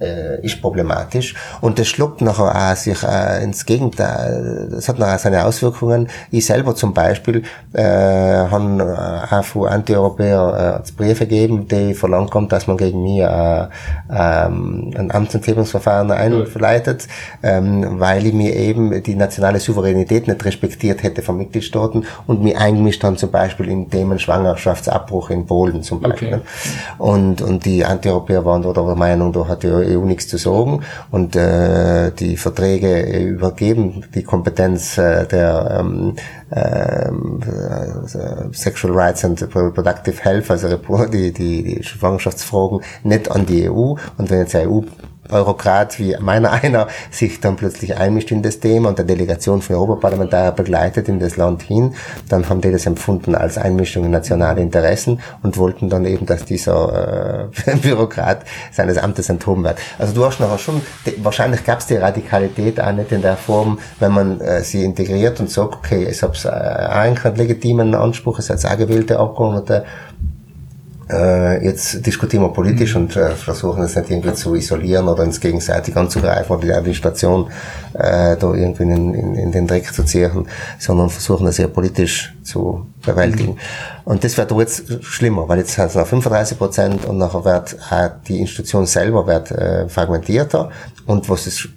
äh, 0.00 0.40
ist 0.44 0.62
problematisch. 0.62 1.34
Und 1.60 1.80
das 1.80 1.88
schluckt 1.88 2.20
nachher 2.20 2.72
auch 2.72 2.76
sich 2.76 3.07
äh, 3.08 3.44
ins 3.44 3.64
Gegenteil, 3.66 4.68
das 4.70 4.88
hat 4.88 4.98
noch 4.98 5.18
seine 5.18 5.44
Auswirkungen. 5.44 6.08
Ich 6.30 6.46
selber 6.46 6.74
zum 6.74 6.94
Beispiel 6.94 7.42
äh, 7.72 7.82
habe 7.82 9.28
äh, 9.30 9.34
auch 9.34 9.44
von 9.44 9.68
Anti-Europäer 9.68 10.82
äh, 10.84 10.92
Briefe 10.96 11.26
gegeben, 11.26 11.68
die 11.68 11.94
verlangt 11.94 12.34
haben, 12.34 12.48
dass 12.48 12.66
man 12.66 12.76
gegen 12.76 13.02
mich 13.02 13.20
äh, 13.20 13.66
ähm, 14.10 14.92
ein 14.96 15.10
Amtsenthebungsverfahren 15.10 16.10
einleitet, 16.10 17.08
ähm, 17.42 18.00
weil 18.00 18.26
ich 18.26 18.34
mir 18.34 18.54
eben 18.54 19.02
die 19.02 19.14
nationale 19.14 19.60
Souveränität 19.60 20.28
nicht 20.28 20.44
respektiert 20.44 21.02
hätte 21.02 21.22
von 21.22 21.36
Mitgliedstaaten 21.36 22.04
und 22.26 22.42
mich 22.42 22.56
eingemischt 22.56 23.02
haben 23.04 23.16
zum 23.16 23.30
Beispiel 23.30 23.68
in 23.68 23.90
Themen 23.90 24.18
Schwangerschaftsabbruch 24.18 25.30
in 25.30 25.46
Polen 25.46 25.82
zum 25.82 26.00
Beispiel. 26.00 26.28
Okay. 26.28 26.40
Und, 26.98 27.42
und 27.42 27.64
die 27.64 27.84
Anti-Europäer 27.84 28.44
waren 28.44 28.62
da 28.62 28.72
der 28.72 28.94
Meinung, 28.94 29.32
da 29.32 29.46
hat 29.46 29.62
die 29.62 29.68
EU 29.68 30.04
nichts 30.04 30.28
zu 30.28 30.38
sagen 30.38 30.82
und 31.10 31.36
äh, 31.36 32.10
die 32.12 32.36
Verträge 32.36 32.97
äh, 33.00 33.24
übergeben, 33.24 34.04
die 34.14 34.22
Kompetenz 34.22 34.98
äh, 34.98 35.26
der 35.26 35.78
ähm, 35.80 36.14
äh, 36.50 37.10
Sexual 38.52 38.94
Rights 38.94 39.24
and 39.24 39.40
Reproductive 39.54 40.22
Health, 40.22 40.50
also 40.50 40.68
die, 41.06 41.32
die, 41.32 41.62
die 41.62 41.82
Schwangerschaftsfragen, 41.82 42.80
nicht 43.04 43.30
an 43.30 43.46
die 43.46 43.68
EU. 43.68 43.94
Und 44.16 44.30
wenn 44.30 44.40
jetzt 44.40 44.54
die 44.54 44.66
EU 44.66 44.80
Eurokrat 45.30 45.98
wie 45.98 46.16
meiner 46.20 46.52
einer 46.62 46.88
sich 47.10 47.40
dann 47.40 47.56
plötzlich 47.56 47.96
einmischt 47.96 48.30
in 48.30 48.42
das 48.42 48.60
Thema 48.60 48.88
und 48.88 48.98
der 48.98 49.04
Delegation 49.04 49.62
von 49.62 49.76
Europaparlamentarier 49.76 50.52
begleitet 50.52 51.08
in 51.08 51.18
das 51.18 51.36
Land 51.36 51.62
hin, 51.62 51.94
dann 52.28 52.48
haben 52.48 52.60
die 52.60 52.70
das 52.70 52.86
empfunden 52.86 53.34
als 53.34 53.58
Einmischung 53.58 54.04
in 54.04 54.10
nationale 54.10 54.60
Interessen 54.60 55.20
und 55.42 55.56
wollten 55.56 55.88
dann 55.88 56.04
eben, 56.04 56.26
dass 56.26 56.44
dieser 56.44 57.50
äh, 57.66 57.76
Bürokrat 57.82 58.42
seines 58.72 58.98
Amtes 58.98 59.28
enthoben 59.28 59.64
wird. 59.64 59.78
Also 59.98 60.14
du 60.14 60.24
hast 60.24 60.40
nachher 60.40 60.58
schon, 60.58 60.80
wahrscheinlich 61.18 61.64
gab 61.64 61.80
es 61.80 61.86
die 61.86 61.96
Radikalität 61.96 62.80
auch 62.80 62.92
nicht 62.92 63.12
in 63.12 63.22
der 63.22 63.36
Form, 63.36 63.78
wenn 64.00 64.12
man 64.12 64.40
äh, 64.40 64.62
sie 64.62 64.84
integriert 64.84 65.40
und 65.40 65.50
sagt, 65.50 65.74
okay, 65.74 66.06
es 66.08 66.22
hat 66.22 66.44
äh, 66.44 66.48
einen 66.48 67.18
legitimen 67.36 67.94
Anspruch, 67.94 68.38
es 68.38 68.50
hat 68.50 68.64
auch 68.64 68.76
gewählte 68.76 69.18
Abgeordnete, 69.18 69.84
äh, 71.10 71.64
jetzt 71.64 72.04
diskutieren 72.04 72.42
wir 72.42 72.52
politisch 72.52 72.94
und 72.96 73.16
äh, 73.16 73.30
versuchen 73.30 73.82
es 73.82 73.96
nicht 73.96 74.10
irgendwie 74.10 74.34
zu 74.34 74.54
isolieren 74.54 75.08
oder 75.08 75.24
ins 75.24 75.40
gegenseitig 75.40 75.96
anzugreifen 75.96 76.56
oder 76.56 76.66
die 76.66 76.72
Administration 76.72 77.50
äh, 77.94 78.36
da 78.36 78.54
irgendwie 78.54 78.82
in, 78.82 79.14
in, 79.14 79.34
in 79.34 79.52
den 79.52 79.66
Dreck 79.66 79.92
zu 79.92 80.04
ziehen, 80.04 80.46
sondern 80.78 81.08
versuchen 81.10 81.46
es 81.46 81.58
eher 81.58 81.68
politisch 81.68 82.34
zu 82.42 82.86
bewältigen. 83.04 83.52
Mhm. 83.52 83.58
Und 84.04 84.24
das 84.24 84.36
wird 84.36 84.50
jetzt 84.52 85.04
schlimmer, 85.04 85.48
weil 85.48 85.58
jetzt 85.58 85.72
sind 85.72 85.86
es 85.86 85.94
noch 85.94 86.06
35 86.06 86.58
Prozent 86.58 87.04
und 87.04 87.18
nachher 87.18 87.44
wird 87.44 87.76
auch 87.90 88.10
die 88.26 88.40
Institution 88.40 88.86
selber 88.86 89.26
wird, 89.26 89.50
äh, 89.50 89.88
fragmentierter 89.88 90.70
und 91.06 91.28
was 91.28 91.46
ist 91.46 91.68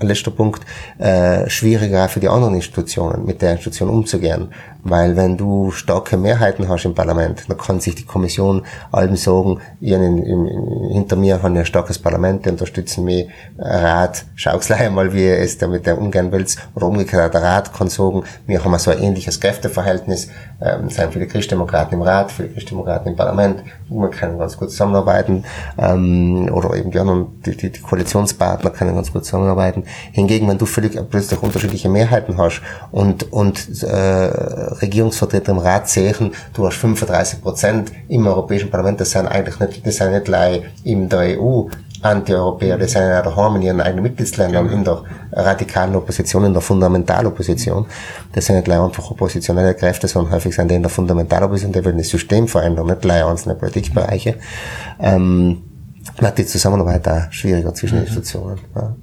letzter 0.00 0.30
Punkt, 0.30 0.62
äh, 0.98 1.48
schwieriger 1.48 2.08
für 2.08 2.20
die 2.20 2.28
anderen 2.28 2.54
Institutionen, 2.54 3.24
mit 3.24 3.40
der 3.42 3.52
Institution 3.52 3.88
umzugehen. 3.88 4.48
Weil 4.84 5.16
wenn 5.16 5.36
du 5.36 5.70
starke 5.70 6.16
Mehrheiten 6.16 6.68
hast 6.68 6.84
im 6.84 6.94
Parlament, 6.94 7.44
dann 7.48 7.58
kann 7.58 7.80
sich 7.80 7.94
die 7.94 8.04
Kommission 8.04 8.64
allem 8.92 9.16
sagen, 9.16 9.60
in, 9.80 10.46
hinter 10.92 11.16
mir 11.16 11.42
haben 11.42 11.56
ein 11.56 11.66
starkes 11.66 11.98
Parlament, 11.98 12.46
die 12.46 12.50
unterstützen 12.50 13.04
mich, 13.04 13.28
Rat, 13.58 14.24
schau's 14.36 14.66
gleich 14.66 14.82
einmal, 14.82 15.12
wie 15.12 15.26
es 15.26 15.58
damit 15.58 15.88
umgehen 15.88 16.30
willst, 16.30 16.58
oder 16.74 16.86
umgekehrt, 16.86 17.34
der 17.34 17.42
Rat 17.42 17.74
kann 17.74 17.88
sagen, 17.88 18.22
wir 18.46 18.64
haben 18.64 18.78
so 18.78 18.90
ein 18.90 18.98
ähnliches 18.98 19.40
Kräfteverhältnis, 19.40 20.28
ähm, 20.60 20.90
sein 20.90 21.10
viele 21.10 21.26
Christdemokraten 21.26 21.94
im 21.94 22.02
Rat, 22.02 22.30
viele 22.30 22.48
Christdemokraten 22.48 23.10
im 23.10 23.16
Parlament, 23.16 23.62
wir 23.88 24.10
können 24.10 24.38
ganz 24.38 24.56
gut 24.56 24.70
zusammenarbeiten, 24.70 25.44
ähm, 25.76 26.50
oder 26.52 26.74
eben 26.76 26.90
die 26.90 26.98
anderen, 26.98 27.40
die, 27.44 27.56
die, 27.56 27.70
die 27.70 27.80
Koalitionspartner 27.80 28.70
können 28.70 28.94
ganz 28.94 29.12
gut 29.12 29.24
zusammenarbeiten. 29.24 29.84
Hingegen, 30.12 30.48
wenn 30.48 30.58
du 30.58 30.66
völlig 30.66 30.98
plötzlich 31.10 31.42
unterschiedliche 31.42 31.88
Mehrheiten 31.88 32.38
hast 32.38 32.62
und, 32.90 33.32
und 33.32 33.82
äh, 33.82 34.67
Regierungsvertreter 34.82 35.52
im 35.52 35.58
Rat 35.58 35.88
sehen, 35.88 36.32
du 36.54 36.66
hast 36.66 36.76
35 36.76 37.42
Prozent 37.42 37.92
im 38.08 38.26
Europäischen 38.26 38.70
Parlament, 38.70 39.00
das 39.00 39.10
sind 39.10 39.26
eigentlich 39.26 39.58
nicht, 39.60 39.86
das 39.86 39.96
sind 39.96 40.12
nicht 40.12 40.24
gleich 40.24 40.62
in 40.84 41.08
der 41.08 41.40
EU 41.40 41.64
Anti-Europäer, 42.00 42.78
das 42.78 42.92
sind 42.92 43.02
ja 43.02 43.22
daheim 43.22 43.56
in 43.56 43.62
ihren 43.62 43.80
eigenen 43.80 44.04
Mitgliedsländern, 44.04 44.70
in 44.70 44.84
der 44.84 45.02
radikalen 45.32 45.96
Opposition, 45.96 46.44
in 46.44 46.52
der 46.52 46.62
Fundamentalopposition. 46.62 47.86
Das 48.32 48.46
sind 48.46 48.54
nicht 48.56 48.66
gleich 48.66 48.78
einfach 48.78 49.10
oppositionelle 49.10 49.74
Kräfte, 49.74 50.06
sondern 50.06 50.32
häufig 50.32 50.54
sind 50.54 50.70
die 50.70 50.76
in 50.76 50.82
der 50.82 50.90
Fundamentalopposition, 50.90 51.72
die 51.72 51.84
wollen 51.84 51.98
das 51.98 52.08
System 52.08 52.46
verändern, 52.46 52.86
nicht 52.86 53.00
gleich 53.00 53.24
einzelne 53.24 53.56
Politikbereiche. 53.56 54.36
Ähm, 55.00 55.62
macht 56.20 56.38
die 56.38 56.46
Zusammenarbeit 56.46 57.08
auch 57.08 57.32
schwieriger 57.32 57.74
zwischen 57.74 57.98
mhm. 57.98 58.04
Institutionen. 58.04 58.60
Ja 58.76 58.94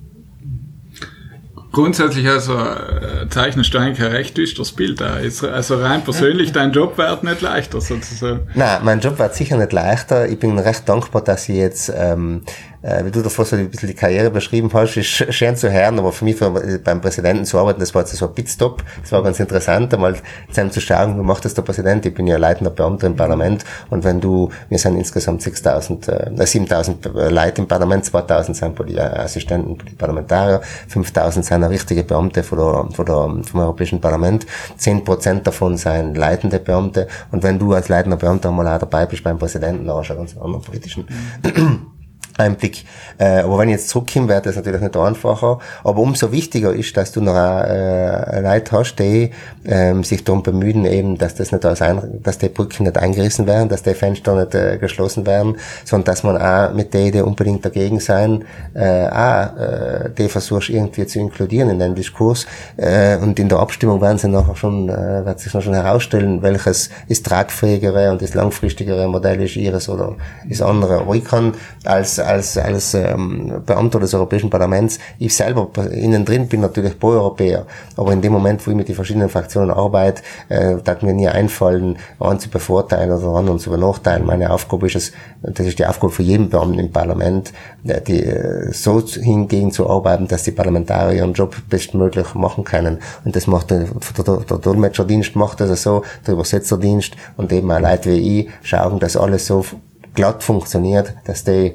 grundsätzlich 1.75 2.27
also 2.27 2.53
äh, 2.53 3.27
eigentlich 3.75 4.01
ein 4.01 4.11
recht 4.13 4.37
düsteres 4.37 4.71
Bild 4.71 5.01
Also, 5.01 5.49
also 5.49 5.75
rein 5.75 6.03
persönlich, 6.03 6.53
dein 6.53 6.71
Job 6.71 6.97
wird 6.97 7.23
nicht 7.23 7.41
leichter 7.41 7.81
sozusagen. 7.81 8.47
Nein, 8.55 8.79
mein 8.83 9.01
Job 9.01 9.19
wird 9.19 9.35
sicher 9.35 9.57
nicht 9.57 9.73
leichter. 9.73 10.27
Ich 10.29 10.39
bin 10.39 10.57
recht 10.57 10.87
dankbar, 10.87 11.21
dass 11.21 11.49
ich 11.49 11.57
jetzt 11.57 11.91
ähm, 11.93 12.43
äh, 12.85 13.03
wie 13.03 13.11
du 13.11 13.21
davor 13.21 13.45
so 13.45 13.55
ein 13.55 13.69
bisschen 13.69 13.89
die 13.89 13.95
Karriere 13.95 14.29
beschrieben 14.29 14.69
hast, 14.73 14.95
ist 14.95 15.07
schön 15.07 15.55
zu 15.55 15.71
hören, 15.71 15.97
aber 15.97 16.11
für 16.11 16.23
mich 16.23 16.35
für, 16.35 16.51
beim 16.83 17.01
Präsidenten 17.01 17.45
zu 17.45 17.57
arbeiten, 17.57 17.79
das 17.79 17.95
war 17.95 18.03
jetzt 18.03 18.15
so 18.15 18.27
ein 18.27 18.33
Pitstop, 18.33 18.83
das 19.01 19.11
war 19.11 19.23
ganz 19.23 19.39
interessant, 19.39 19.93
einmal 19.93 20.15
zusammen 20.49 20.71
zu 20.71 20.81
schauen, 20.81 21.17
wie 21.17 21.23
macht 21.23 21.45
das 21.45 21.55
der 21.55 21.63
Präsident, 21.63 22.05
ich 22.05 22.13
bin 22.13 22.27
ja 22.27 22.37
leitender 22.37 22.69
Beamter 22.69 23.07
im 23.07 23.15
Parlament 23.15 23.65
und 23.89 24.03
wenn 24.03 24.21
du, 24.21 24.49
wir 24.69 24.77
sind 24.77 24.97
insgesamt 24.97 25.41
6000, 25.41 26.07
äh, 26.09 26.45
7000 26.45 27.05
äh, 27.05 27.29
Leute 27.29 27.61
im 27.61 27.67
Parlament, 27.67 28.05
2000 28.05 28.55
sind 28.55 28.77
die 28.87 28.99
Assistenten, 28.99 29.77
Parlamentarier, 29.97 30.61
5000 30.87 31.43
sind 31.43 31.63
richtige 31.63 32.03
Beamte 32.03 32.43
von 32.43 32.57
der, 32.59 32.95
von 32.95 33.05
der, 33.05 33.43
vom 33.49 33.59
Europäischen 33.61 33.99
Parlament, 33.99 34.45
10% 34.79 35.41
davon 35.41 35.77
sind 35.77 36.17
leitende 36.17 36.59
Beamte 36.59 37.07
und 37.31 37.41
wenn 37.41 37.57
du 37.57 37.73
als 37.73 37.89
leitender 37.89 38.17
Beamter 38.17 38.49
einmal 38.49 38.67
auch 38.67 38.79
dabei 38.79 39.07
bist 39.07 39.23
beim 39.23 39.39
Präsidenten, 39.39 39.87
dann 39.87 39.97
hast 39.97 40.09
du 40.09 40.13
einen 40.13 40.25
ganz 40.25 40.37
anderen 40.37 40.61
politischen 40.61 41.07
mhm. 41.41 41.94
Einblick. 42.37 42.83
Äh, 43.17 43.39
aber 43.39 43.59
wenn 43.59 43.69
ich 43.69 43.75
jetzt 43.75 43.89
zurückkomme, 43.89 44.27
wird 44.27 44.45
das 44.45 44.55
natürlich 44.57 44.81
nicht 44.81 44.97
einfacher. 44.97 45.59
Aber 45.83 45.99
umso 45.99 46.31
wichtiger 46.31 46.73
ist, 46.73 46.95
dass 46.97 47.11
du 47.11 47.21
noch 47.21 47.35
äh, 47.35 48.41
Leute 48.41 48.71
hast, 48.73 48.95
die 48.97 49.31
ähm, 49.65 50.03
sich 50.03 50.23
darum 50.23 50.43
bemühen, 50.43 50.85
eben, 50.85 51.17
dass 51.17 51.35
das 51.35 51.51
nicht 51.51 51.65
alles 51.65 51.81
ein, 51.81 52.19
dass 52.21 52.37
die 52.37 52.49
Brücken 52.49 52.83
nicht 52.83 52.97
eingerissen 52.97 53.47
werden, 53.47 53.69
dass 53.69 53.83
die 53.83 53.93
Fenster 53.93 54.35
nicht 54.35 54.53
äh, 54.53 54.77
geschlossen 54.77 55.25
werden, 55.25 55.57
sondern 55.85 56.05
dass 56.05 56.23
man 56.23 56.37
auch 56.37 56.73
mit 56.73 56.93
denen, 56.93 57.13
die 57.13 57.21
unbedingt 57.21 57.63
dagegen 57.63 57.99
sein, 57.99 58.43
äh, 58.73 59.07
auch 59.07 59.57
äh, 59.57 60.09
die 60.17 60.27
versuchst 60.27 60.69
irgendwie 60.69 61.05
zu 61.05 61.19
inkludieren 61.19 61.69
in 61.69 61.79
den 61.79 61.95
Diskurs. 61.95 62.45
Äh, 62.75 63.17
und 63.17 63.39
in 63.39 63.47
der 63.47 63.59
Abstimmung 63.59 64.01
werden 64.01 64.17
sie 64.17 64.27
nachher 64.27 64.55
schon, 64.55 64.89
äh, 64.89 65.25
wird 65.25 65.39
sich 65.39 65.53
noch 65.53 65.61
schon 65.61 65.73
herausstellen, 65.73 66.41
welches 66.41 66.89
ist 67.07 67.25
tragfähigere 67.25 68.11
und 68.11 68.21
das 68.21 68.33
langfristigere 68.33 69.07
Modell 69.07 69.41
ist 69.41 69.55
ihres 69.55 69.87
oder 69.87 70.15
ist 70.49 70.61
andere. 70.61 70.99
Aber 70.99 71.15
ich 71.15 71.23
kann 71.23 71.53
als 71.85 72.19
als, 72.25 72.57
als 72.57 72.93
ähm, 72.93 73.61
Beamter 73.65 73.99
des 73.99 74.13
Europäischen 74.13 74.49
Parlaments, 74.49 74.99
ich 75.19 75.35
selber 75.35 75.69
innen 75.91 76.25
drin 76.25 76.47
bin 76.47 76.61
natürlich 76.61 76.99
pro-Europäer, 76.99 77.65
aber 77.95 78.13
in 78.13 78.21
dem 78.21 78.33
Moment, 78.33 78.65
wo 78.65 78.71
ich 78.71 78.77
mit 78.77 78.87
den 78.87 78.95
verschiedenen 78.95 79.29
Fraktionen 79.29 79.71
arbeite, 79.71 80.21
äh, 80.49 80.75
darf 80.83 81.01
mir 81.01 81.13
nie 81.13 81.27
einfallen, 81.27 81.97
einen 82.19 82.39
zu 82.39 82.49
bevorteilen 82.49 83.11
oder 83.11 83.37
anderen 83.37 83.59
zu 83.59 83.69
benachteilen. 83.69 84.25
Meine 84.25 84.51
Aufgabe 84.51 84.87
ist 84.87 84.95
es, 84.95 85.11
das 85.41 85.65
ist 85.65 85.79
die 85.79 85.85
Aufgabe 85.85 86.11
für 86.11 86.23
jeden 86.23 86.49
Beamten 86.49 86.79
im 86.79 86.91
Parlament, 86.91 87.53
äh, 87.85 88.01
die, 88.01 88.23
äh, 88.23 88.71
so 88.71 89.01
hingegen 89.01 89.71
zu 89.71 89.89
arbeiten, 89.89 90.27
dass 90.27 90.43
die 90.43 90.51
Parlamentarier 90.51 91.17
ihren 91.17 91.33
Job 91.33 91.55
bestmöglich 91.69 92.33
machen 92.33 92.63
können. 92.63 92.99
Und 93.23 93.35
das 93.35 93.47
macht 93.47 93.71
der, 93.71 93.87
der, 94.17 94.37
der 94.37 94.57
Dolmetscherdienst 94.57 95.35
macht 95.35 95.59
das 95.59 95.83
so, 95.83 96.03
der 96.25 96.33
Übersetzerdienst 96.33 97.13
und 97.37 97.51
eben 97.51 97.71
auch 97.71 97.79
Leute 97.79 98.11
wie 98.11 98.41
ich 98.41 98.49
schauen, 98.63 98.99
dass 98.99 99.17
alles 99.17 99.45
so 99.45 99.65
glatt 100.13 100.43
funktioniert, 100.43 101.13
dass 101.25 101.43
die 101.43 101.73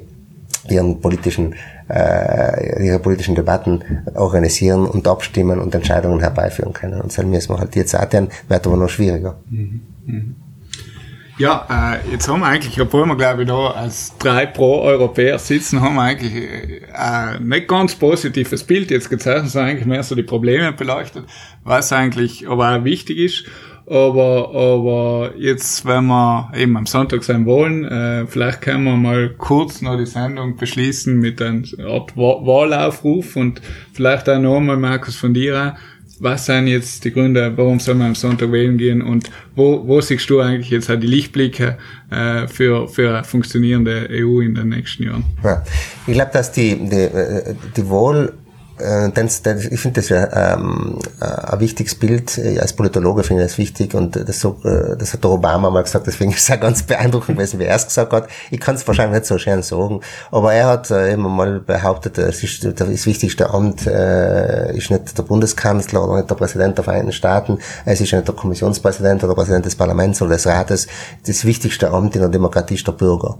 ihren 0.69 1.01
politischen 1.01 1.55
äh, 1.89 2.85
ihre 2.85 2.99
politischen 2.99 3.35
Debatten 3.35 3.81
organisieren 4.15 4.85
und 4.85 5.07
abstimmen 5.07 5.59
und 5.59 5.75
Entscheidungen 5.75 6.19
herbeiführen 6.19 6.73
können. 6.73 7.01
Und 7.01 7.11
selbst 7.11 7.29
müssen 7.29 7.53
wir 7.53 7.59
halt 7.59 7.75
jetzt 7.75 7.95
auch 7.95 8.05
dann, 8.05 8.29
wird 8.47 8.65
aber 8.65 8.77
noch 8.77 8.89
schwieriger. 8.89 9.37
Ja, 11.37 11.65
äh, 12.05 12.11
jetzt 12.11 12.27
haben 12.27 12.41
wir 12.41 12.47
eigentlich, 12.47 12.79
obwohl 12.79 13.05
wir 13.07 13.15
glaube 13.15 13.41
ich 13.41 13.47
da 13.47 13.71
als 13.71 14.15
drei 14.19 14.45
Pro-Europäer 14.45 15.39
sitzen, 15.39 15.81
haben 15.81 15.95
wir 15.95 16.03
eigentlich 16.03 16.35
äh, 16.35 16.81
ein 16.93 17.47
nicht 17.47 17.67
ganz 17.67 17.95
positives 17.95 18.63
Bild 18.63 18.91
jetzt 18.91 19.09
gezeichnet, 19.09 19.49
sondern 19.49 19.71
eigentlich 19.71 19.87
mehr 19.87 20.03
so 20.03 20.13
die 20.13 20.23
Probleme 20.23 20.71
beleuchtet, 20.71 21.25
was 21.63 21.91
eigentlich 21.91 22.47
aber 22.47 22.75
auch 22.77 22.83
wichtig 22.83 23.17
ist. 23.17 23.45
Aber, 23.91 24.55
aber 24.55 25.33
jetzt, 25.37 25.85
wenn 25.85 26.05
wir 26.05 26.49
eben 26.55 26.77
am 26.77 26.85
Sonntag 26.85 27.25
sein 27.25 27.45
wollen, 27.45 27.83
äh, 27.83 28.25
vielleicht 28.25 28.61
können 28.61 28.85
wir 28.85 28.95
mal 28.95 29.31
kurz 29.37 29.81
noch 29.81 29.97
die 29.97 30.05
Sendung 30.05 30.55
beschließen 30.55 31.19
mit 31.19 31.41
einer 31.41 31.63
Art 31.89 32.15
Wahlaufruf 32.15 33.35
und 33.35 33.61
vielleicht 33.91 34.29
auch 34.29 34.39
nochmal, 34.39 34.77
Markus, 34.77 35.17
von 35.17 35.33
dir 35.33 35.75
was 36.21 36.45
sind 36.45 36.67
jetzt 36.67 37.03
die 37.03 37.11
Gründe, 37.11 37.51
warum 37.57 37.79
soll 37.79 37.95
man 37.95 38.09
am 38.09 38.15
Sonntag 38.15 38.51
wählen 38.51 38.77
gehen 38.77 39.01
und 39.01 39.31
wo, 39.55 39.87
wo 39.87 39.99
siehst 40.01 40.29
du 40.29 40.39
eigentlich 40.39 40.69
jetzt 40.69 40.87
halt 40.87 41.01
die 41.01 41.07
Lichtblicke 41.07 41.79
äh, 42.11 42.47
für, 42.47 42.87
für 42.87 43.09
eine 43.09 43.23
funktionierende 43.23 44.07
EU 44.11 44.39
in 44.41 44.53
den 44.53 44.69
nächsten 44.69 45.03
Jahren? 45.03 45.25
Ja. 45.43 45.63
Ich 46.05 46.13
glaube, 46.13 46.29
dass 46.31 46.51
die, 46.51 46.75
die, 46.75 46.95
äh, 46.95 47.55
die 47.75 47.89
Wahl 47.89 48.33
das, 49.13 49.41
das, 49.41 49.65
ich 49.65 49.79
finde 49.79 50.01
das 50.01 50.09
ja 50.09 50.53
ähm, 50.53 50.99
äh, 51.19 51.25
ein 51.25 51.59
wichtiges 51.59 51.95
Bild. 51.95 52.39
Als 52.59 52.73
Politologe 52.73 53.23
finde 53.23 53.43
ich 53.43 53.49
das 53.49 53.57
wichtig 53.57 53.93
und 53.93 54.15
das, 54.15 54.39
so, 54.39 54.57
äh, 54.63 54.97
das 54.97 55.13
hat 55.13 55.23
der 55.23 55.31
Obama 55.31 55.69
mal 55.69 55.83
gesagt, 55.83 56.07
deswegen 56.07 56.31
ist 56.31 56.49
es 56.49 56.55
auch 56.55 56.59
ganz 56.59 56.83
beeindruckend 56.83 57.37
gewesen, 57.37 57.59
wie 57.59 57.65
er 57.65 57.75
es 57.75 57.85
gesagt 57.85 58.13
hat. 58.13 58.27
Ich 58.49 58.59
kann 58.59 58.75
es 58.75 58.87
wahrscheinlich 58.87 59.19
nicht 59.19 59.27
so 59.27 59.37
schön 59.37 59.61
sagen, 59.61 60.01
aber 60.31 60.53
er 60.53 60.67
hat 60.67 60.91
äh, 60.91 61.13
immer 61.13 61.29
mal 61.29 61.59
behauptet, 61.59 62.17
es 62.17 62.43
ist, 62.43 62.79
das 62.79 63.05
wichtigste 63.05 63.49
Amt 63.51 63.87
äh, 63.87 64.75
ist 64.75 64.91
nicht 64.91 65.17
der 65.17 65.23
Bundeskanzler 65.23 66.03
oder 66.03 66.17
nicht 66.17 66.29
der 66.29 66.35
Präsident 66.35 66.77
der 66.77 66.83
Vereinigten 66.83 67.11
Staaten, 67.11 67.59
es 67.85 68.01
ist 68.01 68.13
nicht 68.13 68.27
der 68.27 68.35
Kommissionspräsident 68.35 69.23
oder 69.23 69.33
der 69.33 69.41
Präsident 69.41 69.65
des 69.65 69.75
Parlaments 69.75 70.21
oder 70.21 70.31
des 70.31 70.47
Rates. 70.47 70.87
Das 71.25 71.45
wichtigste 71.45 71.91
Amt 71.91 72.15
in 72.15 72.21
der 72.21 72.29
Demokratie 72.29 72.75
ist 72.75 72.87
der 72.87 72.93
Bürger. 72.93 73.37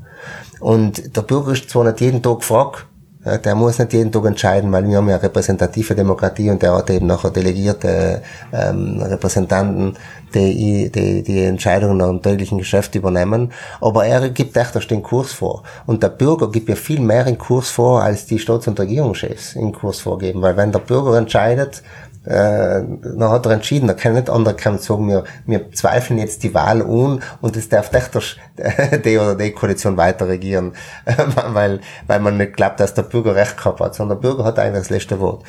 Und 0.60 1.16
der 1.16 1.22
Bürger 1.22 1.54
ist 1.54 1.70
zwar 1.70 1.84
nicht 1.86 2.02
jeden 2.02 2.22
Tag 2.22 2.40
gefragt, 2.40 2.86
der 3.24 3.56
muss 3.56 3.78
nicht 3.78 3.94
jeden 3.94 4.12
Tag 4.12 4.26
entscheiden, 4.26 4.72
weil 4.72 4.88
wir 4.88 4.98
haben 4.98 5.10
ja 5.10 5.18
repräsentative 5.18 5.94
Demokratie 5.94 6.50
und 6.50 6.62
der 6.62 6.76
hat 6.76 6.90
eben 6.90 7.06
nachher 7.06 7.30
delegierte 7.30 8.24
ähm, 8.52 9.00
Repräsentanten, 9.00 9.96
die, 10.34 10.92
die 10.92 11.22
die 11.22 11.44
Entscheidungen 11.44 11.98
nach 11.98 12.08
dem 12.08 12.22
täglichen 12.22 12.58
Geschäft 12.58 12.96
übernehmen. 12.96 13.52
Aber 13.80 14.06
er 14.06 14.30
gibt 14.30 14.58
echt 14.58 14.90
den 14.90 15.04
Kurs 15.04 15.34
vor. 15.34 15.62
Und 15.86 16.02
der 16.02 16.10
Bürger 16.10 16.50
gibt 16.50 16.70
ja 16.70 16.76
viel 16.76 17.00
mehr 17.00 17.24
den 17.24 17.38
Kurs 17.38 17.70
vor, 17.70 18.02
als 18.02 18.26
die 18.26 18.40
Staats- 18.40 18.68
und 18.68 18.80
Regierungschefs 18.80 19.54
den 19.54 19.72
Kurs 19.72 20.00
vorgeben. 20.00 20.42
Weil 20.42 20.58
wenn 20.58 20.72
der 20.72 20.80
Bürger 20.80 21.16
entscheidet, 21.18 21.84
äh, 22.26 22.84
dann 22.84 23.30
hat 23.30 23.46
er 23.46 23.54
entschieden, 23.54 23.88
da 23.88 23.94
kann 23.94 24.14
nicht 24.14 24.30
andere 24.30 24.56
kann 24.56 24.78
sagen, 24.78 25.08
wir, 25.08 25.24
wir 25.46 25.72
zweifeln 25.72 26.20
jetzt 26.20 26.44
die 26.44 26.54
Wahl 26.54 26.82
un 26.82 27.22
und 27.42 27.58
es 27.58 27.70
darf 27.70 27.92
nicht 27.92 28.40
die 29.06 29.18
oder 29.18 29.36
die 29.36 29.52
Koalition 29.52 29.98
weiter 29.98 30.28
regieren, 30.28 30.74
weil, 31.54 31.82
weil 32.06 32.20
man 32.20 32.38
nicht 32.38 32.54
glaubt, 32.54 32.80
dass 32.80 32.94
der 32.94 33.04
Bürger 33.04 33.36
recht 33.36 33.58
gehabt 33.58 33.80
hat, 33.80 33.96
sondern 33.96 34.20
der 34.20 34.30
Bürger 34.30 34.44
hat 34.44 34.60
eigentlich 34.60 34.84
das 34.84 34.90
letzte 34.92 35.20
Wort. 35.20 35.44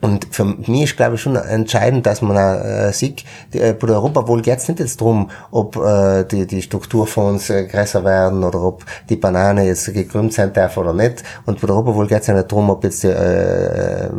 Und 0.00 0.26
für 0.32 0.44
mich 0.44 0.82
ist, 0.82 0.96
glaube 0.96 1.14
ich, 1.14 1.22
schon 1.22 1.36
entscheidend, 1.36 2.04
dass 2.04 2.20
man 2.20 2.36
äh, 2.36 2.92
sieht, 2.92 3.24
die, 3.52 3.60
äh, 3.60 3.72
bei 3.72 3.86
der 3.86 3.96
Europawahl 3.96 4.42
geht 4.42 4.58
es 4.58 4.68
nicht 4.68 4.80
jetzt 4.80 5.00
darum, 5.00 5.30
ob 5.50 5.76
äh, 5.76 6.24
die, 6.24 6.46
die 6.46 6.60
Strukturfonds 6.60 7.48
äh, 7.48 7.64
größer 7.64 8.04
werden 8.04 8.44
oder 8.44 8.60
ob 8.60 8.84
die 9.08 9.16
Banane 9.16 9.64
jetzt 9.66 9.92
gekrümmt 9.94 10.34
sein 10.34 10.52
darf 10.52 10.76
oder 10.76 10.92
nicht. 10.92 11.22
Und 11.46 11.60
bei 11.60 11.66
der 11.66 11.76
Europawahl 11.76 12.06
geht 12.06 12.20
es 12.20 12.26
ja 12.26 12.34
nicht 12.34 12.52
darum, 12.52 12.68
ob 12.68 12.84
jetzt 12.84 13.02
die, 13.02 13.08
äh, 13.08 14.10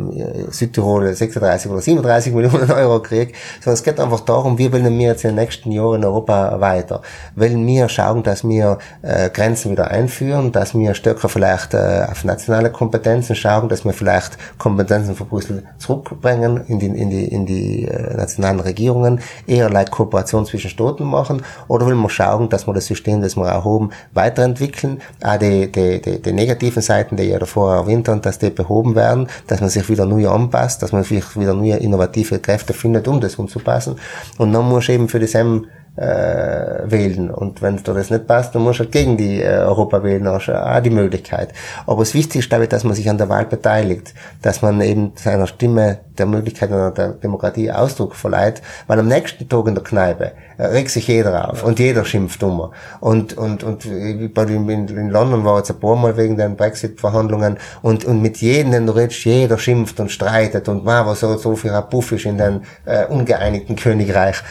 Südtirol 0.50 1.14
36 1.14 1.70
oder 1.70 1.80
37 1.80 2.32
Millionen 2.32 2.70
Euro 2.72 3.00
kriegt, 3.00 3.36
sondern 3.60 3.74
es 3.74 3.82
geht 3.84 4.00
einfach 4.00 4.20
darum, 4.20 4.58
wie 4.58 4.72
wollen 4.72 4.98
wir 4.98 5.08
jetzt 5.08 5.24
in 5.24 5.30
den 5.30 5.36
nächsten 5.36 5.70
Jahren 5.70 5.96
in 5.96 6.04
Europa 6.04 6.60
weiter. 6.60 7.02
Wollen 7.36 7.64
wir 7.66 7.88
schauen, 7.88 8.22
dass 8.22 8.42
wir 8.48 8.78
äh, 9.02 9.30
Grenzen 9.30 9.72
wieder 9.72 9.88
einführen, 9.88 10.50
dass 10.52 10.74
wir 10.74 10.94
stärker 10.94 11.28
vielleicht 11.28 11.74
äh, 11.74 12.06
auf 12.10 12.24
nationale 12.24 12.72
Kompetenzen 12.72 13.36
schauen, 13.36 13.68
dass 13.68 13.84
wir 13.84 13.92
vielleicht 13.92 14.36
Kompetenzen 14.58 15.14
von 15.14 15.28
Brüssel 15.28 15.62
zurückbringen 15.78 16.64
in 16.68 16.78
die, 16.78 16.86
in 16.86 17.10
die, 17.10 17.24
in 17.24 17.46
die 17.46 17.84
äh, 17.84 18.16
nationalen 18.16 18.60
Regierungen, 18.60 19.20
eher 19.46 19.70
like 19.70 19.90
Kooperation 19.90 20.46
zwischen 20.46 20.70
Staaten 20.70 21.04
machen, 21.04 21.42
oder 21.68 21.86
will 21.86 21.94
man 21.94 22.10
schauen, 22.10 22.48
dass 22.48 22.66
wir 22.66 22.74
das 22.74 22.86
System, 22.86 23.22
das 23.22 23.36
wir 23.36 23.46
erhoben, 23.46 23.90
weiterentwickeln, 24.12 25.00
auch 25.22 25.38
die, 25.38 25.70
die, 25.70 26.00
die, 26.00 26.22
die 26.22 26.32
negativen 26.32 26.82
Seiten, 26.82 27.16
die 27.16 27.24
ja 27.24 27.38
davor 27.38 27.74
erwähnt 27.74 28.08
habe, 28.08 28.20
dass 28.20 28.38
die 28.38 28.50
behoben 28.50 28.94
werden, 28.94 29.28
dass 29.46 29.60
man 29.60 29.70
sich 29.70 29.88
wieder 29.88 30.06
neu 30.06 30.28
anpasst, 30.28 30.82
dass 30.82 30.92
man 30.92 31.04
sich 31.04 31.38
wieder 31.38 31.54
neue 31.54 31.76
innovative 31.76 32.38
Kräfte 32.38 32.72
findet, 32.72 33.08
um 33.08 33.20
das 33.20 33.36
umzupassen. 33.36 33.96
Und 34.38 34.52
dann 34.52 34.68
muss 34.68 34.88
eben 34.88 35.08
für 35.08 35.18
dieselben 35.18 35.66
äh, 35.96 36.90
wählen. 36.90 37.30
Und 37.30 37.62
wenn 37.62 37.76
dir 37.76 37.94
das 37.94 38.10
nicht 38.10 38.26
passt, 38.26 38.54
dann 38.54 38.62
musst 38.62 38.80
du 38.80 38.84
halt 38.84 38.92
gegen 38.92 39.16
die 39.16 39.42
äh, 39.42 39.58
Europa 39.58 40.02
wählen, 40.02 40.28
hast 40.28 40.48
du 40.48 40.52
auch 40.52 40.80
die 40.80 40.90
Möglichkeit. 40.90 41.52
Aber 41.86 42.02
das 42.02 42.14
Wichtigste 42.14 42.56
ist, 42.56 42.72
dass 42.72 42.84
man 42.84 42.94
sich 42.94 43.08
an 43.08 43.18
der 43.18 43.28
Wahl 43.28 43.46
beteiligt, 43.46 44.14
dass 44.42 44.62
man 44.62 44.80
eben 44.80 45.12
seiner 45.16 45.46
Stimme 45.46 45.98
der 46.18 46.26
Möglichkeit 46.26 46.70
einer 46.70 46.90
der 46.90 47.08
Demokratie 47.08 47.70
Ausdruck 47.70 48.14
verleiht, 48.14 48.62
weil 48.86 48.98
am 48.98 49.08
nächsten 49.08 49.48
Tag 49.48 49.66
in 49.66 49.74
der 49.74 49.84
Kneipe 49.84 50.32
regt 50.58 50.90
sich 50.90 51.08
jeder 51.08 51.50
auf 51.50 51.62
und 51.62 51.78
jeder 51.78 52.04
schimpft 52.04 52.42
um. 52.42 52.70
Und, 53.00 53.36
und, 53.36 53.62
und 53.62 53.84
in, 53.84 54.30
in 54.34 55.10
London 55.10 55.44
war 55.44 55.58
jetzt 55.58 55.70
ein 55.70 55.80
paar 55.80 55.96
Mal 55.96 56.16
wegen 56.16 56.36
den 56.36 56.56
Brexit-Verhandlungen 56.56 57.58
und, 57.82 58.04
und 58.04 58.22
mit 58.22 58.38
jedem, 58.38 58.72
den 58.72 58.86
du 58.86 58.92
redest, 58.92 59.24
jeder 59.24 59.58
schimpft 59.58 60.00
und 60.00 60.10
streitet 60.10 60.68
und 60.68 60.84
wow, 60.86 61.06
was 61.06 61.20
so, 61.20 61.36
so 61.36 61.56
viel 61.56 61.70
Rapuff 61.70 62.12
in 62.24 62.38
den 62.38 62.62
äh, 62.84 63.04
ungeeinigten 63.06 63.76
Königreich. 63.76 64.42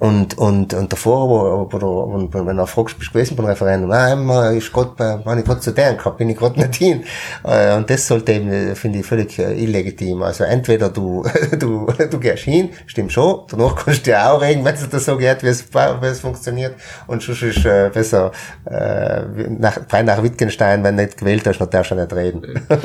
Und, 0.00 0.38
und, 0.38 0.72
und 0.72 0.90
davor, 0.90 1.28
wo, 1.28 1.70
wo, 1.70 2.30
wo, 2.32 2.46
wenn 2.46 2.56
du 2.56 2.66
fragst, 2.66 2.98
bist 2.98 3.10
du 3.10 3.12
gewesen 3.12 3.36
beim 3.36 3.44
Referendum, 3.44 3.90
ah, 3.90 4.48
ist 4.48 4.72
grad 4.72 4.96
bei, 4.96 5.20
wenn 5.26 5.38
ich 5.38 5.44
grad 5.44 5.62
zu 5.62 5.72
deren 5.72 5.98
gehabt, 5.98 6.16
bin 6.16 6.30
ich 6.30 6.38
grad 6.38 6.56
nicht 6.56 6.74
hin. 6.76 7.04
Äh, 7.44 7.76
und 7.76 7.90
das 7.90 8.06
sollte 8.06 8.32
eben, 8.32 8.74
finde 8.76 9.00
ich, 9.00 9.06
völlig 9.06 9.38
äh, 9.38 9.62
illegitim. 9.62 10.22
Also 10.22 10.44
entweder 10.44 10.88
du, 10.88 11.22
du, 11.58 11.86
du 12.10 12.18
gehst 12.18 12.44
hin, 12.44 12.70
stimmt 12.86 13.12
schon, 13.12 13.40
danach 13.50 13.76
kannst 13.76 14.06
du 14.06 14.12
ja 14.12 14.32
auch 14.32 14.40
reden, 14.40 14.64
wenn 14.64 14.74
es 14.74 14.88
dir 14.88 14.98
so 15.00 15.18
geht, 15.18 15.42
wie 15.42 15.48
es, 15.48 15.66
wie 15.70 16.06
es 16.06 16.20
funktioniert. 16.20 16.76
Und 17.06 17.22
schon 17.22 17.34
ist 17.34 17.66
äh, 17.66 17.90
besser, 17.92 18.32
äh, 18.64 19.20
nach, 19.50 19.80
frei 19.86 20.02
nach 20.02 20.22
Wittgenstein, 20.22 20.82
wenn 20.82 20.96
du 20.96 21.04
nicht 21.04 21.18
gewählt 21.18 21.46
hast, 21.46 21.58
dann 21.58 21.68
darfst 21.68 21.90
du 21.90 21.96
nicht 21.96 22.12
reden. 22.14 22.40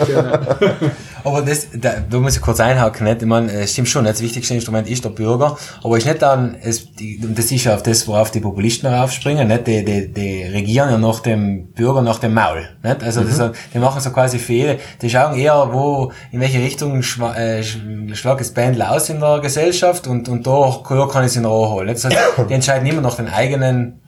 Genau. 0.05 0.21
aber 1.23 1.41
das, 1.43 1.67
da, 1.73 1.93
da 2.09 2.17
muss 2.17 2.35
ich 2.35 2.41
kurz 2.41 2.59
einhaken, 2.59 3.07
nicht? 3.07 3.21
Ich 3.21 3.27
meine, 3.27 3.53
es 3.53 3.71
stimmt 3.71 3.87
schon, 3.87 4.03
das 4.03 4.21
wichtigste 4.21 4.53
Instrument 4.53 4.89
ist 4.89 5.05
der 5.05 5.11
Bürger, 5.11 5.57
aber 5.81 5.97
ist 5.97 6.05
nicht 6.05 6.21
dann, 6.21 6.57
es, 6.61 6.89
die 7.05 7.25
und 7.25 7.37
das 7.37 7.51
ist 7.51 7.63
ja 7.63 7.75
auf 7.75 7.83
das, 7.83 8.07
worauf 8.07 8.31
die 8.31 8.39
Populisten 8.39 8.91
raufspringen, 8.91 9.47
nicht? 9.47 9.67
Die, 9.67 9.83
die, 9.83 10.11
die 10.11 10.43
regieren 10.43 10.89
ja 10.89 10.97
nach 10.97 11.19
dem 11.19 11.67
Bürger, 11.73 12.01
nach 12.01 12.19
dem 12.19 12.33
Maul, 12.33 12.67
nicht? 12.83 13.03
Also, 13.03 13.21
mhm. 13.21 13.27
das, 13.27 13.51
die 13.73 13.79
machen 13.79 14.01
so 14.01 14.11
quasi 14.11 14.39
Fehler, 14.39 14.75
die 15.01 15.09
schauen 15.09 15.37
eher, 15.37 15.69
wo, 15.71 16.11
in 16.31 16.39
welche 16.39 16.59
Richtung 16.59 17.01
schwa, 17.03 17.35
äh, 17.35 17.63
schlägt 17.63 18.39
das 18.39 18.51
Pendel 18.51 18.81
aus 18.81 19.09
in 19.09 19.19
der 19.19 19.39
Gesellschaft 19.39 20.07
und, 20.07 20.29
und 20.29 20.45
da 20.47 20.81
kann 21.11 21.23
ich 21.23 21.31
es 21.31 21.35
in 21.35 21.45
Ruhe 21.45 21.69
holen, 21.69 21.87
nicht? 21.87 22.03
Das 22.03 22.11
heißt, 22.11 22.49
die 22.49 22.53
entscheiden 22.53 22.87
immer 22.87 23.01
nach 23.01 23.15
den 23.15 23.27
eigenen 23.27 24.01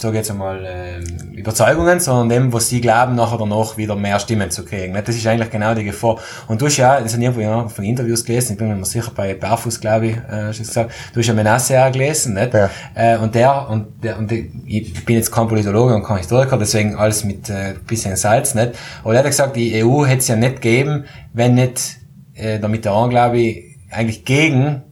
sage 0.00 0.16
jetzt 0.16 0.30
einmal, 0.30 0.64
äh, 0.64 1.00
Überzeugungen, 1.38 2.00
sondern 2.00 2.28
dem, 2.28 2.52
was 2.52 2.68
sie 2.68 2.80
glauben, 2.80 3.14
nachher 3.14 3.38
danach 3.38 3.76
wieder 3.76 3.96
mehr 3.96 4.18
Stimmen 4.20 4.50
zu 4.50 4.64
kriegen. 4.64 4.94
Das 4.94 5.14
ist 5.14 5.26
eigentlich 5.26 5.50
genau 5.50 5.74
die 5.74 5.84
Gefahr. 5.84 6.18
Und 6.48 6.60
du 6.60 6.66
hast 6.66 6.76
ja, 6.76 7.00
das 7.00 7.12
sind 7.12 7.22
irgendwo 7.22 7.40
ja, 7.40 7.68
von 7.68 7.84
Interviews 7.84 8.24
gelesen, 8.24 8.52
ich 8.52 8.58
bin 8.58 8.68
mir 8.68 8.84
sicher 8.84 9.12
bei 9.14 9.34
Barfuß, 9.34 9.80
glaube 9.80 10.06
ich, 10.08 10.16
äh, 10.16 10.48
hast 10.48 10.58
gesagt, 10.58 10.92
du 11.12 11.20
hast 11.20 11.26
ja 11.26 11.34
Menasse 11.34 11.84
auch 11.84 11.92
gelesen, 11.92 12.34
nicht? 12.34 12.54
Ja. 12.54 12.70
Äh, 12.94 13.18
und 13.18 13.34
der, 13.34 13.68
und 13.68 14.02
der, 14.02 14.18
und 14.18 14.30
die, 14.30 14.50
ich 14.66 15.04
bin 15.04 15.16
jetzt 15.16 15.30
kein 15.30 15.48
Politologe 15.48 15.94
und 15.94 16.04
kein 16.04 16.18
Historiker, 16.18 16.56
deswegen 16.56 16.96
alles 16.96 17.24
mit 17.24 17.48
äh, 17.48 17.74
bisschen 17.86 18.16
Salz, 18.16 18.54
nicht? 18.54 18.72
Aber 19.02 19.14
er 19.14 19.20
hat 19.20 19.26
gesagt, 19.26 19.56
die 19.56 19.82
EU 19.82 20.04
hätte 20.04 20.18
es 20.18 20.28
ja 20.28 20.36
nicht 20.36 20.56
gegeben, 20.56 21.04
wenn 21.32 21.54
nicht 21.54 21.98
äh, 22.34 22.58
der 22.58 22.68
Mitterrand, 22.68 23.10
glaube 23.10 23.38
ich, 23.38 23.78
eigentlich 23.90 24.24
gegen 24.24 24.82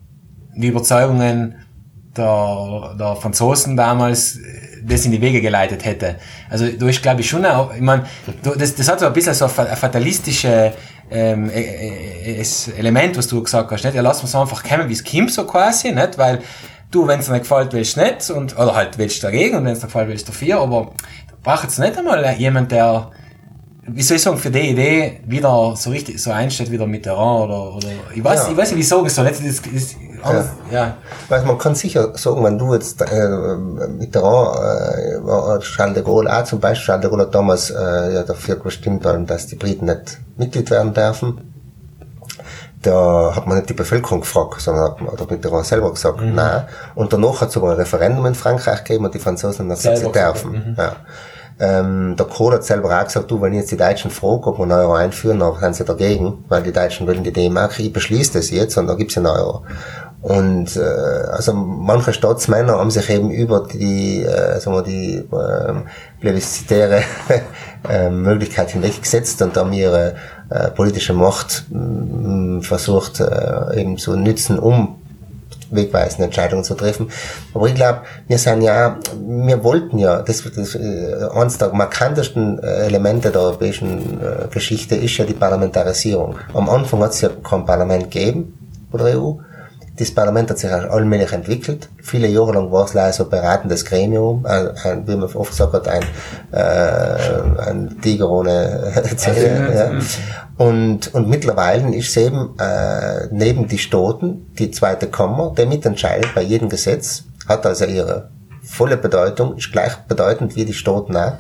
die 0.57 0.69
Überzeugungen 0.69 1.55
der, 2.17 2.97
der 2.99 3.17
Franzosen 3.17 3.77
damals 3.77 4.39
das 4.89 5.05
in 5.05 5.13
die 5.13 5.21
Wege 5.21 5.41
geleitet 5.41 5.85
hätte. 5.85 6.17
Also 6.49 6.69
du 6.69 6.87
ist, 6.87 7.03
glaube 7.03 7.21
ich, 7.21 7.29
schon 7.29 7.45
auch, 7.45 7.75
ich 7.75 7.81
meine, 7.81 8.07
das, 8.43 8.75
das 8.75 8.89
hat 8.89 9.01
so 9.01 9.07
ein 9.07 9.13
bisschen 9.13 9.35
so 9.35 9.45
eine 9.57 9.77
fatalistische 9.77 10.73
ähm, 11.11 11.51
äh, 11.51 12.43
Element, 12.77 13.17
was 13.17 13.27
du 13.29 13.43
gesagt 13.43 13.71
hast, 13.71 13.85
nicht? 13.85 13.95
Ja, 13.95 14.03
lass 14.03 14.23
uns 14.23 14.35
einfach 14.35 14.63
kommen, 14.63 14.89
wie 14.89 14.93
es 14.93 15.05
kommt, 15.05 15.33
so 15.33 15.45
quasi, 15.45 15.93
nicht? 15.93 16.19
Weil 16.19 16.41
du, 16.91 17.07
wenn 17.07 17.21
es 17.21 17.27
dir 17.27 17.33
nicht 17.33 17.43
gefällt, 17.43 17.73
willst 17.73 17.97
du 17.97 18.01
nicht, 18.01 18.31
und, 18.31 18.57
oder 18.59 18.75
halt 18.75 18.99
willst 18.99 19.23
du 19.23 19.27
dagegen, 19.27 19.57
und 19.57 19.65
wenn 19.65 19.73
es 19.73 19.81
dir 19.81 19.87
gefällt, 19.87 20.09
willst 20.09 20.29
du 20.29 20.33
dafür, 20.33 20.61
aber 20.61 20.93
braucht 21.43 21.69
es 21.69 21.79
nicht 21.79 21.97
einmal 21.97 22.35
jemand, 22.39 22.73
der 22.73 23.11
wie 23.93 24.03
soll 24.03 24.17
ich 24.17 24.23
sagen, 24.23 24.37
für 24.37 24.51
die 24.51 24.71
Idee 24.71 25.21
wieder 25.27 25.75
so 25.77 25.91
richtig 25.91 26.23
so 26.23 26.31
einsteht 26.31 26.71
wieder 26.71 26.87
mit 26.87 27.07
der 27.07 27.17
oder, 27.17 27.75
oder 27.75 27.89
ich 28.15 28.23
weiß, 28.23 28.45
ja. 28.45 28.51
ich 28.51 28.57
weiß 28.57 28.71
nicht, 28.71 28.77
wie 28.77 28.81
ich 28.83 28.89
sagen 28.89 29.09
soll. 29.09 29.27
Das, 29.27 29.43
das, 29.43 29.63
das, 29.63 29.97
ja. 30.25 30.45
ja. 30.71 30.97
Weil 31.29 31.45
man 31.45 31.59
kann 31.59 31.75
sicher 31.75 32.17
sagen, 32.17 32.45
wenn 32.45 32.59
du 32.59 32.75
jetzt 32.75 33.01
äh, 33.03 33.57
Mitterrand, 33.99 34.57
äh, 34.57 35.65
Charles 35.65 35.95
de 35.95 36.03
Gaulle 36.03 36.37
auch 36.37 36.45
zum 36.45 36.61
Beispiel, 36.61 36.87
Charles 36.87 37.03
de 37.03 37.11
Gaulle 37.11 37.25
hat 37.25 37.35
damals 37.35 37.71
äh, 37.71 38.15
ja 38.15 38.23
dafür 38.23 38.57
gestimmt, 38.57 39.05
dass 39.05 39.47
die 39.47 39.57
Briten 39.57 39.87
nicht 39.87 40.19
Mitglied 40.37 40.71
werden 40.71 40.95
dürfen. 40.95 41.41
Da 42.83 43.33
hat 43.35 43.47
man 43.47 43.57
nicht 43.57 43.71
die 43.71 43.75
Bevölkerung 43.75 44.21
gefragt, 44.21 44.61
sondern 44.61 44.93
hat, 44.93 45.21
hat 45.21 45.31
Mitterrand 45.31 45.67
selber 45.67 45.91
gesagt, 45.91 46.21
mhm. 46.21 46.35
nein. 46.35 46.65
Und 46.95 47.13
danach 47.13 47.41
hat 47.41 47.49
es 47.49 47.55
sogar 47.55 47.73
ein 47.73 47.77
Referendum 47.77 48.27
in 48.27 48.35
Frankreich 48.35 48.85
gegeben 48.85 49.05
und 49.05 49.15
die 49.15 49.19
Franzosen 49.19 49.65
haben 49.65 49.71
gesagt, 49.71 49.99
sie 49.99 50.13
dürfen. 50.13 50.53
Mhm. 50.53 50.75
Ja. 50.77 50.97
Ähm, 51.61 52.15
der 52.17 52.27
Kohl 52.27 52.55
hat 52.55 52.65
selber 52.65 52.97
auch 52.97 53.05
gesagt, 53.05 53.31
du, 53.31 53.41
wenn 53.41 53.53
jetzt 53.53 53.73
die 53.73 53.77
Deutschen 53.77 54.11
frage, 54.11 54.47
ob 54.47 54.59
wir 54.59 54.63
einen 54.63 54.73
Euro 54.73 54.95
einführen, 54.95 55.41
dann 55.41 55.59
sind 55.59 55.75
sie 55.75 55.85
dagegen, 55.85 56.45
weil 56.49 56.63
die 56.63 56.73
Deutschen 56.73 57.07
wollen 57.07 57.25
die 57.25 57.33
D-Mark, 57.33 57.81
ich 57.81 57.93
beschließe 57.93 58.35
das 58.35 58.51
jetzt 58.51 58.77
und 58.79 58.87
dann 58.87 58.97
gibt's 58.97 59.17
einen 59.17 59.27
Euro. 59.27 59.65
Und 60.21 60.77
äh, 60.77 60.81
also 60.81 61.53
manche 61.55 62.13
Staatsmänner 62.13 62.79
haben 62.79 62.91
sich 62.91 63.09
eben 63.11 63.31
über 63.31 63.67
die, 63.73 64.23
äh, 64.23 64.59
sagen 64.59 64.77
wir, 64.77 64.83
die 64.83 65.17
äh, 65.17 65.75
plebiszitäre 66.21 67.03
äh, 67.89 68.11
Möglichkeit 68.11 68.71
hinweggesetzt 68.71 69.41
und 69.43 69.57
haben 69.57 69.73
ihre 69.73 70.17
äh, 70.51 70.71
politische 70.71 71.13
Macht 71.13 71.67
mh, 71.71 72.63
versucht 72.63 73.21
äh, 73.21 73.81
eben 73.81 73.97
zu 73.97 74.17
nützen, 74.17 74.59
um 74.59 74.97
wegweisende 75.71 76.25
Entscheidungen 76.25 76.65
zu 76.65 76.75
treffen. 76.75 77.11
Aber 77.55 77.67
ich 77.67 77.75
glaube, 77.75 78.03
wir 78.27 78.39
sind 78.39 78.63
ja, 78.63 78.99
wir 79.21 79.63
wollten 79.65 79.99
ja, 79.99 80.23
das, 80.23 80.43
das 80.55 80.75
äh, 80.75 81.29
eines 81.35 81.59
der 81.59 81.73
markantesten 81.73 82.59
äh, 82.59 82.87
Elemente 82.87 83.31
der 83.31 83.43
europäischen 83.43 84.21
äh, 84.21 84.49
Geschichte 84.49 84.95
ist 84.97 85.17
ja 85.17 85.25
die 85.25 85.35
Parlamentarisierung. 85.35 86.37
Am 86.55 86.69
Anfang 86.69 87.03
hat 87.03 87.13
es 87.13 87.21
ja 87.21 87.31
kein 87.43 87.65
Parlament 87.65 88.11
gegeben 88.11 88.59
von 88.91 89.01
der 89.01 89.19
EU. 89.19 89.35
Das 89.99 90.13
Parlament 90.13 90.49
hat 90.51 90.59
sich 90.59 90.71
allmählich 90.71 91.33
entwickelt. 91.33 91.89
Viele 92.01 92.29
Jahre 92.29 92.53
lang 92.53 92.71
war 92.71 92.85
es 92.85 92.95
leider 92.95 93.13
so 93.13 93.25
ein 93.25 93.31
beratendes 93.31 93.85
Gremium, 93.85 94.47
ein, 94.47 94.69
ein, 94.85 95.09
wie 95.09 95.17
man 95.17 95.25
oft 95.35 95.51
gesagt 95.51 95.73
hat, 95.73 95.89
ein, 95.89 96.05
äh, 96.53 97.69
ein 97.69 98.01
Tiger 98.01 98.31
ohne 98.31 98.93
Zähne. 99.17 99.75
Ja. 99.75 100.65
Und, 100.65 101.13
und 101.15 101.29
mittlerweile 101.29 101.95
ist 101.97 102.11
es 102.11 102.17
eben 102.17 102.55
äh, 102.61 103.27
neben 103.33 103.67
die 103.67 103.79
Staaten 103.79 104.47
die 104.59 104.71
zweite 104.71 105.09
Kammer, 105.09 105.53
der 105.57 105.67
mitentscheidet 105.67 106.33
bei 106.35 106.43
jedem 106.43 106.69
Gesetz, 106.69 107.25
hat 107.49 107.67
also 107.67 107.85
ihre 107.85 108.31
volle 108.63 108.97
Bedeutung, 108.97 109.57
ist 109.57 109.73
gleichbedeutend 109.73 110.55
wie 110.55 110.65
die 110.65 110.75
Staaten 110.75 111.17
auch. 111.17 111.35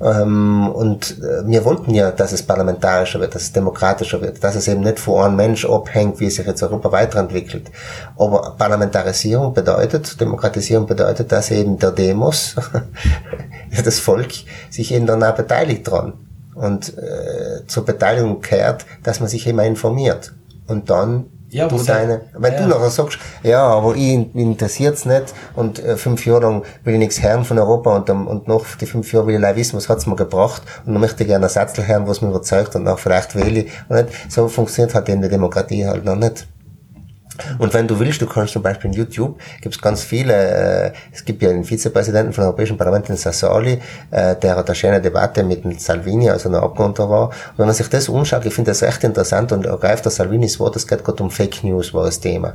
Ähm, 0.00 0.68
und 0.68 1.18
äh, 1.18 1.46
wir 1.46 1.64
wollten 1.64 1.94
ja, 1.94 2.10
dass 2.10 2.32
es 2.32 2.42
parlamentarischer 2.42 3.20
wird, 3.20 3.34
dass 3.34 3.42
es 3.42 3.52
demokratischer 3.52 4.20
wird, 4.20 4.42
dass 4.42 4.54
es 4.54 4.68
eben 4.68 4.80
nicht 4.80 4.98
von 4.98 5.24
einem 5.24 5.36
Mensch 5.36 5.64
abhängt, 5.64 6.20
wie 6.20 6.30
sich 6.30 6.46
jetzt 6.46 6.62
Europa 6.62 6.92
weiterentwickelt. 6.92 7.70
Aber 8.18 8.54
Parlamentarisierung 8.58 9.54
bedeutet, 9.54 10.20
Demokratisierung 10.20 10.86
bedeutet, 10.86 11.30
dass 11.32 11.50
eben 11.50 11.78
der 11.78 11.92
Demos, 11.92 12.56
das 13.84 13.98
Volk, 13.98 14.32
sich 14.70 14.92
eben 14.92 15.06
dann 15.06 15.22
auch 15.22 15.34
beteiligt 15.34 15.88
dran. 15.90 16.14
Und 16.54 16.96
äh, 16.98 17.66
zur 17.66 17.84
Beteiligung 17.84 18.40
kehrt, 18.40 18.86
dass 19.02 19.20
man 19.20 19.28
sich 19.28 19.46
immer 19.46 19.64
informiert. 19.64 20.32
Und 20.68 20.88
dann 20.88 21.26
ja, 21.54 21.68
du 21.68 21.82
deine, 21.82 22.22
wenn 22.36 22.52
ja. 22.52 22.62
du 22.62 22.68
nachher 22.68 22.90
sagst, 22.90 23.18
ja, 23.42 23.62
aber 23.62 23.94
ich 23.94 24.34
interessiert's 24.34 25.04
nicht 25.04 25.32
und 25.54 25.78
äh, 25.78 25.96
fünf 25.96 26.26
Jahre 26.26 26.40
lang 26.42 26.62
will 26.82 26.94
ich 26.94 26.98
nichts 26.98 27.22
hören 27.22 27.44
von 27.44 27.58
Europa 27.58 27.94
und, 27.94 28.10
um, 28.10 28.26
und 28.26 28.48
noch 28.48 28.64
die 28.76 28.86
fünf 28.86 29.12
Jahre 29.12 29.28
will 29.28 29.44
ich 29.44 29.56
wissen, 29.56 29.76
was 29.76 29.88
hat's 29.88 30.06
mir 30.06 30.16
gebracht 30.16 30.62
und 30.84 30.94
dann 30.94 31.00
möchte 31.00 31.22
ich 31.22 31.28
gerne 31.28 31.46
einen 31.46 31.52
Satz 31.52 31.78
hören, 31.78 32.08
was 32.08 32.22
mich 32.22 32.30
überzeugt 32.30 32.74
und 32.74 32.88
auch 32.88 32.98
vielleicht 32.98 33.36
wähle 33.36 33.60
ich. 33.60 33.72
Und 33.88 33.96
nicht, 33.96 34.32
so 34.32 34.48
funktioniert 34.48 34.94
halt 34.94 35.08
in 35.08 35.20
der 35.20 35.30
Demokratie 35.30 35.86
halt 35.86 36.04
noch 36.04 36.16
nicht. 36.16 36.46
Und 37.58 37.74
wenn 37.74 37.88
du 37.88 37.98
willst, 37.98 38.22
du 38.22 38.26
kannst 38.26 38.52
zum 38.52 38.62
Beispiel 38.62 38.90
in 38.90 38.96
YouTube, 38.96 39.38
gibt 39.60 39.74
es 39.74 39.80
ganz 39.80 40.02
viele, 40.02 40.34
äh, 40.34 40.92
es 41.12 41.24
gibt 41.24 41.42
ja 41.42 41.50
einen 41.50 41.64
Vizepräsidenten 41.64 42.32
vom 42.32 42.44
Europäischen 42.44 42.76
Parlament, 42.76 43.08
den 43.08 43.16
Sassoli, 43.16 43.80
äh, 44.10 44.36
der 44.36 44.56
hat 44.56 44.66
eine 44.66 44.74
schöne 44.74 45.00
Debatte 45.00 45.42
mit 45.42 45.64
dem 45.64 45.78
Salvini, 45.78 46.30
also 46.30 46.48
einer 46.48 46.62
Abgeordneter 46.62 47.10
war. 47.10 47.28
Und 47.28 47.58
wenn 47.58 47.66
man 47.66 47.74
sich 47.74 47.88
das 47.88 48.08
umschaut, 48.08 48.44
ich 48.44 48.54
finde 48.54 48.70
das 48.70 48.82
echt 48.82 49.02
interessant 49.04 49.52
und 49.52 49.66
ergreift 49.66 50.04
der 50.04 50.12
Salvinis 50.12 50.60
Wort, 50.60 50.76
es 50.76 50.86
geht 50.86 51.04
gerade 51.04 51.22
um 51.22 51.30
Fake 51.30 51.64
News, 51.64 51.92
war 51.92 52.04
das 52.04 52.20
Thema. 52.20 52.54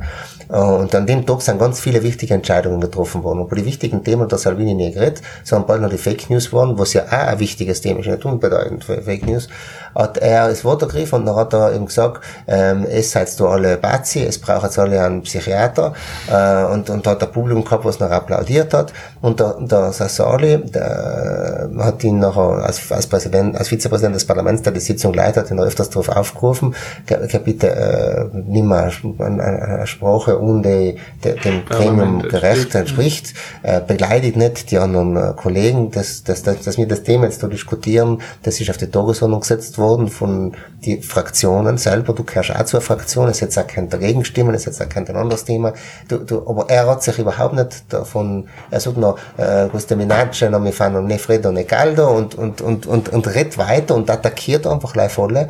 Äh, 0.49 0.57
und 0.57 0.93
an 0.95 1.06
dem 1.06 1.26
Tag 1.26 1.41
sind 1.41 1.60
ganz 1.60 1.80
viele 1.80 2.01
wichtige 2.03 2.34
Entscheidungen 2.34 2.80
getroffen 2.80 3.23
worden. 3.23 3.47
Bei 3.47 3.57
den 3.57 3.65
wichtigen 3.65 4.03
Themen 4.03 4.27
der 4.27 4.38
Salvini 4.38 4.73
nie 4.73 4.91
geredet, 4.91 5.22
sondern 5.43 5.68
bald 5.68 5.81
noch 5.81 5.89
die 5.89 5.97
Fake 5.97 6.30
News 6.30 6.53
waren, 6.53 6.77
was 6.77 6.93
ja 6.93 7.06
auch 7.06 7.11
ein 7.11 7.39
wichtiges 7.39 7.81
Thema 7.81 7.99
ist, 7.99 8.07
nicht 8.07 8.26
unbedeutend 8.26 8.84
für 8.84 9.01
Fake 9.01 9.26
News 9.26 9.49
hat 9.95 10.18
er 10.18 10.49
das 10.49 10.64
Wort 10.64 10.81
ergriffen 10.81 11.19
und 11.19 11.26
dann 11.26 11.35
hat 11.35 11.53
er 11.53 11.73
ihm 11.73 11.85
gesagt, 11.85 12.23
ähm, 12.47 12.85
es 12.89 13.11
seid 13.11 13.39
du 13.39 13.47
alle 13.47 13.77
Bazi, 13.77 14.23
es 14.23 14.39
braucht 14.39 14.68
alle 14.77 15.01
einen 15.03 15.21
Psychiater 15.23 15.93
äh, 16.29 16.63
und, 16.65 16.89
und 16.89 17.07
hat 17.07 17.21
der 17.21 17.27
Publikum 17.27 17.63
gehabt, 17.63 17.85
was 17.85 17.99
noch 17.99 18.11
applaudiert 18.11 18.73
hat. 18.73 18.93
Und 19.21 19.39
der, 19.39 19.55
der 19.59 19.91
Sassoli 19.91 20.57
der 20.57 21.69
hat 21.79 22.03
ihn 22.03 22.19
nachher 22.19 22.63
als, 22.63 22.91
als 22.91 23.07
Präsident, 23.07 23.57
als 23.57 23.69
Vizepräsident 23.69 24.15
des 24.15 24.25
Parlaments, 24.25 24.61
der 24.61 24.71
die 24.71 24.79
Sitzung 24.79 25.13
leitet, 25.13 25.51
ihn 25.51 25.59
öfters 25.59 25.89
darauf 25.89 26.09
aufgerufen, 26.09 26.75
ge, 27.05 27.17
bitte 27.43 27.69
äh, 27.69 28.25
nimm 28.33 28.67
mal 28.67 28.91
eine, 29.19 29.43
eine 29.43 29.87
Sprache 29.87 30.39
die, 30.63 30.97
die, 31.23 31.39
dem 31.41 31.65
Gremium 31.65 32.21
gerecht 32.21 32.75
entspricht, 32.75 33.33
äh, 33.63 33.81
begleitet 33.81 34.35
nicht 34.35 34.71
die 34.71 34.77
anderen 34.77 35.15
äh, 35.15 35.33
Kollegen, 35.35 35.91
dass, 35.91 36.23
dass, 36.23 36.43
dass, 36.43 36.61
dass 36.61 36.77
wir 36.77 36.87
das 36.87 37.03
Thema 37.03 37.25
jetzt 37.25 37.41
da 37.43 37.47
diskutieren, 37.47 38.21
das 38.43 38.59
ist 38.59 38.69
auf 38.69 38.77
die 38.77 38.87
Tagesordnung 38.87 39.41
gesetzt 39.41 39.77
worden 39.77 40.07
von 40.07 40.53
die 40.85 41.01
Fraktionen 41.01 41.77
selber. 41.77 42.13
Du 42.13 42.23
gehörst 42.23 42.55
auch 42.55 42.65
zur 42.65 42.81
Fraktion, 42.81 43.27
es 43.29 43.39
jetzt 43.39 43.57
auch 43.57 43.67
kein 43.67 43.89
Dagegenstimmen, 43.89 44.53
es 44.60 44.65
jetzt 44.65 44.81
auch 44.81 44.90
kein 44.90 45.07
anderes 45.15 45.45
Thema. 45.45 45.73
Du, 46.07 46.19
du, 46.19 46.48
aber 46.48 46.69
er 46.69 46.88
hat 46.88 47.03
sich 47.03 47.18
überhaupt 47.19 47.56
nicht 47.56 47.91
davon, 47.91 48.48
er 48.69 48.80
sagt 48.80 48.98
noch, 48.98 49.18
äh, 49.38 49.68
Gusto 49.72 49.95
Minaccia, 49.95 50.49
non 50.49 50.64
mi 50.64 50.72
fanno 50.72 51.02
ne 51.02 51.18
freddo 51.18 51.52
ne 51.52 51.65
caldo 51.65 52.10
und, 52.10 52.36
und, 52.36 52.61
und, 52.61 52.86
und, 52.86 53.10
und 53.10 53.27
redet 53.27 53.57
weiter 53.57 53.95
und 53.95 54.10
attackiert 54.10 54.68
einfach 54.68 54.94
gleich 54.94 55.11
voll. 55.11 55.48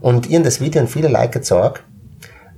Und 0.00 0.26
in 0.30 0.42
das 0.42 0.60
Video 0.60 0.80
haben 0.80 0.88
viele 0.88 1.08
Leute 1.08 1.38
gezeigt, 1.38 1.82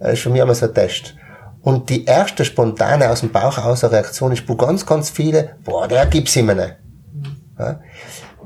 äh, 0.00 0.12
ist 0.12 0.22
für 0.22 0.30
mich 0.30 0.40
einmal 0.40 0.54
so 0.54 0.66
ein 0.66 0.74
Test. 0.74 1.14
Und 1.62 1.90
die 1.90 2.06
erste 2.06 2.44
spontane 2.44 3.10
aus 3.10 3.20
dem 3.20 3.32
Bauch 3.32 3.58
aus 3.58 3.84
Reaktion 3.84 4.32
ist, 4.32 4.48
wo 4.48 4.56
ganz, 4.56 4.86
ganz 4.86 5.10
viele, 5.10 5.56
boah, 5.64 5.86
der 5.86 6.06
gibt's 6.06 6.34
immer 6.36 6.54
nicht. 6.54 6.76
Ja? 7.58 7.80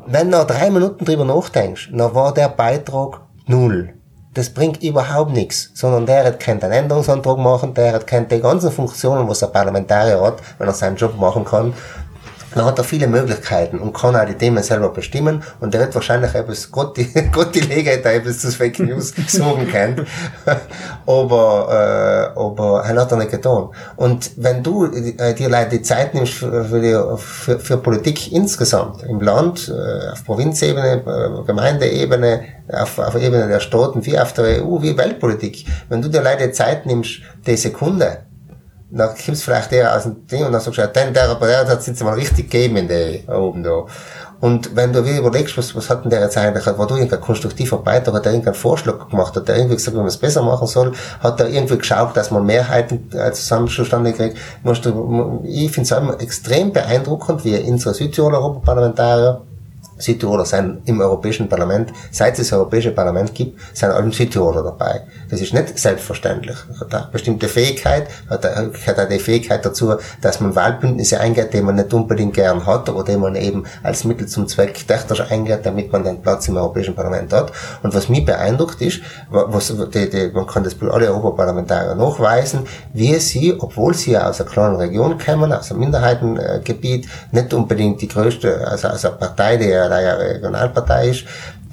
wenn 0.06 0.30
du 0.30 0.44
drei 0.44 0.70
Minuten 0.70 1.04
drüber 1.04 1.24
nachdenkst, 1.24 1.90
dann 1.92 2.14
war 2.14 2.34
der 2.34 2.48
Beitrag 2.48 3.20
null. 3.46 3.94
Das 4.34 4.50
bringt 4.50 4.82
überhaupt 4.82 5.32
nichts, 5.32 5.70
sondern 5.74 6.06
der 6.06 6.24
hat 6.24 6.40
keinen 6.40 6.60
Änderungsantrag 6.60 7.38
machen, 7.38 7.72
der 7.72 7.92
hat 7.92 8.06
keine 8.06 8.26
die 8.26 8.40
ganzen 8.40 8.72
Funktionen, 8.72 9.28
was 9.28 9.44
ein 9.44 9.52
Parlamentarier 9.52 10.20
hat, 10.20 10.38
wenn 10.58 10.66
er 10.66 10.74
seinen 10.74 10.96
Job 10.96 11.16
machen 11.16 11.44
kann, 11.44 11.72
dann 12.54 12.64
hat 12.64 12.78
er 12.78 12.84
viele 12.84 13.06
Möglichkeiten 13.08 13.78
und 13.78 13.92
kann 13.92 14.16
auch 14.16 14.24
die 14.24 14.34
Themen 14.34 14.62
selber 14.62 14.90
bestimmen 14.90 15.42
und 15.60 15.74
der 15.74 15.80
wird 15.80 15.94
wahrscheinlich 15.94 16.34
etwas, 16.34 16.70
Gott 16.70 16.96
die, 16.96 17.12
Gott 17.32 17.54
die 17.54 17.60
Gelegenheit, 17.60 18.04
etwas 18.04 18.38
zu 18.38 18.50
Fake 18.50 18.78
News 18.78 19.12
sagen 19.26 19.68
können. 19.68 20.06
aber, 21.06 22.32
äh, 22.34 22.38
aber 22.38 22.84
er 22.84 23.00
hat 23.00 23.10
er 23.10 23.18
nicht 23.18 23.30
getan. 23.30 23.68
Und 23.96 24.30
wenn 24.36 24.62
du 24.62 24.86
äh, 24.86 25.34
dir 25.34 25.48
leider 25.48 25.70
die 25.70 25.82
Zeit 25.82 26.14
nimmst 26.14 26.34
für, 26.34 26.64
für, 26.64 26.80
die, 26.80 27.22
für, 27.22 27.58
für 27.58 27.76
Politik 27.78 28.32
insgesamt, 28.32 29.02
im 29.02 29.20
Land, 29.20 29.68
äh, 29.68 30.12
auf 30.12 30.24
Provinzebene, 30.24 31.02
äh, 31.06 31.46
Gemeindeebene, 31.46 32.44
auf, 32.72 32.98
auf 32.98 33.14
Ebene 33.16 33.48
der 33.48 33.60
Staaten, 33.60 34.06
wie 34.06 34.18
auf 34.18 34.32
der 34.32 34.64
EU, 34.64 34.80
wie 34.80 34.96
Weltpolitik, 34.96 35.66
wenn 35.88 36.02
du 36.02 36.08
dir 36.08 36.22
leider 36.22 36.52
Zeit 36.52 36.86
nimmst, 36.86 37.20
die 37.46 37.56
Sekunde, 37.56 38.18
dann 38.96 39.08
kommst 39.08 39.28
du 39.42 39.44
vielleicht 39.44 39.72
eher 39.72 39.94
aus 39.94 40.04
dem 40.04 40.26
Ding 40.26 40.44
und 40.44 40.52
dann 40.52 40.60
sagst 40.60 40.78
du, 40.78 40.86
den, 40.86 41.12
der, 41.12 41.34
der 41.34 41.66
hat 41.68 41.80
es 41.80 41.86
jetzt 41.86 42.02
mal 42.02 42.14
richtig 42.14 42.50
gegeben 42.50 42.76
in 42.76 42.88
der, 42.88 43.28
oben 43.28 43.62
da. 43.62 43.84
Und 44.40 44.76
wenn 44.76 44.92
du 44.92 45.04
wieder 45.04 45.18
überlegst, 45.18 45.56
was, 45.56 45.74
was 45.74 45.88
hat 45.88 46.04
denn 46.04 46.10
der 46.10 46.20
jetzt 46.20 46.36
eigentlich, 46.36 46.66
war 46.66 46.86
du 46.86 46.94
irgendein 46.94 47.20
konstruktiver 47.20 47.78
Beitrag, 47.78 48.14
hat 48.14 48.26
er 48.26 48.32
irgendeinen 48.32 48.54
Vorschlag 48.54 49.08
gemacht, 49.08 49.34
hat 49.34 49.48
er 49.48 49.56
irgendwie 49.56 49.76
gesagt, 49.76 49.94
wie 49.94 50.00
man 50.00 50.08
es 50.08 50.18
besser 50.18 50.42
machen 50.42 50.66
soll, 50.66 50.92
hat 51.20 51.40
er 51.40 51.48
irgendwie 51.48 51.78
geschaut, 51.78 52.16
dass 52.16 52.30
man 52.30 52.44
Mehrheiten 52.44 53.10
äh, 53.14 53.32
zusammen 53.32 53.68
zustande 53.68 54.12
kriegt, 54.12 54.36
ich 54.36 55.70
finde 55.72 55.82
es 55.82 55.90
immer 55.90 56.20
extrem 56.20 56.72
beeindruckend, 56.72 57.44
wie 57.44 57.56
unsere 57.58 57.94
Südtiroler 57.94 58.38
Europaparlamentarier 58.38 59.40
Südtiroler 59.98 60.44
sind 60.44 60.88
im 60.88 61.00
Europäischen 61.00 61.48
Parlament, 61.48 61.92
seit 62.10 62.38
es 62.38 62.48
das 62.48 62.58
Europäische 62.58 62.90
Parlament 62.90 63.34
gibt, 63.34 63.58
sind 63.76 63.90
alle 63.90 64.12
Südtiroler 64.12 64.62
dabei. 64.62 65.02
Das 65.30 65.40
ist 65.40 65.54
nicht 65.54 65.78
selbstverständlich. 65.78 66.56
Hat 66.80 66.94
eine 66.94 67.08
bestimmte 67.12 67.48
Fähigkeit, 67.48 68.08
hat, 68.28 68.44
hat 68.44 68.98
auch 68.98 69.08
die 69.08 69.18
Fähigkeit 69.18 69.64
dazu, 69.64 69.94
dass 70.20 70.40
man 70.40 70.54
Wahlbündnisse 70.54 71.20
eingeht, 71.20 71.52
die 71.52 71.60
man 71.60 71.76
nicht 71.76 71.92
unbedingt 71.94 72.34
gern 72.34 72.66
hat, 72.66 72.88
aber 72.88 73.04
die 73.04 73.16
man 73.16 73.36
eben 73.36 73.64
als 73.82 74.04
Mittel 74.04 74.26
zum 74.26 74.48
Zweck 74.48 74.86
technisch 74.86 75.20
eingeht, 75.20 75.60
damit 75.64 75.92
man 75.92 76.04
den 76.04 76.20
Platz 76.22 76.48
im 76.48 76.56
Europäischen 76.56 76.94
Parlament 76.94 77.32
hat. 77.32 77.52
Und 77.82 77.94
was 77.94 78.08
mich 78.08 78.24
beeindruckt 78.24 78.80
ist, 78.80 79.00
was, 79.30 79.72
die, 79.94 80.10
die, 80.10 80.30
man 80.32 80.46
kann 80.46 80.64
das 80.64 80.74
bei 80.74 80.88
alle 80.88 81.08
Europaparlamentarier 81.08 81.94
nachweisen, 81.94 82.66
wie 82.92 83.14
sie, 83.16 83.54
obwohl 83.58 83.94
sie 83.94 84.16
aus 84.18 84.40
einer 84.40 84.50
kleinen 84.50 84.76
Region 84.76 85.18
kommen, 85.18 85.52
aus 85.52 85.70
einem 85.70 85.80
Minderheitengebiet, 85.80 87.08
nicht 87.32 87.54
unbedingt 87.54 88.00
die 88.02 88.08
größte, 88.08 88.66
also, 88.66 88.88
also 88.88 89.08
eine 89.08 89.16
Partei, 89.18 89.56
die 89.56 89.83
eine 89.92 90.18
Regionalpartei 90.18 91.08
ist, 91.08 91.24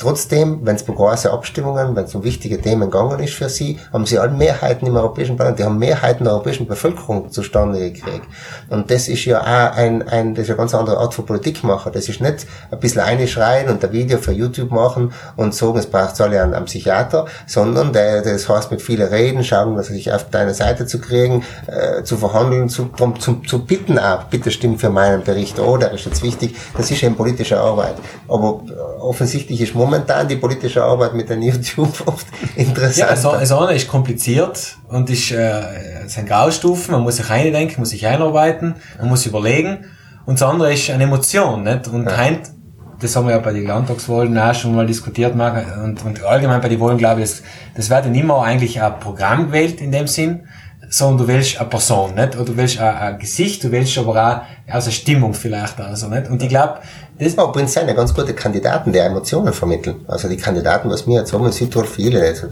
Trotzdem, 0.02 0.62
wenn 0.64 0.76
es 0.76 0.82
bei 0.82 0.96
großen 0.96 1.30
Abstimmungen, 1.30 1.96
wenn 1.96 2.06
es 2.06 2.16
um 2.16 2.24
wichtige 2.24 2.60
Themen 2.60 2.90
gegangen 2.90 3.20
ist 3.20 3.36
für 3.36 3.50
sie, 3.50 3.78
haben 3.94 4.08
sie 4.08 4.18
alle 4.18 4.32
Mehrheiten 4.32 4.88
im 4.88 4.96
Europäischen 4.96 5.38
Parlament, 5.38 5.60
die 5.60 5.64
haben 5.64 5.78
Mehrheiten 5.78 6.24
der 6.24 6.34
europäischen 6.34 6.66
Bevölkerung 6.66 7.30
zustande 7.30 7.92
gekriegt. 7.92 8.26
Und 8.68 8.90
das 8.90 9.08
ist 9.08 9.26
ja 9.26 9.42
auch 9.42 9.78
ein, 9.78 10.08
ein, 10.10 10.34
das 10.34 10.46
ist 10.46 10.50
eine 10.50 10.58
ganz 10.58 10.74
andere 10.74 10.98
Art 10.98 11.14
von 11.14 11.28
Politik 11.28 11.64
machen. 11.64 11.92
Das 11.94 12.10
ist 12.10 12.20
nicht 12.20 12.48
ein 12.72 12.80
bisschen 12.80 13.02
einschreien 13.02 13.70
und 13.70 13.86
ein 13.86 13.92
Video 13.92 14.18
für 14.18 14.32
YouTube 14.32 14.72
machen 14.72 15.14
und 15.36 15.54
sagen, 15.54 15.78
es 15.78 15.86
braucht 15.86 16.20
alle 16.20 16.42
einen, 16.42 16.56
einen 16.56 16.66
Psychiater, 16.66 17.28
sondern 17.46 17.94
der, 17.94 18.24
das 18.24 18.50
heißt 18.50 18.72
mit 18.72 18.82
vielen 18.82 19.08
Reden, 19.08 19.44
schauen, 19.44 19.76
dass 19.76 19.86
sich 19.86 20.12
auf 20.12 20.32
deine 20.32 20.56
Seite 20.56 20.88
zu 20.88 21.00
kriegen, 21.00 21.44
äh, 21.68 22.02
zu 22.02 22.18
verhandeln, 22.18 22.70
zu, 22.70 22.90
zu, 23.20 23.36
zu 23.36 23.66
bitten 23.66 24.00
auch, 24.00 24.24
bitte 24.24 24.50
stimmt 24.50 24.82
für 24.82 24.90
meinen 24.90 25.24
Bericht, 25.24 25.60
oh, 25.60 25.78
der 25.78 25.92
ist 25.92 26.06
jetzt 26.06 26.24
wichtig. 26.24 26.56
Das 26.76 26.90
ist 26.90 27.04
eben 27.04 27.16
politische 27.16 27.60
Arbeit. 27.60 27.98
Aber 28.28 28.64
offensichtlich 29.00 29.62
ist 29.62 29.76
momentan 29.76 29.91
momentan 29.92 30.28
die 30.28 30.38
politische 30.38 30.84
Arbeit 30.84 31.14
mit 31.14 31.30
den 31.30 31.42
YouTube 31.42 32.04
oft 32.06 32.28
interessant. 32.56 32.98
Ja, 32.98 33.08
also, 33.08 33.32
also 33.32 33.60
eine 33.60 33.76
ist 33.76 33.88
kompliziert 33.88 34.78
und 34.88 35.10
ist, 35.10 35.32
äh, 35.32 35.62
es 36.06 36.14
sind 36.14 36.28
Graustufen, 36.28 36.94
man 36.94 37.02
muss 37.02 37.18
sich 37.18 37.30
eindenken, 37.30 37.80
muss 37.80 37.90
sich 37.90 38.06
einarbeiten, 38.06 38.76
man 39.00 39.10
muss 39.10 39.26
überlegen. 39.26 39.86
Und 40.26 40.40
das 40.40 40.48
andere 40.48 40.74
ist 40.74 40.90
eine 40.90 41.04
Emotion, 41.04 41.64
nicht? 41.64 41.88
Und 41.88 42.06
ja. 42.06 42.18
heint, 42.18 42.52
das 43.00 43.16
haben 43.16 43.28
wir 43.28 43.34
ja 43.34 43.40
bei 43.40 43.54
den 43.54 43.66
Landtagswahlen 43.66 44.38
auch 44.38 44.54
schon 44.54 44.76
mal 44.76 44.86
diskutiert, 44.86 45.34
und, 45.34 46.06
und 46.06 46.24
allgemein 46.24 46.62
bei 46.62 46.70
den 46.70 46.80
Wahlen, 46.80 46.98
glaube 46.98 47.22
ich, 47.22 47.30
das, 47.30 47.44
das 47.76 47.90
wird 47.90 48.06
ja 48.06 48.12
nicht 48.12 48.26
mehr 48.26 48.38
eigentlich 48.38 48.82
ein 48.82 49.00
Programm 49.00 49.48
gewählt 49.48 49.82
in 49.82 49.92
dem 49.92 50.08
Sinn, 50.08 50.44
sondern 50.90 51.26
du 51.26 51.34
willst 51.34 51.60
eine 51.60 51.70
Person, 51.70 52.16
nicht? 52.16 52.36
Oder 52.36 52.46
du 52.46 52.58
willst 52.58 52.80
ein, 52.80 52.96
ein 52.96 53.18
Gesicht, 53.18 53.64
du 53.64 53.72
willst 53.72 53.98
aber 53.98 54.46
auch 54.68 54.84
der 54.84 54.92
Stimmung 54.92 55.34
vielleicht, 55.34 55.80
also, 55.80 56.08
nicht? 56.10 56.30
Und 56.30 56.44
ich 56.44 56.50
glaube, 56.50 56.80
das 57.24 57.38
war 57.38 57.50
übrigens 57.50 57.78
eine 57.78 57.94
ganz 57.94 58.14
gute 58.16 58.34
Kandidaten, 58.34 58.92
die 58.92 58.98
Emotionen 58.98 59.54
vermitteln. 59.54 60.04
Also 60.08 60.28
die 60.28 60.38
Kandidaten, 60.38 60.90
was 60.90 61.06
mir 61.06 61.20
jetzt 61.20 61.32
haben 61.32 61.46
in 61.46 61.52
Südtirol 61.52 61.86
viele, 61.86 62.20
also 62.20 62.48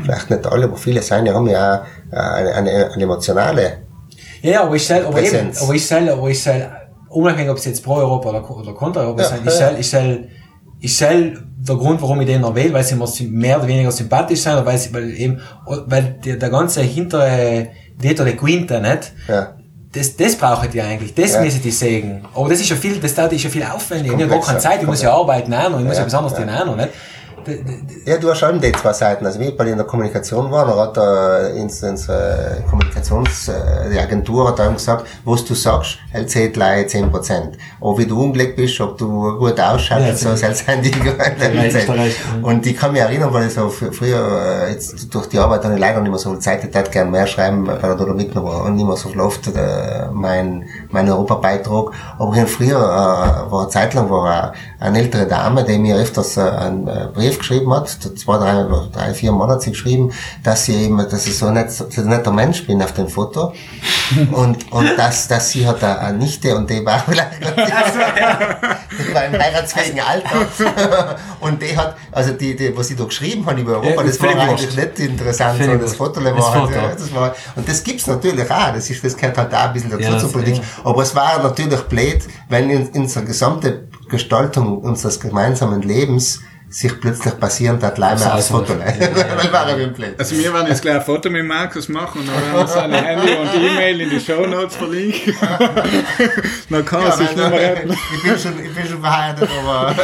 vielleicht 0.00 0.30
nicht 0.30 0.46
alle, 0.46 0.64
aber 0.66 0.76
viele 0.76 1.02
sein, 1.02 1.24
die 1.24 1.32
haben 1.32 1.48
ja 1.48 1.82
auch 2.10 2.16
eine, 2.16 2.54
eine, 2.54 2.92
eine 2.92 3.02
emotionale 3.02 3.78
Ja, 4.42 4.50
ja, 4.50 4.62
aber 4.62 4.76
ich 4.76 4.86
sage, 4.86 5.06
aber 5.08 5.20
eben, 5.20 5.50
aber 5.60 5.74
ich 5.74 5.84
sage, 5.84 6.12
aber 6.12 6.30
ich 6.30 6.40
sage, 6.40 6.70
unabhängig 7.08 7.50
ob 7.50 7.56
es 7.56 7.64
jetzt 7.64 7.82
pro 7.82 7.96
Europa 7.96 8.28
oder, 8.28 8.50
oder 8.50 8.74
kontra 8.74 9.00
Europa 9.00 9.22
ja, 9.22 9.28
sind, 9.28 9.46
ich 9.46 9.54
sage, 9.54 9.76
ich 9.78 9.90
sage, 9.90 10.28
ich 10.78 10.96
sage, 10.96 11.42
der 11.58 11.76
Grund, 11.76 12.00
warum 12.00 12.20
ich 12.20 12.26
den 12.28 12.42
noch 12.42 12.54
wähle, 12.54 12.74
weil 12.74 12.84
sie 12.84 13.26
mehr 13.26 13.58
oder 13.58 13.66
weniger 13.66 13.90
sympathisch 13.90 14.42
sind, 14.42 14.64
weil 14.64 14.78
sie, 14.78 14.94
weil 14.94 15.10
eben, 15.14 15.40
weil 15.86 16.16
der, 16.24 16.36
der 16.36 16.50
ganze 16.50 16.82
hintere, 16.82 17.70
Veto 17.98 18.24
de 18.24 18.36
Quinta, 18.36 18.78
nicht? 18.78 19.12
Ja 19.26 19.56
das, 19.92 20.16
das 20.16 20.36
brauche 20.36 20.66
ich 20.66 20.82
eigentlich, 20.82 21.14
das 21.14 21.34
ja. 21.34 21.42
müssen 21.42 21.62
die 21.62 21.70
sägen. 21.70 22.24
Aber 22.34 22.48
das 22.48 22.60
ist 22.60 22.70
ja 22.70 22.76
viel, 22.76 22.98
das 22.98 23.14
dauert 23.14 23.32
ja 23.34 23.50
viel 23.50 23.62
aufwendiger. 23.62 24.16
Ich 24.16 24.22
habe 24.22 24.32
gar 24.32 24.40
keine 24.40 24.58
Zeit, 24.58 24.80
ich 24.80 24.86
muss 24.86 25.02
ja 25.02 25.12
arbeiten 25.12 25.52
auch 25.52 25.68
noch, 25.68 25.78
ich 25.80 25.84
muss 25.84 25.94
ja, 25.94 26.00
ja 26.00 26.06
was 26.06 26.14
anderes 26.14 26.36
tun 26.36 26.48
auch 26.48 26.64
noch, 26.64 26.76
nicht? 26.76 26.88
Ja, 28.04 28.16
du 28.18 28.30
hast 28.30 28.38
schon 28.38 28.60
die 28.60 28.72
zwei 28.72 28.92
Seiten. 28.92 29.26
Also 29.26 29.40
wie 29.40 29.48
ich 29.48 29.56
bei 29.56 29.64
in 29.66 29.76
der 29.76 29.86
Kommunikation 29.86 30.50
war, 30.50 30.66
dann 30.66 30.78
hat 30.78 30.96
da 30.96 31.48
unsere 31.54 32.62
Kommunikationsagentur 32.68 34.48
hat 34.48 34.58
dann 34.58 34.74
gesagt, 34.74 35.06
was 35.24 35.44
du 35.44 35.54
sagst, 35.54 35.98
zählt 36.26 36.54
gleich 36.54 36.88
10 36.88 37.10
Prozent. 37.10 37.58
Aber 37.80 37.98
wie 37.98 38.06
du 38.06 38.22
umgelegt 38.22 38.56
bist, 38.56 38.80
ob 38.80 38.98
du 38.98 39.38
gut 39.38 39.58
ausschaust, 39.58 40.06
ja, 40.06 40.14
so 40.14 40.36
soll 40.36 40.54
sein 40.54 40.82
die 40.82 40.90
Und 42.42 42.66
ich 42.66 42.76
kann 42.76 42.92
mich 42.92 43.00
erinnern, 43.00 43.32
weil 43.32 43.46
ich 43.46 43.54
so 43.54 43.68
früher, 43.68 44.66
äh, 44.66 44.72
jetzt 44.72 45.12
durch 45.14 45.26
die 45.28 45.38
Arbeit 45.38 45.64
habe 45.64 45.74
ich 45.74 45.80
leider 45.80 46.00
nicht 46.00 46.10
mehr 46.10 46.18
so 46.18 46.30
viel 46.30 46.38
Zeit, 46.38 46.64
ich 46.64 46.74
hätte 46.74 46.90
gerne 46.90 47.10
mehr 47.10 47.26
schreiben, 47.26 47.66
weil 47.66 47.82
er 47.82 47.96
da 47.96 48.04
mitgenommen 48.06 48.60
und 48.62 48.76
nicht 48.76 48.86
mehr 48.86 48.96
so 48.96 49.08
viel 49.08 49.20
oft 49.20 49.46
äh, 49.48 50.06
mein, 50.12 50.64
mein 50.90 51.08
Europabeitrag. 51.08 51.92
Aber 52.18 52.34
früher 52.46 52.78
äh, 52.78 53.50
war 53.50 53.62
eine 53.62 53.68
Zeit 53.68 53.94
lang 53.94 54.10
war 54.10 54.52
eine 54.78 54.98
ältere 54.98 55.26
Dame, 55.26 55.64
die 55.64 55.78
mir 55.78 55.96
öfters 55.96 56.36
einen 56.38 57.12
Brief 57.14 57.31
Brief 57.32 57.38
geschrieben 57.38 57.72
hat, 57.72 57.88
zwei, 57.88 58.38
drei, 58.38 58.66
drei 58.92 59.14
vier 59.14 59.32
Monate 59.32 59.70
geschrieben, 59.70 60.12
dass 60.42 60.66
sie 60.66 60.74
eben, 60.74 60.98
dass 60.98 61.26
ich 61.26 61.36
so 61.36 61.50
nicht, 61.50 61.70
so 61.70 61.86
ein 61.96 62.08
netter 62.08 62.32
Mensch 62.32 62.66
bin 62.66 62.82
auf 62.82 62.92
dem 62.92 63.08
Foto. 63.08 63.52
und, 64.32 64.70
und 64.72 64.98
dass, 64.98 65.28
dass 65.28 65.50
sie 65.50 65.66
hat 65.66 65.82
eine 65.82 66.18
Nichte 66.18 66.54
und 66.54 66.68
die 66.68 66.84
war 66.84 67.00
vielleicht, 67.00 67.40
die 67.40 69.14
war 69.14 69.24
im 69.24 69.32
heiratsfähigen 69.32 70.00
Alter. 70.00 71.16
und 71.40 71.62
die 71.62 71.76
hat, 71.76 71.96
also 72.10 72.32
die, 72.32 72.54
die, 72.54 72.76
was 72.76 72.88
sie 72.88 72.96
da 72.96 73.04
geschrieben 73.04 73.46
hat 73.46 73.58
über 73.58 73.72
Europa, 73.72 74.02
ja, 74.02 74.06
das 74.06 74.22
war 74.22 74.38
eigentlich 74.38 74.76
nicht 74.76 74.98
interessant, 74.98 75.58
sondern 75.58 75.80
das 75.80 75.94
Foto 75.94 76.22
war 76.22 76.32
das 76.32 76.50
halt, 76.50 76.70
ja, 76.70 76.88
das 76.94 77.14
war, 77.14 77.34
und 77.56 77.68
das 77.68 77.82
gibt's 77.82 78.06
natürlich 78.06 78.50
auch, 78.50 78.74
das 78.74 78.90
ist, 78.90 79.02
das 79.02 79.16
gehört 79.16 79.38
halt 79.38 79.54
auch 79.54 79.60
ein 79.60 79.72
bisschen 79.72 79.90
dazu 79.90 80.02
ja, 80.02 80.18
zur 80.18 80.32
Politik. 80.32 80.62
Aber 80.84 81.02
es 81.02 81.14
war 81.14 81.42
natürlich 81.42 81.80
blöd, 81.82 82.22
wenn 82.48 82.70
in, 82.70 82.88
in 82.88 83.02
unserer 83.02 83.24
gesamte 83.24 83.88
Gestaltung 84.08 84.78
unseres 84.78 85.18
gemeinsamen 85.20 85.80
Lebens 85.80 86.40
sich 86.72 86.98
plötzlich 87.00 87.38
passieren, 87.38 87.78
dass 87.78 87.98
Leimer 87.98 88.34
aufs 88.34 88.48
Foto 88.48 88.72
Also 90.18 90.38
wir 90.38 90.54
werden 90.54 90.68
jetzt 90.68 90.80
gleich 90.80 90.94
ein 90.94 91.02
Foto 91.02 91.28
mit 91.28 91.44
Markus 91.44 91.88
machen 91.88 92.22
und 92.22 92.28
dann 92.28 92.42
werden 92.42 92.54
wir 92.54 92.66
seine 92.66 92.96
Handy 93.04 93.32
und 93.34 93.54
E-Mail 93.54 94.00
in 94.00 94.10
die 94.10 94.20
Show 94.20 94.46
Notes 94.46 94.76
verlinken. 94.76 95.34
dann 96.70 96.84
kann 96.84 97.02
er 97.02 97.12
sich 97.12 97.36
nicht 97.36 97.36
mehr 97.36 97.52
retten. 97.52 97.92
Ich 97.92 98.22
bin 98.22 98.38
schon, 98.38 98.64
ich 98.64 98.74
bin 98.74 98.86
schon 98.86 99.00
verheiratet, 99.00 99.50
aber 99.60 99.94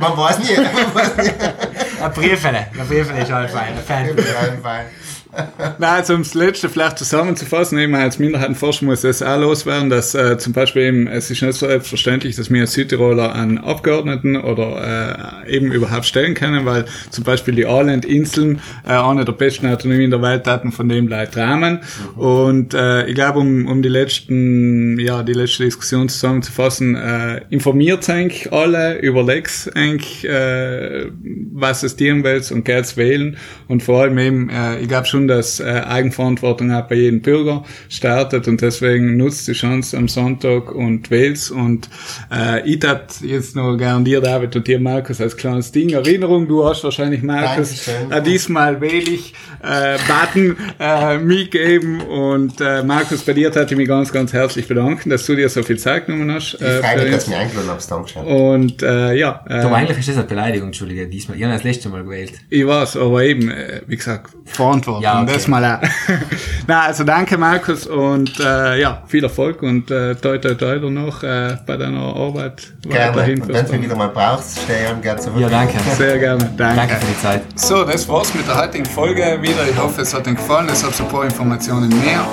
man 0.00 0.18
weiß 0.18 0.38
nie. 0.40 0.56
Man 0.56 0.94
weiß 0.94 1.16
nie. 1.16 2.02
Ein 2.02 2.12
Briefele. 2.12 2.58
Ein 2.58 2.88
Briefele 2.88 3.22
ist 3.22 3.32
halt 3.32 3.50
fein. 3.50 3.74
Ein 3.76 4.62
Fan. 4.62 4.86
Nein, 5.78 5.90
also 5.90 6.14
um 6.14 6.22
das 6.22 6.34
Letzte 6.34 6.68
vielleicht 6.68 6.98
zusammenzufassen, 6.98 7.78
eben 7.78 7.94
als 7.94 8.18
Minderheitenforscher 8.18 8.84
muss 8.84 9.04
es 9.04 9.22
auch 9.22 9.38
loswerden, 9.38 9.88
dass 9.88 10.14
äh, 10.14 10.38
zum 10.38 10.52
Beispiel 10.52 10.82
eben, 10.82 11.06
es 11.06 11.30
ist 11.30 11.42
nicht 11.42 11.54
so 11.54 11.66
selbstverständlich, 11.66 12.36
dass 12.36 12.50
wir 12.50 12.66
Südtiroler 12.66 13.34
einen 13.34 13.58
Abgeordneten 13.58 14.36
oder 14.36 15.44
äh, 15.46 15.56
eben 15.56 15.70
überhaupt 15.72 16.06
stellen 16.06 16.34
können, 16.34 16.64
weil 16.66 16.84
zum 17.10 17.24
Beispiel 17.24 17.54
die 17.54 17.66
Åland-Inseln 17.66 18.60
äh, 18.86 18.92
eine 18.92 19.24
der 19.24 19.32
besten 19.32 19.66
Autonomien 19.66 20.10
der 20.10 20.22
Welt 20.22 20.46
hatten, 20.46 20.72
von 20.72 20.88
dem 20.88 21.06
Leute 21.08 21.40
rahmen. 21.40 21.80
Und 22.16 22.74
äh, 22.74 23.06
ich 23.06 23.14
glaube, 23.14 23.38
um, 23.38 23.66
um 23.66 23.82
die 23.82 23.88
letzten, 23.88 24.98
ja, 24.98 25.22
die 25.22 25.32
letzte 25.34 25.64
Diskussion 25.64 26.08
zusammenzufassen, 26.08 26.96
äh, 26.96 27.42
informiert 27.50 28.08
eigentlich 28.10 28.52
alle, 28.52 28.98
überlegt 28.98 29.70
eigentlich, 29.74 30.24
äh, 30.24 31.06
was 31.52 31.82
es 31.82 31.96
dir 31.96 32.10
willst 32.24 32.50
und 32.50 32.64
geht's 32.64 32.96
wählen 32.96 33.36
und 33.70 33.84
vor 33.84 34.02
allem 34.02 34.18
eben, 34.18 34.50
äh, 34.50 34.80
ich 34.80 34.88
glaube 34.88 35.06
schon, 35.06 35.28
dass 35.28 35.60
äh, 35.60 35.64
Eigenverantwortung 35.64 36.72
auch 36.72 36.88
bei 36.88 36.96
jedem 36.96 37.22
Bürger 37.22 37.62
startet 37.88 38.48
und 38.48 38.60
deswegen 38.60 39.16
nutzt 39.16 39.46
die 39.46 39.52
Chance 39.52 39.96
am 39.96 40.08
Sonntag 40.08 40.72
und 40.72 41.10
wählst 41.12 41.52
und 41.52 41.88
äh, 42.32 42.68
ich 42.68 42.80
tat 42.80 43.20
jetzt 43.20 43.54
noch 43.54 43.76
gern 43.76 44.04
dir, 44.04 44.20
David, 44.20 44.56
und 44.56 44.66
dir, 44.66 44.80
Markus, 44.80 45.20
als 45.20 45.36
kleines 45.36 45.70
Ding. 45.70 45.90
Erinnerung, 45.90 46.48
du 46.48 46.64
hast 46.64 46.82
wahrscheinlich, 46.82 47.22
Markus, 47.22 47.86
äh, 47.86 48.20
diesmal 48.20 48.80
wähle 48.80 49.10
ich 49.10 49.34
äh, 49.62 49.98
Button 50.08 50.56
äh, 50.80 51.18
mitgeben 51.18 52.00
und 52.00 52.60
äh, 52.60 52.82
Markus, 52.82 53.22
bei 53.22 53.34
dir 53.34 53.50
hatte 53.50 53.74
ich 53.74 53.76
mich 53.76 53.86
ganz, 53.86 54.12
ganz 54.12 54.32
herzlich 54.32 54.66
bedanken, 54.66 55.10
dass 55.10 55.24
du 55.26 55.36
dir 55.36 55.48
so 55.48 55.62
viel 55.62 55.78
Zeit 55.78 56.06
genommen 56.06 56.32
hast. 56.32 56.54
Äh, 56.60 56.80
ich 56.80 56.86
freue 56.86 57.04
mich, 57.04 57.14
dass 57.14 57.24
du 57.26 57.30
mich 57.30 57.38
eingeladen 57.38 57.70
hast, 57.70 57.88
Dankeschön. 57.88 58.22
Und 58.22 58.82
äh, 58.82 59.14
ja. 59.14 59.44
Äh, 59.48 59.62
du, 59.62 59.68
eigentlich 59.68 59.98
ist 59.98 60.08
das 60.08 60.16
eine 60.16 60.24
Beleidigung, 60.24 60.68
Entschuldige, 60.68 61.06
diesmal. 61.06 61.36
Ich 61.36 61.44
habe 61.44 61.52
das 61.52 61.62
letzte 61.62 61.88
Mal 61.88 62.02
gewählt. 62.02 62.32
Ich 62.48 62.66
weiß, 62.66 62.96
aber 62.96 63.22
eben, 63.22 63.52
äh, 63.60 63.82
wie 63.86 63.96
gesagt, 63.96 64.30
Verantwortung. 64.44 65.02
Ja, 65.02 65.22
okay. 65.22 65.32
das 65.34 65.48
mal 65.48 65.64
auch. 65.64 65.88
Na, 66.66 66.82
also 66.82 67.04
danke 67.04 67.36
Markus 67.38 67.86
und 67.86 68.38
äh, 68.40 68.80
ja, 68.80 69.02
viel 69.06 69.24
Erfolg 69.24 69.62
und 69.62 69.90
äh, 69.90 70.14
toi 70.14 70.38
toi 70.38 70.54
toi 70.54 70.78
noch 70.90 71.22
äh, 71.22 71.56
bei 71.66 71.76
deiner 71.76 72.14
Arbeit 72.14 72.72
gerne. 72.82 73.16
weiterhin. 73.16 73.42
Wenn 73.46 73.66
du 73.66 73.82
wieder 73.82 73.96
mal 73.96 74.08
brauchst, 74.08 74.60
stehe 74.62 74.92
ich 74.94 75.02
gerne 75.02 75.20
zurück. 75.20 75.40
Ja, 75.40 75.48
danke. 75.48 75.78
Sehr 75.96 76.18
gerne. 76.18 76.50
Danke. 76.56 76.76
Danke 76.76 76.94
für 76.96 77.06
die 77.06 77.20
Zeit. 77.20 77.42
So, 77.54 77.84
das 77.84 78.08
war's 78.08 78.34
mit 78.34 78.46
der 78.46 78.60
heutigen 78.60 78.86
Folge 78.86 79.38
wieder. 79.40 79.68
Ich 79.68 79.78
hoffe, 79.78 80.02
es 80.02 80.14
hat 80.14 80.26
Ihnen 80.26 80.36
gefallen. 80.36 80.68
Es 80.70 80.84
hat 80.84 80.98
ein 81.00 81.08
paar 81.08 81.24
Informationen 81.24 81.88
mehr 81.88 82.26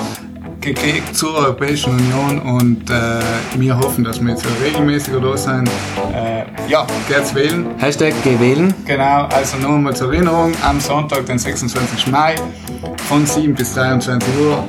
gekriegt 0.61 1.15
zur 1.15 1.35
Europäischen 1.35 1.93
Union 1.93 2.39
und 2.39 2.89
äh, 2.89 3.21
wir 3.57 3.77
hoffen, 3.77 4.03
dass 4.03 4.21
wir 4.21 4.29
jetzt 4.29 4.45
regelmäßiger 4.63 5.19
da 5.19 5.37
sein. 5.37 5.69
Äh, 6.13 6.45
ja, 6.69 6.85
geht's 7.07 7.33
wählen. 7.33 7.67
Hashtag 7.77 8.13
gewählen. 8.23 8.73
Genau, 8.85 9.25
also 9.25 9.57
nur 9.57 9.77
mal 9.77 9.95
zur 9.95 10.13
Erinnerung, 10.13 10.51
am 10.63 10.79
Sonntag, 10.79 11.25
den 11.25 11.39
26. 11.39 12.07
Mai 12.07 12.35
von 13.07 13.25
7 13.25 13.53
bis 13.55 13.73
23 13.73 14.27
Uhr 14.39 14.63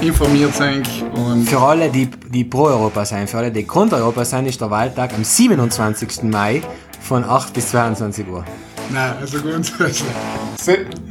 informiert 0.00 0.54
sein. 0.54 0.82
Und 1.14 1.48
für 1.48 1.60
alle, 1.60 1.88
die, 1.88 2.06
die 2.06 2.44
pro 2.44 2.64
Europa 2.64 3.04
sein, 3.04 3.26
für 3.26 3.38
alle, 3.38 3.50
die 3.50 3.64
kontra 3.64 3.96
Europa 3.96 4.24
sein, 4.24 4.46
ist 4.46 4.60
der 4.60 4.70
Wahltag 4.70 5.12
am 5.14 5.24
27. 5.24 6.24
Mai 6.24 6.62
von 7.00 7.24
8 7.24 7.52
bis 7.54 7.68
22 7.68 8.28
Uhr. 8.28 8.44
Nein, 8.90 9.12
also 9.20 9.40
grundsätzlich. 9.40 10.10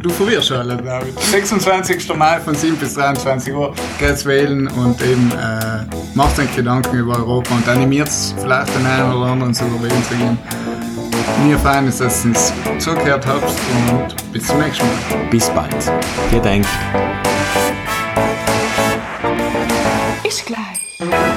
Du 0.02 0.10
verwirrst 0.10 0.48
schon 0.48 0.58
alle, 0.58 0.78
David. 0.78 1.20
26. 1.20 2.16
Mai 2.16 2.40
von 2.40 2.56
7 2.56 2.76
bis 2.78 2.95
23 2.95 3.54
Uhr 3.54 3.74
geht's 3.99 4.26
wählen 4.26 4.68
und 4.68 5.02
eben 5.02 5.32
äh, 5.32 5.86
macht 6.16 6.40
euch 6.40 6.54
Gedanken 6.56 6.98
über 6.98 7.18
Europa 7.18 7.56
und 7.56 7.68
animiert 7.68 8.10
vielleicht 8.41 8.74
den 8.76 8.86
einen 8.86 9.14
oder 9.14 9.32
anderen 9.32 9.54
sogar 9.54 9.82
wählen 9.82 10.04
zu 10.04 10.16
gehen. 10.16 10.38
Mir 11.45 11.58
fein 11.60 11.88
ist, 11.88 12.02
dass 12.02 12.26
ihr 12.26 12.32
es 12.32 12.54
zugehört 12.80 13.26
habt 13.28 13.44
und 13.44 14.34
bis 14.34 14.48
zum 14.48 14.60
nächsten 14.60 14.86
Mal. 14.86 15.30
Bis 15.30 15.49
bald. 15.49 15.91
Ihr 16.32 16.40
denkt. 16.41 16.70
Ist 20.24 20.45
gleich. 20.45 21.36